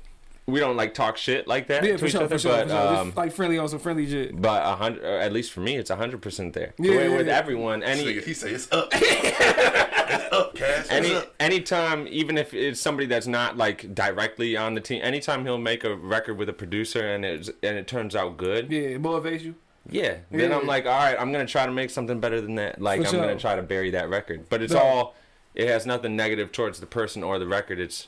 we 0.47 0.59
don't 0.61 0.77
like 0.77 0.93
talk 0.93 1.17
shit 1.17 1.45
like 1.47 1.67
that 1.67 1.83
Yeah, 1.83 1.91
to 1.93 1.97
for 1.97 2.05
each 2.05 2.13
sure, 2.13 2.21
other. 2.23 2.35
for 2.35 2.39
sure, 2.39 2.65
but 2.65 2.69
sure. 2.69 2.97
um, 2.97 3.13
like 3.15 3.33
friendly 3.33 3.57
on 3.57 3.67
some 3.67 3.79
friendly 3.79 4.09
shit. 4.09 4.41
but 4.41 4.65
a 4.65 4.75
hundred, 4.75 5.03
at 5.03 5.33
least 5.33 5.51
for 5.51 5.59
me, 5.59 5.75
it's 5.75 5.89
a 5.89 5.95
hundred 5.97 6.21
percent 6.21 6.53
there. 6.53 6.73
Yeah, 6.79 6.91
with, 6.91 7.11
yeah, 7.11 7.17
with 7.17 7.27
yeah. 7.27 7.37
everyone, 7.37 7.83
any 7.83 8.05
Nigga, 8.05 8.23
he 8.23 8.33
say 8.33 8.51
it's 8.51 8.71
up. 8.71 8.87
it's 8.93 10.33
up, 10.33 10.55
Cash. 10.55 10.79
It's 10.79 10.89
any 10.91 11.13
up. 11.15 11.35
anytime, 11.39 12.07
even 12.09 12.37
if 12.37 12.53
it's 12.53 12.79
somebody 12.79 13.07
that's 13.07 13.27
not 13.27 13.57
like 13.57 13.93
directly 13.93 14.55
on 14.55 14.73
the 14.73 14.79
team, 14.81 15.01
anytime 15.03 15.43
he'll 15.43 15.57
make 15.57 15.83
a 15.83 15.95
record 15.95 16.37
with 16.37 16.47
a 16.47 16.53
producer 16.53 17.01
and 17.13 17.25
it 17.25 17.49
and 17.61 17.77
it 17.77 17.87
turns 17.87 18.15
out 18.15 18.37
good, 18.37 18.71
yeah, 18.71 18.79
Yeah, 18.79 18.87
it 18.95 19.01
motivates 19.03 19.41
you. 19.41 19.55
Yeah, 19.89 20.15
then 20.31 20.51
Yeah. 20.51 20.57
I'm 20.57 20.65
like, 20.67 20.85
all 20.85 20.91
right, 20.97 21.15
I'm 21.19 21.31
gonna 21.33 21.45
try 21.45 21.65
to 21.65 21.71
make 21.73 21.89
something 21.89 22.21
better 22.21 22.39
than 22.39 22.55
that. 22.55 22.81
Like 22.81 23.01
For 23.01 23.07
I'm 23.07 23.11
sure. 23.13 23.21
gonna 23.21 23.37
try 23.39 23.57
to 23.57 23.61
bury 23.63 23.89
that 23.91 24.09
record, 24.09 24.47
but 24.49 24.61
it's 24.61 24.73
No. 24.73 24.79
all 24.79 25.15
it 25.55 25.67
has 25.67 25.85
nothing 25.85 26.15
negative 26.15 26.53
towards 26.53 26.79
the 26.79 26.85
person 26.85 27.21
or 27.21 27.37
the 27.37 27.47
record. 27.47 27.79
It's 27.79 28.07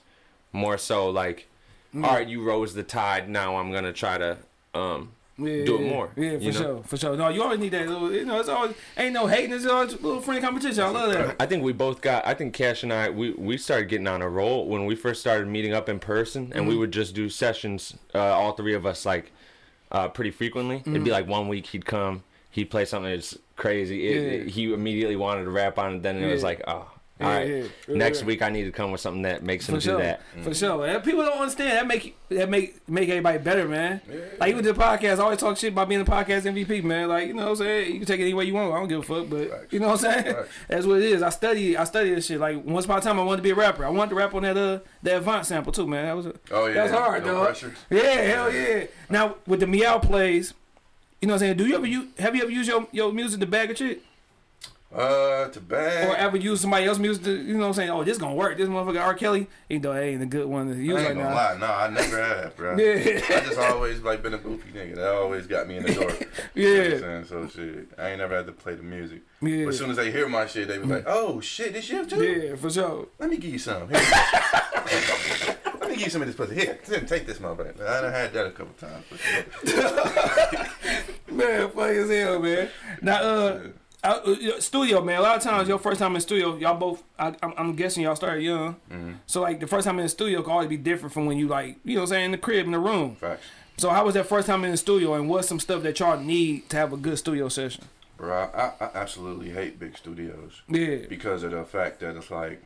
more 0.54 0.78
so 0.78 1.10
like 1.10 1.48
Mm. 1.96 2.06
all 2.06 2.14
right, 2.14 2.28
you 2.28 2.44
rose 2.44 2.74
the 2.74 2.84
tide. 2.84 3.30
Now 3.30 3.58
I'm 3.58 3.72
gonna 3.72 3.94
try 3.94 4.18
to 4.18 4.38
um 4.76 5.12
Yeah, 5.38 5.64
do 5.66 5.78
it 5.78 5.88
more, 5.90 6.10
Yeah, 6.18 6.38
for 6.38 6.44
know? 6.44 6.52
sure, 6.52 6.84
for 6.84 6.98
sure. 6.98 7.16
No, 7.18 7.30
you 7.30 7.42
always 7.42 7.60
need 7.60 7.70
that 7.72 7.88
little. 7.88 8.12
You 8.12 8.26
know, 8.26 8.40
it's 8.40 8.50
always 8.50 8.76
ain't 8.98 9.14
no 9.14 9.26
hating. 9.26 9.54
It's 9.54 9.66
always 9.66 9.94
a 9.94 9.96
little 9.98 10.22
friendly 10.22 10.42
competition. 10.42 10.84
I 10.84 10.90
love 10.90 11.14
that. 11.14 11.36
I 11.40 11.46
think 11.46 11.64
we 11.64 11.72
both 11.74 12.02
got. 12.02 12.28
I 12.28 12.34
think 12.34 12.54
Cash 12.54 12.84
and 12.84 12.92
I 12.94 13.10
we 13.10 13.32
we 13.32 13.58
started 13.58 13.88
getting 13.90 14.08
on 14.08 14.22
a 14.22 14.30
roll 14.30 14.68
when 14.68 14.86
we 14.86 14.96
first 14.96 15.22
started 15.22 15.48
meeting 15.48 15.74
up 15.74 15.88
in 15.90 15.98
person, 16.00 16.52
and 16.54 16.68
we 16.68 16.74
Mm-hmm. 16.74 16.80
would 16.82 16.92
just 16.92 17.16
do 17.16 17.30
sessions. 17.30 17.96
Uh, 18.14 18.20
all 18.20 18.52
three 18.52 18.74
of 18.76 18.86
us 18.86 19.06
like 19.06 19.32
uh, 19.92 20.08
pretty 20.10 20.32
frequently. 20.32 20.78
It'd 20.82 20.94
Mm-hmm. 20.94 21.04
be 21.06 21.12
like 21.12 21.28
one 21.28 21.48
week 21.48 21.66
he'd 21.68 21.86
come, 21.86 22.24
he'd 22.52 22.66
play 22.70 22.86
something 22.86 23.10
that's 23.12 23.36
crazy. 23.56 24.08
It, 24.08 24.16
Yeah. 24.16 24.28
it- 24.44 24.48
he 24.50 24.72
immediately 24.74 25.16
wanted 25.16 25.46
to 25.46 25.50
rap 25.52 25.80
on 25.80 25.96
it. 25.96 26.04
Then 26.04 26.18
it 26.22 26.30
was 26.32 26.44
like, 26.44 26.62
oh, 26.68 26.86
all 27.22 27.30
Yeah, 27.30 27.36
right. 27.38 27.48
yeah. 27.50 27.64
Yeah, 27.88 27.96
Next 27.96 28.22
yeah. 28.22 28.26
week 28.28 28.42
I 28.42 28.50
need 28.50 28.64
to 28.64 28.72
come 28.72 28.92
with 28.92 29.02
something 29.02 29.24
that 29.24 29.44
makes 29.44 29.68
him 29.68 29.76
For 29.76 29.82
do 29.82 29.86
sure, 29.90 29.98
that. 30.02 30.22
for 30.42 30.54
sure. 30.54 30.86
And 30.86 31.04
people 31.04 31.24
don't 31.24 31.38
understand 31.40 31.78
that 31.78 31.88
make 31.88 32.16
that 32.30 32.50
make 32.50 32.88
make 32.88 33.10
everybody 33.10 33.38
better, 33.40 33.68
man. 33.68 34.02
Like 34.40 34.52
even 34.52 34.64
the 34.64 34.74
podcast, 34.74 35.20
I 35.20 35.24
always 35.24 35.40
talk 35.40 35.58
shit 35.58 35.74
about 35.74 35.90
being 35.90 36.04
the 36.04 36.10
podcast 36.10 36.44
MVP, 36.44 36.84
man. 36.84 37.10
Like 37.10 37.28
you 37.28 37.34
know 37.34 37.44
what 37.44 37.50
I'm 37.50 37.56
saying. 37.58 37.92
You 37.92 37.98
can 38.00 38.06
take 38.08 38.20
it 38.20 38.24
any 38.24 38.34
way 38.34 38.46
you 38.46 38.54
want. 38.54 38.72
I 38.74 38.78
don't 38.80 38.88
give 38.88 39.00
a 39.00 39.04
fuck, 39.04 39.30
but 39.30 39.50
Facts. 39.50 39.74
you 39.74 39.80
know 39.80 39.88
what 39.90 40.06
I'm 40.06 40.12
saying. 40.24 40.36
Facts. 40.36 40.50
That's 40.70 40.86
what 40.86 40.98
it 41.00 41.04
is. 41.04 41.22
I 41.22 41.30
study 41.30 41.76
I 41.76 41.84
study 41.84 42.14
this 42.16 42.26
shit. 42.28 42.40
Like 42.40 42.64
once 42.64 42.86
upon 42.86 43.00
a 43.00 43.02
time, 43.02 43.20
I 43.20 43.24
wanted 43.24 43.38
to 43.38 43.44
be 43.44 43.50
a 43.52 43.56
rapper. 43.56 43.86
I 43.86 43.90
wanted 43.90 44.10
to 44.12 44.16
rap 44.16 44.34
on 44.34 44.44
that 44.44 44.56
uh 44.58 44.80
that 45.04 45.18
Avant 45.18 45.46
sample 45.46 45.72
too, 45.72 45.88
man. 45.88 46.06
That 46.06 46.16
was 46.16 46.26
a, 46.28 46.34
Oh 46.52 46.68
yeah, 46.68 46.74
that's 46.76 46.92
hard, 46.94 47.26
no 47.26 47.34
dog. 47.34 47.46
pressure. 47.46 47.74
Yeah, 47.90 48.02
hell 48.22 48.54
yeah. 48.54 48.86
Now 49.10 49.36
with 49.48 49.60
the 49.60 49.68
meow 49.68 50.00
plays, 50.00 50.54
you 51.22 51.28
know 51.28 51.34
what 51.34 51.42
I'm 51.42 51.48
saying. 51.48 51.58
Do 51.58 51.66
you 51.68 51.76
ever 51.76 51.86
use 51.88 52.08
have 52.20 52.36
you 52.36 52.44
ever 52.44 52.52
used 52.52 52.70
your 52.70 52.88
your 52.92 53.12
music 53.12 53.40
to 53.42 53.46
bag 53.46 53.72
a 53.72 53.74
chick? 53.74 54.04
Uh, 54.92 55.48
to 55.50 55.62
bag. 55.62 56.10
Or 56.10 56.16
ever 56.16 56.36
use 56.36 56.62
somebody 56.62 56.86
else's 56.86 57.00
music 57.00 57.24
to, 57.26 57.32
you 57.32 57.54
know 57.54 57.60
what 57.60 57.66
I'm 57.68 57.74
saying? 57.74 57.90
Oh, 57.92 58.04
this 58.04 58.18
gonna 58.18 58.34
work. 58.34 58.58
This 58.58 58.68
motherfucker 58.68 59.00
R. 59.00 59.14
Kelly, 59.14 59.48
even 59.70 59.84
though 59.84 59.94
it 59.94 60.02
ain't 60.04 60.24
a 60.24 60.26
good 60.26 60.48
one 60.48 60.68
to 60.68 60.76
use 60.76 60.96
I 61.00 61.06
right 61.06 61.16
gonna 61.16 61.30
now. 61.30 61.36
lie, 61.36 61.58
no, 61.60 61.68
I 61.68 61.90
never 61.90 62.24
have, 62.24 62.58
bro. 62.58 62.76
Yeah. 62.78 63.22
I 63.30 63.40
just 63.42 63.60
always 63.60 64.02
like 64.02 64.24
been 64.24 64.34
a 64.34 64.40
goofy 64.40 64.72
nigga. 64.72 64.96
That 64.96 65.14
always 65.14 65.46
got 65.46 65.68
me 65.68 65.78
in 65.78 65.84
the 65.84 65.94
door. 65.94 66.12
Yeah. 66.56 66.70
You 66.70 66.90
know 66.90 66.90
what 66.90 67.04
I'm 67.04 67.26
saying? 67.26 67.26
So 67.26 67.48
shit, 67.50 67.90
I 68.00 68.10
ain't 68.10 68.18
never 68.18 68.36
had 68.36 68.48
to 68.48 68.52
play 68.52 68.74
the 68.74 68.82
music. 68.82 69.22
Yeah. 69.44 69.66
But 69.66 69.70
as 69.70 69.78
soon 69.78 69.92
as 69.92 69.98
they 69.98 70.12
hear 70.12 70.28
my 70.28 70.48
shit, 70.48 70.68
they 70.68 70.80
be 70.80 70.86
like, 70.86 71.04
"Oh 71.06 71.40
shit, 71.40 71.74
this 71.74 71.88
you 71.88 72.04
too? 72.08 72.24
Yeah, 72.24 72.56
for 72.56 72.72
sure. 72.72 73.10
Let 73.20 73.30
me 73.30 73.38
give 73.38 73.52
you 73.52 73.60
some. 73.60 73.90
Here. 73.90 74.00
Let 75.66 75.82
me 75.82 75.96
give 75.98 76.06
you 76.06 76.10
some 76.10 76.22
of 76.24 76.28
this 76.28 76.36
pussy. 76.36 76.56
Here, 76.56 76.80
take 77.06 77.28
this 77.28 77.38
motherfucker. 77.38 77.80
I 77.88 78.02
done 78.02 78.12
had 78.12 78.34
that 78.34 78.46
a 78.48 78.52
couple 78.52 78.74
times. 78.74 79.06
Man, 81.32 81.70
funny 81.72 81.98
as 81.98 82.10
hell, 82.10 82.40
man. 82.40 82.70
Now, 83.02 83.22
uh, 83.22 83.60
uh, 84.04 84.08
uh, 84.08 84.60
studio, 84.60 85.04
man. 85.04 85.20
A 85.20 85.22
lot 85.22 85.38
of 85.38 85.44
times, 85.44 85.68
your 85.68 85.80
first 85.80 86.00
time 86.00 86.16
in 86.16 86.22
studio, 86.22 86.56
y'all 86.58 86.78
both. 86.78 87.04
I, 87.18 87.36
I'm, 87.44 87.54
I'm 87.58 87.76
guessing 87.76 88.04
y'all 88.04 88.16
started 88.16 88.42
young. 88.44 88.76
Mm-hmm. 88.92 89.12
So 89.26 89.42
like 89.42 89.60
the 89.60 89.68
first 89.68 89.86
time 89.86 90.00
in 90.00 90.04
the 90.04 90.10
studio 90.10 90.42
can 90.42 90.52
always 90.52 90.70
be 90.70 90.78
different 90.78 91.14
from 91.14 91.26
when 91.26 91.38
you 91.38 91.48
like, 91.48 91.78
you 91.84 91.96
know, 91.96 92.02
what 92.02 92.10
I'm 92.10 92.10
saying 92.10 92.26
in 92.26 92.32
the 92.32 92.38
crib 92.38 92.66
in 92.66 92.72
the 92.72 92.80
room. 92.80 93.16
Facts. 93.16 93.44
So 93.78 93.90
how 93.90 94.06
was 94.06 94.14
that 94.16 94.26
first 94.26 94.48
time 94.48 94.66
in 94.66 94.72
the 94.72 94.78
studio, 94.78 95.14
and 95.14 95.30
what's 95.30 95.48
some 95.48 95.60
stuff 95.60 95.84
that 95.84 96.00
y'all 96.00 96.20
need 96.20 96.70
to 96.70 96.78
have 96.78 96.92
a 96.92 96.98
good 96.98 97.18
studio 97.18 97.48
session? 97.50 97.86
Bro, 98.18 98.50
I, 98.54 98.74
I 98.84 98.90
absolutely 98.96 99.52
hate 99.52 99.80
big 99.80 99.96
studios 99.98 100.62
Yeah. 100.68 100.98
because 101.08 101.44
of 101.44 101.52
the 101.52 101.64
fact 101.64 102.02
that 102.02 102.18
it's 102.18 102.30
like 102.30 102.62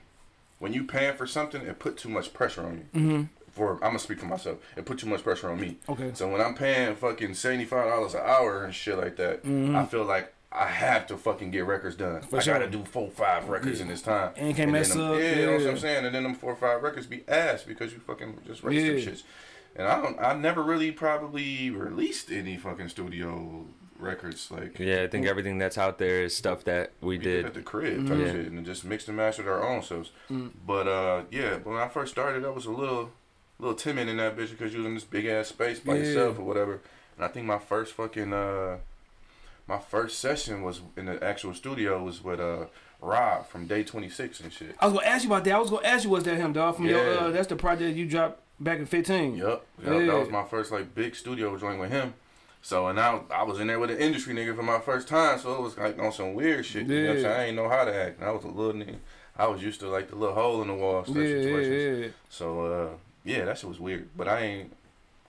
when 0.58 0.74
you 0.74 0.86
paying 0.86 1.16
for 1.16 1.28
something, 1.28 1.62
it 1.62 1.78
put 1.78 1.98
too 1.98 2.10
much 2.10 2.34
pressure 2.34 2.64
on 2.64 2.88
you. 2.94 3.30
For 3.52 3.74
I'm 3.74 3.80
gonna 3.90 4.00
speak 4.00 4.20
for 4.20 4.26
myself. 4.26 4.58
It 4.76 4.86
put 4.86 4.98
too 4.98 5.06
much 5.06 5.22
pressure 5.24 5.52
on 5.52 5.60
me. 5.62 5.78
Mm-hmm. 5.88 5.92
Okay. 5.92 6.12
So 6.16 6.28
when 6.28 6.42
I'm 6.42 6.56
paying 6.56 6.96
fucking 6.96 7.36
seventy 7.36 7.66
five 7.66 7.88
dollars 7.88 8.16
an 8.16 8.22
hour 8.24 8.64
and 8.64 8.74
shit 8.74 8.98
like 8.98 9.16
that, 9.18 9.46
I 9.46 9.86
feel 9.86 10.06
like 10.06 10.33
I 10.56 10.68
have 10.68 11.08
to 11.08 11.18
fucking 11.18 11.50
get 11.52 11.66
records 11.66 11.96
done. 11.96 12.22
Mm-hmm. 12.22 12.28
For 12.30 12.38
I 12.38 12.40
sure. 12.42 12.54
gotta 12.54 12.70
do 12.70 12.86
four, 12.86 13.10
five 13.10 13.50
records 13.50 13.82
in 13.82 13.88
this 13.88 14.02
time. 14.04 14.34
And 14.38 14.56
can't 14.56 14.68
then 14.68 14.72
mess 14.72 14.94
them- 14.94 15.02
up, 15.02 15.20
Yeah, 15.20 15.36
you 15.40 15.46
know 15.48 15.58
what. 15.58 15.68
I'm 15.68 15.78
saying. 15.80 16.06
And 16.06 16.14
then 16.14 16.24
them 16.24 16.36
four 16.36 16.52
or 16.54 16.56
five 16.56 16.84
records 16.84 17.08
be 17.08 17.24
ass 17.28 17.64
because 17.64 17.92
you 17.92 18.00
fucking 18.00 18.40
just 18.46 18.64
raced 18.64 18.86
them 18.86 18.98
Yeah. 18.98 19.04
shits. 19.06 19.24
And 19.76 19.88
I 19.88 20.00
don't. 20.02 20.20
I 20.20 20.34
never 20.36 20.62
really 20.62 20.92
probably 20.92 21.72
released 21.72 22.32
any 22.32 22.58
fucking 22.58 22.90
studio 22.90 23.66
records 23.98 24.52
like. 24.52 24.78
Yeah, 24.78 25.02
I 25.02 25.08
think 25.08 25.26
everything 25.26 25.58
that's 25.58 25.78
out 25.80 25.98
there 25.98 26.22
is 26.22 26.36
stuff 26.36 26.64
that 26.66 26.92
we 27.02 27.18
We 27.18 27.24
did 27.24 27.46
at 27.46 27.54
the 27.56 27.62
crib 27.64 28.08
type 28.08 28.20
Yeah. 28.20 28.32
shit 28.34 28.52
and 28.52 28.64
just 28.66 28.86
mixed 28.86 29.08
and 29.08 29.18
mastered 29.18 29.48
our 29.48 29.64
own 29.68 29.82
selves. 29.82 30.12
Mm. 30.30 30.52
But 30.68 30.88
uh, 30.88 31.24
yeah, 31.32 31.56
when 31.64 31.78
I 31.78 31.88
first 31.88 32.12
started, 32.12 32.46
I 32.46 32.50
was 32.50 32.68
a 32.68 32.72
little, 32.72 33.10
little 33.58 33.76
timid 33.76 34.08
in 34.10 34.18
that 34.18 34.38
bitch 34.38 34.52
because 34.52 34.74
you 34.74 34.80
was 34.80 34.86
in 34.86 34.94
this 34.94 35.04
big 35.06 35.26
ass 35.26 35.48
space 35.48 35.80
by 35.80 35.96
Yeah. 35.96 36.04
yourself 36.04 36.38
or 36.38 36.44
whatever. 36.44 36.80
And 37.16 37.26
I 37.26 37.28
think 37.30 37.48
my 37.48 37.58
first 37.60 37.94
fucking 37.94 38.32
uh, 38.34 38.78
my 39.68 39.80
first 39.80 40.20
session 40.20 40.62
was 40.64 40.82
in 40.98 41.06
the 41.06 41.24
actual 41.24 41.54
studio 41.54 42.04
was 42.04 42.24
with 42.24 42.40
uh 42.40 42.66
Rob 43.02 43.48
from 43.48 43.68
Day 43.68 43.84
Twenty 43.84 44.10
Six 44.10 44.40
and 44.40 44.52
shit. 44.52 44.76
I 44.80 44.86
was 44.88 44.94
gonna 44.96 45.06
ask 45.08 45.24
you 45.24 45.30
about 45.30 45.44
that. 45.46 45.56
I 45.56 45.60
was 45.60 45.70
gonna 45.70 45.88
ask 45.88 46.04
you, 46.04 46.10
was 46.10 46.24
that 46.24 46.38
him, 46.38 46.54
dog? 46.54 46.76
From 46.78 46.86
your, 46.86 47.04
Yeah. 47.14 47.20
uh, 47.22 47.32
that's 47.32 47.48
the 47.48 47.56
project 47.56 47.98
you 47.98 48.06
dropped 48.06 48.40
back 48.60 48.80
in 48.80 48.86
15. 48.86 49.36
Yep. 49.36 49.46
yup, 49.48 49.66
Yeah. 49.84 49.92
that 50.06 50.20
was 50.20 50.30
my 50.30 50.44
first 50.46 50.72
like 50.72 50.96
big 50.96 51.16
studio 51.16 51.58
joint 51.58 51.80
with 51.80 51.92
him. 51.92 52.14
So 52.62 52.88
and 52.88 52.96
now 52.96 53.26
I 53.34 53.44
was 53.44 53.60
in 53.60 53.68
there 53.68 53.80
with 53.80 53.92
an 53.92 53.98
industry 53.98 54.34
nigga 54.34 54.56
for 54.56 54.64
my 54.64 54.80
first 54.80 55.08
time, 55.10 55.38
so 55.40 55.54
it 55.56 55.62
was 55.62 55.78
like 55.78 56.00
on 56.00 56.14
some 56.14 56.34
weird 56.34 56.66
shit. 56.66 56.88
You 56.88 56.96
know 56.96 57.02
what 57.02 57.10
I'm 57.10 57.16
Yeah. 57.18 57.22
saying? 57.24 57.40
I 57.40 57.44
ain't 57.48 57.56
know 57.58 57.68
how 57.70 57.84
to 57.84 57.94
act. 57.94 58.20
And 58.20 58.28
I 58.30 58.32
was 58.32 58.46
a 58.46 58.48
little 58.48 58.74
nigga. 58.74 58.96
I 59.38 59.48
was 59.48 59.62
used 59.62 59.80
to 59.82 59.90
like 59.90 60.10
the 60.10 60.16
little 60.16 60.36
hole 60.36 60.62
in 60.62 60.68
the 60.70 60.74
wall 60.76 61.04
stuff 61.04 61.18
Yeah, 61.18 61.24
yeah, 61.24 61.42
situations. 61.42 62.06
yeah. 62.06 62.12
So 62.30 62.66
uh, 62.66 62.90
yeah, 63.26 63.44
that 63.46 63.58
shit 63.58 63.68
was 63.70 63.80
weird. 63.82 64.10
But 64.16 64.28
I 64.30 64.40
ain't. 64.42 64.74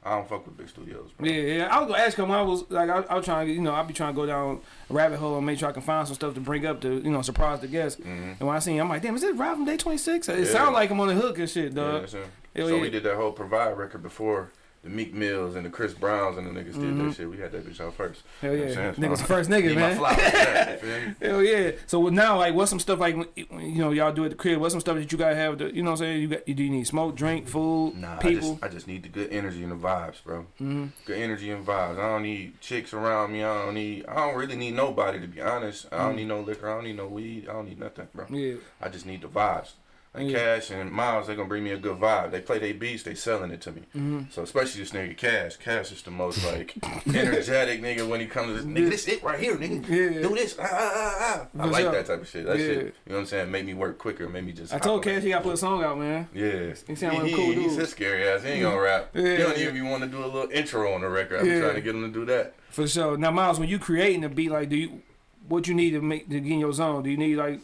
I 0.07 0.17
don't 0.17 0.29
fuck 0.29 0.45
with 0.47 0.57
big 0.59 0.69
studios. 0.69 1.11
Bro. 1.17 1.29
Yeah, 1.29 1.41
yeah. 1.57 1.75
I 1.75 1.81
was 1.81 1.89
gonna 1.91 2.03
ask 2.03 2.19
him 2.19 2.29
when 2.29 2.39
I 2.39 2.43
was 2.43 2.65
like, 2.71 2.91
I, 2.91 2.99
I 3.09 3.15
was 3.17 3.25
trying 3.25 3.47
to, 3.47 3.53
you 3.55 3.63
know, 3.63 3.73
I'll 3.73 3.85
be 3.85 3.95
trying 3.95 4.13
to 4.13 4.17
go 4.17 4.27
down 4.27 4.61
a 4.91 4.93
rabbit 4.93 5.19
hole 5.19 5.37
and 5.39 5.47
make 5.47 5.59
sure 5.59 5.69
I 5.69 5.73
can 5.73 5.81
find 5.83 6.07
some 6.07 6.15
stuff 6.15 6.35
to 6.35 6.41
bring 6.41 6.67
up 6.67 6.81
to, 6.83 6.97
you 6.97 7.11
know, 7.11 7.23
surprise 7.23 7.61
the 7.61 7.69
guests. 7.69 8.01
And 8.05 8.39
when 8.39 8.55
I 8.55 8.59
seen 8.59 8.77
him, 8.77 8.83
I'm 8.83 8.89
like, 8.91 9.01
damn, 9.03 9.15
is 9.17 9.23
this 9.23 9.35
Rob 9.37 9.57
from 9.57 9.65
Day 9.65 9.77
26? 9.79 10.29
It 10.29 10.33
Mm-hmm. 10.33 10.43
Yeah. 10.45 10.51
sound 10.51 10.75
like 10.75 10.91
him 10.91 11.01
on 11.01 11.09
the 11.09 11.15
hook 11.15 11.39
and 11.39 11.49
shit, 11.49 11.73
Yeah, 11.73 11.83
dog. 11.83 12.03
him. 12.03 12.09
So 12.09 12.23
yeah. 12.55 12.81
we 12.81 12.91
did 12.91 13.03
that 13.05 13.17
whole 13.17 13.33
Provide 13.33 13.79
record 13.79 14.03
before 14.03 14.51
the 14.85 14.91
Meek 14.91 15.15
Mills 15.15 15.57
and 15.57 15.65
the 15.65 15.71
Chris 15.71 15.95
Browns 15.95 16.37
and 16.37 16.47
the 16.47 16.51
niggas 16.51 16.75
did 16.79 16.97
that 16.99 17.15
shit. 17.15 17.29
We 17.29 17.39
had 17.39 17.51
that 17.53 17.67
bitch 17.67 17.81
out 17.81 17.95
first. 17.95 18.23
Mm-hmm. 18.43 18.47
Hell 18.47 18.55
You 18.55 18.59
know 18.59 18.65
yeah. 18.65 18.69
I'm 18.89 18.95
saying? 18.95 19.11
Niggas 19.11 19.17
So 19.17 19.23
the 19.23 19.29
first 19.29 19.51
nigga, 19.51 19.75
man. 19.75 19.99
that, 20.03 20.83
you? 20.83 21.15
Hell 21.27 21.43
yeah. 21.43 21.71
So 21.87 22.09
now, 22.11 22.37
like, 22.39 22.55
what's 22.55 22.69
some 22.71 22.79
stuff 22.79 23.01
like, 23.01 23.17
you 23.37 23.47
know, 23.79 23.91
y'all 23.93 24.13
do 24.13 24.25
at 24.25 24.31
the 24.31 24.37
crib? 24.37 24.61
What's 24.61 24.75
some 24.75 24.81
stuff 24.81 24.97
that 24.97 25.11
you 25.11 25.17
gotta 25.19 25.35
have? 25.35 25.59
To, 25.59 25.75
you 25.75 25.83
know, 25.83 25.93
what 25.93 26.01
I'm 26.01 26.07
saying? 26.07 26.21
You 26.21 26.29
got, 26.29 26.45
do 26.47 26.53
you 26.53 26.71
need 26.71 26.87
smoke, 26.87 27.17
drink, 27.17 27.49
food, 27.49 27.97
Nah, 27.97 28.17
I 28.17 28.19
people? 28.19 28.53
just, 28.53 28.65
I 28.65 28.69
just 28.69 28.87
need 28.87 29.03
the 29.05 29.09
good 29.09 29.33
energy 29.33 29.63
and 29.63 29.73
the 29.73 29.77
vibes, 29.77 30.23
bro. 30.23 30.41
Mm-hmm. 30.61 30.87
Good 31.07 31.19
energy 31.19 31.51
and 31.51 31.67
vibes. 31.67 31.99
I 31.99 32.09
don't 32.09 32.23
need 32.23 32.61
chicks 32.61 32.93
around 32.93 33.33
me. 33.33 33.43
I 33.43 33.65
don't 33.65 33.75
need. 33.75 34.05
I 34.07 34.17
don't 34.17 34.37
really 34.37 34.57
need 34.57 34.75
nobody 34.75 35.19
to 35.21 35.27
be 35.27 35.41
honest. 35.41 35.87
I 35.91 35.99
don't 35.99 36.17
need 36.17 36.29
no 36.29 36.41
liquor. 36.41 36.71
I 36.71 36.75
don't 36.75 36.85
need 36.85 36.97
no 36.97 37.07
weed. 37.07 37.49
I 37.49 37.53
don't 37.55 37.67
need 37.69 37.79
nothing, 37.81 38.09
bro. 38.15 38.27
Yeah. 38.29 38.57
I 38.83 38.89
just 38.91 39.07
need 39.07 39.23
the 39.23 39.29
vibes. 39.29 39.73
Yeah. 40.17 40.39
Cash 40.57 40.71
and 40.71 40.91
Myles, 40.93 41.27
they're 41.27 41.35
gonna 41.37 41.49
bring 41.49 41.65
me 41.65 41.73
a 41.73 41.77
good 41.79 41.99
vibe. 41.99 42.31
They 42.31 42.41
play 42.41 42.59
their 42.61 42.75
beats, 42.75 43.03
they 43.03 43.15
selling 43.15 43.51
it 43.51 43.61
to 43.63 43.73
me. 43.73 43.81
Mm-hmm. 43.97 44.21
So 44.31 44.43
especially 44.43 44.81
this 44.83 44.93
nigga 44.93 45.17
Cash. 45.17 45.57
Cash 45.57 45.91
is 45.93 46.03
the 46.03 46.11
most 46.13 46.45
like 46.45 46.75
energetic 47.15 47.83
nigga 47.83 48.09
when 48.09 48.21
he 48.21 48.27
comes 48.27 48.49
to 48.49 48.55
this. 48.55 48.65
Nigga, 48.65 48.91
this 48.91 49.09
it 49.09 49.23
right 49.25 49.39
here, 49.41 49.57
nigga. 49.57 49.89
Yeah. 49.89 50.23
Do 50.23 50.35
this. 50.35 50.57
Ah, 50.59 50.69
ah, 50.71 50.93
ah, 50.95 51.49
ah. 51.57 51.63
I 51.63 51.67
like 51.67 51.85
that 51.91 52.07
type 52.07 52.21
of 52.23 52.29
shit. 52.29 52.47
That 52.47 52.59
Yeah. 52.59 52.65
shit. 52.65 52.77
You 52.79 52.85
know 53.07 53.15
what 53.15 53.19
I'm 53.21 53.27
saying? 53.27 53.51
Make 53.51 53.67
me 53.67 53.75
work 53.75 53.99
quicker. 53.99 54.29
Make 54.29 54.45
me 54.45 54.53
just. 54.53 54.73
I 54.73 54.79
told 54.79 55.03
Cash 55.03 55.23
he 55.23 55.31
gotta 55.31 55.43
put 55.45 55.55
a 55.55 55.57
song 55.57 55.83
out, 55.83 55.99
man. 55.99 56.29
Yeah. 56.33 56.75
He 56.87 56.95
sound 56.95 57.17
a 57.27 57.35
cool 57.35 57.47
He's 57.53 57.71
dude. 57.73 57.81
his 57.81 57.89
scary 57.91 58.29
ass. 58.29 58.43
He 58.43 58.51
ain't 58.51 58.63
gonna 58.63 58.81
rap. 58.81 59.11
Yeah, 59.15 59.23
he 59.37 59.43
don't 59.43 59.59
even 59.59 59.89
want 59.91 60.03
to 60.05 60.09
do 60.09 60.19
a 60.25 60.27
little 60.27 60.51
intro 60.51 60.93
on 60.95 61.01
the 61.01 61.09
record. 61.09 61.41
I'm 61.41 61.47
Yeah. 61.47 61.61
trying 61.61 61.75
to 61.75 61.81
get 61.81 61.95
him 61.95 62.03
to 62.03 62.17
do 62.21 62.25
that. 62.27 62.55
For 62.71 62.87
sure. 62.87 63.17
Now, 63.17 63.31
Myles, 63.31 63.59
when 63.59 63.69
you 63.69 63.79
creating 63.79 64.25
a 64.25 64.29
beat, 64.29 64.51
like, 64.51 64.69
do 64.69 64.77
you 64.77 65.03
what 65.49 65.69
you 65.69 65.75
need 65.75 65.91
to 65.91 66.01
make 66.01 66.29
to 66.31 66.41
get 66.41 66.53
in 66.53 66.59
your 66.61 66.73
zone? 66.73 67.03
Do 67.03 67.11
you 67.11 67.17
need 67.19 67.37
like 67.37 67.61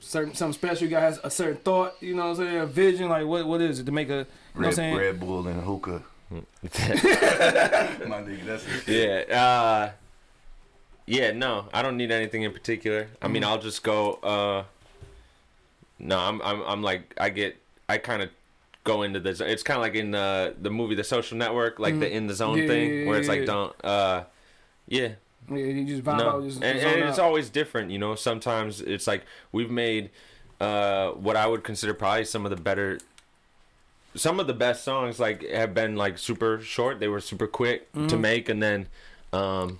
certain 0.00 0.34
something 0.34 0.52
special? 0.54 0.84
You 0.84 0.90
got 0.90 1.18
a 1.24 1.30
certain 1.30 1.56
thought, 1.56 1.94
you 2.00 2.14
know 2.14 2.24
what 2.30 2.30
I'm 2.40 2.46
saying? 2.46 2.56
A 2.58 2.66
vision, 2.66 3.08
like 3.08 3.26
what 3.26 3.46
what 3.46 3.60
is 3.60 3.78
it 3.80 3.86
to 3.86 3.92
make 3.92 4.08
a 4.08 4.12
you 4.12 4.18
know 4.18 4.24
what 4.24 4.58
I'm 4.58 4.62
Red, 4.64 4.74
saying? 4.74 4.96
Red 4.96 5.20
Bull 5.20 5.46
and 5.48 5.62
hookah. 5.62 6.02
My 6.30 6.38
nigga, 8.22 8.44
that's 8.44 8.64
his 8.64 8.82
shit. 8.84 9.28
yeah. 9.28 9.40
Uh, 9.40 9.90
yeah. 11.06 11.30
No, 11.32 11.66
I 11.72 11.82
don't 11.82 11.96
need 11.96 12.10
anything 12.10 12.42
in 12.42 12.52
particular. 12.52 13.08
I 13.22 13.28
Mm. 13.28 13.32
mean, 13.32 13.44
I'll 13.44 13.58
just 13.60 13.82
go. 13.82 14.14
Uh, 14.14 14.64
no, 15.98 16.18
I'm. 16.18 16.42
I'm. 16.42 16.62
I'm 16.62 16.82
like. 16.82 17.14
I 17.18 17.28
get. 17.30 17.56
I 17.88 17.98
kind 17.98 18.22
of 18.22 18.30
go 18.84 19.02
into 19.02 19.20
the. 19.20 19.30
It's 19.46 19.62
kind 19.62 19.76
of 19.78 19.82
like 19.82 19.94
in 19.94 20.10
the 20.10 20.54
the 20.60 20.70
movie 20.70 20.94
The 20.96 21.04
Social 21.04 21.38
Network, 21.38 21.78
like 21.78 21.98
the 22.00 22.10
in 22.12 22.26
the 22.26 22.34
zone 22.34 22.56
Mm. 22.58 22.62
Yeah, 22.62 22.68
thing, 22.68 22.98
yeah, 23.00 23.06
where 23.06 23.18
it's 23.18 23.28
yeah, 23.28 23.34
like 23.34 23.46
don't. 23.46 23.84
Uh, 23.84 24.24
yeah. 24.88 25.08
Yeah, 25.50 25.56
you 25.56 25.84
just 25.84 26.02
vibe 26.02 26.18
No, 26.18 26.28
out, 26.30 26.42
just 26.44 26.62
and, 26.62 26.78
and 26.78 27.02
it's 27.08 27.18
out. 27.18 27.24
always 27.24 27.50
different. 27.50 27.90
You 27.90 27.98
know, 27.98 28.14
sometimes 28.14 28.80
it's 28.80 29.06
like 29.06 29.24
we've 29.52 29.70
made 29.70 30.10
uh, 30.60 31.10
what 31.12 31.36
I 31.36 31.46
would 31.46 31.62
consider 31.64 31.94
probably 31.94 32.24
some 32.24 32.44
of 32.44 32.50
the 32.50 32.56
better, 32.56 32.98
some 34.14 34.40
of 34.40 34.46
the 34.46 34.54
best 34.54 34.84
songs. 34.84 35.20
Like 35.20 35.42
have 35.48 35.74
been 35.74 35.96
like 35.96 36.18
super 36.18 36.60
short. 36.60 37.00
They 37.00 37.08
were 37.08 37.20
super 37.20 37.46
quick 37.46 37.92
Mm-hmm. 37.92 38.06
to 38.08 38.16
make, 38.16 38.48
and 38.48 38.62
then, 38.62 38.86
um, 39.32 39.78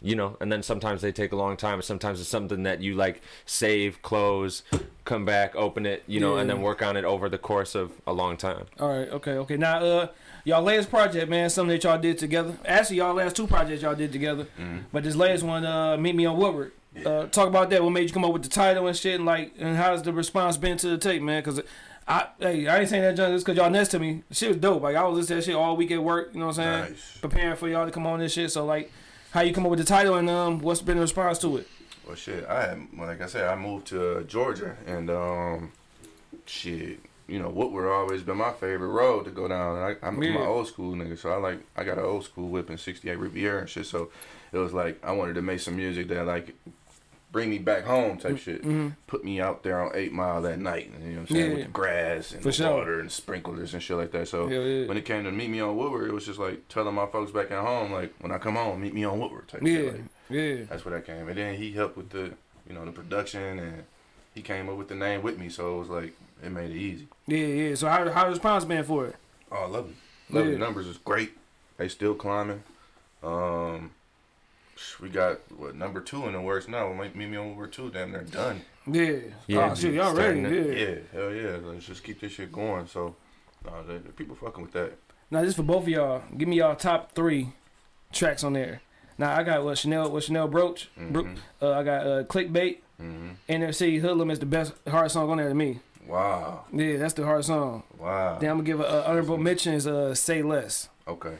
you 0.00 0.16
know, 0.16 0.36
and 0.40 0.50
then 0.50 0.62
sometimes 0.62 1.00
they 1.02 1.12
take 1.12 1.32
a 1.32 1.36
long 1.36 1.56
time. 1.56 1.80
Sometimes 1.82 2.20
it's 2.20 2.28
something 2.28 2.64
that 2.64 2.80
you 2.80 2.94
like 2.94 3.22
save, 3.46 4.02
close, 4.02 4.62
come 5.04 5.24
back, 5.24 5.54
open 5.54 5.86
it, 5.86 6.02
you 6.06 6.20
know, 6.20 6.36
and 6.36 6.48
then 6.50 6.60
work 6.60 6.82
on 6.82 6.96
it 6.96 7.04
over 7.04 7.28
the 7.28 7.38
course 7.38 7.74
of 7.74 7.92
a 8.06 8.12
long 8.12 8.36
time. 8.36 8.66
All 8.80 8.88
right, 8.88 9.08
okay, 9.08 9.32
okay. 9.32 9.56
Now, 9.56 9.78
uh, 9.78 10.06
y'all 10.44 10.62
latest 10.62 10.90
project, 10.90 11.28
man, 11.30 11.48
something 11.50 11.74
that 11.76 11.84
y'all 11.84 11.98
did 11.98 12.18
together. 12.18 12.54
Actually, 12.64 12.96
y'all 12.98 13.14
last 13.14 13.36
two 13.36 13.46
projects 13.46 13.82
y'all 13.82 13.94
did 13.94 14.12
together, 14.12 14.44
Mm-hmm. 14.58 14.78
but 14.92 15.04
this 15.04 15.14
latest 15.16 15.44
one, 15.44 15.64
uh, 15.64 15.96
Meet 15.96 16.14
Me 16.16 16.26
on 16.26 16.36
Woodward. 16.38 16.72
Uh, 17.06 17.24
talk 17.26 17.48
about 17.48 17.70
that. 17.70 17.82
What 17.82 17.90
made 17.90 18.06
you 18.08 18.12
come 18.12 18.24
up 18.24 18.32
with 18.34 18.42
the 18.42 18.50
title 18.50 18.86
and 18.86 18.96
shit, 18.96 19.14
and 19.16 19.24
like, 19.24 19.54
and 19.58 19.76
how's 19.76 20.02
the 20.02 20.12
response 20.12 20.56
been 20.58 20.76
to 20.78 20.88
the 20.88 20.98
tape, 20.98 21.22
man? 21.22 21.42
Because 21.42 21.60
I, 22.06 22.26
hey, 22.38 22.66
I 22.66 22.80
ain't 22.80 22.88
saying 22.90 23.02
that 23.02 23.16
just 23.16 23.46
because 23.46 23.56
y'all 23.56 23.70
next 23.70 23.88
to 23.92 23.98
me. 23.98 24.24
Shit 24.30 24.48
was 24.48 24.56
dope. 24.58 24.82
Like 24.82 24.96
I 24.96 25.04
was 25.04 25.16
listening 25.16 25.40
to 25.40 25.46
that 25.46 25.50
shit 25.52 25.54
all 25.54 25.76
week 25.76 25.90
at 25.90 26.02
work. 26.02 26.30
You 26.34 26.40
know 26.40 26.46
what 26.48 26.58
I'm 26.58 26.82
saying? 26.82 26.92
Nice. 26.92 27.18
Preparing 27.20 27.56
for 27.56 27.68
y'all 27.68 27.86
to 27.86 27.90
come 27.92 28.06
on 28.06 28.18
this 28.18 28.32
shit. 28.34 28.50
So 28.50 28.66
like, 28.66 28.92
how 29.30 29.40
you 29.40 29.54
come 29.54 29.64
up 29.64 29.70
with 29.70 29.78
the 29.78 29.86
title 29.86 30.16
and 30.16 30.28
um, 30.28 30.58
what's 30.58 30.82
been 30.82 30.96
the 30.96 31.00
response 31.02 31.38
to 31.38 31.56
it? 31.58 31.68
Well, 32.06 32.16
shit, 32.16 32.44
I 32.46 32.76
like 32.98 33.22
I 33.22 33.26
said, 33.26 33.46
I 33.48 33.54
moved 33.56 33.86
to 33.86 34.24
Georgia, 34.24 34.76
and 34.86 35.08
um, 35.08 35.72
shit, 36.44 36.98
you 37.28 37.38
know, 37.38 37.48
Woodward 37.48 37.88
always 37.90 38.22
been 38.22 38.36
my 38.38 38.52
favorite 38.52 38.88
road 38.88 39.24
to 39.24 39.30
go 39.30 39.48
down. 39.48 39.76
And 39.76 39.84
I, 40.02 40.06
I'm 40.06 40.22
Yeah. 40.22 40.34
my 40.34 40.46
old 40.46 40.66
school 40.66 40.94
nigga, 40.94 41.16
so 41.18 41.30
I 41.32 41.36
like, 41.36 41.58
I 41.76 41.84
got 41.84 41.98
an 41.98 42.04
old 42.04 42.24
school 42.24 42.48
whip 42.48 42.68
in 42.70 42.78
'68 42.78 43.16
Riviera 43.18 43.60
and 43.60 43.68
shit. 43.68 43.86
So 43.86 44.10
it 44.52 44.58
was 44.58 44.72
like 44.72 45.02
I 45.04 45.12
wanted 45.12 45.34
to 45.34 45.42
make 45.42 45.60
some 45.60 45.76
music 45.76 46.08
that 46.08 46.26
like 46.26 46.54
bring 47.30 47.48
me 47.48 47.56
back 47.56 47.84
home 47.84 48.18
type 48.18 48.36
shit. 48.36 48.62
Put 49.06 49.24
me 49.24 49.40
out 49.40 49.62
there 49.62 49.80
on 49.82 49.90
Eight 49.94 50.12
Mile 50.12 50.42
that 50.42 50.58
night, 50.58 50.92
you 51.02 51.08
know 51.14 51.20
what 51.20 51.20
I'm 51.20 51.26
saying, 51.28 51.40
Mm-hmm. 51.44 51.50
Yeah. 51.50 51.54
with 51.56 51.64
the 51.66 51.72
grass 51.72 52.32
and 52.32 52.42
For 52.42 52.48
the 52.48 52.52
sure. 52.52 52.70
water 52.74 53.00
and 53.00 53.10
sprinklers 53.10 53.72
and 53.72 53.82
shit 53.82 53.96
like 53.96 54.10
that. 54.12 54.28
So 54.28 54.48
yeah. 54.48 54.86
when 54.86 54.98
it 54.98 55.06
came 55.06 55.24
to 55.24 55.30
meet 55.32 55.48
me 55.48 55.60
on 55.60 55.74
Woodward, 55.76 56.08
it 56.08 56.12
was 56.12 56.26
just 56.26 56.38
like 56.38 56.68
telling 56.68 56.94
my 56.94 57.06
folks 57.06 57.32
back 57.32 57.50
at 57.50 57.64
home, 57.64 57.90
like 57.92 58.12
when 58.20 58.32
I 58.32 58.36
come 58.38 58.56
home, 58.56 58.82
meet 58.82 58.92
me 58.92 59.04
on 59.04 59.18
Woodward 59.18 59.48
type 59.48 59.62
Yeah, 59.62 59.74
shit. 59.76 59.92
Like, 59.94 60.02
yeah, 60.28 60.54
that's 60.68 60.84
where 60.84 60.92
that 60.94 61.06
came. 61.06 61.26
And 61.28 61.38
then 61.38 61.54
he 61.54 61.72
helped 61.72 61.96
with 61.96 62.10
the, 62.10 62.34
you 62.68 62.74
know, 62.74 62.84
the 62.84 62.92
production, 62.92 63.58
and 63.58 63.84
he 64.34 64.42
came 64.42 64.68
up 64.68 64.76
with 64.76 64.88
the 64.88 64.94
name 64.94 65.22
with 65.22 65.38
me. 65.38 65.48
So 65.48 65.76
it 65.76 65.78
was 65.78 65.88
like 65.88 66.12
it 66.42 66.50
made 66.50 66.70
it 66.70 66.76
easy. 66.76 67.08
yeah, 67.26 67.38
yeah. 67.46 67.74
So 67.74 67.88
how 67.88 68.08
how 68.10 68.24
the 68.24 68.30
response 68.30 68.64
been 68.64 68.84
for 68.84 69.06
it? 69.06 69.16
Oh, 69.50 69.64
I 69.64 69.66
love 69.66 69.88
it. 69.90 70.34
Love 70.34 70.44
it. 70.46 70.48
Yeah. 70.48 70.52
The 70.54 70.58
numbers 70.58 70.86
is 70.86 70.96
great. 70.98 71.32
They 71.76 71.88
still 71.88 72.14
climbing. 72.14 72.62
Um, 73.22 73.90
we 75.00 75.08
got 75.08 75.38
what 75.56 75.74
number 75.76 76.00
two 76.00 76.26
in 76.26 76.32
the 76.32 76.40
works 76.40 76.66
now. 76.68 76.92
Might 76.92 77.14
meet 77.14 77.28
me 77.28 77.36
on 77.36 77.48
number 77.50 77.66
two. 77.66 77.90
Damn, 77.90 78.12
they're 78.12 78.22
done. 78.22 78.62
Yeah, 78.86 79.12
Yeah, 79.46 79.70
oh 79.70 79.74
shit, 79.76 79.94
y'all 79.94 80.12
ready? 80.14 80.40
Yeah. 80.40 80.48
Yeah, 80.48 80.94
hell 81.12 81.32
yeah. 81.32 81.56
Let's 81.62 81.86
just 81.86 82.02
keep 82.02 82.20
this 82.20 82.32
shit 82.32 82.50
going. 82.50 82.88
So, 82.88 83.14
uh, 83.66 83.82
the, 83.86 83.94
the 83.94 84.08
people 84.10 84.34
fucking 84.34 84.60
with 84.62 84.72
that. 84.72 84.94
Now 85.30 85.42
this 85.42 85.54
for 85.54 85.62
both 85.62 85.84
of 85.84 85.88
y'all. 85.88 86.22
Give 86.36 86.48
me 86.48 86.56
y'all 86.56 86.74
top 86.74 87.12
three 87.12 87.52
tracks 88.12 88.42
on 88.42 88.54
there. 88.54 88.80
Now 89.18 89.36
I 89.36 89.44
got 89.44 89.62
what 89.64 89.78
Chanel, 89.78 90.10
what 90.10 90.24
Chanel 90.24 90.48
Broach. 90.48 90.88
Bro- 90.96 91.24
Mhm. 91.24 91.36
uh, 91.60 91.70
I 91.72 91.82
got 91.84 92.06
uh, 92.06 92.24
Clickbait. 92.24 92.78
hmm 92.98 93.30
NFC 93.48 94.00
Hoodlum 94.00 94.30
is 94.32 94.40
the 94.40 94.46
best 94.46 94.72
hard 94.88 95.10
song 95.12 95.30
on 95.30 95.36
there 95.38 95.48
to 95.48 95.54
me. 95.54 95.78
Wow. 96.06 96.64
Yeah, 96.72 96.96
that's 96.96 97.14
the 97.14 97.24
hard 97.24 97.44
song. 97.44 97.82
Wow. 97.98 98.38
Then 98.38 98.50
I'm 98.50 98.56
gonna 98.58 98.66
give 98.66 98.80
a, 98.80 98.84
a 98.84 99.04
honorable 99.04 99.38
mention 99.38 99.74
is 99.74 99.86
uh, 99.86 100.14
Say 100.14 100.42
Less. 100.42 100.88
Okay. 101.06 101.34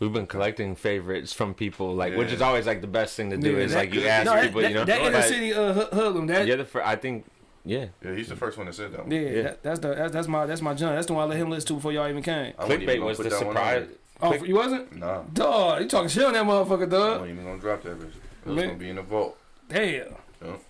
We've 0.00 0.12
been 0.12 0.26
collecting 0.26 0.74
favorites 0.76 1.32
from 1.32 1.54
people, 1.54 1.94
like 1.94 2.16
which 2.16 2.32
is 2.32 2.42
always 2.42 2.66
like 2.66 2.80
the 2.80 2.86
best 2.86 3.16
thing 3.16 3.30
to 3.30 3.36
do. 3.36 3.52
Yeah, 3.52 3.58
is 3.58 3.72
that- 3.72 3.78
like 3.78 3.94
you 3.94 4.06
ask 4.06 4.26
No, 4.26 4.40
people, 4.40 4.60
that, 4.60 4.68
you 4.70 4.74
know. 4.74 4.84
that 4.84 5.00
inner 5.00 5.10
but 5.12 5.24
city 5.24 5.52
uh, 5.54 5.72
Hoodlum. 5.92 6.26
That 6.28 6.46
You're 6.46 6.56
the 6.58 6.64
fir- 6.64 6.82
I 6.82 6.96
think, 6.96 7.24
yeah. 7.64 7.86
Yeah, 8.04 8.14
he's 8.14 8.28
the 8.28 8.36
first 8.36 8.56
one 8.58 8.66
that 8.66 8.74
said 8.74 8.92
that. 8.92 9.00
One. 9.02 9.10
yeah, 9.10 9.20
Yeah. 9.20 9.42
That, 9.42 9.62
that's 9.62 9.78
the 9.80 9.94
that's, 9.94 10.12
that's 10.12 10.28
my 10.28 10.46
that's 10.46 10.60
my 10.62 10.74
John. 10.74 10.94
That's 10.94 11.06
the 11.06 11.14
one 11.14 11.24
I 11.24 11.26
let 11.28 11.38
him 11.38 11.48
listen 11.50 11.68
to 11.68 11.74
before 11.74 11.92
y'all 11.92 12.08
even 12.08 12.22
came. 12.22 12.54
I 12.58 12.62
wasn't 12.64 12.82
even 12.82 12.96
Clickbait 13.00 13.04
was 13.04 13.18
the 13.18 13.22
that 13.24 13.32
one 13.46 13.46
on 13.46 13.52
surprise. 13.54 13.88
Oh, 14.20 14.28
Click- 14.30 14.48
you 14.48 14.54
wasn't? 14.56 14.90
there. 14.90 15.00
Nah. 15.00 15.22
Dog, 15.32 15.82
you 15.82 15.88
talking 15.88 16.08
shit 16.08 16.24
on 16.24 16.32
that 16.34 16.44
motherfucker, 16.44 16.88
dog. 16.90 16.92
I 16.92 16.98
dog? 16.98 17.20
wasn't 17.20 17.30
even 17.30 17.44
gonna 17.44 17.60
drop 17.60 17.82
that 17.82 17.98
bitch. 17.98 18.04
It 18.08 18.46
was 18.48 18.56
Man. 18.56 18.66
gonna 18.66 18.78
be 18.78 18.90
in 18.90 18.96
the 18.96 19.02
vault. 19.02 19.38
Damn. 19.68 19.82
Yeah, 19.84 20.06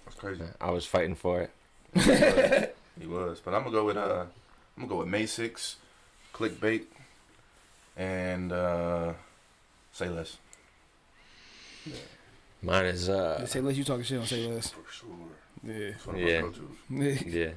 that's 0.04 0.16
crazy. 0.18 0.42
I 0.60 0.70
was 0.70 0.86
fighting 0.86 1.14
for 1.14 1.40
it. 1.94 2.74
He 3.00 3.06
was. 3.06 3.40
But 3.44 3.54
I'm 3.54 3.60
gonna 3.64 3.72
go 3.72 3.84
with 3.84 3.96
uh 3.96 4.24
I'm 4.76 4.82
gonna 4.82 4.88
go 4.88 4.96
with 4.98 5.08
May 5.08 5.26
Six, 5.26 5.76
Clickbait, 6.32 6.84
and 7.96 8.52
uh 8.52 9.12
Say 9.92 10.08
Less. 10.08 10.38
Mine 12.62 12.86
is 12.86 13.08
uh, 13.08 13.44
Say 13.46 13.60
less. 13.60 13.76
You 13.76 13.84
talking 13.84 14.04
shit 14.04 14.18
on 14.18 14.26
Say 14.26 14.46
Less. 14.46 14.70
For 14.70 14.90
sure. 14.90 15.10
Yeah. 15.62 15.90
That's 15.90 16.06
one 16.06 16.16
of 16.16 16.22
Yeah. 16.22 16.42
Yeah. 16.88 17.18
yeah. 17.26 17.50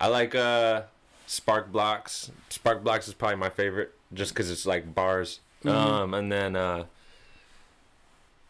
I 0.00 0.08
like 0.08 0.34
uh, 0.34 0.82
Spark 1.26 1.70
Blocks. 1.70 2.30
Spark 2.48 2.82
Blocks 2.82 3.08
is 3.08 3.14
probably 3.14 3.36
my 3.36 3.50
favorite, 3.50 3.94
just 4.12 4.32
because 4.34 4.50
it's 4.50 4.66
like 4.66 4.94
bars. 4.94 5.40
Mhm. 5.64 5.70
Um, 5.70 6.14
and 6.14 6.32
then 6.32 6.56
uh, 6.56 6.84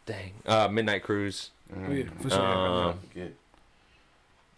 dang, 0.05 0.33
uh, 0.45 0.67
Midnight 0.69 1.03
Cruise. 1.03 1.51
Mm. 1.71 1.97
Yeah, 2.05 2.11
for 2.21 2.29
sure. 2.29 2.39
Um, 2.41 2.99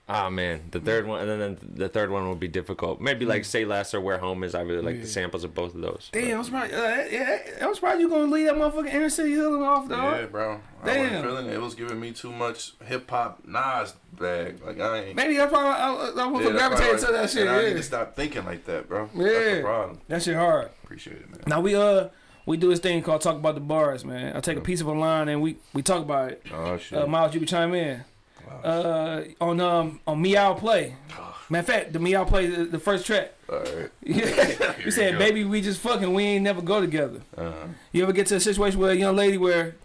Yeah. 0.08 0.26
Ah 0.26 0.30
man, 0.30 0.62
the 0.72 0.80
third 0.80 1.08
one, 1.08 1.28
and 1.28 1.42
then 1.42 1.58
the 1.62 1.90
third 1.90 2.12
one 2.12 2.28
will 2.28 2.36
be 2.36 2.48
difficult. 2.48 3.02
Maybe 3.02 3.26
like 3.26 3.44
Say 3.44 3.66
Less 3.66 3.94
or 3.94 4.02
Where 4.02 4.20
Home 4.20 4.44
Is. 4.44 4.54
I 4.54 4.62
really 4.62 4.84
like 4.84 4.96
Yeah. 4.98 5.02
the 5.02 5.08
samples 5.08 5.44
of 5.44 5.56
both 5.56 5.74
of 5.74 5.82
those. 5.82 6.10
Damn, 6.12 6.38
I'm 6.38 6.44
surprised. 6.44 6.74
Uh, 6.76 7.04
yeah, 7.10 7.40
I'm 7.62 7.74
surprised 7.74 8.02
you 8.02 8.10
gonna 8.10 8.32
leave 8.32 8.46
that 8.46 8.56
motherfucking 8.56 8.94
inner 8.94 9.10
city 9.10 9.34
Hoodlum 9.34 9.64
off, 9.64 9.90
dog. 9.90 10.20
Yeah, 10.20 10.26
bro. 10.28 10.62
I 10.84 10.86
Damn. 10.86 11.04
wasn't 11.04 11.26
feeling 11.26 11.46
it. 11.48 11.54
It 11.54 11.62
was 11.62 11.74
giving 11.74 12.00
me 12.00 12.12
too 12.12 12.32
much 12.32 12.74
hip 12.86 13.10
hop 13.10 13.42
Nas 13.48 13.96
bag. 14.20 14.62
Like 14.64 14.80
I 14.80 14.98
ain't. 15.06 15.16
Maybe 15.16 15.38
that's 15.38 15.52
why 15.52 15.64
I, 15.64 15.70
I, 15.70 15.90
I 15.90 15.92
Yeah, 16.16 16.26
want 16.28 16.34
that's 16.44 16.46
to 16.46 16.52
gravitate 16.52 16.88
why 16.88 16.94
I- 16.94 17.00
to 17.00 17.12
that 17.14 17.30
shit. 17.32 17.42
and 17.42 17.50
I 17.50 17.62
need 17.64 17.68
Yeah. 17.70 17.74
to 17.74 17.84
stop 17.84 18.16
thinking 18.16 18.46
like 18.46 18.66
that, 18.66 18.88
bro. 18.88 19.10
That's 19.16 19.18
Yeah. 19.46 19.56
the 19.56 19.62
problem. 19.64 20.02
That 20.08 20.22
shit 20.22 20.36
hard. 20.36 20.70
Appreciate 20.84 21.18
it, 21.18 21.30
man. 21.32 21.40
Now 21.48 21.62
we 21.62 21.74
uh 21.74 22.10
we 22.46 22.58
do 22.58 22.70
this 22.70 22.80
thing 22.80 23.02
called 23.02 23.22
talk 23.22 23.38
about 23.38 23.56
the 23.56 23.62
bars, 23.62 24.06
man. 24.06 24.38
I 24.38 24.40
take 24.40 24.58
a 24.58 24.62
piece 24.62 24.82
of 24.82 24.86
a 24.88 24.92
line 24.94 25.30
and 25.30 25.42
we 25.42 25.58
we 25.74 25.82
talk 25.82 26.04
about 26.04 26.30
it. 26.30 26.44
Oh 26.54 26.78
shit. 26.78 27.00
Uh, 27.00 27.08
Myles, 27.08 27.34
you 27.34 27.40
can 27.40 27.48
chime 27.48 27.74
in. 27.74 28.04
Wow. 28.48 28.62
Uh, 28.64 29.24
on 29.42 29.60
um 29.60 30.00
on 30.08 30.22
Meow 30.22 30.54
Play. 30.54 30.96
Matter 31.50 31.60
of 31.60 31.66
fact, 31.68 31.94
the 31.94 32.00
Meow 32.00 32.24
Play 32.26 32.48
the, 32.48 32.66
the 32.66 32.80
first 32.80 33.06
track. 33.06 33.34
All 33.50 33.60
right. 33.60 33.90
You 34.86 34.92
said, 34.92 35.14
go. 35.14 35.20
"Baby, 35.20 35.44
we 35.46 35.62
just 35.62 35.80
fucking. 35.80 36.14
We 36.14 36.24
ain't 36.24 36.44
never 36.44 36.62
go 36.62 36.80
together." 36.82 37.22
Uh, 37.38 37.54
You 37.92 38.04
ever 38.04 38.14
get 38.14 38.28
to 38.28 38.36
a 38.36 38.40
situation 38.40 38.80
where 38.80 38.92
a 38.92 38.96
young 38.96 39.16
lady 39.16 39.38
where 39.38 39.76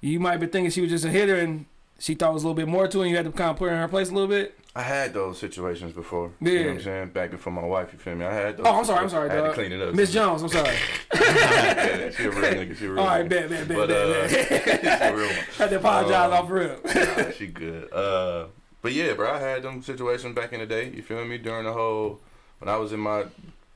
you 0.00 0.18
might 0.20 0.38
be 0.38 0.46
thinking 0.46 0.70
she 0.70 0.80
was 0.80 0.90
just 0.90 1.04
a 1.04 1.10
hitter 1.10 1.36
and 1.36 1.66
she 1.98 2.14
thought 2.14 2.30
it 2.30 2.34
was 2.34 2.44
a 2.44 2.46
little 2.46 2.56
bit 2.56 2.68
more 2.68 2.86
to 2.88 3.00
and 3.02 3.10
you 3.10 3.16
had 3.16 3.24
to 3.26 3.32
kind 3.32 3.50
of 3.50 3.56
put 3.56 3.68
her 3.70 3.74
in 3.74 3.80
her 3.80 3.88
place 3.88 4.10
a 4.10 4.14
little 4.14 4.28
bit? 4.28 4.54
I 4.76 4.82
had 4.82 5.12
those 5.12 5.38
situations 5.38 5.92
before. 5.92 6.30
You 6.40 6.46
know 6.46 6.52
Yeah. 6.52 6.66
what 6.66 6.70
I'm 6.76 6.82
saying? 6.82 7.08
Back 7.08 7.30
before 7.32 7.52
my 7.52 7.64
wife, 7.64 7.92
you 7.92 7.98
feel 7.98 8.14
me? 8.14 8.24
I 8.24 8.32
had 8.32 8.56
those. 8.56 8.66
Oh, 8.66 8.78
I'm 8.78 8.84
sorry, 8.84 9.00
I'm 9.00 9.08
sorry, 9.08 9.28
I 9.30 9.34
had 9.34 9.40
to 9.40 9.46
dog. 9.48 9.54
clean 9.54 9.72
it 9.72 9.82
up. 9.82 9.94
Miss 9.94 10.12
Jones, 10.12 10.42
I'm 10.42 10.48
sorry. 10.48 10.76
yeah, 11.14 12.10
she 12.10 12.24
a 12.24 12.30
real 12.30 12.40
nigga. 12.40 12.76
She 12.76 12.86
a 12.86 12.90
real 12.90 13.00
All 13.02 13.06
right, 13.06 13.24
nigga. 13.26 13.28
bet, 13.28 13.50
bet, 13.50 13.68
bet, 13.68 13.76
But, 13.76 13.88
bet, 13.88 14.06
uh, 14.06 14.28
bet. 14.28 14.80
she 14.80 14.86
a 14.86 15.16
real 15.16 15.26
one. 15.26 15.36
Had 15.56 15.70
to 15.70 15.76
apologize 15.76 16.26
Um, 16.26 16.32
off 16.32 16.50
real. 16.50 16.78
Nah, 16.84 17.30
she 17.32 17.46
good. 17.48 17.92
Uh, 17.92 18.46
but 18.82 18.92
yeah, 18.92 19.14
bro, 19.14 19.32
I 19.32 19.38
had 19.40 19.62
them 19.62 19.82
situations 19.82 20.34
back 20.36 20.52
in 20.52 20.60
the 20.60 20.66
day. 20.66 20.90
You 20.94 21.02
feel 21.02 21.24
me? 21.24 21.38
During 21.38 21.64
the 21.64 21.72
whole 21.72 22.20
when 22.60 22.68
I 22.68 22.76
was 22.76 22.92
in 22.92 23.00
my 23.00 23.24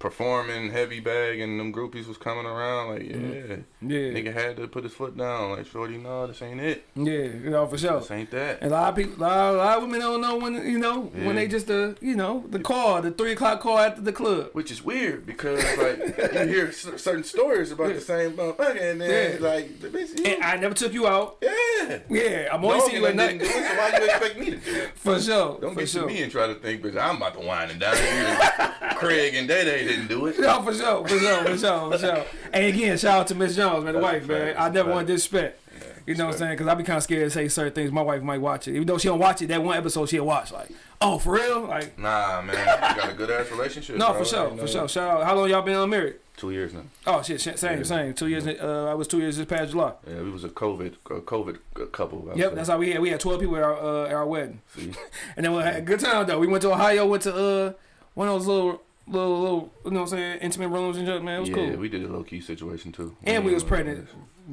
performing 0.03 0.71
heavy 0.73 0.99
bag 0.99 1.39
and 1.41 1.59
them 1.61 1.73
groupies 1.73 2.09
was 2.09 2.19
coming 2.19 2.45
around, 2.45 2.89
like 2.89 3.03
yeah, 3.09 3.17
Mm-hmm. 3.17 3.91
Yeah, 3.91 3.99
nigga 4.11 4.33
had 4.35 4.57
to 4.57 4.67
put 4.69 4.83
his 4.85 4.93
foot 4.93 5.17
down. 5.17 5.53
Like, 5.53 5.67
shorty, 5.67 5.97
no, 5.97 6.27
this 6.27 6.43
ain't 6.43 6.61
it. 6.61 6.85
yeah, 6.97 7.13
you 7.13 7.51
know 7.51 7.67
for 7.69 7.79
sure. 7.79 8.01
This 8.01 8.11
ain't 8.11 8.31
that. 8.33 8.59
And 8.63 8.71
a 8.73 8.75
lot 8.75 8.91
of 8.91 8.97
people, 8.97 9.23
a 9.23 9.25
lot, 9.25 9.55
a 9.55 9.57
lot 9.57 9.77
of 9.79 9.83
women 9.85 10.01
don't 10.01 10.21
know 10.21 10.37
when 10.37 10.55
you 10.69 10.79
know 10.79 11.11
Yeah. 11.17 11.27
when 11.27 11.37
they 11.37 11.47
just 11.49 11.69
the 11.69 11.97
you 12.01 12.17
know 12.17 12.45
the 12.51 12.59
call, 12.59 13.01
the 13.01 13.11
three 13.13 13.33
o'clock 13.33 13.61
call 13.61 13.79
after 13.79 14.01
the 14.03 14.13
club. 14.13 14.51
Which 14.55 14.71
is 14.73 14.83
weird 14.85 15.25
because 15.25 15.63
like 15.79 15.99
you 16.35 16.41
hear 16.55 16.73
cer- 16.73 16.99
certain 16.99 17.25
stories 17.25 17.71
about 17.71 17.95
the 17.95 18.01
same 18.01 18.33
motherfucker, 18.33 18.91
and 18.91 19.01
then 19.01 19.41
Yeah. 19.41 19.47
like 19.49 19.81
the 19.81 19.89
bitch, 19.89 20.19
you, 20.19 20.27
And 20.33 20.43
I 20.43 20.57
never 20.57 20.75
took 20.75 20.93
you 20.93 21.07
out. 21.07 21.39
yeah. 21.43 21.99
Yeah, 22.11 22.49
I'm 22.53 22.65
only 22.65 22.79
Dog 22.79 22.89
seeing 22.91 23.01
you 23.03 23.07
at 23.07 23.11
and 23.11 23.17
night. 23.19 23.39
didn't 23.39 23.53
do 23.53 23.59
it, 23.59 23.69
so 23.69 23.77
why 23.77 23.99
you 23.99 24.05
expect 24.05 24.39
me 24.39 24.47
to 24.51 24.57
do 24.57 24.75
it? 24.83 24.91
For 24.97 25.21
sure. 25.21 25.59
Don't 25.61 25.75
for 25.75 25.81
get 25.81 25.89
sure. 25.89 26.03
to 26.03 26.07
me 26.07 26.23
and 26.23 26.31
try 26.31 26.47
to 26.47 26.55
think, 26.55 26.83
bitch, 26.83 26.97
I'm 27.01 27.17
about 27.17 27.35
to 27.35 27.41
wind 27.47 27.71
and 27.73 27.81
down. 27.81 27.95
Craig 28.97 29.35
and 29.35 29.49
Day 29.49 29.65
Day 29.65 29.85
didn't 29.97 30.09
do 30.09 30.27
it. 30.27 30.39
No, 30.41 30.63
for 30.63 30.75
sure, 30.75 31.07
for 31.07 31.19
sure, 31.19 31.45
for 31.45 31.57
sure, 31.59 31.91
for 31.93 31.99
sure. 31.99 32.25
And 32.53 32.65
again, 32.67 32.97
shout 32.99 33.21
out 33.21 33.27
to 33.29 33.35
Miss 33.35 33.55
Jones, 33.57 33.85
man, 33.85 33.95
the 33.95 34.01
wife, 34.01 34.27
man. 34.27 34.55
I 34.59 34.69
never 34.69 34.91
want 34.91 35.07
to 35.07 35.13
disrespect. 35.15 35.59
You 36.05 36.17
know 36.17 36.27
what 36.27 36.33
I'm 36.33 36.39
saying? 36.39 36.53
Because 36.55 36.67
I 36.67 36.75
be 36.75 36.83
kind 36.83 36.97
of 36.97 37.03
scared 37.05 37.23
to 37.27 37.31
say 37.31 37.47
certain 37.47 37.73
things. 37.75 37.93
My 37.93 38.03
wife 38.03 38.23
might 38.23 38.41
watch 38.41 38.67
it, 38.67 38.73
even 38.75 38.89
though 38.89 38.99
she 38.99 39.07
don't 39.07 39.21
watch 39.21 39.41
it. 39.41 39.47
That 39.47 39.63
one 39.63 39.77
episode 39.79 40.09
she'll 40.09 40.27
watch, 40.27 40.51
like, 40.51 40.69
oh, 41.01 41.19
for 41.19 41.35
real? 41.35 41.61
Like, 41.63 41.97
Nah, 41.97 42.43
man, 42.43 42.57
you 42.57 43.01
got 43.03 43.11
a 43.13 43.15
good 43.15 43.31
ass 43.31 43.49
relationship. 43.53 43.97
no, 43.97 44.09
bro. 44.11 44.19
for 44.19 44.25
sure, 44.25 44.51
for 44.57 44.67
sure. 44.67 44.89
Shout 44.89 45.09
out. 45.21 45.25
How 45.25 45.37
long 45.37 45.49
y'all 45.49 45.63
been 45.63 45.77
unmarried? 45.77 46.17
Two 46.37 46.51
years 46.51 46.73
now. 46.73 46.83
Oh 47.07 47.23
shit, 47.23 47.41
shit 47.41 47.57
same, 47.57 47.79
Yeah. 47.79 47.85
same. 47.85 48.15
Two 48.15 48.27
years. 48.27 48.45
Uh, 48.49 48.89
I 48.91 48.95
was 48.95 49.07
two 49.07 49.19
years 49.19 49.37
this 49.37 49.47
past 49.47 49.71
July. 49.71 49.93
Yeah, 50.09 50.23
we 50.23 50.31
was 50.31 50.43
a 50.43 50.49
COVID, 50.49 50.95
a 51.07 51.21
COVID 51.21 51.59
couple. 51.93 52.33
Yep, 52.35 52.49
say. 52.51 52.55
that's 52.57 52.69
how 52.69 52.79
we 52.79 52.91
had. 52.91 53.01
We 53.01 53.11
had 53.11 53.21
12 53.21 53.41
people 53.41 53.57
at 53.57 53.63
our 53.63 53.77
uh, 53.79 54.07
at 54.07 54.15
our 54.15 54.27
wedding, 54.27 54.61
See, 54.75 54.93
and 55.37 55.45
then 55.45 55.55
we 55.55 55.63
had 55.63 55.77
a 55.77 55.81
good 55.83 56.01
time 56.01 56.27
though. 56.27 56.41
We 56.41 56.49
went 56.49 56.63
to 56.63 56.73
Ohio, 56.73 57.07
went 57.07 57.23
to 57.25 57.35
uh 57.35 57.73
one 58.15 58.27
of 58.29 58.35
those 58.35 58.47
little 58.49 58.83
little 59.07 59.41
little 59.41 59.73
you 59.85 59.91
know 59.91 60.01
what 60.01 60.13
I'm 60.13 60.19
saying 60.19 60.39
intimate 60.41 60.69
rooms 60.69 60.97
and 60.97 61.07
shit. 61.07 61.23
Man, 61.23 61.37
it 61.37 61.41
was 61.41 61.51
cool. 61.51 61.65
yeah, 61.65 61.71
cool. 61.73 61.81
we 61.81 61.89
did 61.89 62.05
a 62.05 62.09
low 62.09 62.23
key 62.23 62.41
situation 62.41 62.93
too. 62.93 63.17
and 63.25 63.45
we 63.45 63.53
was 63.55 63.65
pregnant 63.65 64.09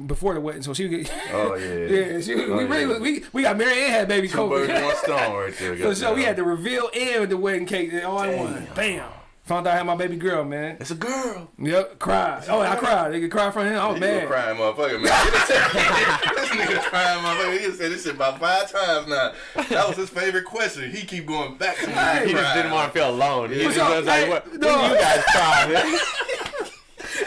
before 0.06 0.34
the 0.34 0.40
wedding, 0.40 0.62
so 0.62 0.72
she 0.74 0.88
get 0.88 1.12
Oh 1.32 1.54
yeah, 1.56 1.74
yeah. 2.14 2.20
She, 2.20 2.34
Oh, 2.34 2.56
we 2.56 2.64
yeah. 2.64 2.70
really 2.74 3.00
we 3.00 3.24
we 3.32 3.42
got 3.42 3.56
married 3.56 3.78
and 3.84 3.92
had 3.92 4.08
baby 4.08 4.28
Two 4.28 4.48
birds, 4.48 4.72
one 4.72 4.96
stone, 4.96 5.34
right 5.36 5.54
there. 5.58 5.76
For 5.76 5.94
sure, 5.94 6.14
we 6.14 6.22
had 6.24 6.36
the 6.36 6.44
reveal 6.44 6.88
and 6.94 7.28
the 7.28 7.36
wedding 7.36 7.66
cake 7.66 7.92
all 8.04 8.22
in 8.22 8.38
one. 8.38 8.66
Bam. 8.74 9.08
Found 9.50 9.66
out 9.66 9.74
I 9.74 9.78
had 9.78 9.86
my 9.86 9.96
baby 9.96 10.14
girl, 10.14 10.44
man. 10.44 10.76
It's 10.78 10.92
a 10.92 10.94
girl. 10.94 11.50
Yep, 11.58 11.98
cried. 11.98 12.44
Oh, 12.48 12.60
I 12.60 12.76
cried. 12.76 13.12
They 13.12 13.20
could 13.20 13.32
cry 13.32 13.50
from 13.50 13.66
him. 13.66 13.80
I 13.80 13.88
was 13.88 13.98
You 13.98 14.06
a 14.06 14.08
mad. 14.08 14.28
crying 14.28 14.56
motherfucker, 14.56 15.02
man. 15.02 15.02
this 16.36 16.48
nigga 16.50 16.80
crying 16.84 17.18
motherfucker. 17.24 17.58
He 17.58 17.64
said 17.72 17.90
this 17.90 18.04
shit 18.04 18.14
about 18.14 18.38
five 18.38 18.70
times 18.70 19.08
now. 19.08 19.32
That 19.70 19.88
was 19.88 19.96
his 19.96 20.08
favorite 20.08 20.44
question. 20.44 20.88
He 20.92 21.04
keep 21.04 21.26
going 21.26 21.56
back 21.56 21.76
to 21.78 21.86
me. 21.88 21.92
He 22.28 22.32
just 22.32 22.54
didn't 22.54 22.70
want 22.70 22.92
to 22.92 22.98
feel 23.00 23.10
alone. 23.10 23.50
He 23.50 23.56
Yeah. 23.62 23.72
just 23.72 23.90
was 23.90 24.06
like, 24.06 24.20
Hey, 24.24 24.28
what, 24.28 24.48
when 24.48 24.60
no. 24.60 24.68
do 24.68 24.94
you 24.94 25.00
guys 25.00 25.24
cry? 25.24 25.98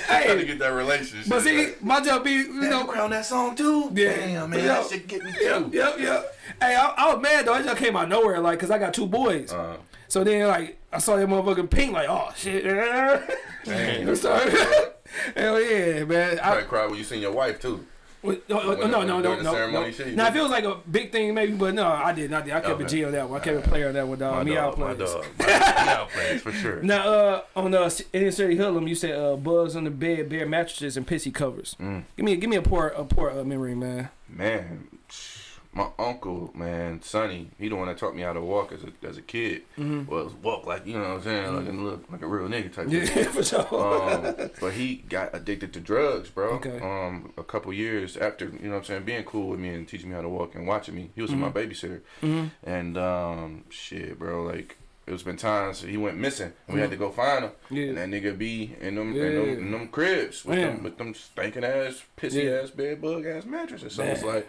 trying 0.06 0.38
to 0.40 0.46
get 0.46 0.60
that 0.60 0.68
relationship. 0.74 1.30
but 1.30 1.42
see, 1.42 1.74
my 1.82 2.02
job 2.02 2.24
be 2.24 2.32
you 2.32 2.38
you 2.38 2.62
know 2.62 2.82
know, 2.82 2.86
crown 2.86 3.10
that 3.12 3.26
song 3.26 3.56
too. 3.56 3.92
Yeah. 3.94 4.16
Damn, 4.16 4.50
man, 4.50 4.60
Yo. 4.60 4.66
that 4.66 4.88
shit 4.90 5.08
get 5.08 5.24
me 5.24 5.32
too. 5.34 5.70
Yep, 5.72 6.00
yep. 6.00 6.36
Hey, 6.62 6.76
I, 6.76 6.94
I 6.98 7.14
was 7.14 7.22
mad 7.22 7.46
though. 7.46 7.56
It 7.56 7.64
just 7.64 7.78
came 7.78 7.96
out 7.96 8.04
of 8.04 8.10
nowhere, 8.10 8.40
like, 8.40 8.60
cause 8.60 8.72
I 8.72 8.78
got 8.78 8.94
two 8.94 9.06
boys. 9.08 9.52
Uh, 9.52 9.78
So 10.08 10.24
then 10.24 10.48
like 10.48 10.80
I 10.92 11.00
saw 11.00 11.16
that 11.16 11.28
motherfucking 11.28 11.70
pink 11.70 11.94
like 11.94 12.08
oh 12.10 12.30
shit. 12.36 12.64
You 13.66 14.16
started- 14.16 14.54
Hell 15.36 15.62
yeah, 15.62 16.04
man. 16.06 16.40
I, 16.40 16.60
I 16.60 16.62
cried 16.64 16.88
when 16.90 16.98
you 16.98 17.04
seen 17.04 17.22
your 17.22 17.32
wife 17.34 17.60
too. 17.62 17.86
No, 18.24 18.40
no, 18.48 18.74
no, 18.74 19.04
no, 19.04 19.04
no, 19.04 19.20
no, 19.20 19.42
no. 19.42 19.90
Now, 20.16 20.28
it 20.28 20.42
was 20.42 20.52
like 20.52 20.64
a 20.64 20.78
big 20.90 21.12
thing, 21.12 21.34
maybe, 21.34 21.54
but 21.54 21.74
no, 21.74 21.88
I 21.88 22.14
did 22.14 22.32
not. 22.32 22.44
I 22.44 22.62
kept 22.62 22.68
a 22.68 22.72
Okay. 22.74 22.86
G 22.86 23.06
on 23.06 23.12
that 23.12 23.30
one. 23.30 23.42
I 23.42 23.44
kept 23.44 23.66
a 23.66 23.70
player 23.70 23.90
on 23.90 23.94
that 23.96 24.08
one, 24.08 24.18
dog. 24.20 24.46
Me 24.46 24.58
out 24.58 24.76
players. 24.76 25.00
me 25.00 25.46
out 25.46 26.10
players 26.10 26.42
for 26.42 26.52
sure. 26.54 26.82
Now, 26.82 27.08
uh, 27.08 27.42
on 27.56 27.74
uh, 27.74 27.90
Inner 28.14 28.32
City 28.32 28.56
Hoodlum, 28.56 28.88
you 28.88 28.96
said 28.96 29.18
uh, 29.18 29.36
bugs 29.36 29.76
on 29.76 29.84
the 29.84 29.92
bed, 29.92 30.30
bare 30.30 30.46
mattresses, 30.46 30.96
and 30.96 31.06
pissy 31.06 31.34
covers. 31.34 31.76
Mm. 31.82 32.04
Give 32.16 32.26
me, 32.26 32.36
give 32.38 32.50
me 32.50 32.56
a 32.56 32.62
poor, 32.62 32.88
a 32.88 33.04
poor 33.04 33.30
uh, 33.32 33.44
memory, 33.44 33.76
man. 33.76 34.10
Man, 34.30 34.88
my 35.76 35.88
uncle, 35.98 36.52
man, 36.56 37.02
Sonny, 37.02 37.50
he 37.58 37.68
the 37.68 37.76
one 37.76 37.88
that 37.88 37.98
taught 37.98 38.16
me 38.16 38.22
how 38.22 38.34
to 38.34 38.42
walk 38.42 38.72
as 38.72 38.82
a 38.84 39.08
as 39.08 39.18
a 39.18 39.22
kid. 39.22 39.64
Well, 39.78 40.32
walk 40.44 40.66
like 40.68 40.86
you 40.86 40.94
know 40.94 41.02
what 41.02 41.10
I'm 41.18 41.22
saying, 41.24 41.56
like 41.56 41.68
a 41.68 41.72
look 41.72 42.04
like 42.12 42.22
a 42.22 42.28
real 42.28 42.48
nigga 42.48 42.72
type. 42.72 42.88
Yeah, 42.90 43.06
shit. 43.06 43.28
for 43.32 43.44
sure. 43.44 43.62
um, 43.72 44.50
but 44.62 44.74
he 44.74 44.98
got 45.10 45.34
addicted 45.34 45.74
to 45.74 45.80
drugs, 45.80 46.30
bro. 46.30 46.50
Okay. 46.56 46.80
Um, 46.80 47.34
a 47.38 47.44
couple 47.44 47.74
years 47.74 48.18
after, 48.18 48.46
you 48.46 48.60
know 48.68 48.72
what 48.72 48.78
I'm 48.78 48.84
saying, 48.84 49.04
being 49.04 49.24
cool 49.24 49.50
with 49.50 49.60
me 49.60 49.70
and 49.70 49.88
teaching 49.88 50.10
me 50.10 50.16
how 50.16 50.22
to 50.22 50.30
walk 50.30 50.54
and 50.56 50.68
watching 50.68 50.94
me. 50.96 51.10
He 51.16 51.22
was 51.22 51.32
my 51.32 51.50
babysitter. 51.50 52.02
Mhm. 52.22 52.52
And 52.64 52.98
um, 52.98 53.64
shit, 53.70 54.20
bro, 54.20 54.44
like 54.44 54.78
it 55.08 55.12
was 55.12 55.24
been 55.24 55.36
times 55.38 55.82
he 55.82 55.98
went 55.98 56.18
missing. 56.18 56.54
and 56.68 56.76
We 56.76 56.82
had 56.82 56.92
to 56.92 56.96
go 56.98 57.10
find 57.12 57.46
him. 57.46 57.52
Yeah. 57.70 57.86
And 57.88 57.98
that 57.98 58.10
nigga 58.10 58.38
be 58.38 58.76
in 58.80 58.96
them, 58.96 59.14
Yeah. 59.14 59.24
in 59.24 59.36
them, 59.36 59.50
in 59.66 59.72
them 59.72 59.88
cribs 59.90 60.46
with 60.46 60.60
Man. 60.60 60.76
them, 60.76 60.84
with 60.84 60.98
them 60.98 61.14
stinking 61.14 61.64
ass, 61.66 62.04
pissy 62.16 62.46
Yeah. 62.46 62.62
ass 62.62 62.70
bed 62.70 63.02
bug 63.02 63.26
ass 63.26 63.44
mattresses. 63.46 63.94
So 63.96 64.04
it's 64.04 64.24
like 64.24 64.48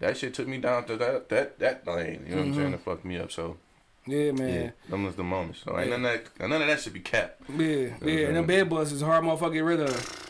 that 0.00 0.16
shit 0.16 0.34
took 0.34 0.46
me 0.48 0.58
down 0.58 0.84
to 0.86 0.96
that 0.96 1.28
that 1.28 1.58
that 1.58 1.86
lane. 1.86 2.24
You 2.28 2.34
know 2.36 2.42
what 2.42 2.46
I'm 2.48 2.54
saying? 2.54 2.72
It 2.74 2.80
fucked 2.80 3.04
me 3.04 3.18
up. 3.18 3.30
So 3.32 3.56
Yeah, 4.06 4.32
man. 4.32 4.48
yeah, 4.48 4.54
man. 4.60 4.72
them 4.90 5.04
was 5.04 5.16
the 5.16 5.24
moments. 5.24 5.60
So 5.64 5.78
ain't 5.78 5.90
Yeah. 5.90 5.96
none 5.96 6.14
of 6.14 6.24
that 6.38 6.48
none 6.48 6.62
of 6.62 6.68
that 6.68 6.80
should 6.80 6.92
be 6.92 7.00
capped. 7.00 7.42
Yeah, 7.50 7.88
yeah. 8.02 8.26
And 8.28 8.36
them 8.36 8.46
bed 8.46 8.68
bugs 8.70 8.92
is 8.92 9.02
a 9.02 9.06
hard 9.06 9.24
motherfucker 9.24 9.48
to 9.48 9.54
get 9.54 9.60
rid 9.64 9.80
of. 9.80 10.22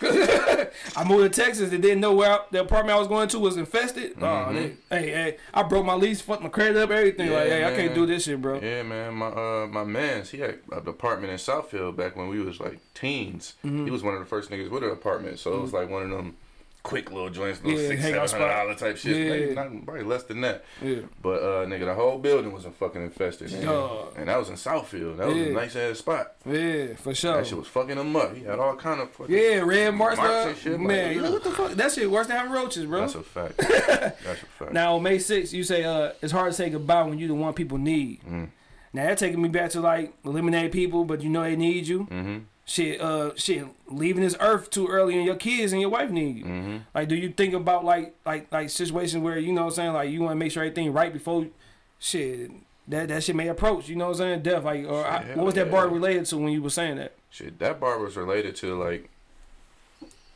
I 0.02 1.04
moved 1.06 1.32
to 1.34 1.42
Texas 1.42 1.72
and 1.72 1.82
didn't 1.82 2.00
know 2.00 2.12
where 2.12 2.30
I, 2.30 2.38
the 2.50 2.60
apartment 2.60 2.94
I 2.94 2.98
was 2.98 3.08
going 3.08 3.26
to 3.28 3.38
was 3.38 3.56
infested. 3.56 4.12
Oh, 4.20 4.52
they, 4.52 4.74
hey, 4.90 5.10
hey, 5.10 5.36
I 5.54 5.62
broke 5.62 5.86
my 5.86 5.94
lease, 5.94 6.20
fucked 6.20 6.42
my 6.42 6.50
credit 6.50 6.76
up, 6.76 6.90
everything. 6.90 7.30
like, 7.30 7.38
Mm-hmm. 7.44 7.48
Yeah, 7.50 7.68
hey, 7.68 7.74
I 7.74 7.76
can't 7.76 7.94
do 7.94 8.04
this 8.06 8.24
shit, 8.24 8.40
bro. 8.40 8.60
Yeah, 8.60 8.82
man. 8.82 9.14
My 9.14 9.26
uh 9.28 9.66
my 9.66 9.84
man's 9.84 10.30
he 10.30 10.38
had 10.38 10.58
an 10.72 10.86
apartment 10.86 11.32
in 11.32 11.38
Southfield 11.38 11.96
back 11.96 12.16
when 12.16 12.28
we 12.28 12.40
was 12.40 12.60
like 12.60 12.78
teens. 12.94 13.54
Mm-hmm. 13.64 13.86
He 13.86 13.90
was 13.90 14.02
one 14.02 14.14
of 14.14 14.20
the 14.20 14.26
first 14.26 14.50
niggas 14.50 14.70
with 14.70 14.82
an 14.84 14.90
apartment, 14.90 15.38
so 15.38 15.54
it 15.54 15.62
was 15.62 15.72
like 15.72 15.88
one 15.90 16.02
of 16.02 16.10
them 16.10 16.36
quick 16.88 17.10
little 17.12 17.28
joints, 17.28 17.62
little 17.62 17.78
Yeah, 17.78 17.88
six, 17.88 18.02
seven 18.02 18.18
hundred 18.18 18.38
dollar 18.48 18.74
type 18.74 18.96
shit. 18.96 19.14
Yeah. 19.16 19.28
Maybe 19.30 19.54
not 19.54 19.84
probably 19.84 20.04
less 20.04 20.22
than 20.22 20.40
that. 20.40 20.64
Yeah. 20.82 21.00
But 21.20 21.42
uh 21.42 21.66
nigga, 21.66 21.84
the 21.84 21.94
whole 21.94 22.18
building 22.18 22.50
was 22.52 22.64
a 22.64 22.70
fucking 22.70 23.02
infested. 23.02 23.52
man. 23.52 23.68
And 24.16 24.28
that 24.28 24.38
was 24.38 24.48
in 24.48 24.54
Southfield. 24.56 25.18
That 25.18 25.26
was 25.28 25.36
Yeah. 25.36 25.42
a 25.44 25.52
nice 25.52 25.76
ass 25.76 25.98
spot. 25.98 26.32
Yeah, 26.46 26.94
for 26.96 27.14
sure. 27.14 27.36
That 27.36 27.46
shit 27.46 27.58
was 27.58 27.68
fucking 27.68 27.98
him 27.98 28.16
up. 28.16 28.34
He 28.34 28.44
had 28.44 28.58
all 28.58 28.74
kind 28.76 29.00
of 29.02 29.10
fucking 29.10 29.34
Yeah, 29.34 29.60
red 29.60 29.94
marks, 29.94 30.16
Marks 30.16 30.46
and 30.46 30.56
shit, 30.56 30.80
Man, 30.80 31.14
yeah. 31.16 31.20
know 31.22 31.32
what 31.32 31.44
the 31.44 31.50
fuck? 31.50 31.72
That 31.72 31.92
shit 31.92 32.10
worse 32.10 32.26
than 32.26 32.36
having 32.38 32.52
roaches, 32.52 32.86
bro. 32.86 33.00
That's 33.02 33.14
a 33.16 33.22
fact. 33.22 33.56
That's 33.58 34.42
a 34.42 34.46
fact. 34.58 34.72
Now 34.72 34.96
on 34.96 35.02
May 35.02 35.18
6th, 35.18 35.52
you 35.52 35.64
say 35.64 35.84
uh, 35.84 36.12
it's 36.22 36.32
hard 36.32 36.52
to 36.52 36.56
say 36.56 36.70
goodbye 36.70 37.02
when 37.02 37.18
you 37.18 37.28
the 37.28 37.34
one 37.34 37.52
people 37.52 37.76
need. 37.76 38.22
Mm. 38.26 38.48
Now 38.94 39.04
that 39.06 39.18
taking 39.18 39.42
me 39.42 39.50
back 39.50 39.70
to 39.72 39.82
like 39.82 40.14
eliminate 40.24 40.72
people, 40.72 41.04
but 41.04 41.20
you 41.20 41.28
know 41.28 41.42
they 41.42 41.54
need 41.56 41.86
you. 41.86 42.00
Mm-hmm. 42.10 42.38
Shit, 42.68 43.00
uh, 43.00 43.34
shit, 43.34 43.64
leaving 43.86 44.22
this 44.22 44.36
earth 44.40 44.68
too 44.68 44.88
early, 44.88 45.16
and 45.16 45.24
your 45.24 45.36
kids 45.36 45.72
and 45.72 45.80
your 45.80 45.88
wife 45.88 46.10
need 46.10 46.36
you. 46.36 46.44
Mm-hmm. 46.44 46.76
Like, 46.94 47.08
do 47.08 47.16
you 47.16 47.30
think 47.30 47.54
about 47.54 47.82
like 47.82 48.14
like 48.26 48.52
like 48.52 48.68
situations 48.68 49.22
where 49.22 49.38
you 49.38 49.52
know 49.52 49.62
what 49.62 49.68
I'm 49.68 49.74
saying, 49.74 49.92
like 49.94 50.10
you 50.10 50.20
want 50.20 50.32
to 50.32 50.36
make 50.36 50.52
sure 50.52 50.62
everything 50.62 50.92
right 50.92 51.10
before 51.10 51.46
shit 51.98 52.50
that 52.88 53.08
that 53.08 53.22
shit 53.24 53.36
may 53.36 53.48
approach. 53.48 53.88
You 53.88 53.96
know 53.96 54.06
what 54.06 54.12
I'm 54.12 54.18
saying? 54.18 54.42
Death, 54.42 54.64
like, 54.64 54.84
or 54.86 55.06
I, 55.06 55.24
what 55.34 55.46
was 55.46 55.54
that 55.54 55.66
yeah. 55.66 55.72
bar 55.72 55.88
related 55.88 56.26
to 56.26 56.36
when 56.38 56.52
you 56.52 56.62
were 56.62 56.70
saying 56.70 56.96
that? 56.96 57.14
Shit, 57.30 57.58
that 57.58 57.80
bar 57.80 57.98
was 57.98 58.16
related 58.16 58.54
to 58.56 58.78
like 58.78 59.08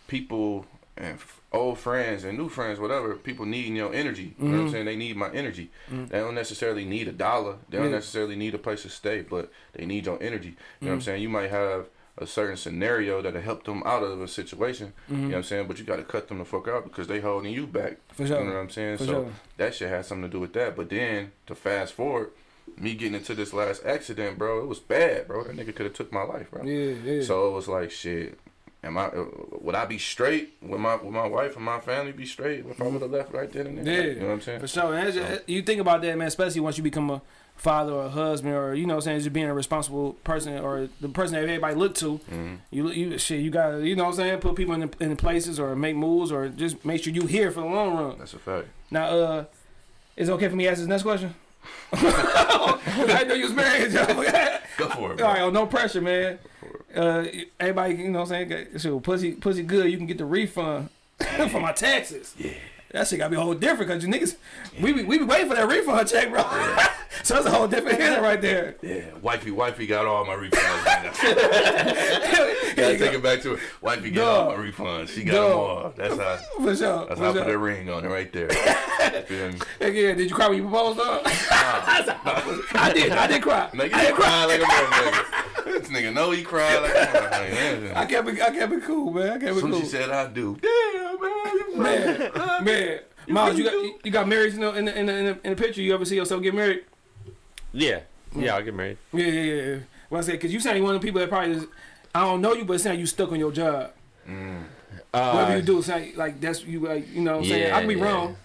people 0.06 0.66
and 0.96 1.18
old 1.52 1.78
friends 1.78 2.24
and 2.24 2.36
new 2.36 2.48
friends, 2.48 2.78
whatever. 2.78 3.14
People 3.14 3.46
needing 3.46 3.76
your 3.76 3.94
energy. 3.94 4.34
You 4.38 4.48
know 4.48 4.58
what 4.58 4.64
I'm 4.64 4.70
saying? 4.72 4.84
They 4.86 4.96
need 4.96 5.16
my 5.16 5.30
energy. 5.32 5.70
They 5.90 6.18
don't 6.18 6.34
necessarily 6.34 6.84
need 6.84 7.08
a 7.08 7.12
dollar. 7.12 7.56
They 7.68 7.78
don't 7.78 7.86
Yeah. 7.86 7.96
necessarily 7.96 8.36
need 8.36 8.54
a 8.54 8.58
place 8.58 8.82
to 8.82 8.90
stay, 8.90 9.22
but 9.22 9.50
they 9.72 9.86
need 9.86 10.06
your 10.06 10.22
energy. 10.22 10.56
You 10.80 10.86
know 10.86 10.88
what 10.88 10.94
I'm 10.94 11.00
saying? 11.02 11.22
You 11.22 11.28
might 11.30 11.50
have 11.50 11.88
a 12.18 12.26
certain 12.26 12.56
scenario 12.56 13.22
that'll 13.22 13.40
help 13.40 13.64
them 13.64 13.82
out 13.86 14.02
of 14.02 14.20
a 14.20 14.28
situation. 14.28 14.92
You 15.08 15.16
know 15.16 15.28
what 15.28 15.34
I'm 15.36 15.42
saying? 15.44 15.66
But 15.66 15.78
you 15.78 15.84
got 15.84 15.96
to 15.96 16.02
cut 16.04 16.28
them 16.28 16.38
the 16.38 16.44
fuck 16.44 16.68
out 16.68 16.84
because 16.84 17.06
they 17.06 17.20
holding 17.20 17.52
you 17.52 17.66
back. 17.66 17.96
For 18.12 18.26
sure. 18.26 18.38
You 18.40 18.44
know 18.46 18.52
what 18.52 18.60
I'm 18.60 18.70
saying? 18.70 18.98
For 18.98 19.04
so 19.04 19.12
sure. 19.12 19.26
that 19.56 19.74
shit 19.74 19.88
has 19.88 20.06
something 20.08 20.28
to 20.30 20.32
do 20.32 20.40
with 20.40 20.52
that. 20.52 20.76
But 20.76 20.90
then 20.90 21.32
to 21.46 21.54
fast 21.54 21.94
forward, 21.94 22.30
me 22.76 22.94
getting 22.94 23.14
into 23.14 23.34
this 23.34 23.52
last 23.52 23.84
accident, 23.84 24.38
bro, 24.38 24.62
it 24.62 24.66
was 24.66 24.78
bad, 24.78 25.26
bro. 25.26 25.42
That 25.44 25.56
nigga 25.56 25.74
could 25.74 25.86
have 25.86 25.94
took 25.94 26.12
my 26.12 26.22
life, 26.22 26.50
bro. 26.50 26.62
Yeah, 26.64 26.94
yeah. 27.02 27.22
So 27.22 27.48
it 27.48 27.52
was 27.52 27.66
like, 27.68 27.90
shit. 27.90 28.38
Am 28.84 28.98
I? 28.98 29.10
Would 29.60 29.76
I 29.76 29.86
be 29.86 29.96
straight? 29.96 30.54
Would 30.60 30.80
my 30.80 30.96
would 30.96 31.12
my 31.12 31.26
wife 31.28 31.54
and 31.54 31.64
my 31.64 31.78
family 31.78 32.10
be 32.10 32.26
straight 32.26 32.66
if 32.68 32.80
I 32.80 32.84
would 32.88 33.00
have 33.00 33.12
left 33.12 33.32
right 33.32 33.50
then 33.50 33.66
and 33.68 33.86
there? 33.86 34.08
Yeah, 34.08 34.12
You 34.14 34.20
know 34.20 34.26
what 34.26 34.32
I'm 34.32 34.40
saying? 34.40 34.58
For 34.60 34.66
sure. 34.66 34.92
And 34.94 35.12
just- 35.14 35.48
you 35.48 35.62
think 35.62 35.80
about 35.80 36.02
that, 36.02 36.18
man, 36.18 36.26
especially 36.26 36.60
once 36.60 36.76
you 36.78 36.82
become 36.82 37.08
a 37.10 37.22
father 37.56 37.92
or 37.92 38.08
husband 38.08 38.54
or, 38.54 38.74
you 38.74 38.86
know 38.86 38.94
what 38.94 39.02
I'm 39.02 39.04
saying, 39.04 39.20
just 39.20 39.32
being 39.32 39.46
a 39.46 39.54
responsible 39.54 40.14
person 40.24 40.58
or 40.58 40.88
the 41.00 41.08
person 41.08 41.34
that 41.34 41.44
everybody 41.44 41.74
look 41.76 41.94
to. 41.96 42.18
Mm-hmm. 42.30 42.54
You, 42.70 42.90
you 42.90 43.18
shit, 43.18 43.40
you 43.40 43.50
got 43.50 43.70
to, 43.70 43.86
you 43.86 43.94
know 43.94 44.04
what 44.04 44.10
I'm 44.10 44.16
saying, 44.16 44.38
put 44.40 44.56
people 44.56 44.74
in, 44.74 44.80
the, 44.80 45.04
in 45.04 45.16
places 45.16 45.60
or 45.60 45.76
make 45.76 45.94
moves 45.94 46.32
or 46.32 46.48
just 46.48 46.84
make 46.84 47.04
sure 47.04 47.12
you 47.12 47.26
here 47.26 47.50
for 47.50 47.60
the 47.60 47.66
long 47.66 47.94
run. 47.94 48.18
That's 48.18 48.34
a 48.34 48.38
fact. 48.38 48.68
Now, 48.90 49.04
uh, 49.06 49.44
is 50.16 50.28
it 50.28 50.32
okay 50.32 50.48
for 50.48 50.56
me 50.56 50.64
to 50.64 50.70
ask 50.70 50.80
this 50.80 50.88
next 50.88 51.02
question? 51.04 51.34
I 51.92 53.24
know 53.28 53.34
you 53.34 53.44
was 53.44 53.52
married. 53.52 53.92
Go 54.76 54.88
for 54.88 55.12
it, 55.12 55.12
All 55.12 55.16
bro. 55.16 55.26
right, 55.26 55.40
oh, 55.42 55.50
no 55.50 55.66
pressure, 55.66 56.00
man. 56.00 56.38
Uh, 56.94 57.26
everybody, 57.60 57.94
you 57.94 58.10
know 58.10 58.20
what 58.20 58.32
I'm 58.32 58.48
saying, 58.48 58.78
shit, 58.78 59.02
pussy, 59.02 59.32
pussy 59.32 59.62
good, 59.62 59.90
you 59.90 59.96
can 59.96 60.06
get 60.06 60.18
the 60.18 60.24
refund 60.24 60.88
for 61.50 61.60
my 61.60 61.72
taxes. 61.72 62.34
Yeah. 62.38 62.52
That 62.92 63.08
shit 63.08 63.18
gotta 63.18 63.30
be 63.30 63.36
a 63.36 63.40
whole 63.40 63.54
different 63.54 63.88
because 63.88 64.04
you 64.04 64.12
niggas, 64.12 64.36
we 64.80 64.92
be, 64.92 65.04
we 65.04 65.18
be 65.18 65.24
waiting 65.24 65.48
for 65.48 65.54
that 65.54 65.66
refund 65.66 66.08
check, 66.08 66.30
bro. 66.30 66.42
so 67.22 67.34
that's 67.34 67.46
a 67.46 67.50
whole 67.50 67.66
different 67.66 67.98
hitter 67.98 68.20
right 68.20 68.40
there. 68.40 68.76
Yeah, 68.82 69.04
wifey, 69.22 69.50
wifey 69.50 69.86
got 69.86 70.04
all 70.04 70.26
my 70.26 70.34
refunds. 70.34 71.22
Gotta 72.76 72.98
take 72.98 73.12
it 73.12 73.22
back 73.22 73.40
to 73.42 73.54
it. 73.54 73.60
Wifey 73.80 74.10
got 74.10 74.28
all 74.28 74.56
my 74.56 74.62
refunds. 74.62 75.08
She 75.08 75.24
got 75.24 75.32
them 75.32 75.58
all. 75.58 75.92
That's 75.96 76.18
how. 76.18 76.36
For 76.62 76.76
sure. 76.76 77.06
That's 77.06 77.18
for 77.18 77.24
how 77.24 77.30
I 77.30 77.32
put 77.32 77.34
sure. 77.34 77.44
that 77.44 77.58
ring 77.58 77.90
on 77.90 78.04
it 78.04 78.08
right 78.08 78.32
there. 78.32 78.48
Feel 79.26 79.52
yeah, 79.80 80.14
did 80.14 80.28
you 80.28 80.34
cry 80.34 80.48
when 80.48 80.58
you 80.58 80.64
proposed, 80.64 80.98
dog? 80.98 81.22
I 81.24 82.92
did. 82.94 83.12
I 83.12 83.26
did 83.26 83.42
cry. 83.42 83.70
Nigga, 83.72 83.94
I 83.94 84.04
did 84.04 84.14
cry. 84.14 84.44
like 84.44 84.60
a 84.60 84.64
motherfucker. 84.64 85.64
This 85.64 85.88
nigga 85.88 86.12
know 86.12 86.30
he 86.30 86.42
cried 86.42 86.80
like 86.80 86.92
a 86.92 86.94
motherfucker. 86.94 87.96
I 87.96 88.06
kept 88.06 88.28
it. 88.28 88.42
I 88.42 88.50
kept 88.50 88.72
it 88.72 88.82
cool, 88.84 89.12
man. 89.12 89.30
I 89.30 89.38
kept 89.38 89.56
it 89.56 89.60
soon 89.60 89.70
cool. 89.70 89.80
as 89.80 89.84
she 89.84 89.88
said 89.88 90.10
I 90.10 90.26
do, 90.28 90.56
damn 90.60 91.12
man, 91.20 91.56
you 91.56 92.62
man, 92.62 92.81
man. 92.86 93.00
Myles, 93.28 93.58
you 93.58 93.64
got 93.64 93.72
you, 93.72 93.98
you 94.04 94.10
got 94.10 94.28
married, 94.28 94.52
you 94.54 94.60
know, 94.60 94.72
in 94.72 94.84
the, 94.86 94.98
in 94.98 95.06
the 95.06 95.16
in 95.16 95.24
the 95.26 95.38
in 95.44 95.50
the 95.50 95.56
picture. 95.62 95.80
You 95.80 95.94
ever 95.94 96.04
see 96.04 96.16
yourself 96.16 96.42
get 96.42 96.54
married? 96.54 96.84
Yeah, 97.72 98.00
yeah, 98.36 98.54
I'll 98.54 98.62
get 98.62 98.74
married. 98.74 98.98
Yeah, 99.12 99.26
yeah, 99.26 99.40
yeah. 99.42 99.62
yeah. 99.62 99.78
Well, 100.10 100.20
I 100.20 100.24
said, 100.24 100.32
because 100.32 100.52
you 100.52 100.60
sound 100.60 100.82
one 100.82 100.94
of 100.94 101.00
the 101.00 101.06
people 101.06 101.20
that 101.20 101.28
probably 101.30 101.52
is, 101.52 101.66
I 102.14 102.20
don't 102.20 102.40
know 102.42 102.52
you, 102.52 102.64
but 102.64 102.74
it 102.74 102.80
sound 102.80 102.98
you 102.98 103.06
stuck 103.06 103.32
on 103.32 103.38
your 103.38 103.52
job. 103.52 103.92
Uh, 105.14 105.32
Whatever 105.32 105.56
you 105.56 105.62
do, 105.62 105.78
it 105.78 105.82
sound 105.84 106.16
like 106.16 106.40
that's 106.40 106.64
you, 106.64 106.80
like, 106.80 107.08
you 107.14 107.22
know 107.22 107.38
what 107.38 107.44
I'm 107.44 107.48
saying? 107.48 107.62
I 107.64 107.66
Yeah, 107.68 107.78
can 107.80 107.88
be 107.88 107.94
yeah. 107.94 108.04
wrong. 108.04 108.36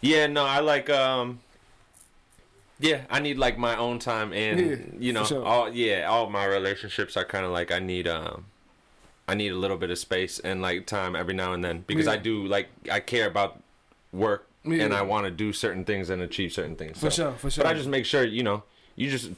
Yeah, 0.00 0.26
no, 0.26 0.44
I 0.44 0.60
like 0.60 0.90
um 0.90 1.40
yeah, 2.80 3.02
I 3.08 3.20
need 3.20 3.38
like 3.38 3.56
my 3.56 3.76
own 3.76 3.98
time 3.98 4.32
and 4.32 4.60
Yeah, 4.60 4.76
you 4.98 5.12
know, 5.12 5.24
sure. 5.24 5.44
all 5.44 5.72
yeah, 5.72 6.06
all 6.06 6.28
my 6.30 6.44
relationships 6.44 7.16
are 7.16 7.24
kind 7.24 7.44
of 7.46 7.52
like 7.52 7.72
I 7.72 7.78
need 7.78 8.06
um 8.08 8.46
I 9.26 9.34
need 9.34 9.52
a 9.52 9.56
little 9.56 9.76
bit 9.76 9.90
of 9.90 9.98
space 9.98 10.38
and 10.38 10.60
like 10.60 10.86
time 10.86 11.16
every 11.16 11.34
now 11.34 11.52
and 11.52 11.64
then 11.64 11.84
because 11.86 12.06
I 12.06 12.16
do 12.16 12.46
like 12.46 12.68
I 12.90 13.00
care 13.00 13.26
about 13.26 13.62
work 14.14 14.48
Yeah. 14.64 14.84
and 14.84 14.94
I 14.94 15.02
want 15.02 15.24
to 15.26 15.30
do 15.30 15.52
certain 15.52 15.84
things 15.84 16.08
and 16.10 16.22
achieve 16.22 16.52
certain 16.52 16.76
things. 16.76 16.98
For 16.98 17.10
so- 17.10 17.22
sure, 17.30 17.32
for 17.32 17.50
sure. 17.50 17.64
But 17.64 17.70
I 17.70 17.74
just 17.74 17.88
make 17.88 18.06
sure, 18.06 18.24
you 18.24 18.42
know, 18.42 18.62
you 18.96 19.10
just 19.10 19.30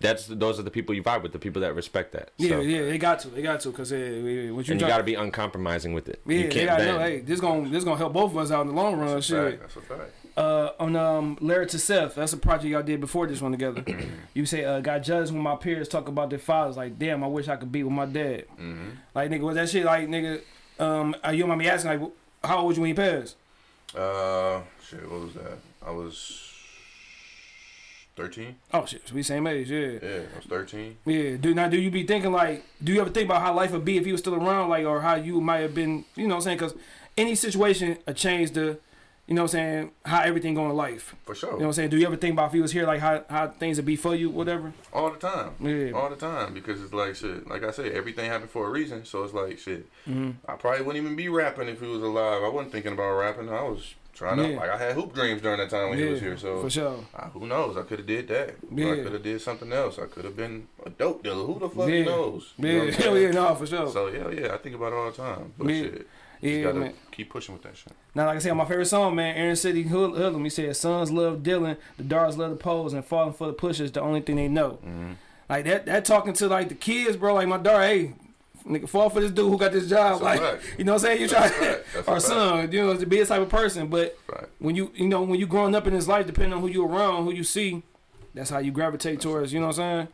that's 0.00 0.26
those 0.28 0.60
are 0.60 0.62
the 0.62 0.70
people 0.70 0.94
you 0.94 1.02
vibe 1.02 1.22
with, 1.22 1.32
the 1.32 1.38
people 1.40 1.60
that 1.62 1.74
respect 1.74 2.12
that. 2.12 2.30
Yeah, 2.36 2.50
So- 2.50 2.60
yeah, 2.60 2.82
they 2.82 2.98
got 2.98 3.18
to. 3.20 3.28
They 3.28 3.42
got 3.42 3.60
to, 3.60 3.70
because 3.70 3.92
uh, 3.92 3.96
what 3.96 4.66
you, 4.68 4.72
And 4.72 4.80
you 4.80 4.86
got 4.86 4.98
to 4.98 5.02
be 5.04 5.14
uncompromising 5.14 5.92
with 5.92 6.08
it. 6.08 6.20
Yeah, 6.24 6.36
you 6.36 6.42
they 6.44 6.48
can't 6.50 6.66
gotta 6.68 6.84
know, 6.84 6.98
hey, 7.00 7.20
this 7.20 7.40
gonna 7.40 7.68
this 7.68 7.82
gonna 7.84 7.96
help 7.96 8.12
both 8.12 8.30
of 8.30 8.36
us 8.38 8.50
out 8.52 8.62
in 8.62 8.68
the 8.68 8.74
long 8.74 8.96
run. 8.96 9.14
That's 9.14 9.28
a 9.30 9.50
Shit. 9.50 9.60
fact. 9.60 9.74
That's 9.74 9.76
a 9.76 9.80
fact. 9.96 10.10
uh, 10.36 10.70
on 10.78 10.94
um, 10.94 11.36
Larry 11.40 11.66
to 11.66 11.78
Seth. 11.80 12.14
That's 12.14 12.32
a 12.32 12.36
project 12.36 12.70
y'all 12.70 12.82
did 12.84 13.00
before 13.00 13.26
this 13.26 13.42
one 13.42 13.50
together. 13.50 13.84
you 14.34 14.46
say, 14.46 14.64
uh, 14.64 14.78
got 14.80 15.00
judged 15.00 15.32
when 15.32 15.42
my 15.42 15.56
peers 15.56 15.88
talk 15.88 16.06
about 16.06 16.30
their 16.30 16.38
fathers. 16.38 16.76
Like, 16.76 16.96
damn, 16.96 17.24
I 17.24 17.26
wish 17.26 17.48
I 17.48 17.56
could 17.56 17.72
be 17.72 17.82
with 17.82 17.92
my 17.92 18.06
dad. 18.06 18.44
Mm-hmm. 18.52 18.88
Like, 19.16 19.30
nigga, 19.32 19.40
was 19.40 19.56
that 19.56 19.68
shit 19.68 19.84
like, 19.84 20.06
nigga? 20.08 20.42
Um, 20.78 21.16
uh, 21.26 21.30
you 21.32 21.40
don't 21.40 21.48
mind 21.48 21.58
me 21.58 21.66
asking, 21.68 22.00
like, 22.00 22.10
how 22.44 22.58
old 22.58 22.68
was 22.68 22.76
you 22.76 22.82
when 22.82 22.90
you 22.90 22.94
passed? 22.94 23.34
Uh, 23.96 24.60
shit. 24.88 25.10
What 25.10 25.20
was 25.20 25.34
that? 25.34 25.58
I 25.86 25.90
was 25.90 26.54
thirteen. 28.16 28.56
Oh 28.74 28.84
shit, 28.84 29.06
so 29.08 29.14
we 29.14 29.22
same 29.22 29.46
age, 29.46 29.70
yeah. 29.70 29.98
Yeah, 30.02 30.20
I 30.34 30.36
was 30.36 30.46
thirteen. 30.48 30.96
Yeah, 31.06 31.36
do 31.36 31.54
now 31.54 31.68
do 31.68 31.78
you 31.78 31.90
be 31.90 32.04
thinking 32.04 32.32
like, 32.32 32.64
do 32.82 32.92
you 32.92 33.00
ever 33.00 33.10
think 33.10 33.26
about 33.26 33.42
how 33.42 33.54
life 33.54 33.70
would 33.70 33.84
be 33.84 33.96
if 33.96 34.04
he 34.04 34.12
was 34.12 34.20
still 34.20 34.34
around, 34.34 34.68
like, 34.68 34.84
or 34.84 35.00
how 35.00 35.14
you 35.14 35.40
might 35.40 35.58
have 35.58 35.74
been, 35.74 36.04
you 36.16 36.26
know, 36.26 36.34
what 36.34 36.40
I'm 36.40 36.42
saying? 36.42 36.58
Because 36.58 36.74
any 37.16 37.34
situation, 37.34 37.98
a 38.06 38.12
change 38.12 38.50
the, 38.52 38.78
you 39.28 39.34
know 39.34 39.42
what 39.42 39.50
I'm 39.54 39.58
saying, 39.58 39.90
how 40.06 40.22
everything 40.22 40.54
going 40.54 40.70
in 40.70 40.76
life. 40.76 41.14
For 41.26 41.34
sure. 41.34 41.50
You 41.50 41.58
know 41.58 41.62
what 41.64 41.66
I'm 41.66 41.72
saying? 41.74 41.90
Do 41.90 41.98
you 41.98 42.06
ever 42.06 42.16
think 42.16 42.32
about 42.32 42.46
if 42.46 42.52
he 42.54 42.60
was 42.60 42.72
here, 42.72 42.86
like 42.86 43.00
how, 43.00 43.24
how 43.28 43.48
things 43.48 43.76
would 43.76 43.84
be 43.84 43.94
for 43.94 44.14
you, 44.14 44.30
whatever? 44.30 44.72
All 44.92 45.10
the 45.10 45.18
time. 45.18 45.50
Yeah. 45.60 45.92
All 45.92 46.08
the 46.08 46.16
time. 46.16 46.54
Because 46.54 46.82
it's 46.82 46.94
like 46.94 47.14
shit. 47.14 47.46
Like 47.46 47.62
I 47.62 47.70
said, 47.70 47.92
everything 47.92 48.24
happened 48.30 48.50
for 48.50 48.66
a 48.66 48.70
reason. 48.70 49.04
So 49.04 49.22
it's 49.24 49.34
like 49.34 49.58
shit. 49.58 49.86
Mm-hmm. 50.08 50.30
I 50.48 50.54
probably 50.54 50.80
wouldn't 50.84 51.04
even 51.04 51.14
be 51.14 51.28
rapping 51.28 51.68
if 51.68 51.80
he 51.80 51.86
was 51.86 52.02
alive. 52.02 52.42
I 52.42 52.48
wasn't 52.48 52.72
thinking 52.72 52.92
about 52.94 53.12
rapping. 53.18 53.50
I 53.50 53.62
was 53.62 53.94
trying 54.14 54.38
to 54.38 54.48
like 54.56 54.68
I 54.70 54.76
had 54.76 54.94
hoop 54.94 55.14
dreams 55.14 55.40
during 55.42 55.58
that 55.60 55.70
time 55.70 55.90
when 55.90 55.98
he 55.98 56.04
was 56.06 56.20
here. 56.20 56.36
So 56.38 56.62
for 56.62 56.70
sure. 56.70 57.04
uh, 57.14 57.28
who 57.28 57.46
knows? 57.46 57.76
I 57.76 57.82
could 57.82 57.98
have 57.98 58.06
did 58.08 58.26
that. 58.28 58.56
Yeah. 58.74 58.92
I 58.92 58.96
could 59.02 59.12
have 59.12 59.22
did 59.22 59.40
something 59.42 59.72
else. 59.72 59.98
I 59.98 60.06
could 60.06 60.24
have 60.24 60.36
been 60.36 60.66
a 60.84 60.90
dope 60.90 61.22
dealer. 61.22 61.44
Who 61.44 61.58
the 61.58 61.68
fuck 61.68 61.88
Yeah. 61.88 62.04
knows? 62.04 62.54
You 62.58 62.72
know 62.72 62.84
Yeah, 62.98 63.14
yeah, 63.14 63.30
no, 63.30 63.54
for 63.54 63.66
sure. 63.66 63.88
So 63.90 64.08
yeah, 64.08 64.28
yeah, 64.30 64.54
I 64.54 64.56
think 64.56 64.74
about 64.74 64.92
it 64.92 64.96
all 64.96 65.10
the 65.10 65.16
time. 65.16 65.52
But 65.58 65.68
Yeah. 65.68 65.82
shit, 65.82 66.08
just 66.42 66.52
yeah, 66.54 66.72
man. 66.72 66.94
keep 67.10 67.30
pushing 67.30 67.54
with 67.54 67.62
that 67.62 67.76
shit. 67.76 67.92
Now, 68.14 68.26
like 68.26 68.36
I 68.36 68.38
said, 68.38 68.52
my 68.54 68.64
favorite 68.64 68.86
song, 68.86 69.14
man, 69.16 69.36
Inner 69.36 69.54
City 69.56 69.82
Hood- 69.82 70.14
Hoodlum. 70.14 70.44
He 70.44 70.50
said, 70.50 70.76
"Sons 70.76 71.10
love 71.10 71.38
Dylan, 71.38 71.76
the 71.96 72.02
daughters 72.04 72.36
love 72.38 72.50
the 72.50 72.56
poles, 72.56 72.92
and 72.92 73.04
falling 73.04 73.32
for 73.32 73.46
the 73.48 73.52
pushers 73.52 73.90
the 73.92 74.00
only 74.00 74.20
thing 74.20 74.36
they 74.36 74.48
know." 74.48 74.78
Mm-hmm. 74.84 75.12
Like 75.48 75.64
that, 75.64 75.86
that 75.86 76.04
talking 76.04 76.32
to 76.34 76.48
like 76.48 76.68
the 76.68 76.74
kids, 76.74 77.16
bro. 77.16 77.34
Like 77.34 77.48
my 77.48 77.56
daughter, 77.56 77.82
hey, 77.82 78.12
nigga, 78.66 78.88
fall 78.88 79.08
for 79.10 79.20
this 79.20 79.30
dude 79.30 79.50
who 79.50 79.56
got 79.58 79.72
this 79.72 79.88
job. 79.88 80.20
That's 80.20 80.22
like, 80.22 80.40
fact. 80.40 80.74
you 80.78 80.84
know 80.84 80.92
what 80.94 81.02
I'm 81.02 81.06
saying? 81.06 81.20
You 81.22 81.28
try, 81.28 81.46
a 81.46 81.48
fact. 81.48 81.84
That's 81.94 81.94
a 81.94 81.98
our 82.10 82.20
fact. 82.20 82.22
son, 82.26 82.72
you 82.72 82.80
know, 82.86 82.96
to 82.96 83.06
be 83.06 83.20
a 83.20 83.26
type 83.26 83.40
of 83.40 83.48
person. 83.48 83.88
But 83.88 84.18
Right. 84.30 84.44
when 84.58 84.76
you, 84.76 84.92
you 84.94 85.08
know, 85.08 85.22
when 85.22 85.40
you 85.40 85.46
growing 85.46 85.74
up 85.74 85.86
in 85.86 85.94
this 85.94 86.06
life, 86.06 86.26
depending 86.26 86.52
on 86.52 86.60
who 86.60 86.68
you 86.68 86.84
around, 86.84 87.24
who 87.24 87.32
you 87.32 87.44
see, 87.44 87.82
that's 88.34 88.50
how 88.50 88.58
you 88.58 88.70
gravitate 88.70 89.20
towards. 89.20 89.52
You 89.52 89.60
know 89.60 89.68
what 89.68 89.78
I'm 89.78 89.98
saying? 89.98 90.08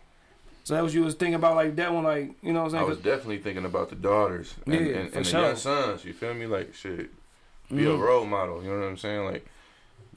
So 0.65 0.75
that 0.75 0.83
was 0.83 0.95
you 0.95 1.03
was 1.03 1.15
thinking 1.15 1.35
about 1.35 1.57
like 1.57 1.77
that 1.77 1.93
one, 1.93 2.05
like 2.05 2.31
you 2.43 2.53
know 2.53 2.61
what 2.61 2.65
I'm 2.67 2.71
saying? 2.73 2.85
I 2.85 2.89
was 2.89 2.99
definitely 2.99 3.39
thinking 3.39 3.65
about 3.67 3.91
the 3.91 3.97
daughters 3.97 4.55
and, 4.67 4.75
Yeah, 4.75 4.81
and, 4.81 5.15
and 5.15 5.25
the 5.27 5.31
sure. 5.31 5.41
young 5.43 5.57
sons. 5.57 6.05
You 6.05 6.13
feel 6.15 6.33
me? 6.35 6.47
Like 6.47 6.75
shit, 6.75 7.11
be 7.69 7.85
a 7.85 7.89
Mhm. 7.91 8.01
role 8.01 8.25
model. 8.25 8.63
You 8.63 8.71
know 8.71 8.79
what 8.81 8.87
I'm 8.89 8.97
saying? 8.97 9.25
Like 9.27 9.47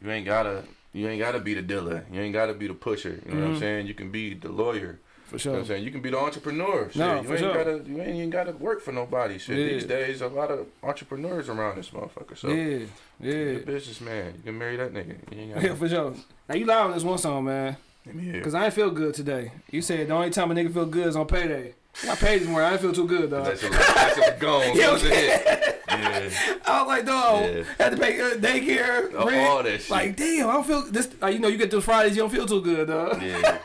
you 0.01 0.09
ain't 0.09 0.25
gotta, 0.25 0.63
you 0.93 1.07
ain't 1.07 1.19
gotta 1.19 1.39
be 1.39 1.53
the 1.53 1.61
dealer. 1.61 2.05
You 2.11 2.21
ain't 2.21 2.33
gotta 2.33 2.53
be 2.53 2.67
the 2.67 2.73
pusher. 2.73 3.19
You 3.25 3.31
know 3.35 3.41
what 3.41 3.49
Mhm. 3.51 3.53
I'm 3.55 3.59
saying? 3.59 3.87
You 3.87 3.93
can 3.93 4.09
be 4.09 4.33
the 4.35 4.49
lawyer. 4.49 4.99
for 5.25 5.33
You 5.35 5.39
know 5.39 5.39
sure. 5.39 5.51
what 5.51 5.59
I'm 5.59 5.65
saying? 5.65 5.83
You 5.83 5.91
can 5.91 6.01
be 6.01 6.09
the 6.09 6.17
entrepreneur. 6.17 6.87
Shit. 6.89 6.95
No, 6.95 7.17
you 7.17 7.23
for 7.23 7.31
ain't 7.31 7.39
sure. 7.41 7.53
gotta, 7.53 7.83
you 7.85 7.99
ain't 8.01 8.15
even 8.15 8.29
gotta 8.29 8.53
work 8.53 8.79
for 8.79 8.93
nobody. 8.93 9.37
Shit. 9.37 9.57
Yeah. 9.57 9.65
These 9.73 9.83
days, 9.83 10.21
a 10.21 10.27
lot 10.29 10.49
of 10.51 10.67
entrepreneurs 10.81 11.49
around 11.49 11.75
this 11.75 11.89
motherfucker. 11.89 12.37
So 12.37 12.47
yeah, 12.47 12.85
you're 13.19 13.51
yeah, 13.55 13.57
a 13.57 13.65
businessman. 13.65 14.35
You 14.37 14.43
can 14.43 14.57
marry 14.57 14.77
that 14.77 14.93
nigga. 14.93 15.17
You 15.35 15.41
ain't 15.41 15.49
yeah, 15.49 15.55
gotta. 15.63 15.75
for 15.75 15.89
sure. 15.89 16.13
Now 16.47 16.55
you 16.55 16.65
live 16.65 16.85
on 16.85 16.91
this 16.93 17.03
one 17.03 17.17
song, 17.17 17.43
man. 17.43 17.75
Let 18.07 18.15
me 18.15 18.23
hear. 18.23 18.41
Cause 18.41 18.53
I 18.55 18.65
ain't 18.65 18.73
feel 18.73 18.89
good 18.91 19.13
today. 19.13 19.51
You 19.69 19.81
said 19.81 20.07
the 20.07 20.13
only 20.13 20.29
time 20.31 20.49
a 20.51 20.55
nigga 20.55 20.73
feel 20.73 20.85
good 20.85 21.07
is 21.07 21.15
on 21.15 21.27
payday. 21.27 21.75
I 22.09 22.15
paid 22.15 22.41
this 22.41 22.47
morning. 22.47 22.67
I 22.67 22.71
didn't 22.77 22.81
feel 22.83 22.93
too 22.93 23.07
good, 23.07 23.31
dog. 23.31 23.45
That's 23.45 23.61
that's 23.61 24.39
gone. 24.39 24.75
Yeah. 24.77 25.71
I 25.89 26.79
was 26.81 26.87
like, 26.87 27.05
dog, 27.05 27.43
Yeah. 27.45 27.63
had 27.79 27.91
to 27.93 27.97
pay 27.97 28.19
uh, 28.21 28.35
daycare, 28.35 29.15
All 29.17 29.27
rent. 29.27 29.63
that 29.65 29.81
shit. 29.81 29.89
Like, 29.89 30.15
damn, 30.15 30.49
I 30.49 30.53
don't 30.53 30.67
feel 30.67 30.83
this. 30.83 31.09
You 31.23 31.39
know, 31.39 31.47
you 31.47 31.57
get 31.57 31.71
those 31.71 31.85
Fridays, 31.85 32.15
you 32.15 32.21
don't 32.21 32.29
feel 32.31 32.45
too 32.45 32.61
good, 32.61 32.87
dog. 32.89 33.21
Yeah. 33.21 33.57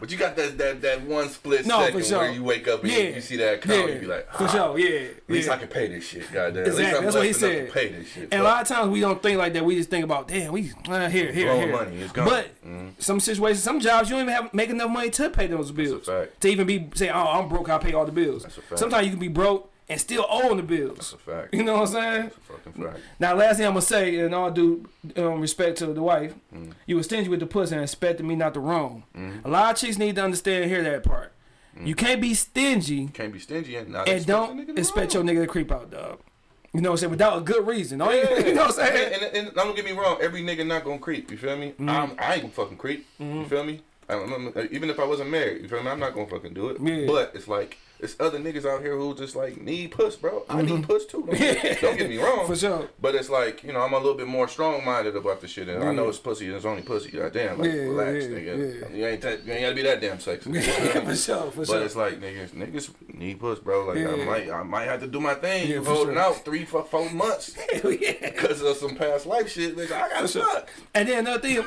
But 0.00 0.10
you 0.10 0.16
got 0.16 0.36
that 0.36 0.56
that, 0.58 0.80
that 0.82 1.02
one 1.02 1.28
split 1.28 1.66
No, 1.66 1.80
second 1.84 2.04
sure. 2.04 2.18
where 2.18 2.30
you 2.32 2.44
wake 2.44 2.68
up 2.68 2.82
and 2.82 2.92
Yeah. 2.92 2.98
you, 2.98 3.14
you 3.14 3.20
see 3.20 3.36
that 3.36 3.54
account, 3.54 3.88
Yeah, 3.88 3.94
you 3.94 4.00
be 4.00 4.06
like, 4.06 4.32
for 4.34 4.44
ah, 4.44 4.46
sure, 4.48 4.78
yeah, 4.78 5.00
At 5.08 5.30
least 5.30 5.48
yeah. 5.48 5.54
I 5.54 5.56
can 5.58 5.68
pay 5.68 5.88
this 5.88 6.04
shit, 6.06 6.32
goddamn. 6.32 6.62
At 6.62 6.66
least 6.68 6.78
Exactly, 6.78 6.98
I'm 6.98 7.04
that's 7.04 7.16
what 7.16 7.26
he 7.26 7.32
said. 7.32 7.72
pay 7.72 7.88
this 7.88 8.08
shit. 8.08 8.28
And 8.32 8.40
a 8.40 8.44
lot 8.44 8.62
of 8.62 8.68
times 8.68 8.90
we 8.90 9.00
don't 9.00 9.22
think 9.22 9.38
like 9.38 9.52
that. 9.54 9.64
We 9.64 9.76
just 9.76 9.90
think 9.90 10.04
about, 10.04 10.28
damn, 10.28 10.52
we 10.52 10.72
uh, 10.88 11.08
here, 11.08 11.32
here, 11.32 11.46
Blowing 11.46 11.62
here. 11.68 11.72
money, 11.72 11.96
it's 12.00 12.12
gone. 12.12 12.28
But 12.28 12.48
Mhm. 12.66 12.92
some 12.98 13.20
situations, 13.20 13.62
some 13.62 13.80
jobs, 13.80 14.08
you 14.10 14.16
don't 14.16 14.22
even 14.28 14.34
have 14.34 14.54
make 14.54 14.70
enough 14.70 14.90
money 14.90 15.10
to 15.10 15.30
pay 15.30 15.46
those 15.46 15.70
bills. 15.72 16.06
To 16.06 16.48
even 16.48 16.66
be 16.66 16.88
say, 16.94 17.08
oh, 17.10 17.18
I'm 17.18 17.48
broke, 17.48 17.68
I 17.68 17.78
pay 17.78 17.92
all 17.92 18.04
the 18.06 18.12
bills. 18.12 18.42
That's 18.44 18.58
a 18.58 18.62
fact. 18.62 18.78
Sometimes 18.78 19.04
you 19.06 19.10
can 19.12 19.20
be 19.20 19.28
broke 19.28 19.70
and 19.88 20.00
still 20.00 20.26
owing 20.28 20.56
the 20.58 20.62
bills. 20.62 20.96
That's 20.96 21.12
a 21.14 21.16
fact. 21.18 21.54
You 21.54 21.62
know 21.64 21.74
what 21.74 21.88
I'm 21.88 21.94
saying? 21.94 22.22
That's 22.24 22.36
a 22.36 22.40
fucking 22.40 22.82
fact. 22.84 22.98
Now, 23.18 23.34
last 23.34 23.56
thing 23.56 23.66
I'm 23.66 23.72
gonna 23.72 23.82
say, 23.82 24.18
in 24.18 24.34
all 24.34 24.50
due 24.50 24.88
um, 25.16 25.40
respect 25.40 25.78
to 25.78 25.86
the 25.86 26.02
wife, 26.02 26.34
Mm. 26.54 26.72
you 26.86 26.96
were 26.96 27.02
stingy 27.02 27.28
with 27.28 27.40
the 27.40 27.46
pussy 27.46 27.74
and 27.74 27.82
expected 27.82 28.24
me 28.26 28.34
not 28.36 28.54
to 28.54 28.60
roam. 28.60 29.04
Mm-hmm. 29.16 29.46
A 29.46 29.50
lot 29.50 29.72
of 29.74 29.80
chicks 29.80 29.98
need 29.98 30.16
to 30.16 30.22
understand 30.24 30.64
and 30.64 30.70
hear 30.72 30.82
that 30.82 31.02
part. 31.04 31.32
You 31.80 31.94
can't 31.94 32.20
be 32.20 32.34
stingy 32.34 33.06
Can't 33.14 33.32
be 33.32 33.38
stingy 33.38 33.76
and 33.76 33.90
not 33.90 34.08
and 34.08 34.16
expect 34.16 34.28
a 34.50 34.52
nigga 34.52 34.66
don't 34.66 34.78
expect 34.78 35.14
your 35.14 35.22
nigga 35.22 35.42
to 35.42 35.46
creep 35.46 35.70
out, 35.70 35.90
dog. 35.92 36.18
You 36.74 36.80
know 36.80 36.90
what 36.90 36.94
I'm 36.94 36.98
saying? 36.98 37.10
Without 37.12 37.38
a 37.38 37.40
good 37.40 37.66
reason. 37.68 37.98
Don't 38.00 38.12
you, 38.12 38.46
you 38.48 38.54
know 38.54 38.62
what 38.66 38.80
I'm 38.80 38.86
saying? 38.86 39.14
And, 39.14 39.22
and, 39.22 39.46
and 39.46 39.54
don't 39.56 39.76
get 39.76 39.84
me 39.84 39.92
wrong, 39.92 40.18
every 40.20 40.42
nigga 40.42 40.66
not 40.66 40.84
gonna 40.84 40.98
creep. 40.98 41.30
You 41.30 41.36
feel 41.36 41.56
me? 41.56 41.68
Mm-hmm. 41.70 41.88
I'm, 41.88 42.16
I 42.18 42.32
ain't 42.34 42.42
gonna 42.42 42.52
fucking 42.52 42.78
creep. 42.78 43.06
You 43.20 43.44
feel 43.44 43.62
me? 43.64 43.80
I'm, 44.08 44.32
I'm- 44.32 44.68
even 44.72 44.90
if 44.90 44.98
I 44.98 45.04
wasn't 45.04 45.30
married, 45.30 45.62
you 45.62 45.68
feel 45.68 45.82
me? 45.82 45.88
I'm 45.90 46.00
not 46.00 46.14
gonna 46.14 46.26
fucking 46.26 46.52
do 46.52 46.68
it. 46.70 46.80
Yeah. 46.80 47.06
But 47.06 47.30
it's 47.34 47.46
like 47.46 47.78
it's 48.00 48.14
other 48.20 48.38
niggas 48.38 48.64
out 48.64 48.82
here 48.82 48.96
who 48.96 49.14
just 49.14 49.34
like 49.34 49.60
need 49.60 49.90
puss, 49.90 50.16
bro. 50.16 50.44
I 50.48 50.62
need 50.62 50.86
puss 50.86 51.04
too. 51.06 51.24
Don't, 51.26 51.36
get, 51.38 51.80
don't 51.80 51.98
get 51.98 52.08
me 52.08 52.16
wrong. 52.18 52.40
Mm-hmm. 52.40 52.52
For 52.52 52.56
sure. 52.56 52.88
But 53.00 53.14
it's 53.14 53.28
like 53.28 53.62
you 53.64 53.72
know 53.72 53.80
I'm 53.80 53.92
a 53.92 53.96
little 53.98 54.14
bit 54.14 54.28
more 54.28 54.46
strong 54.48 54.84
minded 54.84 55.16
about 55.16 55.40
the 55.40 55.48
shit, 55.48 55.68
and 55.68 55.82
I 55.82 55.92
know 55.92 56.08
it's 56.08 56.18
pussy 56.18 56.46
and 56.46 56.54
it's 56.56 56.64
only 56.64 56.82
pussy. 56.82 57.10
Goddamn, 57.10 57.58
like 57.58 57.72
Yeah, 57.72 57.80
relax, 57.80 58.24
yeah, 58.24 58.30
nigga. 58.30 58.80
yeah. 58.90 58.96
You 58.96 59.06
ain't 59.06 59.20
that, 59.22 59.44
you 59.44 59.52
ain't 59.52 59.62
gotta 59.62 59.74
be 59.74 59.82
that 59.82 60.00
damn 60.00 60.20
sexy. 60.20 60.52
for 60.60 61.16
sure, 61.16 61.50
for 61.50 61.58
But 61.60 61.66
sure. 61.66 61.82
it's 61.82 61.96
like 61.96 62.20
niggas, 62.20 62.50
niggas 62.50 62.90
need 63.14 63.40
puss, 63.40 63.58
bro. 63.58 63.86
Like 63.86 63.98
Yeah. 63.98 64.10
I 64.12 64.24
might, 64.24 64.50
I 64.50 64.62
might 64.62 64.84
have 64.84 65.00
to 65.00 65.06
do 65.08 65.20
my 65.20 65.34
thing. 65.34 65.68
Yeah, 65.70 65.80
for 65.80 65.90
holding 65.90 66.14
sure. 66.14 66.22
out 66.22 66.44
three, 66.44 66.64
four, 66.64 66.84
four 66.84 67.10
months 67.10 67.56
yeah. 67.72 67.80
because 68.20 68.62
of 68.62 68.76
some 68.76 68.94
past 68.96 69.26
life 69.26 69.50
shit. 69.50 69.76
Bitch, 69.76 69.90
I 69.92 70.08
gotta 70.08 70.28
sure. 70.28 70.44
fuck. 70.44 70.68
And 70.94 71.08
then 71.08 71.20
another 71.20 71.40
thing, 71.40 71.58
I 71.60 71.62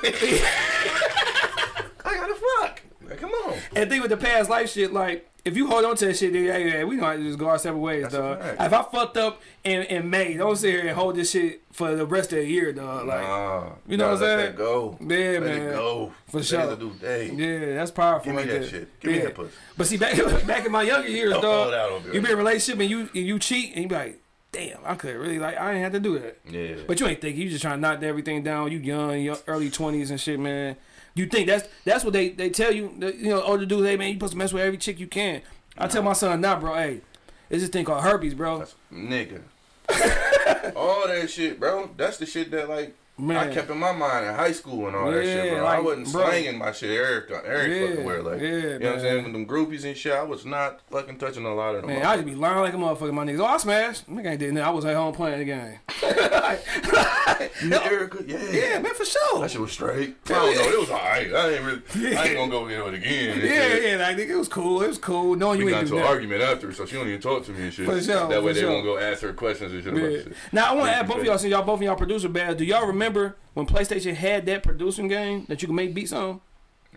gotta 2.03 2.35
fuck. 2.35 2.81
Like, 3.07 3.19
come 3.19 3.31
on. 3.31 3.57
and 3.75 3.89
thing 3.89 4.01
with 4.01 4.11
the 4.11 4.17
past 4.17 4.49
life 4.49 4.69
shit, 4.69 4.93
like 4.93 5.29
if 5.43 5.57
you 5.57 5.67
hold 5.67 5.85
on 5.85 5.95
to 5.95 6.05
that 6.07 6.17
shit, 6.17 6.33
hey, 6.33 6.69
hey, 6.69 6.83
we 6.83 6.95
know 6.97 7.05
how 7.05 7.13
to 7.15 7.23
just 7.23 7.39
go 7.39 7.49
our 7.49 7.57
separate 7.57 7.79
ways, 7.79 8.03
That's 8.03 8.13
dog. 8.13 8.39
If 8.59 8.73
I 8.73 8.83
fucked 8.83 9.17
up 9.17 9.41
in, 9.63 9.81
in 9.83 10.09
May, 10.09 10.35
don't 10.35 10.55
sit 10.55 10.71
here 10.71 10.81
and 10.81 10.91
hold 10.91 11.15
this 11.15 11.31
shit 11.31 11.63
for 11.71 11.95
the 11.95 12.05
rest 12.05 12.31
of 12.33 12.39
the 12.39 12.45
year, 12.45 12.71
dog. 12.73 13.07
Like, 13.07 13.21
Nah, 13.21 13.69
you 13.87 13.97
know 13.97 14.05
gotta 14.05 14.13
what 14.13 14.15
I'm 14.15 14.19
let 14.19 14.19
saying? 14.19 14.37
That 14.51 14.55
go. 14.57 14.97
Yeah, 15.01 15.07
let 15.07 15.41
man. 15.43 15.61
it 15.67 15.71
go. 15.71 16.13
For 16.25 16.31
Today's 16.43 16.47
sure. 16.47 16.71
a 16.73 16.75
new 16.77 16.93
day. 16.93 17.31
yeah, 17.33 17.75
that's 17.75 17.91
powerful. 17.91 18.25
Give 18.25 18.35
me 18.35 18.41
right 18.41 18.51
that 18.51 18.59
there. 18.61 18.69
shit. 18.69 18.99
Give 18.99 19.11
me 19.11 19.19
that 19.19 19.35
pussy. 19.35 19.51
But 19.77 19.87
see, 19.87 19.97
back 19.97 20.15
back 20.47 20.65
in 20.65 20.71
my 20.71 20.83
younger 20.83 21.07
years, 21.09 21.31
Don't 21.33 21.41
dog, 21.41 21.63
hold 21.63 21.73
out 21.73 21.91
on 21.91 22.07
me 22.07 22.13
you 22.15 22.21
be 22.21 22.27
in 22.27 22.33
a 22.33 22.37
relationship 22.37 22.79
and 22.81 22.89
you 22.89 22.99
and 23.01 23.25
you 23.25 23.39
cheat 23.39 23.73
and 23.73 23.83
you 23.83 23.89
be 23.89 23.95
like, 23.95 24.21
damn, 24.51 24.77
I 24.85 24.95
could 24.95 25.15
really 25.15 25.39
like 25.39 25.57
I 25.57 25.73
ain't 25.73 25.83
have 25.83 25.93
to 25.93 25.99
do 25.99 26.19
that. 26.19 26.37
Yeah. 26.49 26.75
But 26.87 26.99
you 26.99 27.07
ain't 27.07 27.19
thinking. 27.21 27.41
You 27.41 27.49
just 27.49 27.61
trying 27.63 27.77
to 27.77 27.81
knock 27.81 28.03
everything 28.03 28.43
down. 28.43 28.71
You 28.71 28.77
young, 28.77 29.19
your 29.21 29.37
early 29.47 29.69
twenties 29.71 30.11
and 30.11 30.19
shit, 30.21 30.39
man. 30.39 30.75
You 31.13 31.25
think 31.25 31.47
that's 31.47 31.67
that's 31.83 32.03
what 32.03 32.13
they 32.13 32.29
they 32.29 32.49
tell 32.49 32.71
you. 32.71 32.93
You 32.99 33.29
know, 33.29 33.41
older 33.41 33.65
dudes, 33.65 33.87
hey 33.87 33.97
man, 33.97 34.09
you 34.09 34.13
supposed 34.15 34.33
to 34.33 34.37
mess 34.37 34.53
with 34.53 34.63
every 34.63 34.77
chick 34.77 34.99
you 34.99 35.07
can. 35.07 35.41
I 35.77 35.87
tell 35.87 36.03
my 36.03 36.13
son 36.13 36.41
now, 36.41 36.59
bro, 36.59 36.75
hey, 36.75 37.01
it's 37.49 37.61
this 37.61 37.69
thing 37.69 37.85
called 37.85 38.03
herpes, 38.03 38.33
bro. 38.33 38.59
That's, 38.59 38.75
nigga. 38.91 39.41
all 40.75 41.07
that 41.07 41.29
shit, 41.29 41.59
bro. 41.59 41.89
That's 41.97 42.17
the 42.17 42.25
shit 42.25 42.51
that 42.51 42.69
like 42.69 42.95
Man. 43.21 43.37
I 43.37 43.53
kept 43.53 43.69
in 43.69 43.77
my 43.77 43.91
mind 43.91 44.25
in 44.25 44.33
high 44.33 44.51
school 44.51 44.87
and 44.87 44.95
all 44.95 45.11
that 45.11 45.23
shit, 45.23 45.45
Yeah, 45.45 45.59
bro. 45.59 45.65
I 45.65 45.79
wasn't 45.79 46.11
bro. 46.11 46.25
slanging 46.25 46.57
my 46.57 46.71
shit 46.71 46.89
every, 46.89 47.35
every 47.45 47.79
Yeah, 47.81 47.87
fucking 47.89 48.03
where, 48.05 48.23
like 48.23 48.41
yeah, 48.41 48.47
you 48.47 48.79
know 48.79 48.85
what 48.87 48.95
I'm 48.95 48.99
saying. 49.01 49.23
With 49.25 49.33
them 49.33 49.45
groupies 49.45 49.85
and 49.85 49.95
shit, 49.95 50.13
I 50.13 50.23
was 50.23 50.43
not 50.45 50.81
fucking 50.89 51.17
touching 51.19 51.45
a 51.45 51.53
lot 51.53 51.75
of 51.75 51.81
them. 51.83 51.91
Man, 51.91 52.03
I 52.05 52.15
just 52.15 52.25
be 52.25 52.33
lying 52.35 52.59
like 52.61 52.73
a 52.73 52.77
motherfucker. 52.77 53.13
My 53.13 53.23
niggas, 53.25 53.39
oh, 53.39 53.45
I 53.45 53.57
smashed. 53.57 54.09
Nigga 54.09 54.25
ain't 54.31 54.39
did 54.39 54.53
nothing. 54.53 54.67
I 54.67 54.71
was 54.71 54.85
at 54.85 54.95
home 54.95 55.13
playing 55.13 55.39
the 55.39 55.45
game. 55.45 55.79
Erica? 57.83 58.23
Yeah. 58.25 58.37
Yeah, 58.51 58.79
man, 58.79 58.93
for 58.93 59.05
sure. 59.05 59.39
That 59.41 59.51
shit 59.51 59.61
was 59.61 59.71
straight. 59.71 60.15
I 60.27 60.29
don't 60.33 60.55
know. 60.55 60.61
It 60.61 60.79
was 60.79 60.89
alright. 60.89 61.33
I 61.33 61.49
ain't 61.53 61.63
really. 61.63 62.15
I 62.17 62.25
ain't 62.27 62.37
gonna 62.37 62.51
go 62.51 62.67
into 62.67 62.87
it 62.87 62.93
again. 62.95 63.39
Yeah, 63.41 63.75
yeah, 63.75 63.95
like 63.97 64.17
nigga, 64.17 64.29
it 64.29 64.35
was 64.35 64.47
cool. 64.47 64.81
It 64.81 64.87
was 64.87 64.97
cool. 64.97 65.31
We 65.31 65.37
you 65.57 65.69
got 65.69 65.83
into 65.83 65.97
an 65.97 66.03
argument 66.03 66.41
after, 66.41 66.71
so 66.73 66.85
she 66.85 66.95
don't 66.95 67.07
even 67.07 67.21
talk 67.21 67.45
to 67.45 67.51
me 67.51 67.63
and 67.65 67.73
shit. 67.73 67.85
For 67.85 68.01
sure, 68.01 68.27
That 68.29 68.41
way 68.43 68.49
for 68.49 68.53
they 68.53 68.59
sure. 68.61 68.71
won't 68.71 68.85
go 68.85 68.97
ask 68.97 69.21
her 69.21 69.33
questions 69.33 69.73
and 69.73 69.83
shit 69.83 69.93
about 69.93 70.11
Yeah. 70.11 70.17
shit. 70.23 70.33
Now 70.51 70.65
I 70.71 70.73
want 70.73 70.85
to 70.85 70.91
Yeah, 70.91 70.99
ask 70.99 71.07
both 71.07 71.17
of 71.19 71.25
y'all, 71.25 71.37
since 71.37 71.51
y'all 71.51 71.63
both 71.63 71.79
of 71.79 71.83
y'all 71.83 71.95
producer 71.95 72.29
bad. 72.29 72.57
Do 72.57 72.63
y'all 72.65 72.87
remember 72.87 73.10
when 73.53 73.65
PlayStation 73.65 74.13
had 74.15 74.45
that 74.45 74.63
producing 74.63 75.07
game 75.07 75.45
that 75.49 75.61
you 75.61 75.67
could 75.67 75.75
make 75.75 75.93
beats 75.93 76.13
on? 76.13 76.41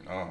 Nah. 0.04 0.28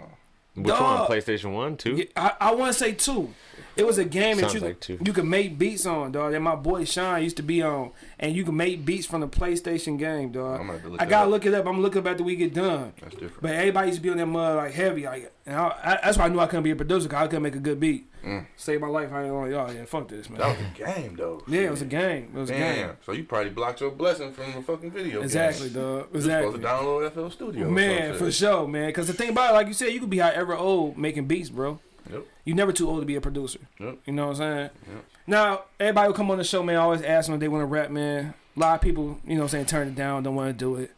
Which 0.56 0.68
Dog. 0.68 1.10
one? 1.10 1.18
PlayStation 1.20 1.54
One, 1.54 1.78
two? 1.78 2.06
I, 2.16 2.34
I 2.40 2.54
want 2.54 2.74
to 2.74 2.80
say 2.80 2.94
two. 2.94 3.34
It 3.76 3.88
was 3.88 3.98
a 3.98 4.06
game 4.06 4.38
that 4.38 4.54
you 4.54 4.60
like 4.60 4.80
two. 4.80 5.00
you 5.04 5.14
could 5.14 5.26
make 5.26 5.58
beats 5.58 5.86
on, 5.86 6.12
dog. 6.12 6.32
That 6.34 6.42
my 6.42 6.56
boy 6.56 6.86
Sean 6.86 7.24
used 7.24 7.38
to 7.38 7.44
be 7.44 7.62
on, 7.64 7.92
and 8.20 8.36
you 8.36 8.44
could 8.44 8.54
make 8.54 8.86
beats 8.86 9.08
from 9.08 9.22
the 9.22 9.28
PlayStation 9.28 9.98
game, 9.98 10.32
dog. 10.32 10.60
I'm 10.62 10.68
gonna 10.68 10.74
have 10.74 10.82
to 10.84 10.90
look 10.90 11.02
I 11.02 11.06
that 11.06 11.10
gotta 11.10 11.26
up. 11.26 11.32
look 11.32 11.46
it 11.48 11.54
up. 11.56 11.66
I'm 11.66 11.82
looking 11.82 12.00
up 12.02 12.08
after 12.08 12.24
we 12.24 12.36
get 12.36 12.54
done. 12.54 12.94
That's 13.02 13.14
different. 13.16 13.42
But 13.42 13.52
everybody 13.52 13.88
used 13.88 14.00
to 14.00 14.04
be 14.04 14.10
on 14.12 14.18
that 14.18 14.26
mud 14.28 14.58
like 14.58 14.74
heavy, 14.74 15.06
like, 15.06 15.32
and 15.46 15.56
I, 15.56 15.68
I, 15.84 16.00
that's 16.04 16.18
why 16.18 16.26
I 16.26 16.28
knew 16.30 16.40
I 16.40 16.46
couldn't 16.46 16.64
be 16.64 16.72
a 16.72 16.76
producer. 16.76 17.10
Cause 17.10 17.24
I 17.24 17.28
couldn't 17.28 17.42
make 17.44 17.56
a 17.56 17.60
good 17.60 17.80
beat. 17.80 18.10
Mm. 18.24 18.46
Save 18.56 18.80
my 18.80 18.88
life. 18.88 19.12
I 19.12 19.24
ain't 19.26 19.34
like, 19.34 19.52
oh 19.52 19.70
yeah, 19.72 19.86
fuck 19.86 20.08
this, 20.08 20.30
man. 20.30 20.40
That 20.40 20.58
was 20.58 20.58
a 20.60 20.78
game 21.02 21.16
though. 21.18 21.44
yeah, 21.48 21.62
it 21.62 21.72
was 21.72 21.82
a 21.82 21.86
game. 21.86 22.32
It 22.36 22.40
was 22.40 22.50
a 22.52 22.54
game. 22.54 22.76
Damn. 22.88 22.98
So 23.06 23.12
you 23.12 23.24
probably 23.26 23.50
blocked 23.50 23.82
your 23.82 23.92
blessing 23.92 24.32
from 24.34 24.54
the 24.54 24.62
fucking 24.62 24.92
video. 24.92 25.14
game. 25.16 25.24
Exactly, 25.24 25.70
dog. 25.70 26.06
You 26.06 26.08
was 26.14 26.26
Exactly. 26.26 26.52
supposed 26.54 26.62
to 26.62 26.68
download 26.68 27.12
FL 27.14 27.30
Studio. 27.32 27.68
or 27.68 27.72
Man, 27.72 28.10
some 28.12 28.18
for 28.28 28.32
sure, 28.32 28.68
man. 28.68 28.88
Because 28.90 29.08
the 29.08 29.14
thing 29.14 29.30
about 29.30 29.50
it, 29.50 29.54
like 29.56 29.68
you 29.68 29.74
said, 29.74 29.90
you 29.92 30.00
could 30.00 30.10
be 30.12 30.20
however 30.20 30.56
old 30.56 30.98
making 30.98 31.26
beats, 31.26 31.50
bro. 31.50 31.80
Yep. 32.12 32.26
You 32.46 32.54
never 32.54 32.72
too 32.72 32.90
old 32.90 33.02
to 33.02 33.06
be 33.06 33.16
a 33.16 33.22
producer. 33.22 33.60
Yep. 33.80 34.00
You 34.06 34.14
know 34.14 34.28
what 34.28 34.32
I'm 34.32 34.38
saying? 34.38 34.70
Yep. 34.94 35.06
Now, 35.28 35.62
everybody 35.80 36.08
who 36.08 36.14
come 36.14 36.32
on 36.32 36.38
the 36.38 36.44
show, 36.44 36.64
man, 36.64 36.76
always 36.76 37.02
ask 37.02 37.28
them 37.28 37.36
if 37.36 37.40
they 37.40 37.48
want 37.48 37.62
to 37.62 37.66
rap, 37.66 37.90
man. 37.90 38.34
A 38.56 38.60
lot 38.60 38.76
of 38.76 38.82
people, 38.82 39.20
you 39.26 39.36
know 39.36 39.42
what 39.42 39.46
I'm 39.46 39.50
saying, 39.50 39.66
turn 39.66 39.88
it 39.88 39.96
down, 39.96 40.24
don't 40.24 40.36
want 40.36 40.50
to 40.50 40.54
do 40.54 40.76
it. 40.76 40.92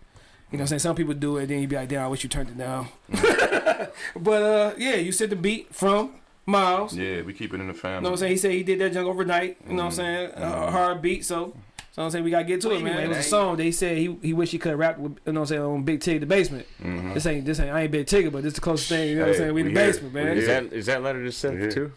You 0.51 0.57
know 0.57 0.61
what 0.61 0.61
I'm 0.61 0.67
saying? 0.67 0.79
Some 0.79 0.95
people 0.95 1.13
do 1.13 1.37
it, 1.37 1.47
then 1.47 1.61
you 1.61 1.67
be 1.67 1.75
like, 1.75 1.89
damn, 1.89 2.03
I 2.03 2.07
wish 2.07 2.23
you 2.23 2.29
turned 2.29 2.49
it 2.49 2.57
down. 2.57 2.87
but, 4.15 4.41
uh, 4.41 4.73
yeah, 4.77 4.95
you 4.95 5.11
said 5.11 5.29
the 5.29 5.35
beat 5.35 5.73
from 5.73 6.15
Myles. 6.45 6.95
Yeah, 6.95 7.21
we 7.21 7.33
keep 7.33 7.53
it 7.53 7.59
in 7.59 7.67
the 7.67 7.73
family. 7.73 7.97
You 7.97 8.01
know 8.01 8.09
what 8.09 8.13
I'm 8.13 8.17
saying? 8.17 8.31
He 8.31 8.37
said 8.37 8.51
he 8.51 8.63
did 8.63 8.79
that 8.79 8.93
junk 8.93 9.07
overnight. 9.07 9.57
You 9.67 9.73
know 9.73 9.83
what 9.83 9.85
I'm 9.85 9.91
saying? 9.95 10.29
Mm-hmm. 10.29 10.43
Uh, 10.43 10.71
hard 10.71 11.01
beat. 11.01 11.25
So 11.25 11.55
So 11.95 12.03
I'm 12.03 12.11
saying 12.11 12.25
we 12.25 12.29
gotta 12.31 12.43
get 12.43 12.59
to 12.59 12.71
it, 12.71 12.83
man. 12.83 12.99
It 12.99 13.07
was 13.07 13.19
a 13.19 13.23
song. 13.23 13.55
They 13.55 13.71
said 13.71 13.97
he 13.97 14.17
he 14.21 14.33
wish 14.33 14.51
he 14.51 14.57
could 14.57 14.71
have 14.71 14.79
rapped 14.79 14.99
with 14.99 15.13
you 15.25 15.31
know 15.31 15.39
what 15.39 15.45
I'm 15.45 15.47
saying 15.47 15.61
on 15.61 15.83
Big 15.83 16.01
Tig 16.01 16.19
the 16.19 16.25
basement. 16.25 16.67
This 17.13 17.25
ain't 17.25 17.45
this 17.45 17.57
ain't 17.61 17.71
I 17.71 17.83
ain't 17.83 17.91
Big 17.91 18.05
Tigger, 18.05 18.29
but 18.33 18.43
this 18.43 18.53
the 18.55 18.59
closest 18.59 18.89
thing. 18.89 19.09
You 19.11 19.15
know 19.15 19.21
what 19.21 19.27
I'm 19.29 19.33
Hey, 19.35 19.39
saying? 19.39 19.53
We 19.53 19.61
in 19.61 19.73
the 19.73 19.79
here. 19.79 19.91
basement, 19.91 20.13
We 20.13 20.19
man. 20.21 20.33
here. 20.33 20.41
Is 20.41 20.47
that 20.47 20.63
is 20.73 20.85
that 20.87 21.01
letter 21.03 21.23
to 21.23 21.31
Seth 21.31 21.73
too? 21.73 21.93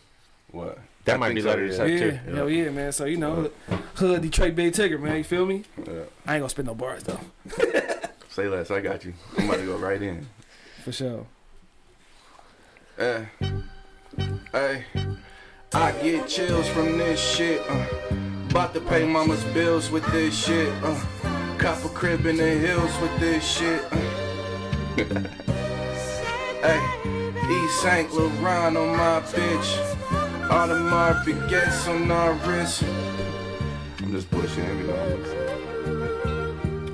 What? 0.52 0.78
That 1.04 1.14
I 1.14 1.18
might 1.18 1.34
be 1.34 1.42
letter 1.42 1.66
to 1.66 1.72
yeah. 1.72 1.76
Seth 1.76 1.90
Yeah, 1.90 1.98
too. 2.30 2.34
hell 2.36 2.48
yeah, 2.48 2.70
man. 2.70 2.92
So 2.92 3.06
you 3.06 3.16
know, 3.16 3.50
hood 3.96 4.22
Detroit 4.22 4.54
Big 4.54 4.72
Tigger, 4.72 5.00
man. 5.00 5.16
You 5.16 5.24
feel 5.24 5.44
me? 5.44 5.64
Yeah. 5.78 5.92
I 6.26 6.34
ain't 6.36 6.42
gonna 6.42 6.48
spit 6.48 6.64
no 6.66 6.76
bars 6.76 7.02
though, 7.02 7.18
Say 8.30 8.46
less. 8.46 8.70
I 8.70 8.80
got 8.80 9.04
you. 9.04 9.14
I'm 9.36 9.46
about 9.48 9.58
to 9.58 9.66
go 9.66 9.76
right 9.78 10.00
in. 10.00 10.28
for 10.84 10.92
sure. 10.92 11.26
Eh. 12.98 13.24
Hey, 14.52 14.84
I 15.74 15.92
get 16.02 16.28
chills 16.28 16.68
from 16.68 16.98
this 16.98 17.20
shit. 17.20 17.62
Uh, 17.68 17.84
about 18.50 18.72
to 18.74 18.80
pay 18.80 19.04
mama's 19.06 19.44
bills 19.52 19.90
with 19.90 20.04
this 20.10 20.34
shit. 20.36 20.72
Uh, 20.82 20.98
cop 21.58 21.84
a 21.84 21.88
crib 21.88 22.26
in 22.26 22.36
the 22.36 22.48
hills 22.48 22.90
with 23.00 23.18
this 23.20 23.46
shit. 23.46 23.82
Uh. 23.92 23.96
hey, 26.62 26.80
Yves 27.04 27.80
Saint 27.80 28.12
Laurent 28.12 28.76
on 28.76 28.96
my 28.96 29.20
bitch. 29.20 29.96
Audemars 30.48 31.24
Piguets 31.24 31.86
on 31.88 32.10
our 32.10 32.32
wrist. 32.46 32.82
I'm 33.98 34.12
just 34.12 34.30
bullshitting, 34.30 34.78
you 34.78 34.86
know. 34.86 34.94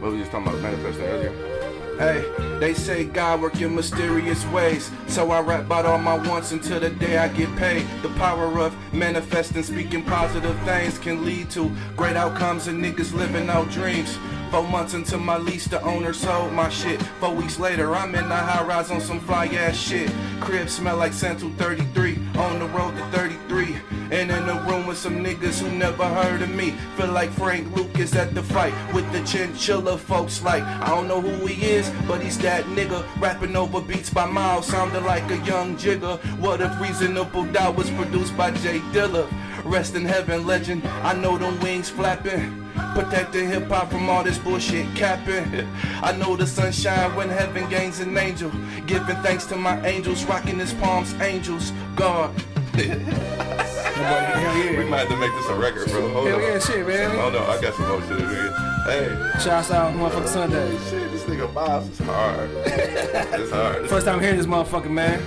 What 0.00 0.02
were 0.02 0.10
we 0.12 0.18
just 0.18 0.32
talking 0.32 0.48
about 0.48 0.60
manifesting 0.60 1.04
earlier? 1.04 1.53
Hey, 1.98 2.24
they 2.58 2.74
say 2.74 3.04
God 3.04 3.40
work 3.40 3.60
in 3.60 3.74
mysterious 3.74 4.44
ways. 4.46 4.90
So 5.06 5.30
I 5.30 5.40
rap 5.40 5.66
about 5.66 5.86
all 5.86 5.98
my 5.98 6.16
wants 6.28 6.50
until 6.50 6.80
the 6.80 6.90
day 6.90 7.18
I 7.18 7.28
get 7.28 7.54
paid. 7.56 7.86
The 8.02 8.08
power 8.10 8.58
of 8.58 8.74
manifesting, 8.92 9.62
speaking 9.62 10.02
positive 10.02 10.58
things 10.62 10.98
can 10.98 11.24
lead 11.24 11.50
to 11.50 11.70
great 11.96 12.16
outcomes 12.16 12.66
and 12.66 12.84
niggas 12.84 13.14
living 13.14 13.48
out 13.48 13.70
dreams. 13.70 14.18
Four 14.50 14.64
months 14.64 14.94
into 14.94 15.18
my 15.18 15.36
lease, 15.36 15.66
the 15.66 15.80
owner 15.82 16.12
sold 16.12 16.52
my 16.52 16.68
shit. 16.68 17.00
Four 17.20 17.34
weeks 17.34 17.60
later, 17.60 17.94
I'm 17.94 18.14
in 18.14 18.28
the 18.28 18.36
high 18.36 18.64
rise 18.64 18.90
on 18.90 19.00
some 19.00 19.20
fly 19.20 19.46
ass 19.46 19.76
shit. 19.76 20.12
Crib 20.40 20.68
smell 20.68 20.96
like 20.96 21.12
Santal 21.12 21.50
33, 21.50 22.18
on 22.36 22.58
the 22.58 22.66
road 22.66 22.96
to 22.96 23.04
33. 23.16 23.76
And 24.10 24.30
in 24.30 24.48
a 24.48 24.64
room 24.68 24.86
with 24.86 24.98
some 24.98 25.24
niggas 25.24 25.60
who 25.60 25.70
never 25.76 26.04
heard 26.04 26.42
of 26.42 26.50
me. 26.50 26.74
Feel 26.96 27.12
like 27.12 27.30
Frank 27.30 27.74
Lucas 27.76 28.14
at 28.14 28.34
the 28.34 28.42
fight 28.42 28.74
with 28.92 29.10
the 29.12 29.22
chinchilla 29.24 29.98
folks. 29.98 30.42
Like, 30.42 30.62
I 30.62 30.88
don't 30.88 31.08
know 31.08 31.20
who 31.20 31.46
he 31.46 31.66
is, 31.66 31.90
but 32.06 32.22
he's 32.22 32.38
that 32.38 32.64
nigga. 32.66 33.04
Rapping 33.20 33.56
over 33.56 33.80
beats 33.80 34.10
by 34.10 34.26
Myles, 34.26 34.66
sounding 34.66 35.04
like 35.04 35.30
a 35.30 35.38
young 35.38 35.76
Jigga. 35.76 36.18
What 36.38 36.60
if 36.60 36.80
Reasonable 36.80 37.44
Doubt 37.46 37.76
was 37.76 37.90
produced 37.90 38.36
by 38.36 38.50
J 38.50 38.78
Dilla? 38.92 39.28
Rest 39.64 39.94
in 39.94 40.04
heaven, 40.04 40.46
legend. 40.46 40.86
I 40.86 41.14
know 41.14 41.38
them 41.38 41.58
wings 41.60 41.88
flapping. 41.88 42.64
Protecting 42.94 43.48
hip 43.48 43.68
hop 43.68 43.90
from 43.90 44.08
all 44.08 44.22
this 44.22 44.38
bullshit 44.38 44.86
capping. 44.94 45.66
I 46.02 46.12
know 46.12 46.36
the 46.36 46.46
sunshine 46.46 47.14
when 47.16 47.28
heaven 47.28 47.68
gains 47.70 48.00
an 48.00 48.16
angel. 48.16 48.50
Giving 48.86 49.16
thanks 49.16 49.46
to 49.46 49.56
my 49.56 49.84
angels, 49.86 50.24
rocking 50.24 50.58
his 50.58 50.74
palms, 50.74 51.14
angels. 51.14 51.72
God. 51.96 52.30
Hell 54.04 54.56
yeah. 54.72 54.78
We 54.78 54.84
might 54.84 54.98
have 55.00 55.08
to 55.08 55.16
make 55.16 55.32
this 55.32 55.46
a 55.48 55.54
record, 55.54 55.88
bro. 55.90 56.08
Hold 56.12 56.26
Hell 56.28 56.36
on. 56.36 56.42
yeah, 56.42 56.58
shit, 56.58 56.86
man. 56.86 57.10
Oh 57.18 57.30
no, 57.30 57.44
I 57.44 57.60
got 57.60 57.74
some 57.74 57.88
more 57.88 58.00
shit, 58.02 58.18
nigga. 58.18 58.84
Hey, 58.84 59.40
Shouts 59.40 59.70
out 59.70 59.94
motherfucking 59.94 60.28
Sunday. 60.28 60.70
shit, 60.90 61.10
this 61.10 61.22
nigga 61.24 61.52
boss 61.54 61.88
is 61.88 61.98
hard. 62.00 62.50
it's 62.66 63.50
hard. 63.50 63.88
First 63.88 64.06
time 64.06 64.20
hearing 64.20 64.36
this 64.36 64.46
motherfucking 64.46 64.90
man. 64.90 65.20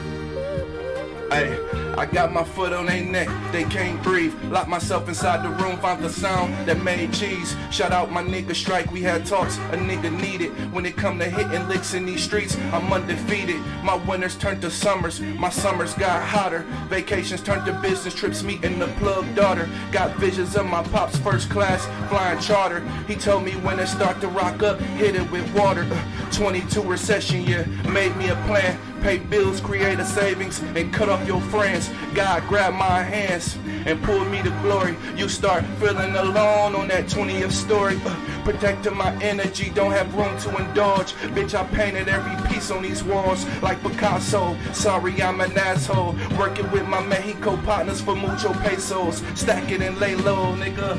Hey, 1.32 1.58
I 1.98 2.06
got 2.06 2.32
my 2.32 2.44
foot 2.44 2.74
on 2.74 2.86
their 2.86 3.04
neck, 3.04 3.28
they 3.52 3.64
can't 3.64 4.02
breathe. 4.04 4.32
Locked 4.52 4.70
myself 4.70 5.10
inside 5.10 5.44
the 5.44 5.50
room, 5.64 5.78
found 5.78 6.04
the 6.04 6.10
sound 6.12 6.54
that 6.68 6.84
made 6.84 7.12
cheese. 7.12 7.56
Shout 7.72 7.92
out 7.92 8.12
my 8.12 8.22
nigga 8.22 8.56
Strike, 8.56 8.92
we 8.92 9.02
had 9.02 9.26
talks, 9.26 9.58
a 9.58 9.78
nigga 9.78 10.12
needed. 10.22 10.52
When 10.72 10.86
it 10.86 10.96
come 10.96 11.18
to 11.18 11.26
hitting 11.26 11.68
licks 11.68 11.96
in 11.96 12.06
these 12.06 12.24
streets, 12.24 12.56
I'm 12.72 12.94
undefeated. 12.94 13.60
My 13.84 13.96
winters 13.96 14.36
turned 14.36 14.62
to 14.62 14.70
summers, 14.70 15.20
my 15.22 15.50
summers 15.50 15.96
got 15.96 16.22
hotter. 16.22 16.66
Vacations 16.88 17.42
turned 17.42 17.66
to 17.66 17.74
business 17.82 18.14
trips, 18.14 18.44
meeting 18.44 18.78
the 18.78 18.88
plug 19.00 19.34
daughter. 19.34 19.68
Got 19.92 20.16
visions 20.18 20.56
of 20.56 20.68
my 20.68 20.84
pop's 20.84 21.18
first 21.18 21.50
class, 21.50 21.84
flying 22.10 22.40
charter. 22.40 22.82
He 23.08 23.16
told 23.16 23.44
me 23.44 23.54
when 23.54 23.80
it 23.80 23.88
start 23.88 24.22
to 24.22 24.28
rock 24.28 24.62
up, 24.62 24.80
hit 24.80 25.16
it 25.16 25.32
with 25.32 25.52
water. 25.56 25.88
Uh, 25.90 26.32
22 26.32 26.82
recession 26.84 27.42
year, 27.42 27.66
made 27.90 28.16
me 28.18 28.30
a 28.30 28.36
plan. 28.46 28.80
Pay 29.02 29.20
bills, 29.20 29.62
create 29.62 30.00
a 30.00 30.06
savings, 30.06 30.60
and 30.62 30.94
cut 30.94 31.10
off 31.10 31.26
your 31.28 31.42
friends. 31.42 31.90
God 32.14 32.46
grabbed 32.48 32.76
my 32.78 33.02
hands 33.04 33.58
and 33.86 34.02
pulled 34.04 34.30
me 34.30 34.42
to 34.44 34.50
glory. 34.62 34.96
You 35.16 35.30
start 35.30 35.64
feeling 35.80 36.16
alone 36.16 36.76
on 36.76 36.88
that 36.90 37.06
20th 37.06 37.52
story. 37.52 38.00
Uh, 38.06 38.16
protecting 38.44 38.96
my 38.98 39.14
energy, 39.22 39.70
don't 39.70 39.92
have 39.92 40.14
room 40.16 40.38
to 40.40 40.58
indulge. 40.58 41.14
Bitch, 41.36 41.54
I 41.54 41.64
painted 41.76 42.08
every 42.10 42.36
piece 42.50 42.72
on 42.72 42.84
these 42.84 43.04
walls 43.04 43.46
like 43.62 43.82
Picasso. 43.82 44.58
Sorry, 44.74 45.22
I'm 45.22 45.40
an 45.42 45.58
asshole. 45.58 46.16
Working 46.38 46.70
with 46.72 46.88
my 46.88 47.02
Mexico 47.06 47.58
partners 47.58 48.02
for 48.02 48.16
mucho 48.16 48.54
pesos. 48.54 49.24
Stack 49.36 49.72
it 49.72 49.82
and 49.82 49.98
lay 50.00 50.16
low, 50.16 50.54
nigga. 50.56 50.98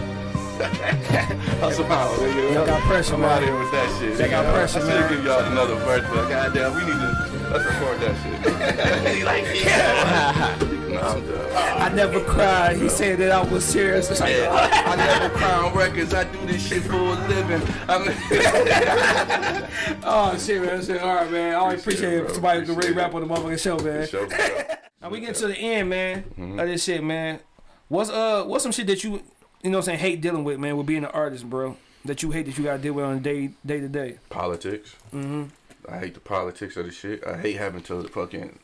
Hustle 1.61 1.85
out, 1.87 2.11
nigga. 2.19 2.55
Y'all 2.55 2.67
got 2.67 2.83
pressure, 2.83 3.15
I'm 3.15 3.21
man. 3.21 3.31
out 3.31 3.43
here 3.45 3.57
with 3.59 3.71
that 3.71 3.99
shit. 4.01 4.19
They 4.19 4.29
got 4.29 4.45
nigga. 4.45 4.53
pressure, 4.55 4.81
I 4.81 4.85
man. 4.85 5.09
should 5.09 5.17
give 5.17 5.25
y'all 5.25 5.45
another 5.53 5.75
verse, 5.77 6.05
but 6.11 6.29
goddamn, 6.29 6.75
we 6.75 6.81
need 6.81 6.99
to 6.99 7.28
let's 7.51 7.65
record 7.65 8.01
that 8.01 8.15
shit. 8.23 9.17
he 9.17 9.25
like, 9.25 9.45
yeah. 9.65 10.57
no, 10.89 11.01
I'm 11.01 11.27
done. 11.27 11.83
I 11.83 11.89
never 11.95 12.21
cried. 12.21 12.77
He 12.77 12.89
said 12.89 13.19
that 13.19 13.31
I 13.31 13.43
was 13.43 13.65
serious. 13.65 14.11
It's 14.11 14.21
like, 14.21 14.35
I 14.37 14.97
never 14.97 15.35
cry 15.35 15.53
on 15.55 15.75
records. 15.77 16.13
I 16.15 16.25
do 16.25 16.39
this 16.47 16.67
shit 16.67 16.83
for 16.83 16.95
a 16.97 17.15
living. 17.29 17.63
I'm 17.89 18.03
oh 20.05 20.37
shit, 20.39 20.63
man. 20.63 20.85
Shit. 20.85 21.01
All 21.03 21.15
right, 21.17 21.31
man. 21.31 21.53
I 21.53 21.57
always 21.57 21.81
appreciate 21.81 22.21
bro. 22.25 22.33
somebody 22.33 22.61
who 22.61 22.67
can 22.67 22.75
really 22.77 22.91
Appreciate 22.91 23.05
rap 23.05 23.15
on 23.15 23.27
the 23.29 23.35
motherfucking 23.35 23.61
show, 23.63 23.79
man. 23.79 24.07
Show. 24.07 24.29
Now 25.01 25.11
we 25.11 25.21
get 25.21 25.37
to 25.37 25.47
the 25.47 25.57
end, 25.57 25.91
man, 25.91 26.25
Mm-hmm. 26.25 26.59
of 26.59 26.67
this 26.67 26.83
shit, 26.83 27.05
man. 27.05 27.39
What's 27.87 28.11
uh, 28.11 28.43
what's 28.45 28.65
some 28.65 28.73
shit 28.73 28.89
that 28.89 29.05
you, 29.05 29.23
you 29.63 29.71
know, 29.71 29.79
what 29.79 29.83
I'm 29.83 29.83
saying, 29.85 29.99
hate 30.01 30.21
dealing 30.21 30.43
with, 30.43 30.59
man, 30.59 30.77
with 30.77 30.87
being 30.89 31.05
an 31.05 31.11
artist, 31.13 31.49
bro? 31.49 31.77
That 32.05 32.21
you 32.25 32.33
hate 32.33 32.47
that 32.47 32.59
you 32.59 32.65
gotta 32.65 32.83
deal 32.83 32.95
with 32.95 33.05
on 33.05 33.19
a 33.19 33.21
day, 33.21 33.51
day 33.65 33.79
to 33.79 33.89
day. 33.89 34.19
politics. 34.29 34.97
Mm-hmm. 35.15 35.45
I 35.91 35.99
hate 35.99 36.15
the 36.15 36.21
politics 36.21 36.77
of 36.77 36.87
the 36.87 36.93
shit. 36.93 37.27
I 37.27 37.39
hate 37.39 37.57
having 37.57 37.83
to 37.85 38.03
fucking. 38.09 38.59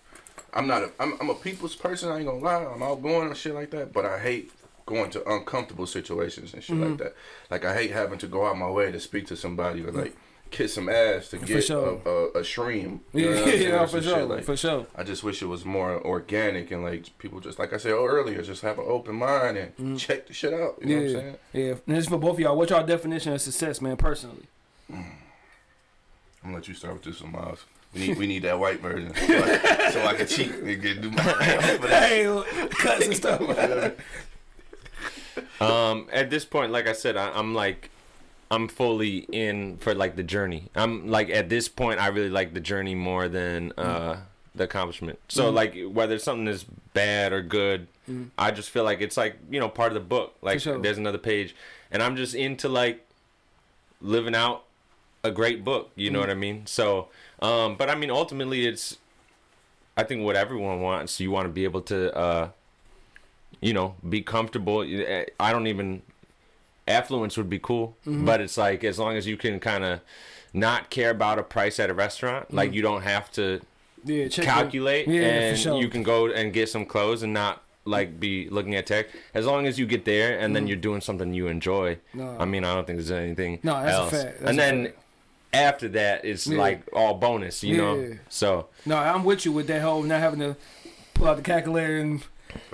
I'm 0.53 0.67
not. 0.67 0.83
A, 0.83 0.91
I'm, 1.01 1.15
I'm 1.21 1.31
a 1.31 1.35
people's 1.35 1.75
person. 1.75 2.11
I 2.11 2.19
ain't 2.19 2.27
gonna 2.27 2.39
lie. 2.39 2.65
I'm 2.65 2.83
outgoing 2.83 3.29
and 3.29 3.37
shit 3.37 3.55
like 3.55 3.71
that. 3.71 3.93
But 3.93 4.05
I 4.05 4.19
hate 4.19 4.53
going 4.87 5.11
to 5.13 5.29
uncomfortable 5.31 5.87
situations 5.87 6.53
and 6.55 6.63
shit 6.63 6.77
Mm-hmm. 6.77 6.91
like 6.91 6.99
that. 6.99 7.15
Like 7.51 7.65
I 7.65 7.75
hate 7.75 7.91
having 7.91 8.19
to 8.19 8.27
go 8.27 8.47
out 8.47 8.59
my 8.59 8.71
way 8.71 8.93
to 8.93 9.01
speak 9.01 9.27
to 9.29 9.37
somebody 9.37 9.83
or 9.83 9.91
like 9.91 10.15
kiss 10.51 10.75
some 10.75 10.89
ass 10.89 11.31
to 11.31 11.39
get 11.39 11.65
sure. 11.65 12.01
a, 12.05 12.09
a, 12.09 12.41
a 12.41 12.45
stream. 12.45 13.01
You 13.13 13.31
Yeah, 13.31 13.35
know 13.35 13.43
I'm 13.45 13.61
yeah, 13.61 13.87
for 13.87 14.03
sure, 14.03 14.25
like- 14.27 14.45
for 14.45 14.57
sure. 14.57 14.87
I 14.95 15.03
just 15.03 15.25
wish 15.25 15.43
it 15.43 15.47
was 15.47 15.65
more 15.65 16.01
organic 16.07 16.71
and 16.71 16.85
like 16.85 17.17
people 17.19 17.41
just 17.41 17.59
like 17.59 17.73
I 17.73 17.79
said 17.79 17.93
earlier, 17.93 18.43
just 18.43 18.63
have 18.63 18.79
an 18.79 18.85
open 18.87 19.17
mind 19.17 19.57
and 19.57 19.99
check 19.99 20.27
the 20.29 20.35
shit 20.35 20.53
out. 20.53 20.77
You 20.83 20.87
know 20.87 20.97
what 20.97 21.03
I'm 21.03 21.03
Mm. 21.03 21.13
Yeah, 21.15 21.19
saying? 21.19 21.37
yeah. 21.55 21.71
And 21.87 21.97
this 21.97 22.05
is 22.05 22.09
for 22.11 22.19
both 22.19 22.35
of 22.35 22.41
y'all. 22.41 22.57
What's 22.57 22.71
y'all 22.71 22.87
definition 22.87 23.33
of 23.33 23.41
success, 23.41 23.81
man? 23.81 23.97
Personally, 23.97 24.47
I'm 26.45 26.51
gonna 26.51 26.57
let 26.57 26.69
you 26.69 26.75
start 26.75 26.95
with 26.95 27.05
this 27.05 27.23
one, 27.23 27.33
Myles. 27.33 27.65
We 27.95 28.01
need 28.09 28.19
we 28.19 28.27
need 28.27 28.43
that 28.43 28.59
white 28.59 28.81
version 28.81 29.15
so 29.15 29.23
I, 29.23 29.91
so 29.91 30.05
I 30.05 30.15
can 30.15 30.27
cheat 30.27 30.51
and 30.51 30.83
get 30.83 31.01
do 31.01 31.11
my 31.11 31.23
for 31.23 31.87
that. 31.89 32.09
hey, 32.09 32.69
cuts 32.71 33.07
and 33.07 33.17
stuff. 33.17 33.93
Um, 35.61 36.09
at 36.13 36.31
this 36.31 36.45
point, 36.45 36.71
like 36.71 36.87
I 36.87 36.93
said, 36.93 37.17
I, 37.17 37.31
I'm 37.31 37.55
like, 37.55 37.91
I'm 38.51 38.69
fully 38.69 39.19
in 39.33 39.79
for 39.79 39.95
like 39.95 40.15
the 40.15 40.23
journey. 40.23 40.71
I'm 40.77 41.09
like 41.09 41.29
at 41.29 41.49
this 41.49 41.69
point, 41.69 42.01
I 42.01 42.09
really 42.09 42.31
like 42.31 42.55
the 42.55 42.61
journey 42.61 42.95
more 42.95 43.29
than 43.29 43.73
uh 43.77 44.21
the 44.55 44.65
accomplishment. 44.65 45.19
So 45.29 45.51
like 45.51 45.77
whether 45.89 46.19
something 46.21 46.47
is 46.47 46.65
bad 46.93 47.33
or 47.33 47.43
good, 47.43 47.89
I 48.39 48.53
just 48.53 48.71
feel 48.71 48.85
like 48.85 49.01
it's 49.01 49.17
like 49.17 49.37
you 49.51 49.59
know 49.59 49.69
part 49.69 49.89
of 49.89 49.95
the 49.95 50.01
book. 50.01 50.37
Like 50.41 50.61
sure. 50.61 50.79
there's 50.79 50.99
another 50.99 51.19
page, 51.19 51.57
and 51.91 52.03
I'm 52.03 52.15
just 52.15 52.35
into 52.35 52.69
like 52.69 53.05
living 54.01 54.35
out 54.35 54.65
a 55.25 55.31
great 55.33 55.65
book. 55.65 55.91
You 55.97 56.11
know 56.11 56.19
mm. 56.19 56.23
what 56.23 56.31
I 56.31 56.35
mean? 56.35 56.67
So, 56.67 57.09
um, 57.41 57.77
but 57.77 57.91
I 57.91 57.97
mean 57.97 58.11
ultimately, 58.11 58.67
it's 58.67 58.99
I 59.97 60.05
think 60.05 60.23
what 60.25 60.37
everyone 60.37 60.81
wants. 60.81 61.19
You 61.19 61.31
want 61.33 61.47
to 61.47 61.53
be 61.53 61.65
able 61.65 61.81
to. 61.83 62.17
uh 62.17 62.49
you 63.61 63.73
know, 63.73 63.95
be 64.07 64.21
comfortable. 64.21 64.83
Eh, 64.83 65.25
I 65.41 65.51
don't 65.51 65.67
even 65.69 66.03
affluence 66.87 67.39
would 67.39 67.49
be 67.49 67.59
cool, 67.59 67.97
mm-hmm. 68.07 68.27
but 68.27 68.41
it's 68.43 68.59
like 68.59 68.85
as 68.85 68.99
long 68.99 69.17
as 69.17 69.27
you 69.27 69.39
can 69.39 69.59
kind 69.59 69.85
of 69.85 70.01
not 70.53 70.91
care 70.91 71.11
about 71.11 71.39
a 71.39 71.43
price 71.43 71.81
at 71.81 71.89
a 71.89 71.95
restaurant, 71.95 72.53
like 72.53 72.73
mm. 72.73 72.75
you 72.75 72.83
don't 72.83 73.03
have 73.03 73.31
to 73.33 73.61
Yeah, 74.05 74.29
calculate, 74.29 75.09
Yeah, 75.09 75.23
and 75.23 75.59
sure. 75.59 75.81
you 75.81 75.89
can 75.89 76.03
go 76.03 76.27
and 76.31 76.53
get 76.53 76.69
some 76.69 76.85
clothes 76.85 77.23
and 77.23 77.33
not 77.33 77.63
like 77.87 78.21
be 78.21 78.51
looking 78.51 78.75
at 78.75 78.87
tech. 78.87 79.07
As 79.33 79.47
long 79.47 79.67
as 79.67 79.79
you 79.79 79.87
get 79.87 80.05
there 80.05 80.39
and 80.39 80.55
then 80.55 80.65
mm-hmm. 80.65 80.69
you're 80.69 80.77
doing 80.77 81.01
something 81.01 81.33
you 81.33 81.47
enjoy. 81.47 81.99
No. 82.13 82.37
I 82.39 82.45
mean, 82.45 82.65
I 82.65 82.75
don't 82.75 82.87
think 82.87 82.99
there's 82.99 83.11
anything 83.11 83.61
No, 83.63 83.83
that's 83.83 83.89
a 83.89 84.01
else. 84.01 84.11
fact. 84.11 84.41
That's 84.41 84.51
and 84.51 84.59
a 84.59 84.63
then 84.63 84.85
fact. 84.87 84.99
After 85.55 85.89
that, 85.91 86.25
it's 86.25 86.47
Yeah. 86.47 86.59
like 86.59 86.83
all 86.93 87.15
bonus, 87.15 87.63
you 87.63 87.75
Yeah. 87.77 87.81
know. 87.83 88.19
So 88.29 88.67
No, 88.85 88.97
I'm 88.97 89.25
with 89.25 89.45
you 89.45 89.53
with 89.53 89.67
that 89.69 89.83
whole 89.83 90.03
not 90.03 90.21
having 90.21 90.41
to 90.41 90.57
pull 91.15 91.29
out 91.29 91.37
the 91.37 91.43
calculator 91.43 91.99
and 91.99 92.23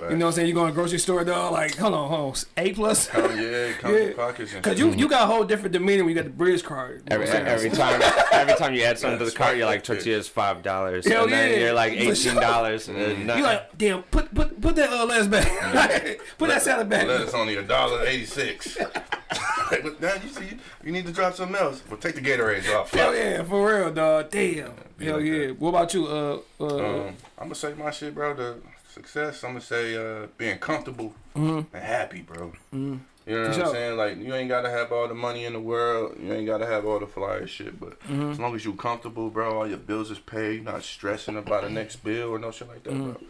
You 0.09 0.17
know 0.17 0.25
what 0.25 0.31
I'm 0.31 0.35
saying? 0.35 0.47
You 0.47 0.53
go 0.53 0.65
to 0.65 0.71
the 0.71 0.75
grocery 0.75 0.99
store, 0.99 1.23
dog. 1.23 1.53
Like, 1.53 1.75
hold 1.75 1.93
on, 1.93 2.09
hold 2.09 2.35
on. 2.35 2.63
A 2.63 2.73
plus. 2.73 3.07
Count, 3.07 3.35
yeah, 3.37 3.71
count 3.73 3.93
Yeah. 4.01 4.13
pockets 4.15 4.53
and 4.53 4.63
Cause 4.63 4.79
you 4.79 4.91
you 4.93 5.07
got 5.07 5.23
a 5.23 5.25
whole 5.27 5.43
different 5.43 5.73
demeanor 5.73 6.03
when 6.03 6.09
you 6.09 6.15
got 6.15 6.23
the 6.25 6.31
bridge 6.31 6.63
card. 6.63 7.03
Every, 7.07 7.27
what 7.27 7.35
I'm 7.35 7.45
saying? 7.45 7.47
every 7.47 7.69
time, 7.69 8.01
every 8.31 8.55
time 8.55 8.73
you 8.73 8.83
add 8.83 8.97
something 8.97 9.19
to 9.19 9.25
the 9.25 9.31
cart, 9.31 9.57
you're 9.57 9.65
like 9.67 9.83
that's 9.83 9.89
it. 9.89 10.03
tortillas 10.03 10.27
five 10.27 10.63
dollars, 10.63 11.05
Hell 11.07 11.25
and 11.25 11.33
then 11.33 11.51
yeah. 11.51 11.57
you're 11.59 11.73
like 11.73 11.93
eighteen 11.93 12.15
sure. 12.15 12.35
dollars. 12.35 12.87
Mm-hmm. 12.87 13.29
You 13.29 13.43
like, 13.43 13.77
damn, 13.77 14.03
put 14.03 14.33
put 14.33 14.59
put 14.59 14.75
that 14.75 14.89
uh, 14.91 15.05
lettuce 15.05 15.27
back. 15.27 16.19
put 16.37 16.49
that 16.49 16.61
salad 16.61 16.89
back. 16.89 17.07
Lettuce 17.07 17.33
only 17.33 17.55
a 17.57 17.61
dollar 17.63 18.03
eighty 18.05 18.25
six. 18.25 18.77
now 19.99 20.13
you 20.15 20.29
see, 20.29 20.57
you 20.83 20.91
need 20.91 21.05
to 21.05 21.11
drop 21.13 21.35
something 21.35 21.55
else. 21.55 21.81
Well, 21.89 21.97
take 21.97 22.15
the 22.15 22.21
Gatorades 22.21 22.73
off. 22.75 22.91
Hell 22.91 23.15
yeah, 23.15 23.43
for 23.43 23.67
real, 23.67 23.91
dog. 23.91 24.31
Damn. 24.31 24.73
Hell 25.03 25.17
like 25.17 25.25
yeah. 25.25 25.47
that. 25.47 25.59
What 25.59 25.69
about 25.69 25.93
you? 25.93 26.07
Uh, 26.07 26.39
uh, 26.59 26.65
Um, 26.65 27.15
I'm 27.37 27.45
gonna 27.45 27.55
say 27.55 27.73
my 27.73 27.91
shit, 27.91 28.13
bro. 28.15 28.33
The 28.33 28.55
success. 28.93 29.43
I'm 29.43 29.51
gonna 29.51 29.61
say 29.61 29.95
uh, 29.95 30.27
being 30.37 30.57
comfortable 30.59 31.13
and 31.35 31.65
happy, 31.73 32.21
bro. 32.21 32.53
You 32.71 32.79
know 32.79 32.89
what 32.89 33.51
Mm-hmm. 33.51 33.61
I'm 33.61 33.71
saying? 33.71 33.97
Like 33.97 34.17
you 34.17 34.33
ain't 34.33 34.49
gotta 34.49 34.69
have 34.69 34.91
all 34.91 35.07
the 35.07 35.13
money 35.13 35.45
in 35.45 35.53
the 35.53 35.59
world. 35.59 36.17
You 36.21 36.33
ain't 36.33 36.47
gotta 36.47 36.65
have 36.65 36.85
all 36.85 36.99
the 36.99 37.07
flyer 37.07 37.45
shit. 37.47 37.79
But 37.79 37.99
Mm-hmm. 38.01 38.31
as 38.31 38.39
long 38.39 38.55
as 38.55 38.65
you 38.65 38.73
comfortable, 38.73 39.29
bro, 39.29 39.59
all 39.59 39.67
your 39.67 39.77
bills 39.77 40.09
is 40.11 40.19
paid. 40.19 40.55
You're 40.63 40.71
not 40.73 40.83
stressing 40.83 41.37
about 41.37 41.63
the 41.63 41.69
next 41.69 41.97
bill 42.03 42.29
or 42.29 42.39
no 42.39 42.51
shit 42.51 42.67
like 42.67 42.83
that, 42.83 42.93
Mm-hmm. 42.93 43.11
bro. 43.11 43.21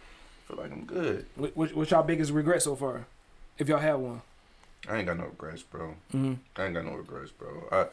feel 0.47 0.57
like 0.57 0.71
I'm 0.71 0.85
good. 0.85 1.25
what, 1.35 1.55
what, 1.57 1.75
what's 1.75 1.91
y'all 1.91 2.03
biggest 2.03 2.31
regret 2.31 2.61
so 2.61 2.75
far? 2.75 3.05
If 3.57 3.67
y'all 3.69 3.79
have 3.79 3.99
one. 3.99 4.21
I 4.89 4.97
ain't 4.97 5.05
got 5.05 5.17
no 5.17 5.25
regrets, 5.25 5.61
bro. 5.61 5.93
Mm-hmm. 6.13 6.33
I 6.55 6.65
ain't 6.65 6.73
got 6.73 6.85
no 6.85 6.93
regrets, 6.93 7.31
bro. 7.31 7.67
I 7.71 7.85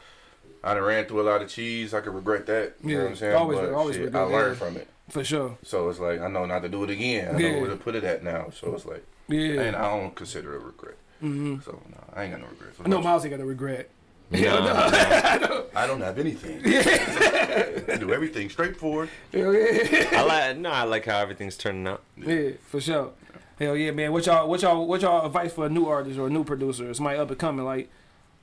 I 0.65 0.75
done 0.75 0.83
ran 0.85 1.05
through 1.07 1.21
a 1.23 1.29
lot 1.31 1.43
of 1.43 1.49
cheese. 1.49 1.95
I 1.95 2.01
could 2.01 2.15
regret 2.15 2.47
that. 2.47 2.75
You 2.83 2.89
know 2.89 2.93
Yeah, 2.95 3.03
what 3.05 3.11
I'm 3.11 3.17
saying? 3.17 3.35
always- 3.37 3.59
but 3.59 3.73
always 3.73 3.97
shit, 3.97 4.05
regret 4.07 4.23
I 4.23 4.27
learned 4.27 4.53
that. 4.53 4.57
from 4.65 4.77
it. 4.77 4.89
For 5.11 5.25
sure. 5.25 5.57
So 5.65 5.89
it's 5.89 5.99
like 5.99 6.21
I 6.21 6.29
know 6.29 6.45
not 6.47 6.61
to 6.63 6.69
do 6.69 6.85
it 6.85 6.91
again. 6.91 7.35
I 7.35 7.39
Yeah. 7.39 7.53
know 7.53 7.61
where 7.63 7.71
to 7.71 7.77
put 7.77 7.95
it 7.95 8.05
at 8.05 8.23
now. 8.23 8.51
So 8.51 8.75
it's 8.75 8.85
like 8.85 9.05
Yeah. 9.29 9.61
and 9.63 9.77
I 9.77 9.97
don't 9.97 10.15
consider 10.15 10.55
it 10.55 10.63
a 10.63 10.65
regret. 10.67 10.97
mm-hmm. 11.23 11.61
So 11.65 11.73
no, 11.91 11.99
I 12.15 12.25
ain't 12.25 12.33
got 12.33 12.41
no 12.43 12.47
regrets. 12.49 12.79
What 12.79 12.87
I 12.87 12.91
know 12.91 12.97
about 12.99 13.03
you? 13.05 13.09
Myles 13.09 13.25
ain't 13.25 13.31
got 13.37 13.41
a 13.41 13.47
regret. 13.47 13.91
No, 14.31 14.39
no. 14.41 15.65
I 15.75 15.87
don't 15.87 16.03
have 16.03 16.19
anything. 16.19 16.61
I 16.65 17.97
do 17.99 18.13
everything 18.13 18.51
straightforward. 18.51 19.09
Hell 19.33 19.55
yeah. 19.55 20.09
I 20.13 20.23
like 20.23 20.59
no, 20.59 20.71
I 20.71 20.83
like 20.83 21.07
how 21.07 21.19
everything's 21.19 21.57
turning 21.57 21.87
out. 21.87 22.03
yeah, 22.17 22.51
for 22.67 22.79
sure. 22.81 23.13
Hell 23.59 23.75
yeah, 23.77 23.91
man. 23.93 24.13
What 24.13 24.27
y'all 24.27 24.47
what 24.49 24.61
y'all 24.63 24.87
what 24.87 25.01
y'all 25.01 25.25
advice 25.27 25.53
for 25.55 25.65
a 25.67 25.69
new 25.71 25.87
artist 25.87 26.19
or 26.19 26.27
a 26.27 26.31
new 26.31 26.45
producer 26.45 26.91
or 26.91 26.95
somebody 26.95 27.19
up 27.19 27.31
and 27.31 27.39
coming? 27.39 27.65
Like, 27.65 27.89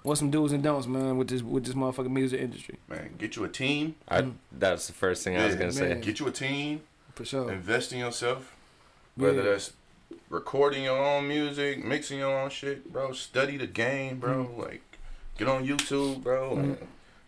what's 0.06 0.20
some 0.20 0.32
do's 0.32 0.52
and 0.52 0.64
don'ts, 0.64 0.88
man, 0.88 1.18
with 1.18 1.28
this 1.28 1.42
with 1.42 1.66
this 1.66 1.74
motherfucking 1.76 2.10
music 2.12 2.40
industry? 2.40 2.78
Man, 2.88 3.16
get 3.18 3.36
you 3.36 3.44
a 3.44 3.50
team. 3.50 3.96
I, 4.08 4.26
that's 4.52 4.88
the 4.88 4.94
first 4.94 5.24
thing 5.24 5.36
I 5.38 5.46
was 5.46 5.56
gonna 5.56 5.72
say. 5.72 6.00
Get 6.02 6.20
you 6.20 6.28
a 6.28 6.32
team. 6.32 6.82
For 7.16 7.26
sure. 7.26 7.52
Invest 7.52 7.94
in 7.94 8.00
yourself. 8.00 8.54
Whether 9.16 9.38
Yeah. 9.44 9.52
that's 9.52 9.74
recording 10.30 10.84
your 10.84 10.98
own 10.98 11.28
music, 11.28 11.84
mixing 11.84 12.20
your 12.20 12.38
own 12.38 12.50
shit, 12.50 12.92
bro. 12.92 13.14
Study 13.14 13.58
the 13.58 13.68
game, 13.68 14.20
bro. 14.20 14.46
Mm. 14.54 14.58
Like, 14.58 14.82
get 15.38 15.48
on 15.48 15.66
YouTube, 15.66 16.22
bro. 16.24 16.58
And 16.58 16.78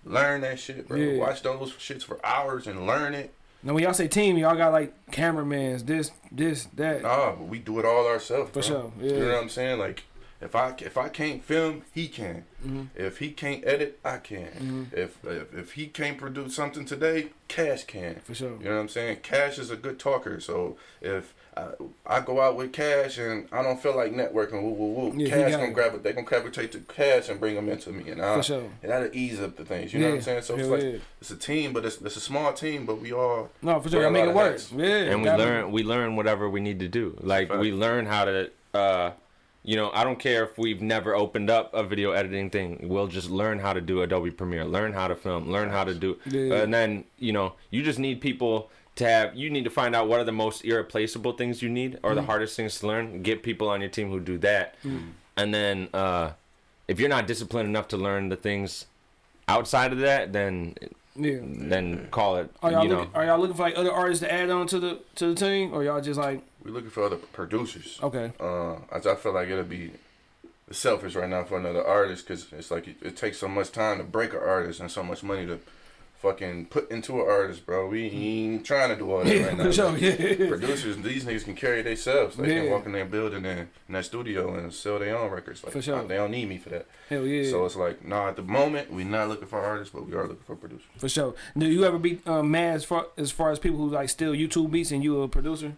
learn 0.05 0.41
that 0.41 0.59
shit, 0.59 0.87
bro. 0.87 0.97
Yeah. 0.97 1.19
Watch 1.19 1.41
those 1.43 1.71
shits 1.73 2.03
for 2.03 2.23
hours 2.25 2.67
and 2.67 2.85
learn 2.85 3.13
it. 3.13 3.33
Now 3.63 3.73
when 3.73 3.83
y'all 3.83 3.93
say 3.93 4.07
team, 4.07 4.37
y'all 4.37 4.55
got 4.55 4.71
like 4.71 4.93
cameramans, 5.11 5.83
this, 5.85 6.11
this, 6.31 6.65
that. 6.75 7.01
Nah, 7.01 7.31
but 7.31 7.47
we 7.47 7.59
do 7.59 7.79
it 7.79 7.85
all 7.85 8.05
ourselves. 8.07 8.49
For 8.49 8.59
bro. 8.59 8.61
sure, 8.61 8.91
You 9.01 9.09
know 9.11 9.17
yeah. 9.27 9.33
what 9.35 9.43
I'm 9.43 9.49
saying? 9.49 9.79
Like, 9.79 10.03
if 10.39 10.55
I 10.55 10.73
if 10.79 10.97
I 10.97 11.09
can't 11.09 11.43
film, 11.43 11.83
he 11.93 12.07
can. 12.07 12.43
Mm-hmm. 12.65 12.83
If 12.95 13.19
he 13.19 13.31
can't 13.31 13.63
edit, 13.65 13.99
I 14.05 14.17
can. 14.17 14.89
If, 14.91 15.23
if 15.25 15.53
if 15.53 15.71
he 15.73 15.87
can't 15.87 16.17
produce 16.17 16.55
something 16.55 16.85
today, 16.85 17.29
Cash 17.47 17.85
can. 17.85 18.15
For 18.23 18.35
sure. 18.35 18.57
You 18.59 18.65
know 18.65 18.75
what 18.75 18.81
I'm 18.81 18.89
saying? 18.89 19.17
Cash 19.23 19.57
is 19.57 19.71
a 19.71 19.75
good 19.75 19.97
talker. 19.99 20.39
So 20.39 20.77
if 21.01 21.33
I, 21.55 21.69
I 22.05 22.19
go 22.19 22.39
out 22.39 22.55
with 22.55 22.71
Cash 22.73 23.17
and 23.17 23.47
I 23.51 23.63
don't 23.63 23.81
feel 23.81 23.95
like 23.95 24.11
networking, 24.11 24.61
woo 24.61 24.69
woo 24.73 24.93
woo, 24.93 25.13
Yeah, 25.15 25.29
Cash 25.29 25.51
got 25.51 25.57
gonna 25.59 25.71
it. 25.71 25.73
grab 25.73 25.93
it. 25.95 26.03
They 26.03 26.13
gonna 26.13 26.25
gravitate 26.27 26.71
to 26.73 26.79
Cash 26.81 27.29
and 27.29 27.39
bring 27.39 27.55
them 27.55 27.67
into 27.69 27.91
me, 27.91 28.09
and 28.11 28.21
I, 28.21 28.35
For 28.37 28.43
sure. 28.43 28.69
and 28.83 28.91
that'll 28.91 29.09
ease 29.15 29.39
up 29.39 29.55
the 29.55 29.65
things. 29.65 29.91
You 29.93 29.99
know 30.01 30.09
what 30.09 30.15
I'm 30.17 30.21
saying? 30.21 30.41
So 30.43 30.55
it's 30.55 30.67
like 30.69 30.83
yeah. 30.83 30.97
it's 31.19 31.31
a 31.31 31.35
team, 31.37 31.73
but 31.73 31.83
it's, 31.85 31.99
it's 32.01 32.15
a 32.15 32.19
small 32.21 32.53
team, 32.53 32.85
but 32.85 33.01
we 33.01 33.11
all 33.11 33.49
No, 33.63 33.79
for 33.79 33.89
sure. 33.89 33.99
wear 34.01 34.05
Y'all 34.05 34.13
make 34.13 34.23
it 34.25 34.29
of 34.29 34.35
work. 34.35 34.59
Yeah. 34.75 35.11
and 35.11 35.21
we 35.21 35.25
gotta- 35.25 35.41
learn 35.43 35.71
we 35.71 35.83
learn 35.83 36.15
whatever 36.15 36.47
we 36.47 36.59
need 36.59 36.79
to 36.81 36.87
do. 36.87 37.17
Like 37.21 37.51
we 37.51 37.71
learn 37.71 38.05
how 38.05 38.25
to 38.25 38.51
uh 38.75 39.11
you 39.67 39.75
know, 39.75 39.91
I 39.93 40.03
don't 40.05 40.17
care 40.17 40.43
if 40.45 40.57
we've 40.57 40.81
never 40.81 41.13
opened 41.13 41.49
up 41.49 41.73
a 41.73 41.83
video 41.83 42.11
editing 42.13 42.49
thing. 42.49 42.87
We'll 42.91 43.07
just 43.07 43.29
learn 43.29 43.59
how 43.59 43.73
to 43.73 43.81
do 43.81 44.01
Adobe 44.01 44.31
Premiere, 44.31 44.63
learn 44.63 44.93
how 44.93 45.07
to 45.09 45.15
film, 45.15 45.51
learn 45.51 45.69
how 45.69 45.83
to 45.83 45.93
do 45.93 46.17
Yeah. 46.25 46.61
and 46.63 46.73
then, 46.73 47.03
you 47.19 47.33
know, 47.33 47.53
you 47.69 47.83
just 47.83 47.99
need 47.99 48.21
people 48.21 48.71
to 48.95 49.03
have 49.07 49.35
you 49.35 49.49
need 49.49 49.65
to 49.65 49.69
find 49.69 49.93
out 49.93 50.07
what 50.07 50.19
are 50.21 50.23
the 50.23 50.31
most 50.31 50.63
irreplaceable 50.65 51.33
things 51.33 51.61
you 51.61 51.69
need 51.69 51.99
or 52.01 52.15
the 52.15 52.21
Mm. 52.21 52.25
hardest 52.31 52.55
things 52.55 52.79
to 52.79 52.87
learn. 52.87 53.21
Get 53.23 53.43
people 53.43 53.67
on 53.69 53.81
your 53.81 53.89
team 53.91 54.09
who 54.09 54.19
do 54.21 54.37
that. 54.39 54.75
Mm. 54.85 55.09
And 55.35 55.53
then 55.53 55.89
uh 55.93 56.31
if 56.87 56.99
you're 57.01 57.09
not 57.17 57.27
disciplined 57.27 57.67
enough 57.67 57.89
to 57.89 57.97
learn 57.97 58.29
the 58.29 58.37
things 58.37 58.85
outside 59.49 59.91
of 59.91 59.99
that, 59.99 60.31
then 60.33 60.75
Yeah. 61.15 61.39
then 61.41 62.07
call 62.11 62.37
it 62.37 62.49
Are 62.63 62.71
y'all 62.71 62.83
you 62.83 62.89
know 62.89 62.99
looking, 62.99 63.15
are 63.15 63.25
y'all 63.25 63.39
looking 63.39 63.55
for 63.57 63.63
like 63.63 63.77
other 63.77 63.91
artists 63.91 64.23
to 64.23 64.31
add 64.31 64.49
on 64.49 64.65
to 64.67 64.79
the 64.79 64.99
to 65.15 65.33
the 65.33 65.35
team, 65.35 65.73
or 65.73 65.83
y'all 65.83 65.99
just 66.01 66.19
like 66.19 66.41
we 66.67 66.73
looking 66.73 66.89
for 66.89 67.03
other 67.03 67.15
producers. 67.15 67.97
okay, 68.03 68.31
Uh, 68.39 68.73
I, 68.91 68.97
I 68.97 69.15
feel 69.15 69.33
like 69.33 69.47
it'll 69.49 69.63
be 69.63 69.91
selfish 70.69 71.15
right 71.15 71.29
now 71.29 71.43
for 71.45 71.57
another 71.57 71.85
artist 71.85 72.27
because 72.27 72.47
it's 72.51 72.69
like 72.71 72.87
it, 72.87 72.97
it 73.01 73.15
takes 73.15 73.37
so 73.37 73.47
much 73.47 73.71
time 73.71 73.97
to 73.99 74.03
break 74.03 74.33
an 74.33 74.39
artist 74.45 74.79
and 74.81 74.91
so 74.91 75.01
much 75.01 75.23
money 75.23 75.45
to 75.45 75.59
fucking 76.21 76.65
put 76.65 76.89
into 76.91 77.21
an 77.21 77.27
artist, 77.29 77.63
bro. 77.65 77.87
We 77.87 78.07
ain't 78.07 78.65
trying 78.65 78.89
to 78.89 78.95
do 78.97 79.09
all 79.11 79.23
that 79.23 79.45
right 79.47 79.55
now. 79.57 79.63
for 79.65 79.71
sure, 79.71 79.97
yeah, 79.97 80.47
Producers, 80.49 80.97
these 80.97 81.23
niggas 81.23 81.45
can 81.45 81.55
carry 81.55 81.83
themselves. 81.83 82.35
They 82.35 82.53
Yeah. 82.55 82.61
can 82.63 82.71
walk 82.71 82.85
in 82.87 82.91
their 82.91 83.05
building 83.05 83.45
and 83.45 83.69
in 83.87 83.93
that 83.93 84.03
studio 84.03 84.55
and 84.55 84.73
sell 84.73 84.97
their 84.99 85.15
own 85.17 85.29
records. 85.31 85.63
Like, 85.63 85.71
For 85.73 85.81
sure. 85.81 86.03
They 86.05 86.15
don't 86.15 86.31
need 86.31 86.49
me 86.49 86.57
for 86.57 86.69
that. 86.69 86.87
hell 87.07 87.25
yeah, 87.25 87.49
So 87.49 87.65
it's 87.65 87.75
like, 87.75 88.03
nah, 88.03 88.29
at 88.29 88.35
the 88.35 88.41
moment, 88.41 88.91
we're 88.91 89.05
not 89.05 89.29
looking 89.29 89.47
for 89.47 89.59
artists, 89.61 89.93
but 89.93 90.05
we 90.07 90.13
are 90.15 90.23
looking 90.23 90.43
for 90.45 90.55
producers. 90.55 90.87
for 90.97 91.07
sure. 91.07 91.35
Do 91.57 91.67
you 91.67 91.85
ever 91.85 91.99
be 91.99 92.19
um, 92.25 92.49
mad 92.51 92.75
as 92.77 92.83
far 92.83 93.05
as 93.15 93.31
far 93.31 93.51
as 93.51 93.59
people 93.59 93.77
who 93.77 93.89
like 93.89 94.09
steal 94.09 94.33
YouTube 94.33 94.71
beats 94.71 94.91
and 94.91 95.03
you 95.03 95.21
a 95.21 95.27
producer? 95.29 95.73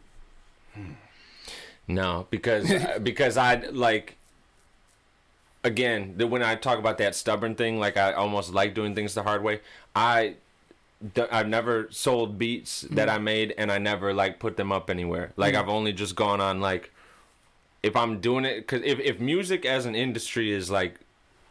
No, 1.87 2.27
because 2.29 2.71
uh, 2.71 2.99
because 3.03 3.37
I 3.37 3.55
like 3.55 4.17
again 5.63 6.13
the, 6.17 6.27
when 6.27 6.43
I 6.43 6.55
talk 6.55 6.79
about 6.79 6.97
that 6.99 7.15
stubborn 7.15 7.55
thing, 7.55 7.79
like 7.79 7.97
I 7.97 8.13
almost 8.13 8.53
like 8.53 8.73
doing 8.73 8.95
things 8.95 9.13
the 9.13 9.23
hard 9.23 9.43
way. 9.43 9.61
I 9.95 10.35
I've 11.31 11.47
never 11.47 11.87
sold 11.91 12.37
beats 12.37 12.81
that 12.91 13.07
mm. 13.07 13.13
I 13.13 13.17
made, 13.17 13.53
and 13.57 13.71
I 13.71 13.77
never 13.77 14.13
like 14.13 14.39
put 14.39 14.57
them 14.57 14.71
up 14.71 14.89
anywhere. 14.89 15.31
Like 15.37 15.53
mm. 15.53 15.59
I've 15.59 15.69
only 15.69 15.93
just 15.93 16.15
gone 16.15 16.41
on 16.41 16.61
like 16.61 16.91
if 17.81 17.95
I'm 17.95 18.19
doing 18.19 18.45
it 18.45 18.57
because 18.57 18.81
if 18.83 18.99
if 18.99 19.19
music 19.19 19.65
as 19.65 19.85
an 19.85 19.95
industry 19.95 20.51
is 20.51 20.69
like 20.69 20.99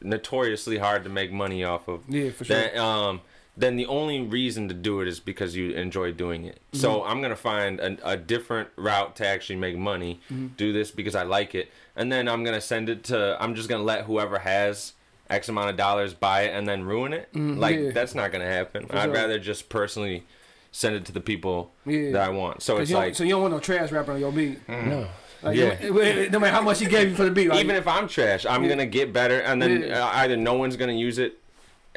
notoriously 0.01 0.79
hard 0.79 1.05
to 1.05 1.11
make 1.11 1.33
money 1.33 1.65
off 1.65 1.89
of, 1.89 2.03
Yeah, 2.09 2.31
for 2.31 2.45
sure. 2.45 2.57
then, 2.57 2.79
um, 2.79 3.21
then 3.59 3.77
the 3.77 3.87
only 3.87 4.21
reason 4.23 4.69
to 4.69 4.75
do 4.75 5.01
it 5.01 5.09
is 5.09 5.19
because 5.21 5.57
you 5.57 5.71
enjoy 5.73 6.13
doing 6.13 6.45
it. 6.45 6.61
So 6.73 7.01
Mm-hmm. 7.01 7.11
I'm 7.11 7.23
gonna 7.23 7.37
find 7.37 7.81
a, 7.81 7.97
a 8.13 8.17
different 8.17 8.69
route 8.77 9.17
to 9.17 9.27
actually 9.27 9.57
make 9.57 9.77
money. 9.77 10.21
Mm-hmm. 10.33 10.49
Do 10.57 10.73
this 10.73 10.91
because 10.91 11.15
I 11.15 11.25
like 11.25 11.55
it, 11.55 11.71
and 11.97 12.11
then 12.13 12.29
I'm 12.29 12.45
gonna 12.45 12.61
send 12.61 12.89
it 12.89 13.05
to. 13.05 13.37
I'm 13.41 13.55
just 13.55 13.69
gonna 13.69 13.83
let 13.83 14.05
whoever 14.05 14.39
has 14.39 14.93
X 15.29 15.49
amount 15.49 15.71
of 15.71 15.77
dollars 15.77 16.15
buy 16.15 16.43
it 16.43 16.55
and 16.57 16.67
then 16.69 16.85
ruin 16.85 17.13
it. 17.13 17.29
like 17.35 17.75
Mm-hmm. 17.77 17.85
yeah. 17.87 17.91
that's 17.93 18.15
not 18.15 18.33
gonna 18.33 18.47
happen. 18.47 18.87
I'd 18.91 19.05
sure. 19.05 19.13
rather 19.13 19.39
just 19.39 19.69
personally 19.69 20.25
send 20.71 20.95
it 20.95 21.05
to 21.07 21.13
the 21.13 21.21
people 21.21 21.73
Yeah. 21.85 22.13
that 22.13 22.23
I 22.23 22.29
want. 22.31 22.63
So 22.63 22.75
'Cause 22.77 22.83
it's 22.91 22.93
like 22.93 23.15
so 23.15 23.25
you 23.25 23.31
don't 23.31 23.43
want 23.43 23.55
no 23.55 23.61
trash 23.61 23.91
rapper 23.91 24.13
on 24.13 24.21
your 24.21 24.31
beat. 24.33 24.67
no. 24.69 25.09
Like, 25.43 25.57
Yeah. 25.57 25.77
no, 25.83 25.93
matter- 25.95 26.31
no 26.35 26.39
matter 26.41 26.53
how 26.53 26.63
much 26.63 26.81
he 26.81 26.87
gave 26.87 27.11
you 27.11 27.15
for 27.15 27.25
the 27.25 27.31
beat, 27.31 27.49
like, 27.49 27.63
even 27.65 27.77
if 27.77 27.87
I'm 27.87 28.09
trash, 28.09 28.45
I'm 28.47 28.63
Yeah. 28.65 28.71
gonna 28.71 28.87
get 28.87 29.13
better, 29.13 29.39
and 29.41 29.61
then 29.63 29.83
Yeah. 29.83 30.05
uh, 30.05 30.11
either 30.23 30.37
no 30.37 30.55
one's 30.55 30.77
gonna 30.77 30.93
use 30.93 31.19
it, 31.19 31.39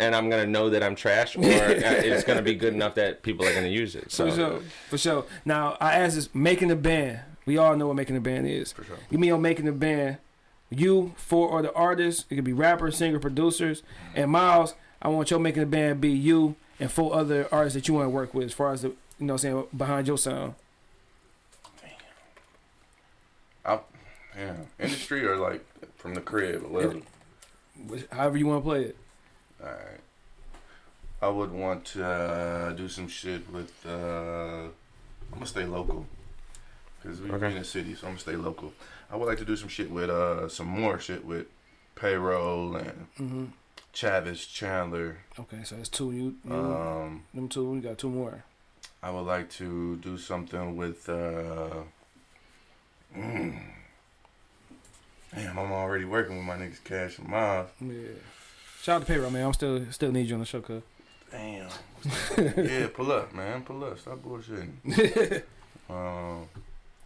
and 0.02 0.16
I'm 0.16 0.30
gonna 0.32 0.48
know 0.48 0.72
that 0.72 0.82
I'm 0.82 0.96
trash, 0.96 1.38
or 1.38 1.44
uh, 1.44 1.46
it's 1.46 2.24
gonna 2.24 2.42
be 2.42 2.56
good 2.56 2.74
enough 2.74 2.96
that 2.96 3.22
people 3.22 3.46
are 3.46 3.54
gonna 3.54 3.68
use 3.68 3.96
it. 3.96 4.12
So 4.12 4.30
For 4.30 4.36
sure, 4.36 4.60
for 4.90 4.98
sure. 4.98 5.26
Now 5.46 5.78
I 5.80 5.94
asked 5.94 6.16
this: 6.16 6.34
making 6.34 6.72
a 6.72 6.76
band. 6.76 7.20
We 7.46 7.58
all 7.58 7.76
know 7.76 7.88
what 7.88 7.96
making 7.96 8.18
a 8.18 8.22
band 8.22 8.48
is. 8.48 8.72
For 8.72 8.84
sure. 8.84 8.98
Give 9.12 9.20
me 9.20 9.30
on 9.30 9.42
making 9.42 9.68
a 9.68 9.72
band. 9.72 10.18
You, 10.72 11.14
four 11.18 11.58
other 11.58 11.76
artists. 11.78 12.26
It 12.30 12.36
could 12.36 12.44
be 12.44 12.54
rappers, 12.54 12.98
singer, 12.98 13.20
producers, 13.20 13.84
and 14.16 14.32
Miles. 14.32 14.74
I 15.02 15.10
want 15.10 15.30
your 15.30 15.40
making 15.40 15.64
a 15.64 15.68
band 15.68 16.02
be 16.02 16.10
you 16.10 16.56
and 16.80 16.92
four 16.92 17.14
other 17.14 17.48
artists 17.52 17.76
that 17.76 17.88
you 17.88 17.94
want 17.94 18.06
to 18.06 18.10
work 18.10 18.34
with, 18.34 18.46
as 18.46 18.54
far 18.54 18.74
as 18.74 18.82
the 18.82 18.90
you 19.20 19.28
know, 19.28 19.34
what 19.34 19.44
I'm 19.46 19.52
saying 19.52 19.68
behind 19.78 20.08
your 20.08 20.18
sound. 20.18 20.56
I, 23.64 23.80
yeah, 24.36 24.56
industry 24.80 25.24
or 25.24 25.38
like 25.38 25.64
from 25.96 26.16
the 26.16 26.22
crib, 26.22 26.64
whatever. 26.64 27.02
However 28.12 28.38
you 28.38 28.48
want 28.48 28.64
to 28.64 28.68
play 28.68 28.84
it. 28.86 28.98
Alright. 29.62 30.00
I 31.22 31.28
would 31.30 31.52
want 31.52 31.86
to 31.86 32.04
uh, 32.06 32.72
do 32.72 32.88
some 32.90 33.08
shit 33.08 33.50
with. 33.52 33.72
Uh, 33.88 34.64
I'm 34.64 35.34
gonna 35.34 35.46
stay 35.46 35.66
local. 35.66 36.06
Because 37.02 37.22
we 37.22 37.32
Okay. 37.32 37.52
in 37.52 37.60
the 37.60 37.64
city, 37.64 37.94
so 37.96 38.08
I'm 38.08 38.14
gonna 38.14 38.20
stay 38.22 38.36
local. 38.36 38.74
I 39.12 39.16
would 39.18 39.28
like 39.28 39.38
to 39.40 39.46
do 39.46 39.56
some 39.56 39.70
shit 39.70 39.92
with. 39.92 40.10
Uh, 40.10 40.50
some 40.50 40.68
more 40.68 41.00
shit 41.00 41.24
with 41.26 41.48
payroll 41.96 42.76
and 42.76 43.08
hmm 43.18 43.46
Chavis 43.94 44.52
Chandler. 44.52 45.18
Okay, 45.40 45.64
so 45.64 45.76
that's 45.76 45.90
two. 45.90 46.12
You, 46.12 46.36
you 46.46 46.54
Um, 46.56 47.24
them 47.34 47.50
two. 47.50 47.70
We 47.70 47.82
got 47.82 47.98
two 47.98 48.10
more. 48.10 48.44
I 49.04 49.12
would 49.12 49.26
like 49.26 49.50
to 49.52 49.98
do 49.98 50.18
something 50.18 50.76
with. 50.78 51.08
Uh, 51.10 51.84
Damn, 55.34 55.58
I'm 55.60 55.72
already 55.72 56.06
working 56.06 56.38
with 56.38 56.46
my 56.46 56.56
niggas 56.58 56.84
Cash 56.84 57.18
and 57.20 57.28
Myles. 57.28 57.70
Yeah. 57.80 57.98
Shout 58.82 58.96
out 59.02 59.06
to 59.08 59.14
payroll, 59.14 59.30
man. 59.32 59.46
I'm 59.46 59.54
still 59.54 59.86
still 59.92 60.12
need 60.12 60.28
you 60.28 60.34
on 60.36 60.40
the 60.40 60.46
show, 60.46 60.62
cuz. 60.62 60.82
Damn. 61.32 61.68
yeah, 62.58 62.88
pull 62.94 63.12
up, 63.12 63.34
man. 63.34 63.62
Pull 63.62 63.84
up. 63.84 64.00
Stop 64.00 64.20
bullshitting. 64.20 64.72
um, 65.90 66.48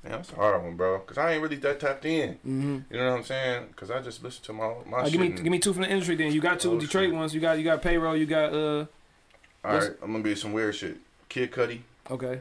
damn, 0.03 0.11
that's 0.11 0.31
a 0.31 0.35
hard 0.35 0.63
one, 0.63 0.75
bro. 0.75 0.99
Cause 0.99 1.17
I 1.17 1.33
ain't 1.33 1.43
really 1.43 1.57
that 1.57 1.79
tapped 1.79 2.05
in. 2.05 2.31
Mm-hmm. 2.35 2.77
You 2.89 2.97
know 2.97 3.11
what 3.11 3.17
I'm 3.17 3.23
saying? 3.23 3.67
Cause 3.75 3.91
I 3.91 4.01
just 4.01 4.23
listen 4.23 4.43
to 4.45 4.53
my 4.53 4.73
my 4.87 4.97
Uh, 4.99 5.09
give 5.09 5.19
me 5.19 5.27
and- 5.27 5.35
give 5.43 5.51
me 5.51 5.59
two 5.59 5.73
from 5.73 5.83
the 5.83 5.89
industry. 5.89 6.15
Then 6.15 6.31
you 6.31 6.39
got 6.41 6.59
two 6.59 6.71
Oh, 6.73 6.79
Detroit 6.79 7.09
shit. 7.09 7.13
ones. 7.13 7.35
You 7.35 7.41
got 7.41 7.57
you 7.57 7.63
got 7.63 7.81
payroll. 7.81 8.15
You 8.15 8.25
got 8.25 8.53
uh 8.53 8.85
All 9.63 9.77
right, 9.77 9.91
I'm 10.01 10.11
gonna 10.11 10.23
be 10.23 10.35
some 10.35 10.53
weird 10.53 10.75
shit. 10.75 10.97
Kid 11.29 11.51
Cudi. 11.51 11.81
okay 12.09 12.39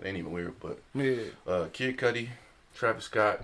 It 0.00 0.06
ain't 0.06 0.16
even 0.18 0.32
weird, 0.32 0.54
but 0.60 0.80
yeah 0.94 1.16
uh, 1.46 1.66
Kid 1.72 1.96
Cudi, 1.96 2.28
Travis 2.74 3.04
Scott, 3.04 3.42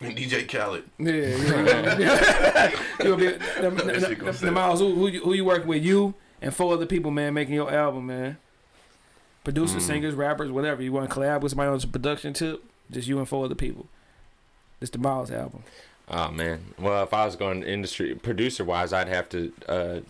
and 0.00 0.16
DJ 0.16 0.46
Khaled. 0.48 0.84
yeah. 0.98 1.12
yeah. 1.98 2.70
you 3.00 3.04
gonna 3.04 3.16
be 3.16 3.26
the, 3.26 3.70
the, 3.70 4.14
the, 4.24 4.32
the, 4.46 4.52
Myles 4.52 4.80
who 4.80 4.94
who 4.94 5.08
you, 5.08 5.20
who 5.22 5.32
you 5.32 5.44
work 5.44 5.66
with 5.66 5.82
you 5.84 6.14
and 6.42 6.54
four 6.54 6.74
other 6.74 6.86
people 6.86 7.10
man 7.10 7.34
making 7.34 7.54
your 7.54 7.72
album 7.72 8.06
man. 8.06 8.36
Producers, 9.44 9.84
Mm. 9.84 9.86
singers, 9.86 10.14
rappers, 10.14 10.50
whatever. 10.50 10.82
You 10.82 10.92
want 10.92 11.08
to 11.08 11.14
collab 11.14 11.40
with 11.40 11.52
somebody 11.52 11.70
on 11.70 11.78
the 11.78 11.86
production 11.86 12.32
tip? 12.32 12.64
Just 12.90 13.06
you 13.06 13.18
and 13.18 13.28
four 13.28 13.44
other 13.44 13.54
people. 13.54 13.86
It's 14.80 14.90
the 14.90 14.98
Myles 14.98 15.30
album. 15.30 15.62
Oh 16.08 16.30
man. 16.30 16.74
Well, 16.78 17.02
if 17.04 17.14
I 17.14 17.24
was 17.24 17.36
going 17.36 17.62
industry 17.62 18.14
producer 18.16 18.64
wise, 18.64 18.92
I'd 18.92 19.08
have 19.08 19.28
to 19.30 19.52
uh, 19.68 20.00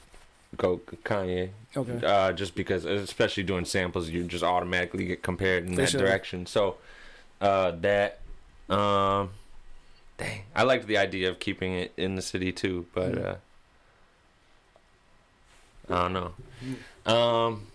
go 0.56 0.78
Kanye. 1.04 1.50
Okay. 1.76 2.04
Uh, 2.04 2.32
just 2.32 2.54
because, 2.54 2.84
especially 2.86 3.42
doing 3.42 3.64
samples, 3.66 4.08
you 4.08 4.24
just 4.24 4.42
automatically 4.42 5.04
get 5.04 5.22
compared 5.22 5.64
in 5.66 5.74
For 5.74 5.82
that 5.82 5.90
sure. 5.90 6.00
direction. 6.00 6.46
So, 6.46 6.76
uh, 7.40 7.72
that, 7.82 8.20
um, 8.70 9.30
dang, 10.18 10.42
I 10.54 10.62
liked 10.62 10.86
the 10.86 10.98
idea 10.98 11.28
of 11.30 11.38
keeping 11.38 11.74
it 11.74 11.92
in 11.96 12.14
the 12.16 12.22
city 12.22 12.52
too, 12.52 12.86
but 12.94 13.12
Mm. 13.12 13.26
uh, 13.26 13.34
I 15.88 16.08
don't 16.08 16.12
know. 16.12 17.12
Um, 17.12 17.66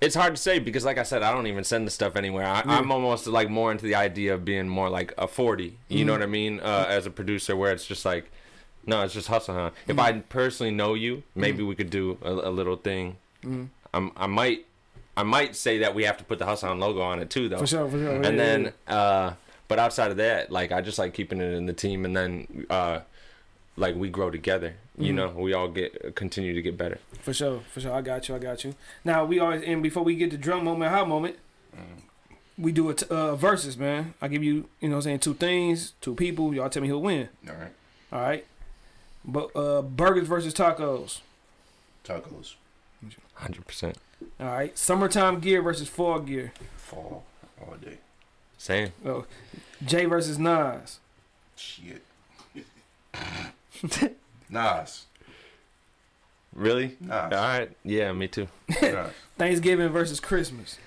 it's 0.00 0.14
hard 0.14 0.34
to 0.36 0.40
say 0.40 0.58
because, 0.58 0.84
like 0.84 0.98
I 0.98 1.02
said, 1.02 1.22
I 1.22 1.32
don't 1.32 1.46
even 1.46 1.64
send 1.64 1.86
the 1.86 1.90
stuff 1.90 2.16
anywhere. 2.16 2.46
I, 2.46 2.58
Yeah. 2.58 2.78
I'm 2.78 2.90
almost 2.90 3.26
like 3.26 3.50
more 3.50 3.70
into 3.72 3.84
the 3.84 3.94
idea 3.94 4.34
of 4.34 4.44
being 4.44 4.68
more 4.68 4.88
like 4.88 5.12
a 5.18 5.26
40. 5.28 5.76
You 5.88 6.04
know 6.04 6.12
Mhm. 6.12 6.16
what 6.16 6.22
I 6.22 6.26
mean? 6.26 6.60
Uh, 6.60 6.86
as 6.88 7.06
a 7.06 7.10
producer, 7.10 7.56
where 7.56 7.72
it's 7.72 7.86
just 7.86 8.04
like, 8.04 8.30
no, 8.86 9.02
it's 9.02 9.14
just 9.14 9.28
hustle, 9.28 9.54
huh? 9.54 9.70
If 9.86 9.96
Mhm. 9.96 10.00
I 10.02 10.12
personally 10.28 10.72
know 10.72 10.94
you, 10.94 11.22
maybe 11.34 11.62
we 11.62 11.74
could 11.74 11.90
do 11.90 12.18
a, 12.22 12.30
a 12.30 12.50
little 12.50 12.76
thing. 12.76 13.16
Mm. 13.44 13.68
I'm, 13.92 14.12
I 14.16 14.26
might, 14.26 14.66
I 15.16 15.22
might 15.24 15.56
say 15.56 15.78
that 15.78 15.94
we 15.94 16.04
have 16.04 16.16
to 16.18 16.24
put 16.24 16.38
the 16.38 16.46
hustle 16.46 16.70
on 16.70 16.78
logo 16.78 17.00
on 17.00 17.20
it 17.20 17.28
too, 17.30 17.48
though. 17.48 17.58
For 17.58 17.66
sure, 17.66 17.88
for 17.88 17.98
sure. 17.98 18.22
And 18.22 18.38
then, 18.38 18.72
uh, 18.86 19.32
but 19.68 19.78
outside 19.78 20.10
of 20.10 20.16
that, 20.18 20.50
like 20.52 20.72
I 20.72 20.80
just 20.80 20.98
like 20.98 21.14
keeping 21.14 21.40
it 21.40 21.52
in 21.52 21.66
the 21.66 21.72
team, 21.72 22.04
and 22.04 22.16
then, 22.16 22.66
uh, 22.70 23.00
like 23.76 23.94
we 23.96 24.08
grow 24.08 24.30
together. 24.30 24.74
You 24.96 25.12
Mhm. 25.12 25.16
know, 25.16 25.28
we 25.28 25.52
all 25.52 25.68
get 25.68 26.14
continue 26.14 26.54
to 26.54 26.62
get 26.62 26.78
better. 26.78 26.98
For 27.20 27.34
sure, 27.34 27.60
for 27.72 27.80
sure. 27.80 27.92
I 27.92 28.00
got 28.00 28.28
you. 28.28 28.34
I 28.34 28.38
got 28.38 28.64
you. 28.64 28.74
Now 29.04 29.24
we 29.24 29.38
always 29.38 29.62
and 29.62 29.82
before 29.82 30.02
we 30.02 30.14
get 30.16 30.30
to 30.30 30.38
drum 30.38 30.64
moment, 30.64 30.90
hot 30.90 31.06
moment, 31.08 31.36
Mm. 31.76 32.02
we 32.56 32.72
do 32.72 32.88
a 32.88 32.94
t- 32.94 33.06
uh, 33.10 33.34
versus, 33.36 33.76
man. 33.76 34.14
I 34.22 34.28
give 34.28 34.42
you, 34.42 34.68
you 34.80 34.88
know, 34.88 34.96
what 34.96 35.00
I'm 35.00 35.02
saying 35.02 35.18
two 35.20 35.34
things, 35.34 35.92
two 36.00 36.14
people. 36.14 36.54
Y'all 36.54 36.70
tell 36.70 36.80
me 36.82 36.88
who'll 36.88 37.02
win. 37.02 37.28
All 37.48 37.54
right, 37.54 37.72
All 38.12 38.20
right. 38.20 38.46
But 39.24 39.54
uh, 39.56 39.82
burgers 39.82 40.26
versus 40.28 40.54
tacos. 40.54 41.20
tacos, 42.04 42.54
Hundred 43.34 43.66
percent. 43.66 43.98
All 44.40 44.46
right. 44.46 44.78
Summertime 44.78 45.40
gear 45.40 45.60
versus 45.60 45.88
fall 45.88 46.20
gear. 46.20 46.52
fall 46.78 47.24
all 47.60 47.74
day. 47.76 47.98
Same. 48.66 48.88
Oh, 49.04 49.24
Jay 49.84 50.06
versus 50.06 50.40
Nas. 50.40 50.98
Shit. 51.54 52.02
Nas. 54.50 55.04
Really? 56.52 56.96
Nas. 56.98 57.10
All 57.10 57.28
right. 57.30 57.70
Yeah, 57.84 58.10
me 58.10 58.26
too. 58.26 58.48
Nas. 58.82 59.12
Thanksgiving 59.38 59.90
versus 59.90 60.18
Christmas. 60.18 60.78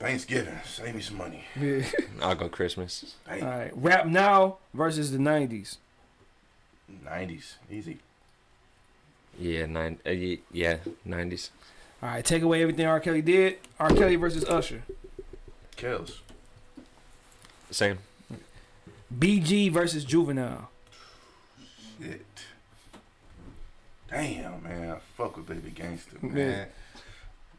Thanksgiving. 0.00 0.58
Save 0.66 0.96
me 0.96 1.00
some 1.00 1.16
money. 1.16 1.44
Yeah. 1.60 1.84
I'll 2.20 2.34
go 2.34 2.48
Christmas. 2.48 3.14
All 3.30 3.34
Hey, 3.36 3.42
right. 3.44 3.70
Rap 3.76 4.06
now 4.06 4.56
versus 4.74 5.12
the 5.12 5.18
'90s. 5.18 5.76
90s. 7.06 7.54
Easy. 7.70 7.98
Yeah, 9.38 9.66
nine. 9.66 9.98
Uh, 10.04 10.10
yeah, 10.50 10.78
nineties. 11.04 11.50
All 12.02 12.08
right. 12.08 12.24
Take 12.24 12.42
away 12.42 12.62
everything 12.62 12.84
R. 12.84 12.98
Kelly 12.98 13.22
did. 13.22 13.58
R. 13.78 13.90
Kelly 13.90 14.16
versus 14.16 14.44
Usher. 14.44 14.82
Kells. 15.76 16.20
Same. 17.70 17.98
BG 19.16 19.70
versus 19.70 20.04
Juvenile. 20.04 20.70
Shit. 22.00 22.24
Damn, 24.10 24.62
man. 24.62 24.90
I 24.92 24.98
fuck 25.16 25.36
with 25.36 25.46
Baby 25.46 25.70
Gangster, 25.70 26.16
Yeah. 26.22 26.28
man. 26.28 26.68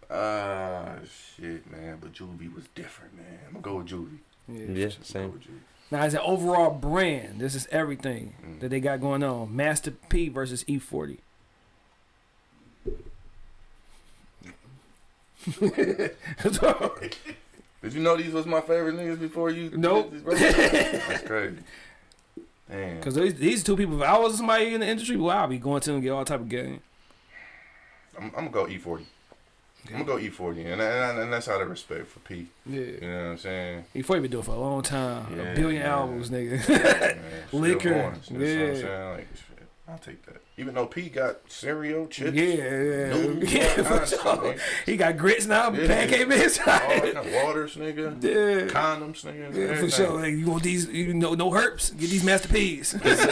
Ah, 0.09 0.95
shit, 1.35 1.69
man. 1.71 1.97
But 1.99 2.13
Juvie 2.13 2.53
was 2.53 2.65
different, 2.75 3.15
man. 3.15 3.39
I'm 3.47 3.53
gonna 3.61 3.63
go 3.63 3.75
with 3.77 3.87
Juvie. 3.87 4.19
Yeah. 4.47 4.59
Yeah, 4.73 4.85
I'm 4.85 4.89
go 4.91 5.03
same. 5.03 5.31
with 5.33 5.41
Juvie. 5.43 5.59
Now, 5.91 5.99
as 6.01 6.13
an 6.13 6.21
overall 6.21 6.71
brand, 6.71 7.39
this 7.39 7.55
is 7.55 7.67
everything 7.71 8.35
Mm. 8.45 8.59
that 8.59 8.69
they 8.69 8.79
got 8.79 9.01
going 9.01 9.23
on. 9.23 9.55
Master 9.55 9.91
P 9.91 10.29
versus 10.29 10.63
E 10.67 10.79
E40. 10.79 11.17
Did 17.81 17.93
you 17.93 18.01
know 18.01 18.17
these 18.17 18.33
was 18.33 18.45
my 18.45 18.61
favorite 18.61 18.95
niggas 18.95 19.19
before 19.19 19.49
you? 19.51 19.71
Nope. 19.75 20.11
That's 20.25 21.23
crazy. 21.23 21.57
Damn. 22.69 22.97
Because 22.97 23.13
these, 23.15 23.35
these 23.35 23.63
two 23.63 23.77
people, 23.77 24.01
if 24.01 24.07
I 24.09 24.17
was 24.17 24.37
somebody 24.37 24.73
in 24.73 24.79
the 24.81 24.87
industry, 24.87 25.17
well, 25.17 25.37
I'd 25.37 25.49
be 25.49 25.59
going 25.59 25.81
to 25.81 25.87
them 25.89 25.95
and 25.97 26.03
get 26.03 26.09
all 26.09 26.25
type 26.25 26.39
of 26.39 26.49
game. 26.49 26.79
I'm, 28.17 28.25
I'm 28.35 28.49
gonna 28.49 28.49
go 28.49 28.65
E40. 28.65 29.03
I'm 29.87 29.91
gonna 29.91 30.03
go 30.05 30.17
E40, 30.17 30.65
and, 30.73 30.81
and, 30.81 31.19
and 31.19 31.31
that's 31.33 31.47
out 31.47 31.61
of 31.61 31.69
respect 31.69 32.07
for 32.07 32.19
P. 32.21 32.47
Yeah. 32.65 32.79
You 32.79 32.99
know 33.01 33.17
what 33.17 33.31
I'm 33.31 33.37
saying? 33.37 33.85
E40 33.93 34.21
been 34.23 34.31
doing 34.31 34.43
for 34.43 34.51
a 34.55 34.59
long 34.59 34.81
time. 34.81 35.27
Yeah, 35.35 35.43
a 35.43 35.55
billion 35.55 35.81
yeah. 35.83 35.95
albums, 35.95 36.31
nigga. 36.31 36.67
Man, 36.67 37.19
still 37.49 37.59
Liquor. 37.59 37.89
going, 37.89 37.95
you 37.99 38.01
know 38.01 38.09
what 38.09 38.29
I'm 38.29 38.41
Yeah. 38.41 38.73
saying? 38.81 39.09
Like, 39.11 39.27
shit, 39.35 39.67
I'll 39.87 39.97
take 39.99 40.25
that. 40.25 40.41
Even 40.57 40.73
though 40.73 40.85
P 40.85 41.09
got 41.09 41.39
cereal, 41.49 42.07
chips, 42.07 42.33
yeah, 42.33 42.43
yeah. 42.53 43.13
noodles, 43.13 43.51
yeah, 43.53 43.67
for 43.83 44.05
sure. 44.05 44.55
He 44.85 44.95
got 44.95 45.17
grits 45.17 45.45
now, 45.47 45.69
Yeah. 45.73 45.85
pancake 45.87 46.27
mix. 46.29 46.57
all 46.59 46.65
kind 46.65 47.03
of 47.17 47.33
waters, 47.43 47.75
nigga, 47.75 48.23
yeah. 48.23 48.71
condoms, 48.71 49.25
nigga. 49.25 49.53
Yeah, 49.53 49.75
for 49.75 49.89
sure. 49.89 50.21
Like, 50.21 50.31
you 50.33 50.45
want 50.47 50.63
these, 50.63 50.87
you 50.87 51.13
know, 51.13 51.33
no 51.33 51.51
herps. 51.51 51.91
Get 51.99 52.09
these 52.09 52.23
Master 52.23 52.47
P's. 52.47 52.93
He's, 52.93 53.23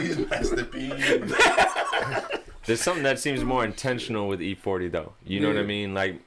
he's 0.00 0.18
Master 0.28 0.64
P. 0.64 0.88
There's 2.66 2.80
something 2.80 3.04
that 3.04 3.20
seems 3.20 3.44
more 3.44 3.64
intentional 3.64 4.26
with 4.26 4.40
E40 4.40 4.90
though. 4.90 5.12
You 5.24 5.38
know 5.38 5.46
what 5.48 5.56
I 5.58 5.62
mean? 5.62 5.94
Like 5.94 6.20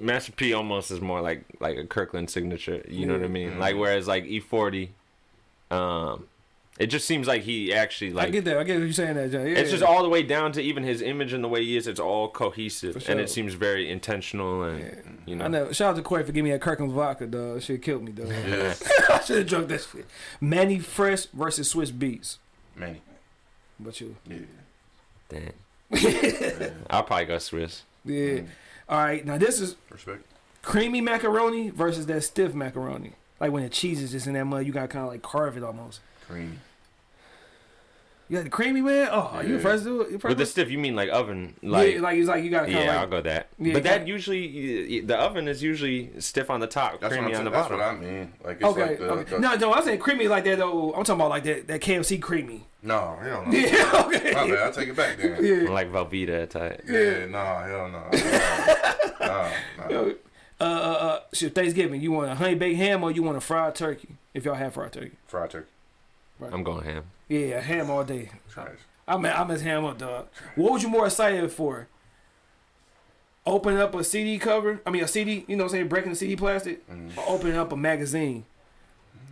Master 0.00 0.32
P 0.32 0.52
almost 0.54 0.90
is 0.90 1.00
more 1.00 1.20
like 1.20 1.44
like 1.60 1.76
a 1.76 1.86
Kirkland 1.86 2.30
signature. 2.30 2.82
You 2.88 3.06
know 3.06 3.12
what 3.12 3.22
I 3.22 3.28
mean? 3.28 3.60
Like 3.60 3.76
whereas 3.76 4.08
like 4.08 4.24
E40, 4.24 4.88
um, 5.70 6.26
it 6.78 6.86
just 6.86 7.06
seems 7.06 7.26
like 7.28 7.42
he 7.42 7.72
actually 7.72 8.12
like. 8.12 8.28
I 8.28 8.30
get 8.30 8.44
that. 8.46 8.56
I 8.58 8.64
get 8.64 8.76
what 8.78 8.84
you're 8.84 8.92
saying, 8.92 9.14
that 9.16 9.30
John. 9.30 9.42
Yeah. 9.46 9.58
it's 9.58 9.70
just 9.70 9.82
all 9.82 10.02
the 10.02 10.08
way 10.08 10.22
down 10.22 10.52
to 10.52 10.62
even 10.62 10.82
his 10.82 11.02
image 11.02 11.32
and 11.32 11.44
the 11.44 11.48
way 11.48 11.62
he 11.64 11.76
is. 11.76 11.86
It's 11.86 12.00
all 12.00 12.28
cohesive, 12.28 13.02
For 13.02 13.10
and 13.12 13.20
it 13.20 13.28
seems 13.30 13.54
very 13.54 13.90
intentional 13.90 14.62
and 14.64 14.80
Yeah. 14.80 14.94
you 15.26 15.36
know. 15.36 15.44
I 15.44 15.48
know. 15.48 15.72
Shout 15.72 15.90
out 15.90 15.96
to 15.96 16.02
Corey 16.02 16.22
for 16.24 16.32
giving 16.32 16.44
me 16.44 16.50
that 16.52 16.60
Kirkland 16.62 16.92
vodka, 16.92 17.26
dog. 17.26 17.60
Shit 17.62 17.82
killed 17.82 18.02
me, 18.04 18.12
dog. 18.12 18.28
Yeah, 18.28 18.74
I 19.10 19.20
should 19.20 19.38
have 19.38 19.46
drunk 19.46 19.68
that 19.68 19.86
shit. 19.92 20.06
Mannie 20.40 20.78
Fresh 20.78 21.26
versus 21.26 21.72
Swizz 21.72 21.92
Beatz. 21.92 22.38
Manny. 22.74 23.02
But 23.78 24.00
you, 24.00 24.16
Yeah. 24.28 24.38
Damn. 25.28 25.52
I'll 26.90 27.02
probably 27.02 27.26
go 27.26 27.38
Swiss. 27.38 27.82
yeah. 28.04 28.14
Mm. 28.38 28.46
All 28.88 28.98
right, 29.04 29.24
now 29.24 29.38
this 29.38 29.60
is 29.60 29.76
Respect. 29.90 30.24
creamy 30.62 31.00
macaroni 31.00 31.70
versus 31.70 32.06
that 32.06 32.22
stiff 32.22 32.54
macaroni. 32.54 33.12
Like 33.40 33.52
when 33.52 33.62
the 33.62 33.68
cheese 33.68 34.02
is 34.02 34.12
just 34.12 34.26
in 34.26 34.34
that 34.34 34.44
mud, 34.44 34.66
you 34.66 34.72
got 34.72 34.82
to 34.82 34.88
kind 34.88 35.04
of 35.04 35.10
like 35.10 35.22
carve 35.22 35.56
it 35.56 35.62
almost. 35.62 36.00
Creamy. 36.28 36.58
You 38.28 38.38
got 38.38 38.44
the 38.44 38.50
creamy 38.50 38.80
man. 38.80 39.08
Oh, 39.12 39.30
are 39.34 39.44
you 39.44 39.56
Yeah. 39.56 39.60
first 39.60 39.84
do 39.84 40.00
it. 40.00 40.06
You 40.06 40.12
With 40.14 40.22
first 40.22 40.36
the 40.38 40.46
stiff, 40.46 40.70
you 40.70 40.78
mean 40.78 40.96
like 40.96 41.10
oven? 41.10 41.54
Like 41.62 41.94
yeah, 41.96 42.00
like 42.00 42.16
it's 42.18 42.28
like 42.28 42.42
you 42.44 42.50
got 42.50 42.60
to 42.60 42.66
kind 42.72 42.78
of 42.78 42.84
yeah, 42.86 43.00
I'll 43.00 43.06
go 43.06 43.20
that. 43.20 43.48
Yeah, 43.58 43.74
but 43.74 43.82
that 43.82 44.06
usually 44.08 45.00
the 45.00 45.16
oven 45.18 45.48
is 45.48 45.62
usually 45.62 46.12
stiff 46.18 46.48
on 46.48 46.60
the 46.60 46.66
top, 46.66 47.00
That's, 47.00 47.12
creamy 47.12 47.34
I'm, 47.34 47.40
on 47.40 47.44
the 47.44 47.50
saying. 47.50 47.52
that's 47.52 47.68
bottom. 47.68 48.00
what 48.00 48.08
I 48.08 48.12
mean. 48.12 48.32
Like 48.42 48.56
it's 48.56 48.64
Okay, 48.64 48.86
like 48.86 48.98
the, 48.98 49.10
okay. 49.10 49.30
the 49.32 49.38
No, 49.38 49.54
no, 49.56 49.74
I'm 49.74 49.84
saying 49.84 49.98
creamy 49.98 50.28
like 50.28 50.44
that 50.44 50.56
though. 50.58 50.94
I'm 50.94 51.04
talking 51.04 51.20
about 51.20 51.28
like 51.30 51.44
that, 51.44 51.66
that 51.66 51.80
KFC 51.82 52.22
creamy. 52.22 52.64
no, 52.82 53.18
hell 53.22 53.44
no. 53.44 53.52
Yeah, 53.58 54.04
okay. 54.06 54.32
My 54.32 54.48
bad. 54.48 54.68
I 54.68 54.70
take 54.70 54.88
it 54.88 54.96
back 54.96 55.18
then. 55.18 55.44
Yeah. 55.44 55.70
like 55.70 55.92
Velveeta 55.92 56.48
type. 56.48 56.82
Yeah, 56.88 57.26
no, 57.26 57.38
hell 57.38 57.88
no. 57.90 58.02
Nah, 59.22 59.50
nah. 59.78 59.88
Yo, 59.90 60.14
Uh, 60.60 60.64
uh, 60.64 60.66
uh, 60.66 61.20
shit, 61.32 61.54
Thanksgiving, 61.54 62.00
you 62.00 62.10
want 62.12 62.30
a 62.30 62.34
honey 62.34 62.54
baked 62.56 62.76
ham 62.78 63.04
or 63.04 63.10
you 63.12 63.22
want 63.22 63.36
a 63.36 63.40
fried 63.40 63.74
turkey? 63.74 64.16
If 64.34 64.44
y'all 64.44 64.54
have 64.54 64.74
fried 64.74 64.92
turkey, 64.92 65.12
Fried 65.26 65.50
turkey. 65.50 65.68
I'm 66.52 66.62
going 66.62 66.84
ham. 66.84 67.04
yeah, 67.28 67.60
ham 67.60 67.90
all 67.90 68.04
day. 68.04 68.30
Trash. 68.50 68.76
I'm 69.06 69.24
I 69.26 69.44
miss 69.44 69.60
ham 69.62 69.84
up, 69.84 69.98
dog. 69.98 70.28
What 70.56 70.72
was 70.72 70.82
you 70.82 70.88
more 70.88 71.06
excited 71.06 71.50
for? 71.52 71.88
opening 73.44 73.80
up 73.80 73.92
a 73.94 74.04
CD 74.04 74.38
cover. 74.38 74.80
I 74.86 74.90
mean, 74.90 75.02
a 75.02 75.08
CD. 75.08 75.44
You 75.48 75.56
know, 75.56 75.64
what 75.64 75.70
I'm 75.72 75.76
saying 75.76 75.88
breaking 75.88 76.10
the 76.10 76.16
CD 76.16 76.36
plastic, 76.36 76.88
Mm-hmm. 76.88 77.18
or 77.18 77.24
opening 77.28 77.56
up 77.56 77.72
a 77.72 77.76
magazine. 77.76 78.44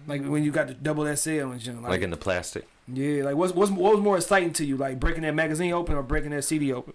Like 0.07 0.25
when 0.27 0.43
you 0.43 0.51
got 0.51 0.67
the 0.67 0.75
double 0.75 1.05
SL 1.17 1.31
and 1.31 1.63
shit. 1.63 1.75
Like, 1.81 1.91
Like 1.91 2.03
in 2.03 2.11
the 2.11 2.17
plastic. 2.17 2.67
yeah, 2.93 3.23
like 3.23 3.37
what's, 3.37 3.55
what's 3.55 3.71
what 3.71 3.93
was 3.95 4.03
more 4.03 4.17
exciting 4.17 4.53
to 4.55 4.65
you, 4.65 4.77
like 4.77 4.99
breaking 4.99 5.23
that 5.23 5.35
magazine 5.35 5.73
open 5.73 5.95
or 5.95 6.03
breaking 6.03 6.31
that 6.31 6.43
CD 6.43 6.73
open? 6.73 6.95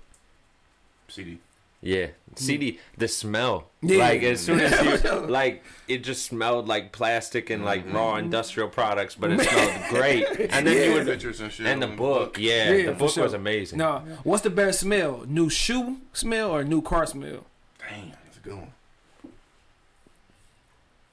CD. 1.07 1.39
Yeah, 1.87 2.07
CD. 2.35 2.79
The 2.97 3.07
smell. 3.07 3.69
Yeah. 3.83 3.99
Like 3.99 4.23
as 4.23 4.41
soon 4.41 4.59
as 4.59 5.03
you 5.03 5.11
like, 5.27 5.63
it 5.87 5.99
just 6.03 6.25
smelled 6.25 6.67
like 6.67 6.91
plastic 6.91 7.51
and 7.51 7.63
like 7.63 7.85
Mm-hmm. 7.85 7.95
raw 7.95 8.15
industrial 8.15 8.69
products, 8.69 9.13
but 9.13 9.29
it 9.31 9.41
smelled 9.47 9.89
great. 9.91 10.25
And 10.51 10.65
then 10.65 10.89
you 10.89 10.93
would 10.95 11.05
Pictures 11.05 11.41
and 11.41 11.51
shit. 11.51 11.67
and 11.67 11.79
the 11.83 11.87
book. 11.87 12.37
Yeah, 12.39 12.71
Yeah, 12.71 12.85
the 12.87 12.93
book 12.93 13.11
sure. 13.11 13.23
was 13.25 13.33
amazing. 13.33 13.77
No, 13.77 13.99
what's 14.23 14.41
the 14.41 14.49
better 14.49 14.71
smell? 14.71 15.25
New 15.27 15.47
shoe 15.51 15.97
smell 16.11 16.49
or 16.49 16.63
new 16.63 16.81
car 16.81 17.05
smell? 17.05 17.45
Damn, 17.77 18.09
that's 18.25 18.37
a 18.37 18.39
good 18.39 18.55
one. 18.55 18.71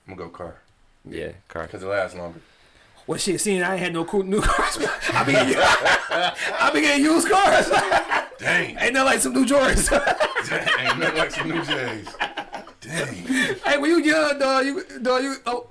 I'm 0.09 0.15
gonna 0.17 0.31
go 0.31 0.35
car 0.35 0.57
Yeah, 1.09 1.33
car. 1.49 1.65
because 1.65 1.83
it 1.83 1.87
lasts 1.87 2.17
longer. 2.17 2.41
Well, 3.07 3.19
shit, 3.19 3.41
seeing 3.43 3.63
I 3.63 3.73
ain't 3.75 3.81
had 3.83 3.93
no 3.93 4.05
cool 4.07 4.23
new 4.23 4.41
cars. 4.43 4.79
I 5.13 5.23
be 5.25 5.33
getting, 5.33 5.55
I 5.59 6.71
be 6.73 6.81
getting 6.81 7.05
used 7.05 7.29
cars. 7.29 7.69
Dang, 8.39 8.77
ain't 8.79 8.95
that 8.95 9.05
like 9.05 9.21
some 9.21 9.35
new 9.35 9.45
Jordans? 9.45 9.91
Ain't 10.79 10.99
nothing 10.99 11.19
like 11.19 11.31
some 11.31 11.49
new 11.49 11.65
J's. 11.65 12.09
Dang, 12.81 13.15
hey, 13.15 13.79
when 13.79 13.91
you 13.91 14.03
young, 14.03 14.39
dog, 14.39 14.67
you, 14.67 14.85
dog, 15.01 15.23
you, 15.23 15.37
oh, 15.47 15.69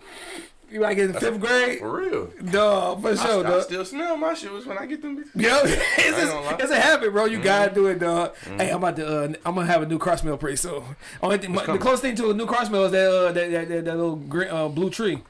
you 0.70 0.80
like 0.80 0.98
in 0.98 1.12
fifth 1.14 1.42
grade, 1.42 1.80
for 1.80 2.00
real. 2.00 2.28
dog, 2.50 3.02
for 3.02 3.10
I, 3.10 3.16
sure, 3.16 3.46
I 3.46 3.50
dog. 3.50 3.64
still 3.64 3.84
smell 3.84 4.16
my 4.16 4.34
shoes 4.34 4.66
when 4.66 4.78
I 4.78 4.86
get 4.86 5.02
them. 5.02 5.18
Yo, 5.36 5.60
it's, 5.64 5.98
just, 5.98 6.62
it's 6.62 6.72
a 6.72 6.80
habit, 6.80 7.12
bro. 7.12 7.26
You 7.26 7.42
gotta 7.42 7.74
do 7.74 7.88
it, 7.88 8.00
dog. 8.00 8.34
Hey, 8.58 8.70
I'm 8.70 8.78
about 8.78 8.96
to. 8.96 9.06
Uh, 9.06 9.34
I'm 9.46 9.56
gonna 9.56 9.66
have 9.66 9.82
a 9.82 9.86
new 9.86 10.00
car 10.00 10.18
smell 10.18 10.38
pretty 10.38 10.56
soon. 10.56 10.84
Only 11.22 11.38
thing, 11.40 11.52
the 11.52 11.60
coming. 11.62 11.82
closest 11.82 12.04
thing 12.04 12.16
to 12.16 12.30
a 12.30 12.34
new 12.34 12.46
car 12.46 12.66
smell 12.66 12.86
is 12.86 12.92
that 12.94 13.12
uh, 13.12 13.32
that, 13.34 13.52
that, 13.52 13.68
that, 13.68 13.86
that 13.86 13.96
little 13.98 14.16
green, 14.16 14.50
uh, 14.50 14.70
blue 14.70 14.90
tree. 14.90 15.22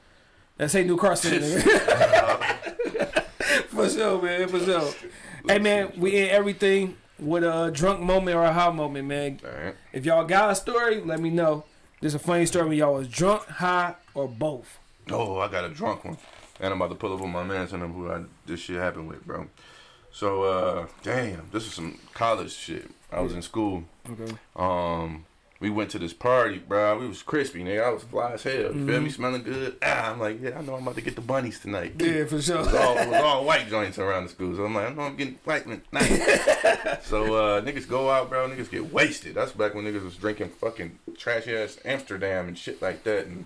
That 0.57 0.69
say 0.69 0.83
new 0.83 0.97
car 0.97 1.15
smell. 1.15 1.39
nigga. 1.39 3.23
for 3.69 3.89
sure, 3.89 4.21
man. 4.21 4.47
For 4.47 4.59
sure. 4.59 4.93
Hey, 5.47 5.57
man, 5.57 5.93
we 5.97 6.17
in 6.17 6.29
everything 6.29 6.95
with 7.21 7.43
a 7.43 7.71
drunk 7.71 8.01
moment 8.01 8.35
or 8.35 8.43
a 8.43 8.51
high 8.51 8.71
moment, 8.71 9.07
man. 9.07 9.39
Right. 9.43 9.75
If 9.93 10.05
y'all 10.05 10.25
got 10.25 10.49
a 10.49 10.55
story, 10.55 10.99
let 11.01 11.19
me 11.19 11.29
know. 11.29 11.63
There's 12.01 12.15
a 12.15 12.19
funny 12.19 12.47
story 12.47 12.69
when 12.69 12.77
y'all 12.77 12.95
was 12.95 13.07
drunk, 13.07 13.45
high, 13.45 13.95
or 14.15 14.27
both. 14.27 14.79
Oh, 15.09 15.37
I 15.37 15.47
got 15.47 15.63
a 15.63 15.69
drunk 15.69 16.03
one. 16.03 16.17
And 16.59 16.73
I'm 16.73 16.81
about 16.81 16.89
to 16.89 16.95
pull 16.95 17.13
up 17.13 17.21
on 17.21 17.31
my 17.31 17.43
man 17.43 17.67
and 17.71 17.93
who 17.93 18.11
I, 18.11 18.23
this 18.45 18.59
shit 18.59 18.77
happened 18.77 19.07
with, 19.07 19.25
bro. 19.25 19.47
So, 20.11 20.43
uh, 20.43 20.87
damn, 21.03 21.47
this 21.51 21.65
is 21.65 21.73
some 21.73 21.97
college 22.13 22.51
shit. 22.51 22.89
I 23.11 23.21
was 23.21 23.33
in 23.33 23.41
school. 23.41 23.83
Okay. 24.09 24.33
Um, 24.55 25.25
we 25.61 25.69
went 25.69 25.89
to 25.91 25.99
this 25.99 26.11
party, 26.11 26.57
bro. 26.57 26.97
We 26.99 27.07
was 27.07 27.21
crispy, 27.23 27.63
nigga. 27.63 27.85
I 27.85 27.89
was 27.91 28.03
fly 28.03 28.33
as 28.33 28.43
hell. 28.43 28.53
You 28.53 28.63
Mm-hmm. 28.69 28.87
feel 28.89 29.01
me? 29.01 29.09
Smelling 29.09 29.43
good. 29.43 29.77
Ah, 29.81 30.11
I'm 30.11 30.19
like, 30.19 30.41
yeah, 30.41 30.57
I 30.57 30.61
know 30.61 30.75
I'm 30.75 30.81
about 30.81 30.95
to 30.95 31.01
get 31.01 31.15
the 31.15 31.21
bunnies 31.21 31.59
tonight. 31.59 31.93
Yeah, 31.99 32.25
for 32.25 32.41
sure. 32.41 32.57
It 32.57 32.65
was 32.65 32.73
all, 32.73 32.97
it 32.97 33.07
was 33.09 33.21
all 33.21 33.45
white 33.51 33.69
joints 33.69 33.97
around 33.99 34.23
the 34.25 34.29
school. 34.29 34.55
So 34.55 34.65
I'm 34.65 34.75
like, 34.75 34.87
I 34.89 34.93
know 34.93 35.03
I'm 35.03 35.15
getting 35.15 35.35
white 35.45 35.63
tonight. 35.63 36.99
so 37.03 37.35
uh, 37.35 37.61
niggas 37.61 37.87
go 37.87 38.09
out, 38.09 38.29
bro. 38.29 38.49
Niggas 38.49 38.69
get 38.69 38.91
wasted. 38.91 39.35
That's 39.35 39.51
back 39.53 39.73
when 39.75 39.85
niggas 39.85 40.03
was 40.03 40.15
drinking 40.17 40.49
fucking 40.49 40.97
trash 41.17 41.47
ass 41.47 41.77
Amsterdam 41.85 42.47
and 42.47 42.57
shit 42.57 42.81
like 42.81 43.03
that 43.03 43.27
and 43.27 43.45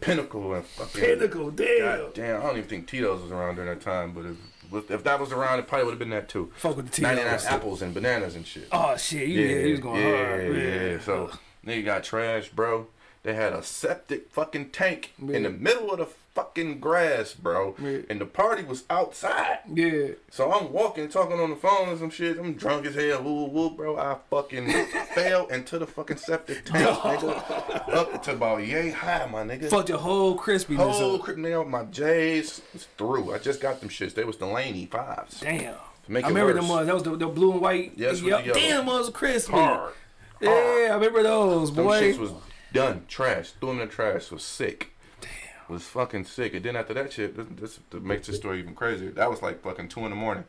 Pinnacle 0.00 0.52
and 0.52 0.64
fucking 0.66 1.00
Pinnacle, 1.00 1.50
damn. 1.50 1.78
God 2.00 2.14
damn, 2.14 2.40
I 2.40 2.46
don't 2.46 2.56
even 2.58 2.68
think 2.68 2.86
Tito's 2.86 3.22
was 3.22 3.30
around 3.32 3.54
during 3.54 3.70
that 3.70 3.80
time, 3.80 4.12
but 4.12 4.26
if, 4.26 4.90
if 4.90 5.04
that 5.04 5.18
was 5.18 5.32
around, 5.32 5.58
it 5.60 5.66
probably 5.66 5.86
would 5.86 5.92
have 5.92 5.98
been 5.98 6.10
that 6.10 6.28
too. 6.28 6.52
Fuck 6.56 6.76
with 6.76 6.86
the 6.86 6.92
T. 6.92 7.00
99 7.02 7.24
Tito's. 7.24 7.46
apples 7.46 7.80
and 7.82 7.94
bananas 7.94 8.34
and 8.36 8.46
shit. 8.46 8.68
Oh 8.70 8.94
shit, 8.98 9.26
you, 9.26 9.40
yeah, 9.40 9.64
he 9.64 9.70
was 9.70 9.80
going 9.80 10.02
yeah, 10.02 10.26
hard. 10.28 10.56
Yeah, 10.56 11.00
So 11.00 11.30
nigga 11.66 11.84
got 11.84 12.02
trashed, 12.02 12.52
bro. 12.52 12.86
They 13.22 13.34
had 13.34 13.52
a 13.52 13.62
septic 13.62 14.30
fucking 14.30 14.70
tank 14.70 15.12
in 15.18 15.42
the 15.42 15.50
middle 15.50 15.90
of 15.90 15.98
the 15.98 16.06
fucking 16.36 16.78
grass, 16.78 17.34
bro. 17.34 17.74
Yeah. 17.82 18.02
And 18.08 18.20
the 18.20 18.26
party 18.26 18.62
was 18.62 18.84
outside. 18.88 19.60
yeah. 19.72 20.08
So 20.30 20.52
I'm 20.52 20.70
walking, 20.70 21.08
talking 21.08 21.40
on 21.40 21.50
the 21.50 21.56
phone 21.56 21.88
and 21.88 21.98
some 21.98 22.10
shit. 22.10 22.38
I'm 22.38 22.52
drunk 22.54 22.86
as 22.86 22.94
hell, 22.94 23.22
woo 23.24 23.46
woo, 23.46 23.70
bro. 23.70 23.96
I 23.96 24.16
fucking 24.30 24.70
fell 25.14 25.46
into 25.48 25.78
the 25.80 25.88
fucking 25.88 26.18
septic 26.18 26.66
tank, 26.66 26.88
nigga. 27.00 27.88
Up 27.88 28.22
to 28.22 28.32
about 28.32 28.64
yay 28.64 28.90
high, 28.90 29.26
my 29.26 29.42
nigga. 29.42 29.70
Fucked 29.70 29.88
your 29.88 29.98
whole 29.98 30.38
crispiness 30.38 30.76
Whole 30.76 31.18
crib 31.18 31.38
nail, 31.38 31.64
my 31.64 31.82
J's 31.84 32.62
is 32.74 32.86
through. 32.96 33.34
I 33.34 33.38
just 33.38 33.60
got 33.60 33.80
them 33.80 33.88
shits. 33.88 34.14
They 34.14 34.22
was 34.24 34.36
the 34.36 34.46
Laney 34.46 34.86
fives. 34.86 35.40
Damn. 35.40 35.74
I 35.74 36.28
remember 36.28 36.44
worse. 36.44 36.54
them 36.54 36.68
ones. 36.68 36.86
That 36.86 36.94
was 36.94 37.02
the, 37.02 37.16
the 37.16 37.26
blue 37.26 37.50
and 37.52 37.60
white. 37.60 37.92
Yes, 37.96 38.22
Yep. 38.22 38.54
Damn, 38.54 38.86
was 38.86 39.10
crispy. 39.10 39.54
Hard. 39.54 39.92
Yeah, 40.40 40.50
I 40.90 40.94
remember 40.94 41.22
those, 41.22 41.74
Them 41.74 41.84
boy. 41.86 42.00
shits 42.02 42.18
was 42.18 42.32
done. 42.72 43.04
Trash. 43.08 43.50
Threw 43.60 43.70
them 43.70 43.80
in 43.80 43.88
the 43.88 43.92
trash. 43.94 44.30
Was 44.30 44.42
sick. 44.42 44.92
Damn. 45.20 45.30
Was 45.68 45.84
fucking 45.84 46.24
sick. 46.26 46.54
And 46.54 46.64
then 46.64 46.76
after 46.76 46.94
that 46.94 47.12
shit, 47.12 47.36
this, 47.36 47.46
this, 47.50 47.80
this 47.90 48.02
makes 48.02 48.26
this 48.26 48.36
story 48.36 48.58
even 48.60 48.74
crazier. 48.74 49.10
That 49.12 49.30
was 49.30 49.42
like 49.42 49.62
fucking 49.62 49.88
two 49.88 50.00
in 50.00 50.10
the 50.10 50.16
morning. 50.16 50.44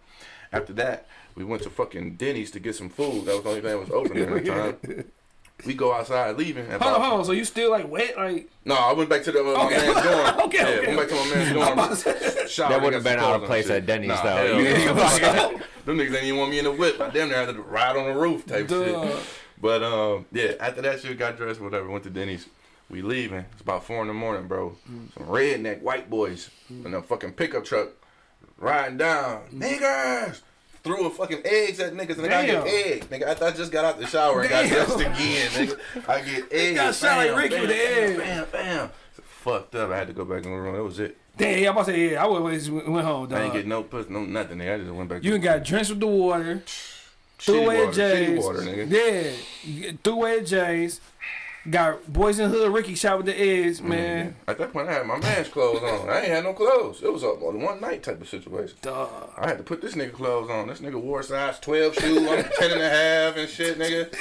After 0.52 0.74
that, 0.74 1.08
we 1.36 1.44
went 1.44 1.64
to 1.64 1.70
fucking 1.70 2.16
Denny's 2.16 2.52
to 2.52 2.60
get 2.60 2.76
some 2.76 2.90
food. 2.90 3.26
That 3.26 3.36
was 3.36 3.44
the 3.44 3.50
only 3.50 3.62
thing 3.62 3.72
that 3.72 3.80
was 3.80 3.90
open 3.92 4.18
at 4.18 4.30
the 4.44 4.52
time. 4.94 5.12
We 5.66 5.74
go 5.74 5.92
outside 5.92 6.38
leaving. 6.38 6.68
And 6.68 6.82
hold 6.82 6.96
on, 6.96 7.02
hold 7.02 7.20
on. 7.22 7.26
So 7.26 7.32
you 7.32 7.44
still 7.44 7.72
like 7.72 7.90
wet? 7.90 8.16
Like 8.16 8.48
No, 8.64 8.76
I 8.76 8.94
went 8.94 9.10
back 9.10 9.24
to 9.24 9.32
the, 9.32 9.40
uh, 9.40 9.44
my 9.58 9.66
Okay. 9.66 9.78
man's 9.78 10.04
dorm. 10.06 10.40
Okay, 10.48 10.58
yeah, 10.60 10.80
okay. 10.82 10.96
went 10.96 11.10
back 11.10 11.10
to 11.10 11.16
my 11.26 11.36
man's 11.36 12.04
dorm. 12.04 12.48
Showered, 12.48 12.72
That 12.72 12.82
wouldn't 12.84 12.84
got 12.84 12.94
have 12.94 13.04
been 13.04 13.20
some 13.20 13.20
out 13.20 13.36
of 13.36 13.40
clothes 13.42 13.48
place 13.48 13.66
shit. 13.68 13.76
at 13.78 13.86
Denny's, 13.88 14.08
Nah, 14.10 14.24
though. 14.24 14.36
hell 14.36 14.62
You- 14.62 14.86
no. 14.86 15.62
Them 15.86 15.98
niggas 15.98 16.12
didn't 16.12 16.26
even 16.26 16.38
want 16.40 16.52
me 16.52 16.60
in 16.60 16.66
the 16.66 16.72
whip. 16.74 17.00
I 17.02 17.10
damn 17.10 17.30
near 17.30 17.46
had 17.46 17.56
to 17.56 17.62
ride 17.62 17.96
on 17.98 18.06
the 18.14 18.14
roof 18.20 18.46
type 18.46 18.68
Duh. 18.68 19.08
shit. 19.08 19.18
But 19.60 19.84
um, 19.84 20.26
yeah, 20.32 20.54
after 20.60 20.82
that 20.82 21.02
shit, 21.02 21.18
got 21.18 21.38
dressed, 21.38 21.62
whatever, 21.62 21.90
went 21.90 22.04
to 22.04 22.10
Denny's. 22.10 22.48
We 22.90 23.02
leaving. 23.02 23.44
It's 23.52 23.62
about 23.62 23.84
four 23.84 24.02
in 24.02 24.08
the 24.08 24.14
morning, 24.14 24.48
bro. 24.48 24.78
Mm. 24.90 25.14
Some 25.14 25.24
redneck 25.24 25.82
white 25.82 26.10
boys 26.10 26.50
mm. 26.72 26.86
in 26.86 26.94
a 26.94 27.02
fucking 27.02 27.34
pickup 27.34 27.66
truck 27.66 27.90
riding 28.58 28.98
down. 28.98 29.42
Mm. 29.54 29.62
Niggas! 29.62 30.42
Threw 30.84 31.08
a 31.08 31.10
fucking 31.10 31.42
eggs 31.44 31.82
at 31.82 31.94
niggas 31.94 32.18
and 32.18 32.34
I 32.34 32.46
get 32.46 32.66
eggs. 32.66 33.08
Nigga, 33.08 33.24
after 33.24 33.46
I 33.46 33.52
just 33.52 33.74
got 33.74 33.84
out 33.84 34.00
the 34.00 34.08
shower 34.08 34.42
and 34.42 34.50
got 34.50 34.62
Damn. 34.62 34.70
dressed 34.70 35.00
again, 35.02 35.50
nigga. 35.50 36.10
I 36.10 36.22
get 36.22 36.48
eggs. 36.54 36.78
got 36.78 36.96
shot 36.96 37.18
like 37.18 37.36
Ricky 37.36 37.60
with 37.60 37.70
the 37.70 37.76
egg. 37.76 38.18
Bam, 38.18 38.48
bam. 38.54 38.90
Fucked 39.22 39.76
up. 39.76 39.92
I 39.92 39.98
had 39.98 40.08
to 40.08 40.14
go 40.14 40.24
back 40.24 40.46
in 40.46 40.52
the 40.52 40.58
room. 40.58 40.76
That 40.76 40.84
was 40.84 41.00
it. 41.00 41.18
damn, 41.36 41.58
I'm 41.58 41.72
about 41.72 41.88
to 41.88 41.92
say 41.92 42.12
yeah. 42.14 42.26
I 42.26 42.54
just 42.56 42.70
went 42.70 43.06
home, 43.06 43.34
I 43.34 43.40
didn't 43.40 43.54
get 43.54 43.68
no 43.68 43.84
pussy, 43.84 44.14
no 44.14 44.24
nothing. 44.24 44.60
Nigga. 44.60 44.76
I 44.76 44.78
just 44.78 44.92
went 44.92 45.10
back. 45.10 45.26
You 45.26 45.32
done 45.32 45.42
got 45.42 45.66
drenched 45.66 45.90
with 45.90 46.00
the 46.00 46.08
water. 46.08 46.64
Threw 47.40 47.56
shitty 47.56 47.64
away 47.66 47.78
the 47.78 47.86
water, 47.86 48.26
J's. 48.26 48.44
water, 48.46 48.60
nigga. 48.62 48.92
Yeah, 48.92 49.32
you 49.64 49.98
the 50.04 50.42
J's. 50.46 51.02
Got 51.70 52.04
Boyz 52.06 52.40
n 52.40 52.50
the 52.50 52.58
Hood. 52.58 52.72
Ricky 52.74 52.96
shot 52.96 53.18
with 53.18 53.26
the 53.26 53.38
eggs, 53.38 53.80
Mm-hmm. 53.82 53.90
man. 53.90 54.36
At 54.48 54.58
that 54.58 54.72
point, 54.72 54.88
I 54.88 54.94
had 54.94 55.06
my 55.06 55.18
man's 55.18 55.50
clothes 55.50 55.84
on. 55.84 56.10
I 56.10 56.20
ain't 56.22 56.28
had 56.30 56.44
no 56.46 56.54
clothes. 56.54 57.02
It 57.04 57.12
was 57.12 57.24
a 57.24 57.28
one 57.28 57.82
night 57.82 58.04
type 58.04 58.22
of 58.22 58.30
situation. 58.30 58.78
Dog. 58.82 59.10
I 59.38 59.50
had 59.50 59.58
to 59.58 59.66
put 59.66 59.82
this 59.82 59.94
nigga 59.94 60.14
clothes 60.14 60.50
on. 60.50 60.68
This 60.70 60.80
nigga 60.80 60.96
wore 61.02 61.22
size 61.24 61.60
12 61.60 61.96
shoe. 61.96 62.20
I'm 62.30 62.44
10 62.58 62.72
and 62.72 62.82
a 62.82 62.90
half 62.90 63.36
and 63.36 63.50
shit, 63.50 63.78
nigga. 63.78 64.14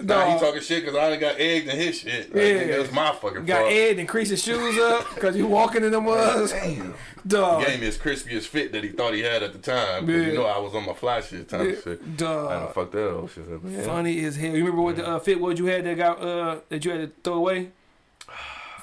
Nah, 0.00 0.32
he 0.32 0.40
talking 0.40 0.62
shit 0.62 0.84
because 0.86 0.96
I 0.96 1.10
done 1.10 1.20
got 1.20 1.38
egged 1.38 1.68
in 1.68 1.76
his 1.76 1.98
shit. 1.98 2.34
Like, 2.34 2.42
Yeah. 2.42 2.52
nigga, 2.62 2.68
it 2.68 2.78
was 2.78 2.92
my 2.92 3.12
fucking 3.12 3.44
Got 3.44 3.58
fault. 3.60 3.72
Ed 3.72 3.98
and 3.98 4.08
crease 4.08 4.30
his 4.30 4.42
shoes 4.42 4.78
up 4.78 5.14
because 5.14 5.36
you 5.36 5.46
walking 5.46 5.84
in 5.84 5.92
them 5.92 6.06
was. 6.06 6.52
Damn. 6.52 6.94
Dog. 7.26 7.60
He 7.64 7.70
gave 7.70 7.80
me 7.80 7.86
his 7.86 7.98
crispiest 7.98 8.46
fit 8.46 8.72
that 8.72 8.84
he 8.84 8.90
thought 8.90 9.14
he 9.14 9.20
had 9.20 9.42
at 9.42 9.52
the 9.52 9.58
time. 9.58 10.08
Yeah. 10.08 10.16
you 10.16 10.34
know 10.34 10.46
I 10.46 10.58
was 10.58 10.74
on 10.74 10.86
my 10.86 10.92
fly 10.92 11.20
shit 11.20 11.48
type 11.48 11.60
of 11.60 11.82
shit. 11.82 12.00
I 12.02 12.04
done 12.04 12.16
Dog. 12.16 12.74
fucked 12.74 12.92
that 12.92 13.10
old 13.10 13.30
shit 13.30 13.52
up. 13.52 13.60
Yeah. 13.64 13.82
Funny 13.82 14.24
as 14.24 14.36
hell. 14.36 14.50
You 14.50 14.58
remember 14.64 14.82
what 14.82 14.96
the 14.96 15.06
uh, 15.08 15.18
fit 15.18 15.40
was 15.40 15.58
you 15.58 15.66
had 15.66 15.84
that 15.84 15.96
got 15.96 16.20
uh 16.20 16.58
that 16.68 16.84
you 16.84 16.90
had 16.90 17.00
to 17.00 17.12
throw 17.22 17.34
away? 17.34 17.70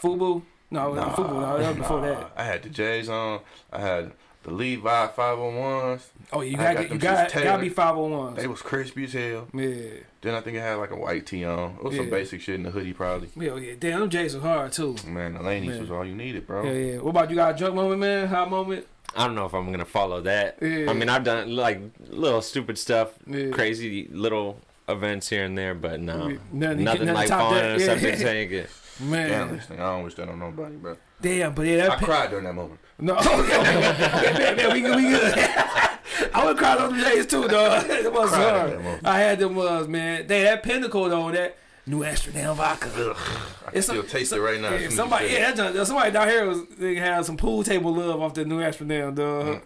Fubu? 0.02 0.42
No, 0.72 0.94
nah, 0.94 1.16
Fubu. 1.16 1.34
No, 1.34 1.58
that 1.58 1.68
was 1.70 1.78
before 1.78 2.02
that. 2.02 2.32
I 2.36 2.44
had 2.44 2.64
the 2.64 2.70
J's 2.70 3.08
on. 3.08 3.40
I 3.72 3.80
had 3.80 4.12
the 4.44 4.52
Levi 4.52 5.08
501s. 5.08 6.02
Oh, 6.32 6.42
you 6.42 6.58
I 6.58 6.74
got 6.74 6.76
got 6.76 6.92
you 6.92 6.98
got 6.98 7.30
shits 7.32 7.44
gotta 7.44 7.62
be 7.62 7.70
five 7.70 7.96
hundred 7.96 8.10
ones. 8.18 8.38
They 8.38 8.48
was 8.48 8.62
crispy 8.62 9.06
as 9.06 9.14
hell. 9.14 9.48
Yeah, 9.54 9.76
Then 10.22 10.36
I 10.36 10.42
think 10.42 10.58
it 10.58 10.62
had 10.62 10.76
like 10.76 10.92
a 10.92 10.96
white 10.96 11.26
tee 11.26 11.46
on. 11.46 11.76
It 11.78 11.84
was 11.84 11.96
some 11.96 12.10
basic 12.10 12.42
shit 12.42 12.56
in 12.56 12.64
the 12.64 12.72
hoodie 12.72 12.94
probably. 12.94 13.30
yeah, 13.36 13.56
yeah. 13.56 13.74
Damn, 13.80 14.02
them 14.02 14.10
J's 14.10 14.34
was 14.36 14.44
hard 14.44 14.72
too. 14.72 14.96
Man, 15.08 15.34
the 15.36 15.42
Laney's 15.44 15.80
was 15.80 15.92
all 15.92 16.06
you 16.06 16.16
needed, 16.16 16.46
bro. 16.48 16.64
Yeah, 16.64 16.72
yeah. 16.72 16.98
What 17.00 17.12
about 17.12 17.30
you? 17.30 17.36
Got 17.36 17.56
a 17.56 17.58
drunk 17.58 17.76
moment, 17.76 18.00
man? 18.02 18.28
Hot 18.28 18.50
moment? 18.50 18.86
I 19.16 19.26
don't 19.28 19.36
know 19.36 19.46
if 19.46 19.54
I'm 19.54 19.72
gonna 19.72 19.86
follow 19.86 20.22
that. 20.22 20.58
Yeah. 20.62 20.90
I 20.90 20.94
mean, 20.94 21.08
I've 21.10 21.24
done 21.24 21.56
like 21.56 21.80
little 22.10 22.42
stupid 22.42 22.78
stuff, 22.78 23.14
Yeah. 23.28 23.50
crazy 23.50 24.08
little 24.12 24.60
events 24.90 25.30
here 25.30 25.46
and 25.46 25.58
there, 25.58 25.76
but 25.76 26.00
no, 26.02 26.28
Yeah. 26.30 26.38
Nothing- 26.52 26.52
nothing, 26.52 26.84
nothing 26.84 27.14
like 27.14 27.28
top 27.30 27.40
falling 27.42 27.58
that. 27.62 27.70
in 27.70 27.76
a 27.76 27.80
Yeah. 27.80 27.86
septic 27.86 28.18
tank. 28.20 28.52
It- 28.52 28.70
Man, 29.00 29.30
Damn, 29.30 29.56
this 29.56 29.66
thing. 29.66 29.80
I 29.80 29.90
don't 29.96 30.04
wish 30.04 30.14
that 30.16 30.30
on 30.30 30.38
nobody, 30.38 30.76
bro. 30.76 30.96
damn. 31.20 31.54
But 31.56 31.66
yeah, 31.66 31.86
I 31.86 31.88
that 31.90 31.98
cried 32.04 32.30
during 32.30 32.46
that 32.46 32.54
moment. 32.54 32.80
No. 33.04 33.16
Man, 33.16 34.56
man, 34.58 34.74
we 34.74 34.82
we 34.96 35.10
good. 35.10 35.38
I 36.34 36.46
would 36.46 36.58
cry 36.58 36.76
them 36.78 36.96
J's 37.00 37.26
too, 37.28 37.48
dog. 37.48 37.86
It 37.90 38.12
was 38.12 38.32
hard. 38.32 38.80
I 39.04 39.20
had 39.20 39.40
them 39.40 39.56
was 39.56 39.88
man. 39.88 40.28
They 40.28 40.44
that 40.44 40.64
pinnacle 40.64 41.10
though. 41.10 41.32
That 41.32 41.58
New 41.86 42.04
Amsterdam 42.04 42.56
vodka. 42.56 42.88
I 42.88 43.70
can 43.70 43.78
It's 43.78 43.88
still 43.88 44.02
some- 44.04 44.10
taste 44.10 44.32
it 44.34 44.40
right 44.42 44.60
now. 44.62 44.70
Yeah, 44.70 44.76
as 44.76 44.80
soon 44.82 44.88
as 44.92 44.96
somebody, 44.96 45.28
yeah, 45.30 45.52
that, 45.52 45.86
somebody 45.88 46.12
down 46.12 46.28
here 46.30 46.46
was 46.48 46.60
they 46.78 46.96
had 46.96 47.26
some 47.26 47.36
pool 47.38 47.64
table 47.64 47.94
love 47.94 48.22
off 48.22 48.34
the 48.36 48.46
New 48.46 48.62
Amsterdam, 48.62 49.16
dog. 49.16 49.62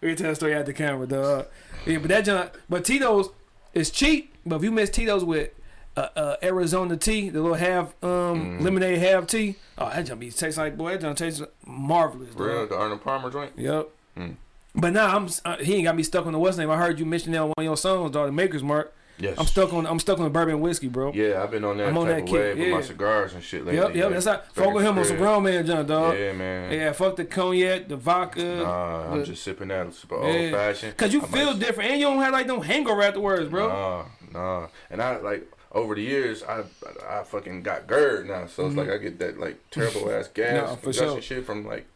We 0.00 0.14
tell 0.14 0.30
the 0.30 0.36
story 0.36 0.54
at 0.54 0.66
the 0.66 0.72
camera, 0.72 1.06
dog. 1.06 1.46
Yeah, 1.84 1.98
but 1.98 2.08
that 2.08 2.24
junk, 2.24 2.52
but 2.68 2.84
Tito's 2.84 3.30
is 3.74 3.90
cheap. 3.90 4.32
But 4.46 4.56
if 4.56 4.62
you 4.62 4.70
miss 4.70 4.90
Tito's 4.90 5.24
with 5.24 5.50
uh, 5.96 6.08
uh, 6.14 6.36
Arizona 6.42 6.96
tea, 6.96 7.30
the 7.30 7.40
little 7.40 7.56
half 7.56 7.94
um, 8.04 8.60
lemonade 8.60 8.98
half 8.98 9.26
tea. 9.26 9.56
Oh, 9.78 9.88
that 9.88 10.06
junk 10.06 10.20
be 10.20 10.30
tastes 10.30 10.58
like 10.58 10.76
boy, 10.76 10.92
that 10.92 11.00
junk 11.00 11.18
tastes 11.18 11.42
marvelous. 11.64 12.34
Real, 12.34 12.66
the 12.66 12.76
Arnold 12.76 13.02
Palmer 13.02 13.30
joint. 13.30 13.52
Yep. 13.56 13.88
Mm. 14.16 14.36
But 14.74 14.92
now 14.92 15.16
I'm 15.16 15.28
uh, 15.44 15.56
he 15.56 15.76
ain't 15.76 15.84
got 15.84 15.96
me 15.96 16.02
stuck 16.02 16.26
on 16.26 16.32
the 16.32 16.38
what's 16.38 16.58
name. 16.58 16.70
I 16.70 16.76
heard 16.76 16.98
you 16.98 17.06
mention 17.06 17.32
that 17.32 17.38
on 17.38 17.48
one 17.48 17.54
of 17.58 17.64
your 17.64 17.76
songs, 17.76 18.10
dog. 18.10 18.26
The 18.26 18.32
Maker's 18.32 18.62
Mark. 18.62 18.92
Yes. 19.18 19.38
I'm 19.38 19.46
stuck 19.46 19.72
on 19.72 19.86
I'm 19.86 19.98
stuck 19.98 20.18
on 20.18 20.24
the 20.24 20.30
bourbon 20.30 20.60
whiskey, 20.60 20.88
bro. 20.88 21.12
Yeah, 21.14 21.42
I've 21.42 21.50
been 21.50 21.64
on 21.64 21.78
that 21.78 21.88
I'm 21.88 21.96
on 21.96 22.08
that 22.08 22.26
kick, 22.26 22.58
with 22.58 22.68
my 22.68 22.82
cigars 22.82 23.32
and 23.32 23.42
shit 23.42 23.64
lately. 23.64 23.80
Yep, 23.80 23.94
yep. 23.94 24.04
like, 24.04 24.12
That's 24.14 24.26
back 24.26 24.52
fuck 24.52 24.74
with 24.74 24.84
him 24.84 24.98
on 24.98 25.04
some 25.06 25.16
grown 25.16 25.42
man 25.42 25.64
junk, 25.64 25.88
dog. 25.88 26.18
Yeah, 26.18 26.32
man. 26.32 26.70
Yeah, 26.72 26.92
fuck 26.92 27.16
the 27.16 27.24
cognac, 27.24 27.88
the 27.88 27.96
vodka. 27.96 28.44
Nah, 28.44 29.12
I'm 29.12 29.24
just 29.24 29.42
sipping 29.42 29.68
that 29.68 29.94
super 29.94 30.16
Yeah. 30.16 30.42
old 30.44 30.52
fashioned. 30.52 30.96
Cause 30.98 31.14
you 31.14 31.22
feel 31.22 31.54
different, 31.54 31.92
and 31.92 32.00
you 32.00 32.06
don't 32.06 32.20
have 32.20 32.32
like 32.34 32.46
no 32.46 32.60
hangover 32.60 33.02
afterwards, 33.02 33.48
bro. 33.48 33.68
Nah, 33.68 34.04
nah. 34.32 34.68
And 34.90 35.00
I 35.00 35.16
like 35.16 35.50
over 35.76 35.94
the 35.94 36.02
years, 36.02 36.42
I 36.42 36.64
I 37.08 37.22
fucking 37.22 37.62
got 37.62 37.86
GERD 37.86 38.26
now, 38.28 38.46
so 38.46 38.66
it's 38.66 38.74
like 38.76 38.88
I 38.90 38.96
get 38.98 39.18
that 39.20 39.38
like 39.38 39.58
terrible 39.70 40.10
ass 40.10 40.28
gas, 40.34 40.70
Mm-hmm. 40.70 40.80
For 40.82 40.92
sure. 40.92 41.20
shit 41.22 41.44
from 41.46 41.66
like 41.66 41.86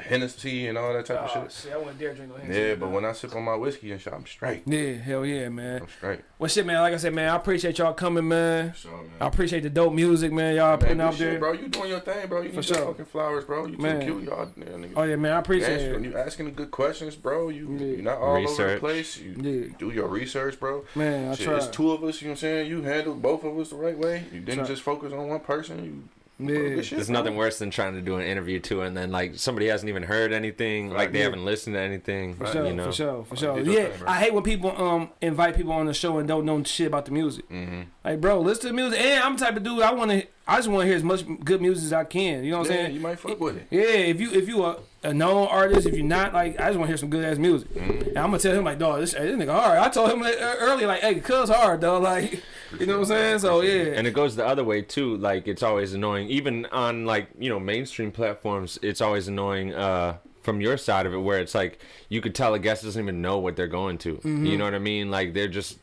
Hennessy 0.00 0.66
and 0.68 0.78
all 0.78 0.92
that 0.92 1.06
type 1.06 1.18
Oh, 1.20 1.24
of 1.40 1.52
shit. 1.52 1.64
shit, 1.64 1.72
I 1.72 1.76
wouldn't 1.76 1.98
dare 1.98 2.14
drink 2.14 2.30
no 2.32 2.36
Hennessy, 2.38 2.60
Yeah, 2.60 2.74
but 2.76 2.90
when 2.90 3.04
I 3.04 3.12
sip 3.12 3.34
on 3.34 3.42
my 3.42 3.54
whiskey 3.56 3.92
and 3.92 4.00
shit, 4.00 4.12
I'm 4.12 4.24
straight. 4.26 4.62
yeah, 4.66 4.92
hell 4.94 5.24
yeah, 5.26 5.48
man. 5.48 5.82
I'm 5.82 5.88
straight. 5.88 6.20
Well, 6.38 6.48
shit, 6.48 6.64
man. 6.66 6.80
Like 6.80 6.94
I 6.94 6.96
said, 6.96 7.14
man, 7.14 7.28
I 7.28 7.36
appreciate 7.36 7.78
y'all 7.78 7.92
coming, 7.92 8.26
man. 8.26 8.74
So, 8.76 8.88
man. 8.90 9.10
I 9.20 9.26
appreciate 9.26 9.62
the 9.62 9.70
dope 9.70 9.92
music, 9.92 10.32
man. 10.32 10.56
Y'all 10.56 10.70
Man, 10.70 10.78
putting 10.78 10.96
good 10.96 11.02
out 11.04 11.14
shit, 11.14 11.30
there. 11.30 11.38
bro. 11.38 11.52
You 11.52 11.68
doing 11.68 11.90
your 11.90 12.00
thing, 12.00 12.26
bro. 12.28 12.40
You 12.42 12.48
For 12.50 12.56
need 12.56 12.64
sure. 12.64 12.76
fucking 12.86 13.04
flowers, 13.06 13.44
bro. 13.44 13.66
You 13.66 13.78
Man. 13.78 14.00
too 14.00 14.06
cute, 14.18 14.24
y'all. 14.24 14.48
Yeah, 14.56 14.64
nigga. 14.64 14.92
Oh 14.96 15.02
yeah, 15.04 15.16
man. 15.16 15.32
I 15.32 15.38
appreciate 15.38 15.72
Answer- 15.80 15.98
it, 15.98 16.04
you 16.04 16.16
asking 16.16 16.46
the 16.46 16.52
good 16.52 16.70
questions, 16.70 17.14
bro. 17.16 17.48
You 17.50 17.68
Yeah. 17.78 17.86
you're 17.86 18.02
not 18.02 18.18
all 18.18 18.36
over 18.48 18.72
the 18.74 18.78
place. 18.80 19.18
You, 19.18 19.34
Yeah. 19.40 19.74
do 19.78 19.90
your 19.90 20.08
research, 20.08 20.58
bro. 20.58 20.84
man. 20.94 21.30
I 21.30 21.34
Shit, 21.34 21.46
try. 21.46 21.56
it's 21.56 21.66
two 21.68 21.92
of 21.92 22.02
us. 22.02 22.20
You 22.22 22.28
know 22.28 22.32
what 22.32 22.34
I'm 22.34 22.40
saying? 22.40 22.70
You 22.70 22.82
handled 22.82 23.22
both 23.22 23.44
of 23.44 23.58
us 23.58 23.70
the 23.70 23.76
right 23.76 23.96
way. 23.96 24.24
You 24.32 24.40
didn't 24.40 24.60
Try. 24.60 24.68
just 24.68 24.82
focus 24.82 25.12
on 25.12 25.28
one 25.28 25.40
person. 25.40 25.84
You 25.84 26.02
Shit, 26.40 26.90
There's 26.90 27.10
nothing 27.10 27.36
worse 27.36 27.58
than 27.60 27.70
trying 27.70 27.94
to 27.94 28.00
do 28.00 28.16
an 28.16 28.22
interview 28.26 28.58
too, 28.58 28.82
and 28.82 28.96
then 28.96 29.12
like 29.12 29.36
somebody 29.38 29.68
hasn't 29.68 29.88
even 29.88 30.02
heard 30.02 30.32
anything, 30.32 30.90
like 30.90 31.12
they 31.12 31.18
Yeah. 31.18 31.24
haven't 31.26 31.44
listened 31.44 31.74
to 31.74 31.80
anything. 31.80 32.34
For 32.34 32.46
sure, 32.46 32.66
you 32.66 32.74
know, 32.74 32.86
for 32.86 32.92
sure, 32.92 33.24
for 33.24 33.36
sure. 33.36 33.60
Yeah. 33.60 33.88
I 34.06 34.18
hate 34.18 34.34
when 34.34 34.42
people 34.42 34.70
um 34.76 35.10
invite 35.20 35.56
people 35.56 35.72
on 35.72 35.86
the 35.86 35.94
show 35.94 36.18
and 36.18 36.26
don't 36.26 36.44
know 36.44 36.62
shit 36.64 36.88
about 36.88 37.04
the 37.04 37.12
music. 37.12 37.48
Mm-hmm. 37.48 37.82
Like, 38.04 38.20
bro, 38.20 38.40
listen 38.40 38.62
to 38.62 38.66
the 38.68 38.72
music. 38.74 39.00
And 39.00 39.22
I'm 39.22 39.36
the 39.36 39.44
type 39.44 39.56
of 39.56 39.62
dude 39.62 39.82
I 39.82 39.92
want 39.92 40.10
to. 40.10 40.26
I 40.48 40.56
just 40.56 40.68
want 40.68 40.82
to 40.82 40.86
hear 40.86 40.96
as 40.96 41.04
much 41.04 41.24
good 41.44 41.62
music 41.62 41.84
as 41.84 41.92
I 41.92 42.04
can. 42.04 42.42
You 42.44 42.50
know 42.52 42.58
what 42.60 42.66
I'm 42.70 42.72
Yeah, 42.76 42.82
saying? 42.84 42.94
you 42.94 43.00
might 43.00 43.18
fuck 43.20 43.38
with 43.40 43.56
it. 43.58 43.66
Yeah, 43.70 43.82
if 43.82 44.20
you 44.20 44.32
if 44.32 44.48
you 44.48 44.64
a, 44.64 44.78
a 45.02 45.12
known 45.12 45.48
artist, 45.48 45.86
if 45.86 45.94
you're 45.94 46.04
not, 46.04 46.32
like 46.32 46.60
I 46.60 46.66
just 46.68 46.78
want 46.78 46.82
to 46.82 46.86
hear 46.88 46.96
some 46.96 47.10
good 47.10 47.24
ass 47.24 47.38
music. 47.38 47.68
Mm-hmm. 47.74 48.08
And 48.08 48.18
I'm 48.18 48.26
gonna 48.26 48.38
tell 48.38 48.54
him 48.54 48.64
like, 48.64 48.78
dog, 48.78 49.00
this, 49.00 49.12
this 49.12 49.36
nigga 49.36 49.52
hard. 49.52 49.78
I 49.78 49.88
told 49.88 50.10
him 50.10 50.22
earlier, 50.22 50.86
like, 50.86 51.00
hey, 51.00 51.16
cuz 51.16 51.48
hard, 51.48 51.80
dog. 51.80 52.02
Like, 52.12 52.42
you 52.78 52.86
know 52.86 52.94
what 52.94 52.98
I'm 53.00 53.04
saying? 53.06 53.38
So 53.40 53.60
yeah, 53.60 53.92
and 53.94 54.06
it 54.06 54.12
goes 54.12 54.34
the 54.34 54.46
other 54.46 54.64
way 54.64 54.82
too. 54.82 55.16
Like 55.16 55.46
it's 55.46 55.62
always 55.62 55.94
annoying, 55.94 56.28
even 56.28 56.66
on 56.66 57.06
like 57.06 57.28
you 57.38 57.48
know 57.48 57.60
mainstream 57.60 58.10
platforms. 58.10 58.78
It's 58.82 59.00
always 59.00 59.28
annoying 59.28 59.74
uh, 59.74 60.18
from 60.42 60.60
your 60.60 60.76
side 60.76 61.06
of 61.06 61.14
it, 61.14 61.18
where 61.18 61.38
it's 61.38 61.54
like 61.54 61.80
you 62.08 62.20
could 62.20 62.34
tell 62.34 62.54
a 62.54 62.58
guest 62.58 62.82
doesn't 62.82 63.00
even 63.00 63.22
know 63.22 63.38
what 63.38 63.56
they're 63.56 63.66
going 63.66 63.98
to. 63.98 64.14
Mm-hmm. 64.16 64.46
You 64.46 64.58
know 64.58 64.64
what 64.64 64.74
I 64.74 64.78
mean? 64.78 65.10
Like 65.10 65.34
they're 65.34 65.48
just 65.48 65.78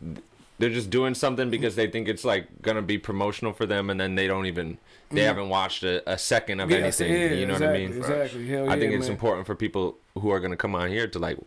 they're 0.58 0.70
just 0.70 0.90
doing 0.90 1.14
something 1.14 1.50
because 1.50 1.76
they 1.76 1.88
think 1.88 2.08
it's 2.08 2.26
like 2.26 2.62
gonna 2.62 2.82
be 2.82 2.98
promotional 2.98 3.54
for 3.54 3.66
them, 3.66 3.90
and 3.90 4.00
then 4.00 4.16
they 4.16 4.28
don't 4.28 4.46
even 4.46 4.78
they 5.12 5.22
haven't 5.24 5.50
watched 5.50 5.84
a, 5.84 6.08
a 6.12 6.18
second 6.18 6.60
of 6.60 6.70
Yeah, 6.70 6.78
anything. 6.78 7.12
yeah, 7.12 7.30
you 7.32 7.46
know 7.46 7.54
exactly, 7.54 7.68
what 7.68 7.76
I 7.76 7.78
mean? 7.90 7.98
Exactly. 7.98 8.48
Hell 8.48 8.70
I 8.70 8.80
think 8.80 8.94
it's 8.94 9.06
man. 9.08 9.12
important 9.12 9.48
for 9.48 9.56
people 9.56 9.98
who 10.18 10.30
are 10.32 10.40
gonna 10.40 10.58
come 10.58 10.76
on 10.76 10.90
here 10.90 11.08
to 11.08 11.20
like 11.20 11.38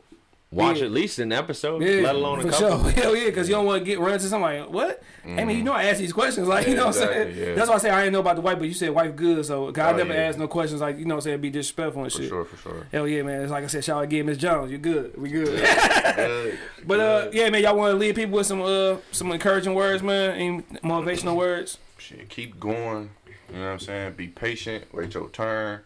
watch 0.51 0.81
Yeah. 0.81 0.85
at 0.85 0.91
least 0.91 1.19
an 1.19 1.33
episode, 1.33 1.81
Yeah, 1.83 2.03
let 2.03 2.15
alone 2.15 2.41
a 2.41 2.51
couple. 2.51 2.83
sure. 2.83 2.91
Hell 3.03 3.17
yeah, 3.17 3.25
because 3.27 3.49
you 3.49 3.55
don't 3.55 3.65
want 3.65 3.81
to 3.81 3.85
get 3.87 3.99
run 4.01 4.13
into 4.13 4.27
something 4.27 4.61
like 4.61 4.69
what? 4.71 5.03
I 5.25 5.45
mean, 5.45 5.57
you 5.57 5.63
know, 5.63 5.73
I 5.73 5.85
ask 5.85 5.99
these 5.99 6.13
questions, 6.13 6.47
like 6.49 6.67
you 6.67 6.73
Yeah, 6.75 6.81
know 6.81 6.87
what 6.89 6.97
I'm 6.97 7.03
saying. 7.09 7.39
yeah. 7.39 7.55
That's 7.55 7.69
why 7.71 7.77
I 7.77 7.79
say 7.79 7.91
I 7.91 8.01
didn't 8.01 8.13
know 8.15 8.21
about 8.21 8.35
the 8.37 8.43
wife, 8.43 8.59
but 8.59 8.67
you 8.69 8.75
said 8.75 8.91
wife 8.91 9.15
good, 9.17 9.47
so 9.47 9.71
'cause 9.73 9.79
I 9.83 9.93
Oh, 9.93 9.97
never 9.97 10.13
yeah. 10.13 10.21
ask 10.25 10.39
no 10.39 10.49
questions 10.49 10.81
like 10.83 10.99
you 10.99 11.05
know, 11.07 11.15
what 11.15 11.21
I'm 11.25 11.31
saying 11.31 11.41
be 11.41 11.49
disrespectful 11.51 12.03
and 12.03 12.13
For 12.13 12.19
shit. 12.19 12.29
sure, 12.29 12.45
for 12.45 12.57
sure. 12.57 12.87
Hell 12.93 13.09
yeah, 13.09 13.23
man. 13.23 13.41
It's 13.43 13.51
like 13.53 13.65
I 13.65 13.69
said, 13.69 13.85
shout 13.85 13.99
out 13.99 14.05
again, 14.05 14.27
Miss 14.27 14.37
Jones. 14.37 14.71
You're 14.71 14.81
good? 14.81 15.17
We 15.17 15.31
good. 15.31 15.65
Good. 16.17 16.59
but 16.87 17.01
uh, 17.01 17.31
yeah, 17.33 17.49
man, 17.49 17.63
y'all 17.63 17.75
want 17.77 17.93
to 17.93 17.97
leave 17.97 18.17
people 18.17 18.37
with 18.37 18.47
some 18.47 18.61
uh 18.61 18.97
some 19.13 19.33
encouraging 19.33 19.73
words, 19.75 20.03
man, 20.03 20.39
and 20.39 20.69
motivational 20.83 21.35
words. 21.37 21.79
Shit, 21.97 22.29
keep 22.29 22.61
going. 22.61 23.11
You 23.53 23.59
know 23.59 23.65
what 23.67 23.73
I'm 23.73 23.79
saying? 23.81 24.13
Be 24.15 24.29
patient. 24.29 24.85
Wait 24.95 25.13
your 25.15 25.29
turn. 25.29 25.81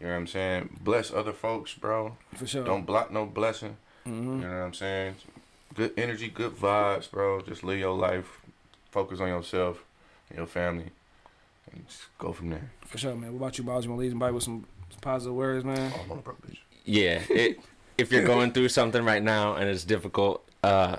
You 0.00 0.06
know 0.06 0.12
what 0.12 0.18
I'm 0.18 0.26
saying? 0.26 0.78
Bless 0.82 1.12
other 1.12 1.32
folks, 1.32 1.72
bro. 1.74 2.16
For 2.34 2.46
sure. 2.46 2.64
Don't 2.64 2.84
block 2.84 3.12
no 3.12 3.24
blessing. 3.26 3.76
Mm-hmm. 4.06 4.42
You 4.42 4.48
know 4.48 4.58
what 4.58 4.64
I'm 4.64 4.74
saying? 4.74 5.14
Good 5.74 5.92
energy, 5.96 6.28
good 6.28 6.52
vibes, 6.56 7.10
bro. 7.10 7.40
Just 7.42 7.62
live 7.64 7.78
your 7.78 7.96
life. 7.96 8.40
Focus 8.90 9.20
on 9.20 9.28
yourself 9.28 9.84
and 10.28 10.38
your 10.38 10.46
family. 10.46 10.90
And 11.72 11.86
just 11.86 12.02
go 12.18 12.32
from 12.32 12.50
there. 12.50 12.70
For 12.84 12.98
sure, 12.98 13.14
man. 13.14 13.32
What 13.32 13.38
about 13.38 13.58
you, 13.58 13.64
Boz? 13.64 13.84
You 13.84 13.90
want 13.90 14.00
to 14.00 14.02
leave 14.02 14.12
somebody 14.12 14.34
with 14.34 14.42
some, 14.42 14.66
some 14.90 15.00
positive 15.00 15.34
words, 15.34 15.64
man? 15.64 15.92
Oh, 15.94 16.00
I'm 16.04 16.12
on 16.12 16.18
a 16.18 16.22
broke 16.22 16.44
bitch. 16.46 16.58
Yeah, 16.84 17.20
it, 17.30 17.58
if 17.98 18.12
you're 18.12 18.24
going 18.24 18.52
through 18.52 18.68
something 18.68 19.04
right 19.04 19.22
now 19.22 19.54
and 19.54 19.68
it's 19.68 19.84
difficult, 19.84 20.46
uh, 20.62 20.96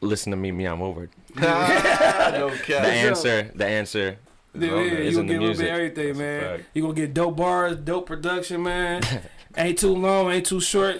listen 0.00 0.30
to 0.32 0.36
me, 0.36 0.52
me, 0.52 0.66
I'm 0.66 0.82
over. 0.82 1.04
it. 1.04 1.10
no 1.36 2.50
The 2.66 2.78
answer, 2.78 3.50
the 3.54 3.66
answer. 3.66 4.18
Yeah, 4.66 4.72
on 4.72 4.84
yeah, 4.84 4.92
you 4.92 4.98
It's 4.98 5.16
gonna 5.16 5.28
get 5.28 5.36
a 5.38 5.40
little 5.40 5.54
bit 5.56 5.58
music. 5.58 5.66
everything, 5.68 6.18
man. 6.18 6.64
You 6.74 6.82
gonna 6.82 6.94
get 6.94 7.14
dope 7.14 7.36
bars, 7.36 7.76
dope 7.76 8.06
production, 8.06 8.62
man. 8.62 9.02
ain't 9.56 9.78
too 9.78 9.94
long, 9.94 10.30
ain't 10.30 10.46
too 10.46 10.60
short. 10.60 10.96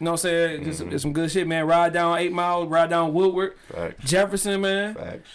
You 0.00 0.04
know 0.04 0.12
what 0.12 0.24
I'm 0.24 0.30
saying? 0.30 0.64
Just 0.64 0.80
Mhm. 0.82 0.92
it's 0.92 1.02
some 1.02 1.12
good 1.12 1.30
shit, 1.30 1.46
man. 1.48 1.66
Ride 1.66 1.92
down 1.92 2.16
Eight 2.18 2.32
Mile, 2.32 2.66
ride 2.68 2.90
down 2.90 3.12
Woodward, 3.12 3.54
Facts. 3.72 4.08
Jefferson, 4.08 4.60
man. 4.60 4.94
Facts. 4.94 5.28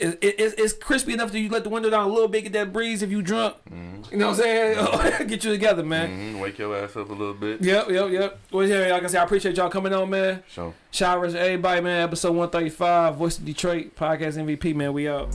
It, 0.00 0.16
it, 0.22 0.54
it's, 0.58 0.72
crispy 0.74 1.12
enough 1.12 1.32
that 1.32 1.40
you 1.40 1.48
let 1.48 1.64
the 1.64 1.70
window 1.70 1.90
down 1.90 2.08
a 2.08 2.12
little 2.12 2.28
bit, 2.28 2.42
get 2.42 2.52
that 2.52 2.72
breeze 2.72 3.02
if 3.02 3.10
you 3.10 3.20
drunk. 3.20 3.56
Mhm. 3.68 4.12
You 4.12 4.18
know 4.18 4.28
what 4.28 4.38
I'm 4.38 4.42
saying? 4.42 5.26
get 5.28 5.42
you 5.44 5.50
together, 5.50 5.82
man. 5.82 6.36
Mhm. 6.36 6.40
Wake 6.40 6.56
your 6.58 6.76
ass 6.76 6.94
up 6.96 7.08
a 7.10 7.12
little 7.12 7.34
bit. 7.34 7.60
Yep, 7.62 7.90
yep, 7.90 8.10
yep. 8.10 8.38
Well, 8.52 8.64
yeah, 8.66 8.92
like 8.92 9.02
I 9.02 9.06
said, 9.08 9.20
I 9.20 9.24
appreciate 9.24 9.56
y'all 9.56 9.68
coming 9.70 9.92
on, 9.92 10.08
man. 10.08 10.44
So, 10.54 10.72
Shout 10.92 11.18
out 11.24 11.30
to 11.32 11.40
everybody, 11.40 11.80
man. 11.80 12.02
Episode 12.04 12.30
135, 12.32 13.16
Voice 13.16 13.38
of 13.38 13.44
Detroit, 13.44 13.96
Podcast 13.96 14.36
MVP, 14.38 14.72
man. 14.72 14.92
We 14.92 15.08
out. 15.08 15.34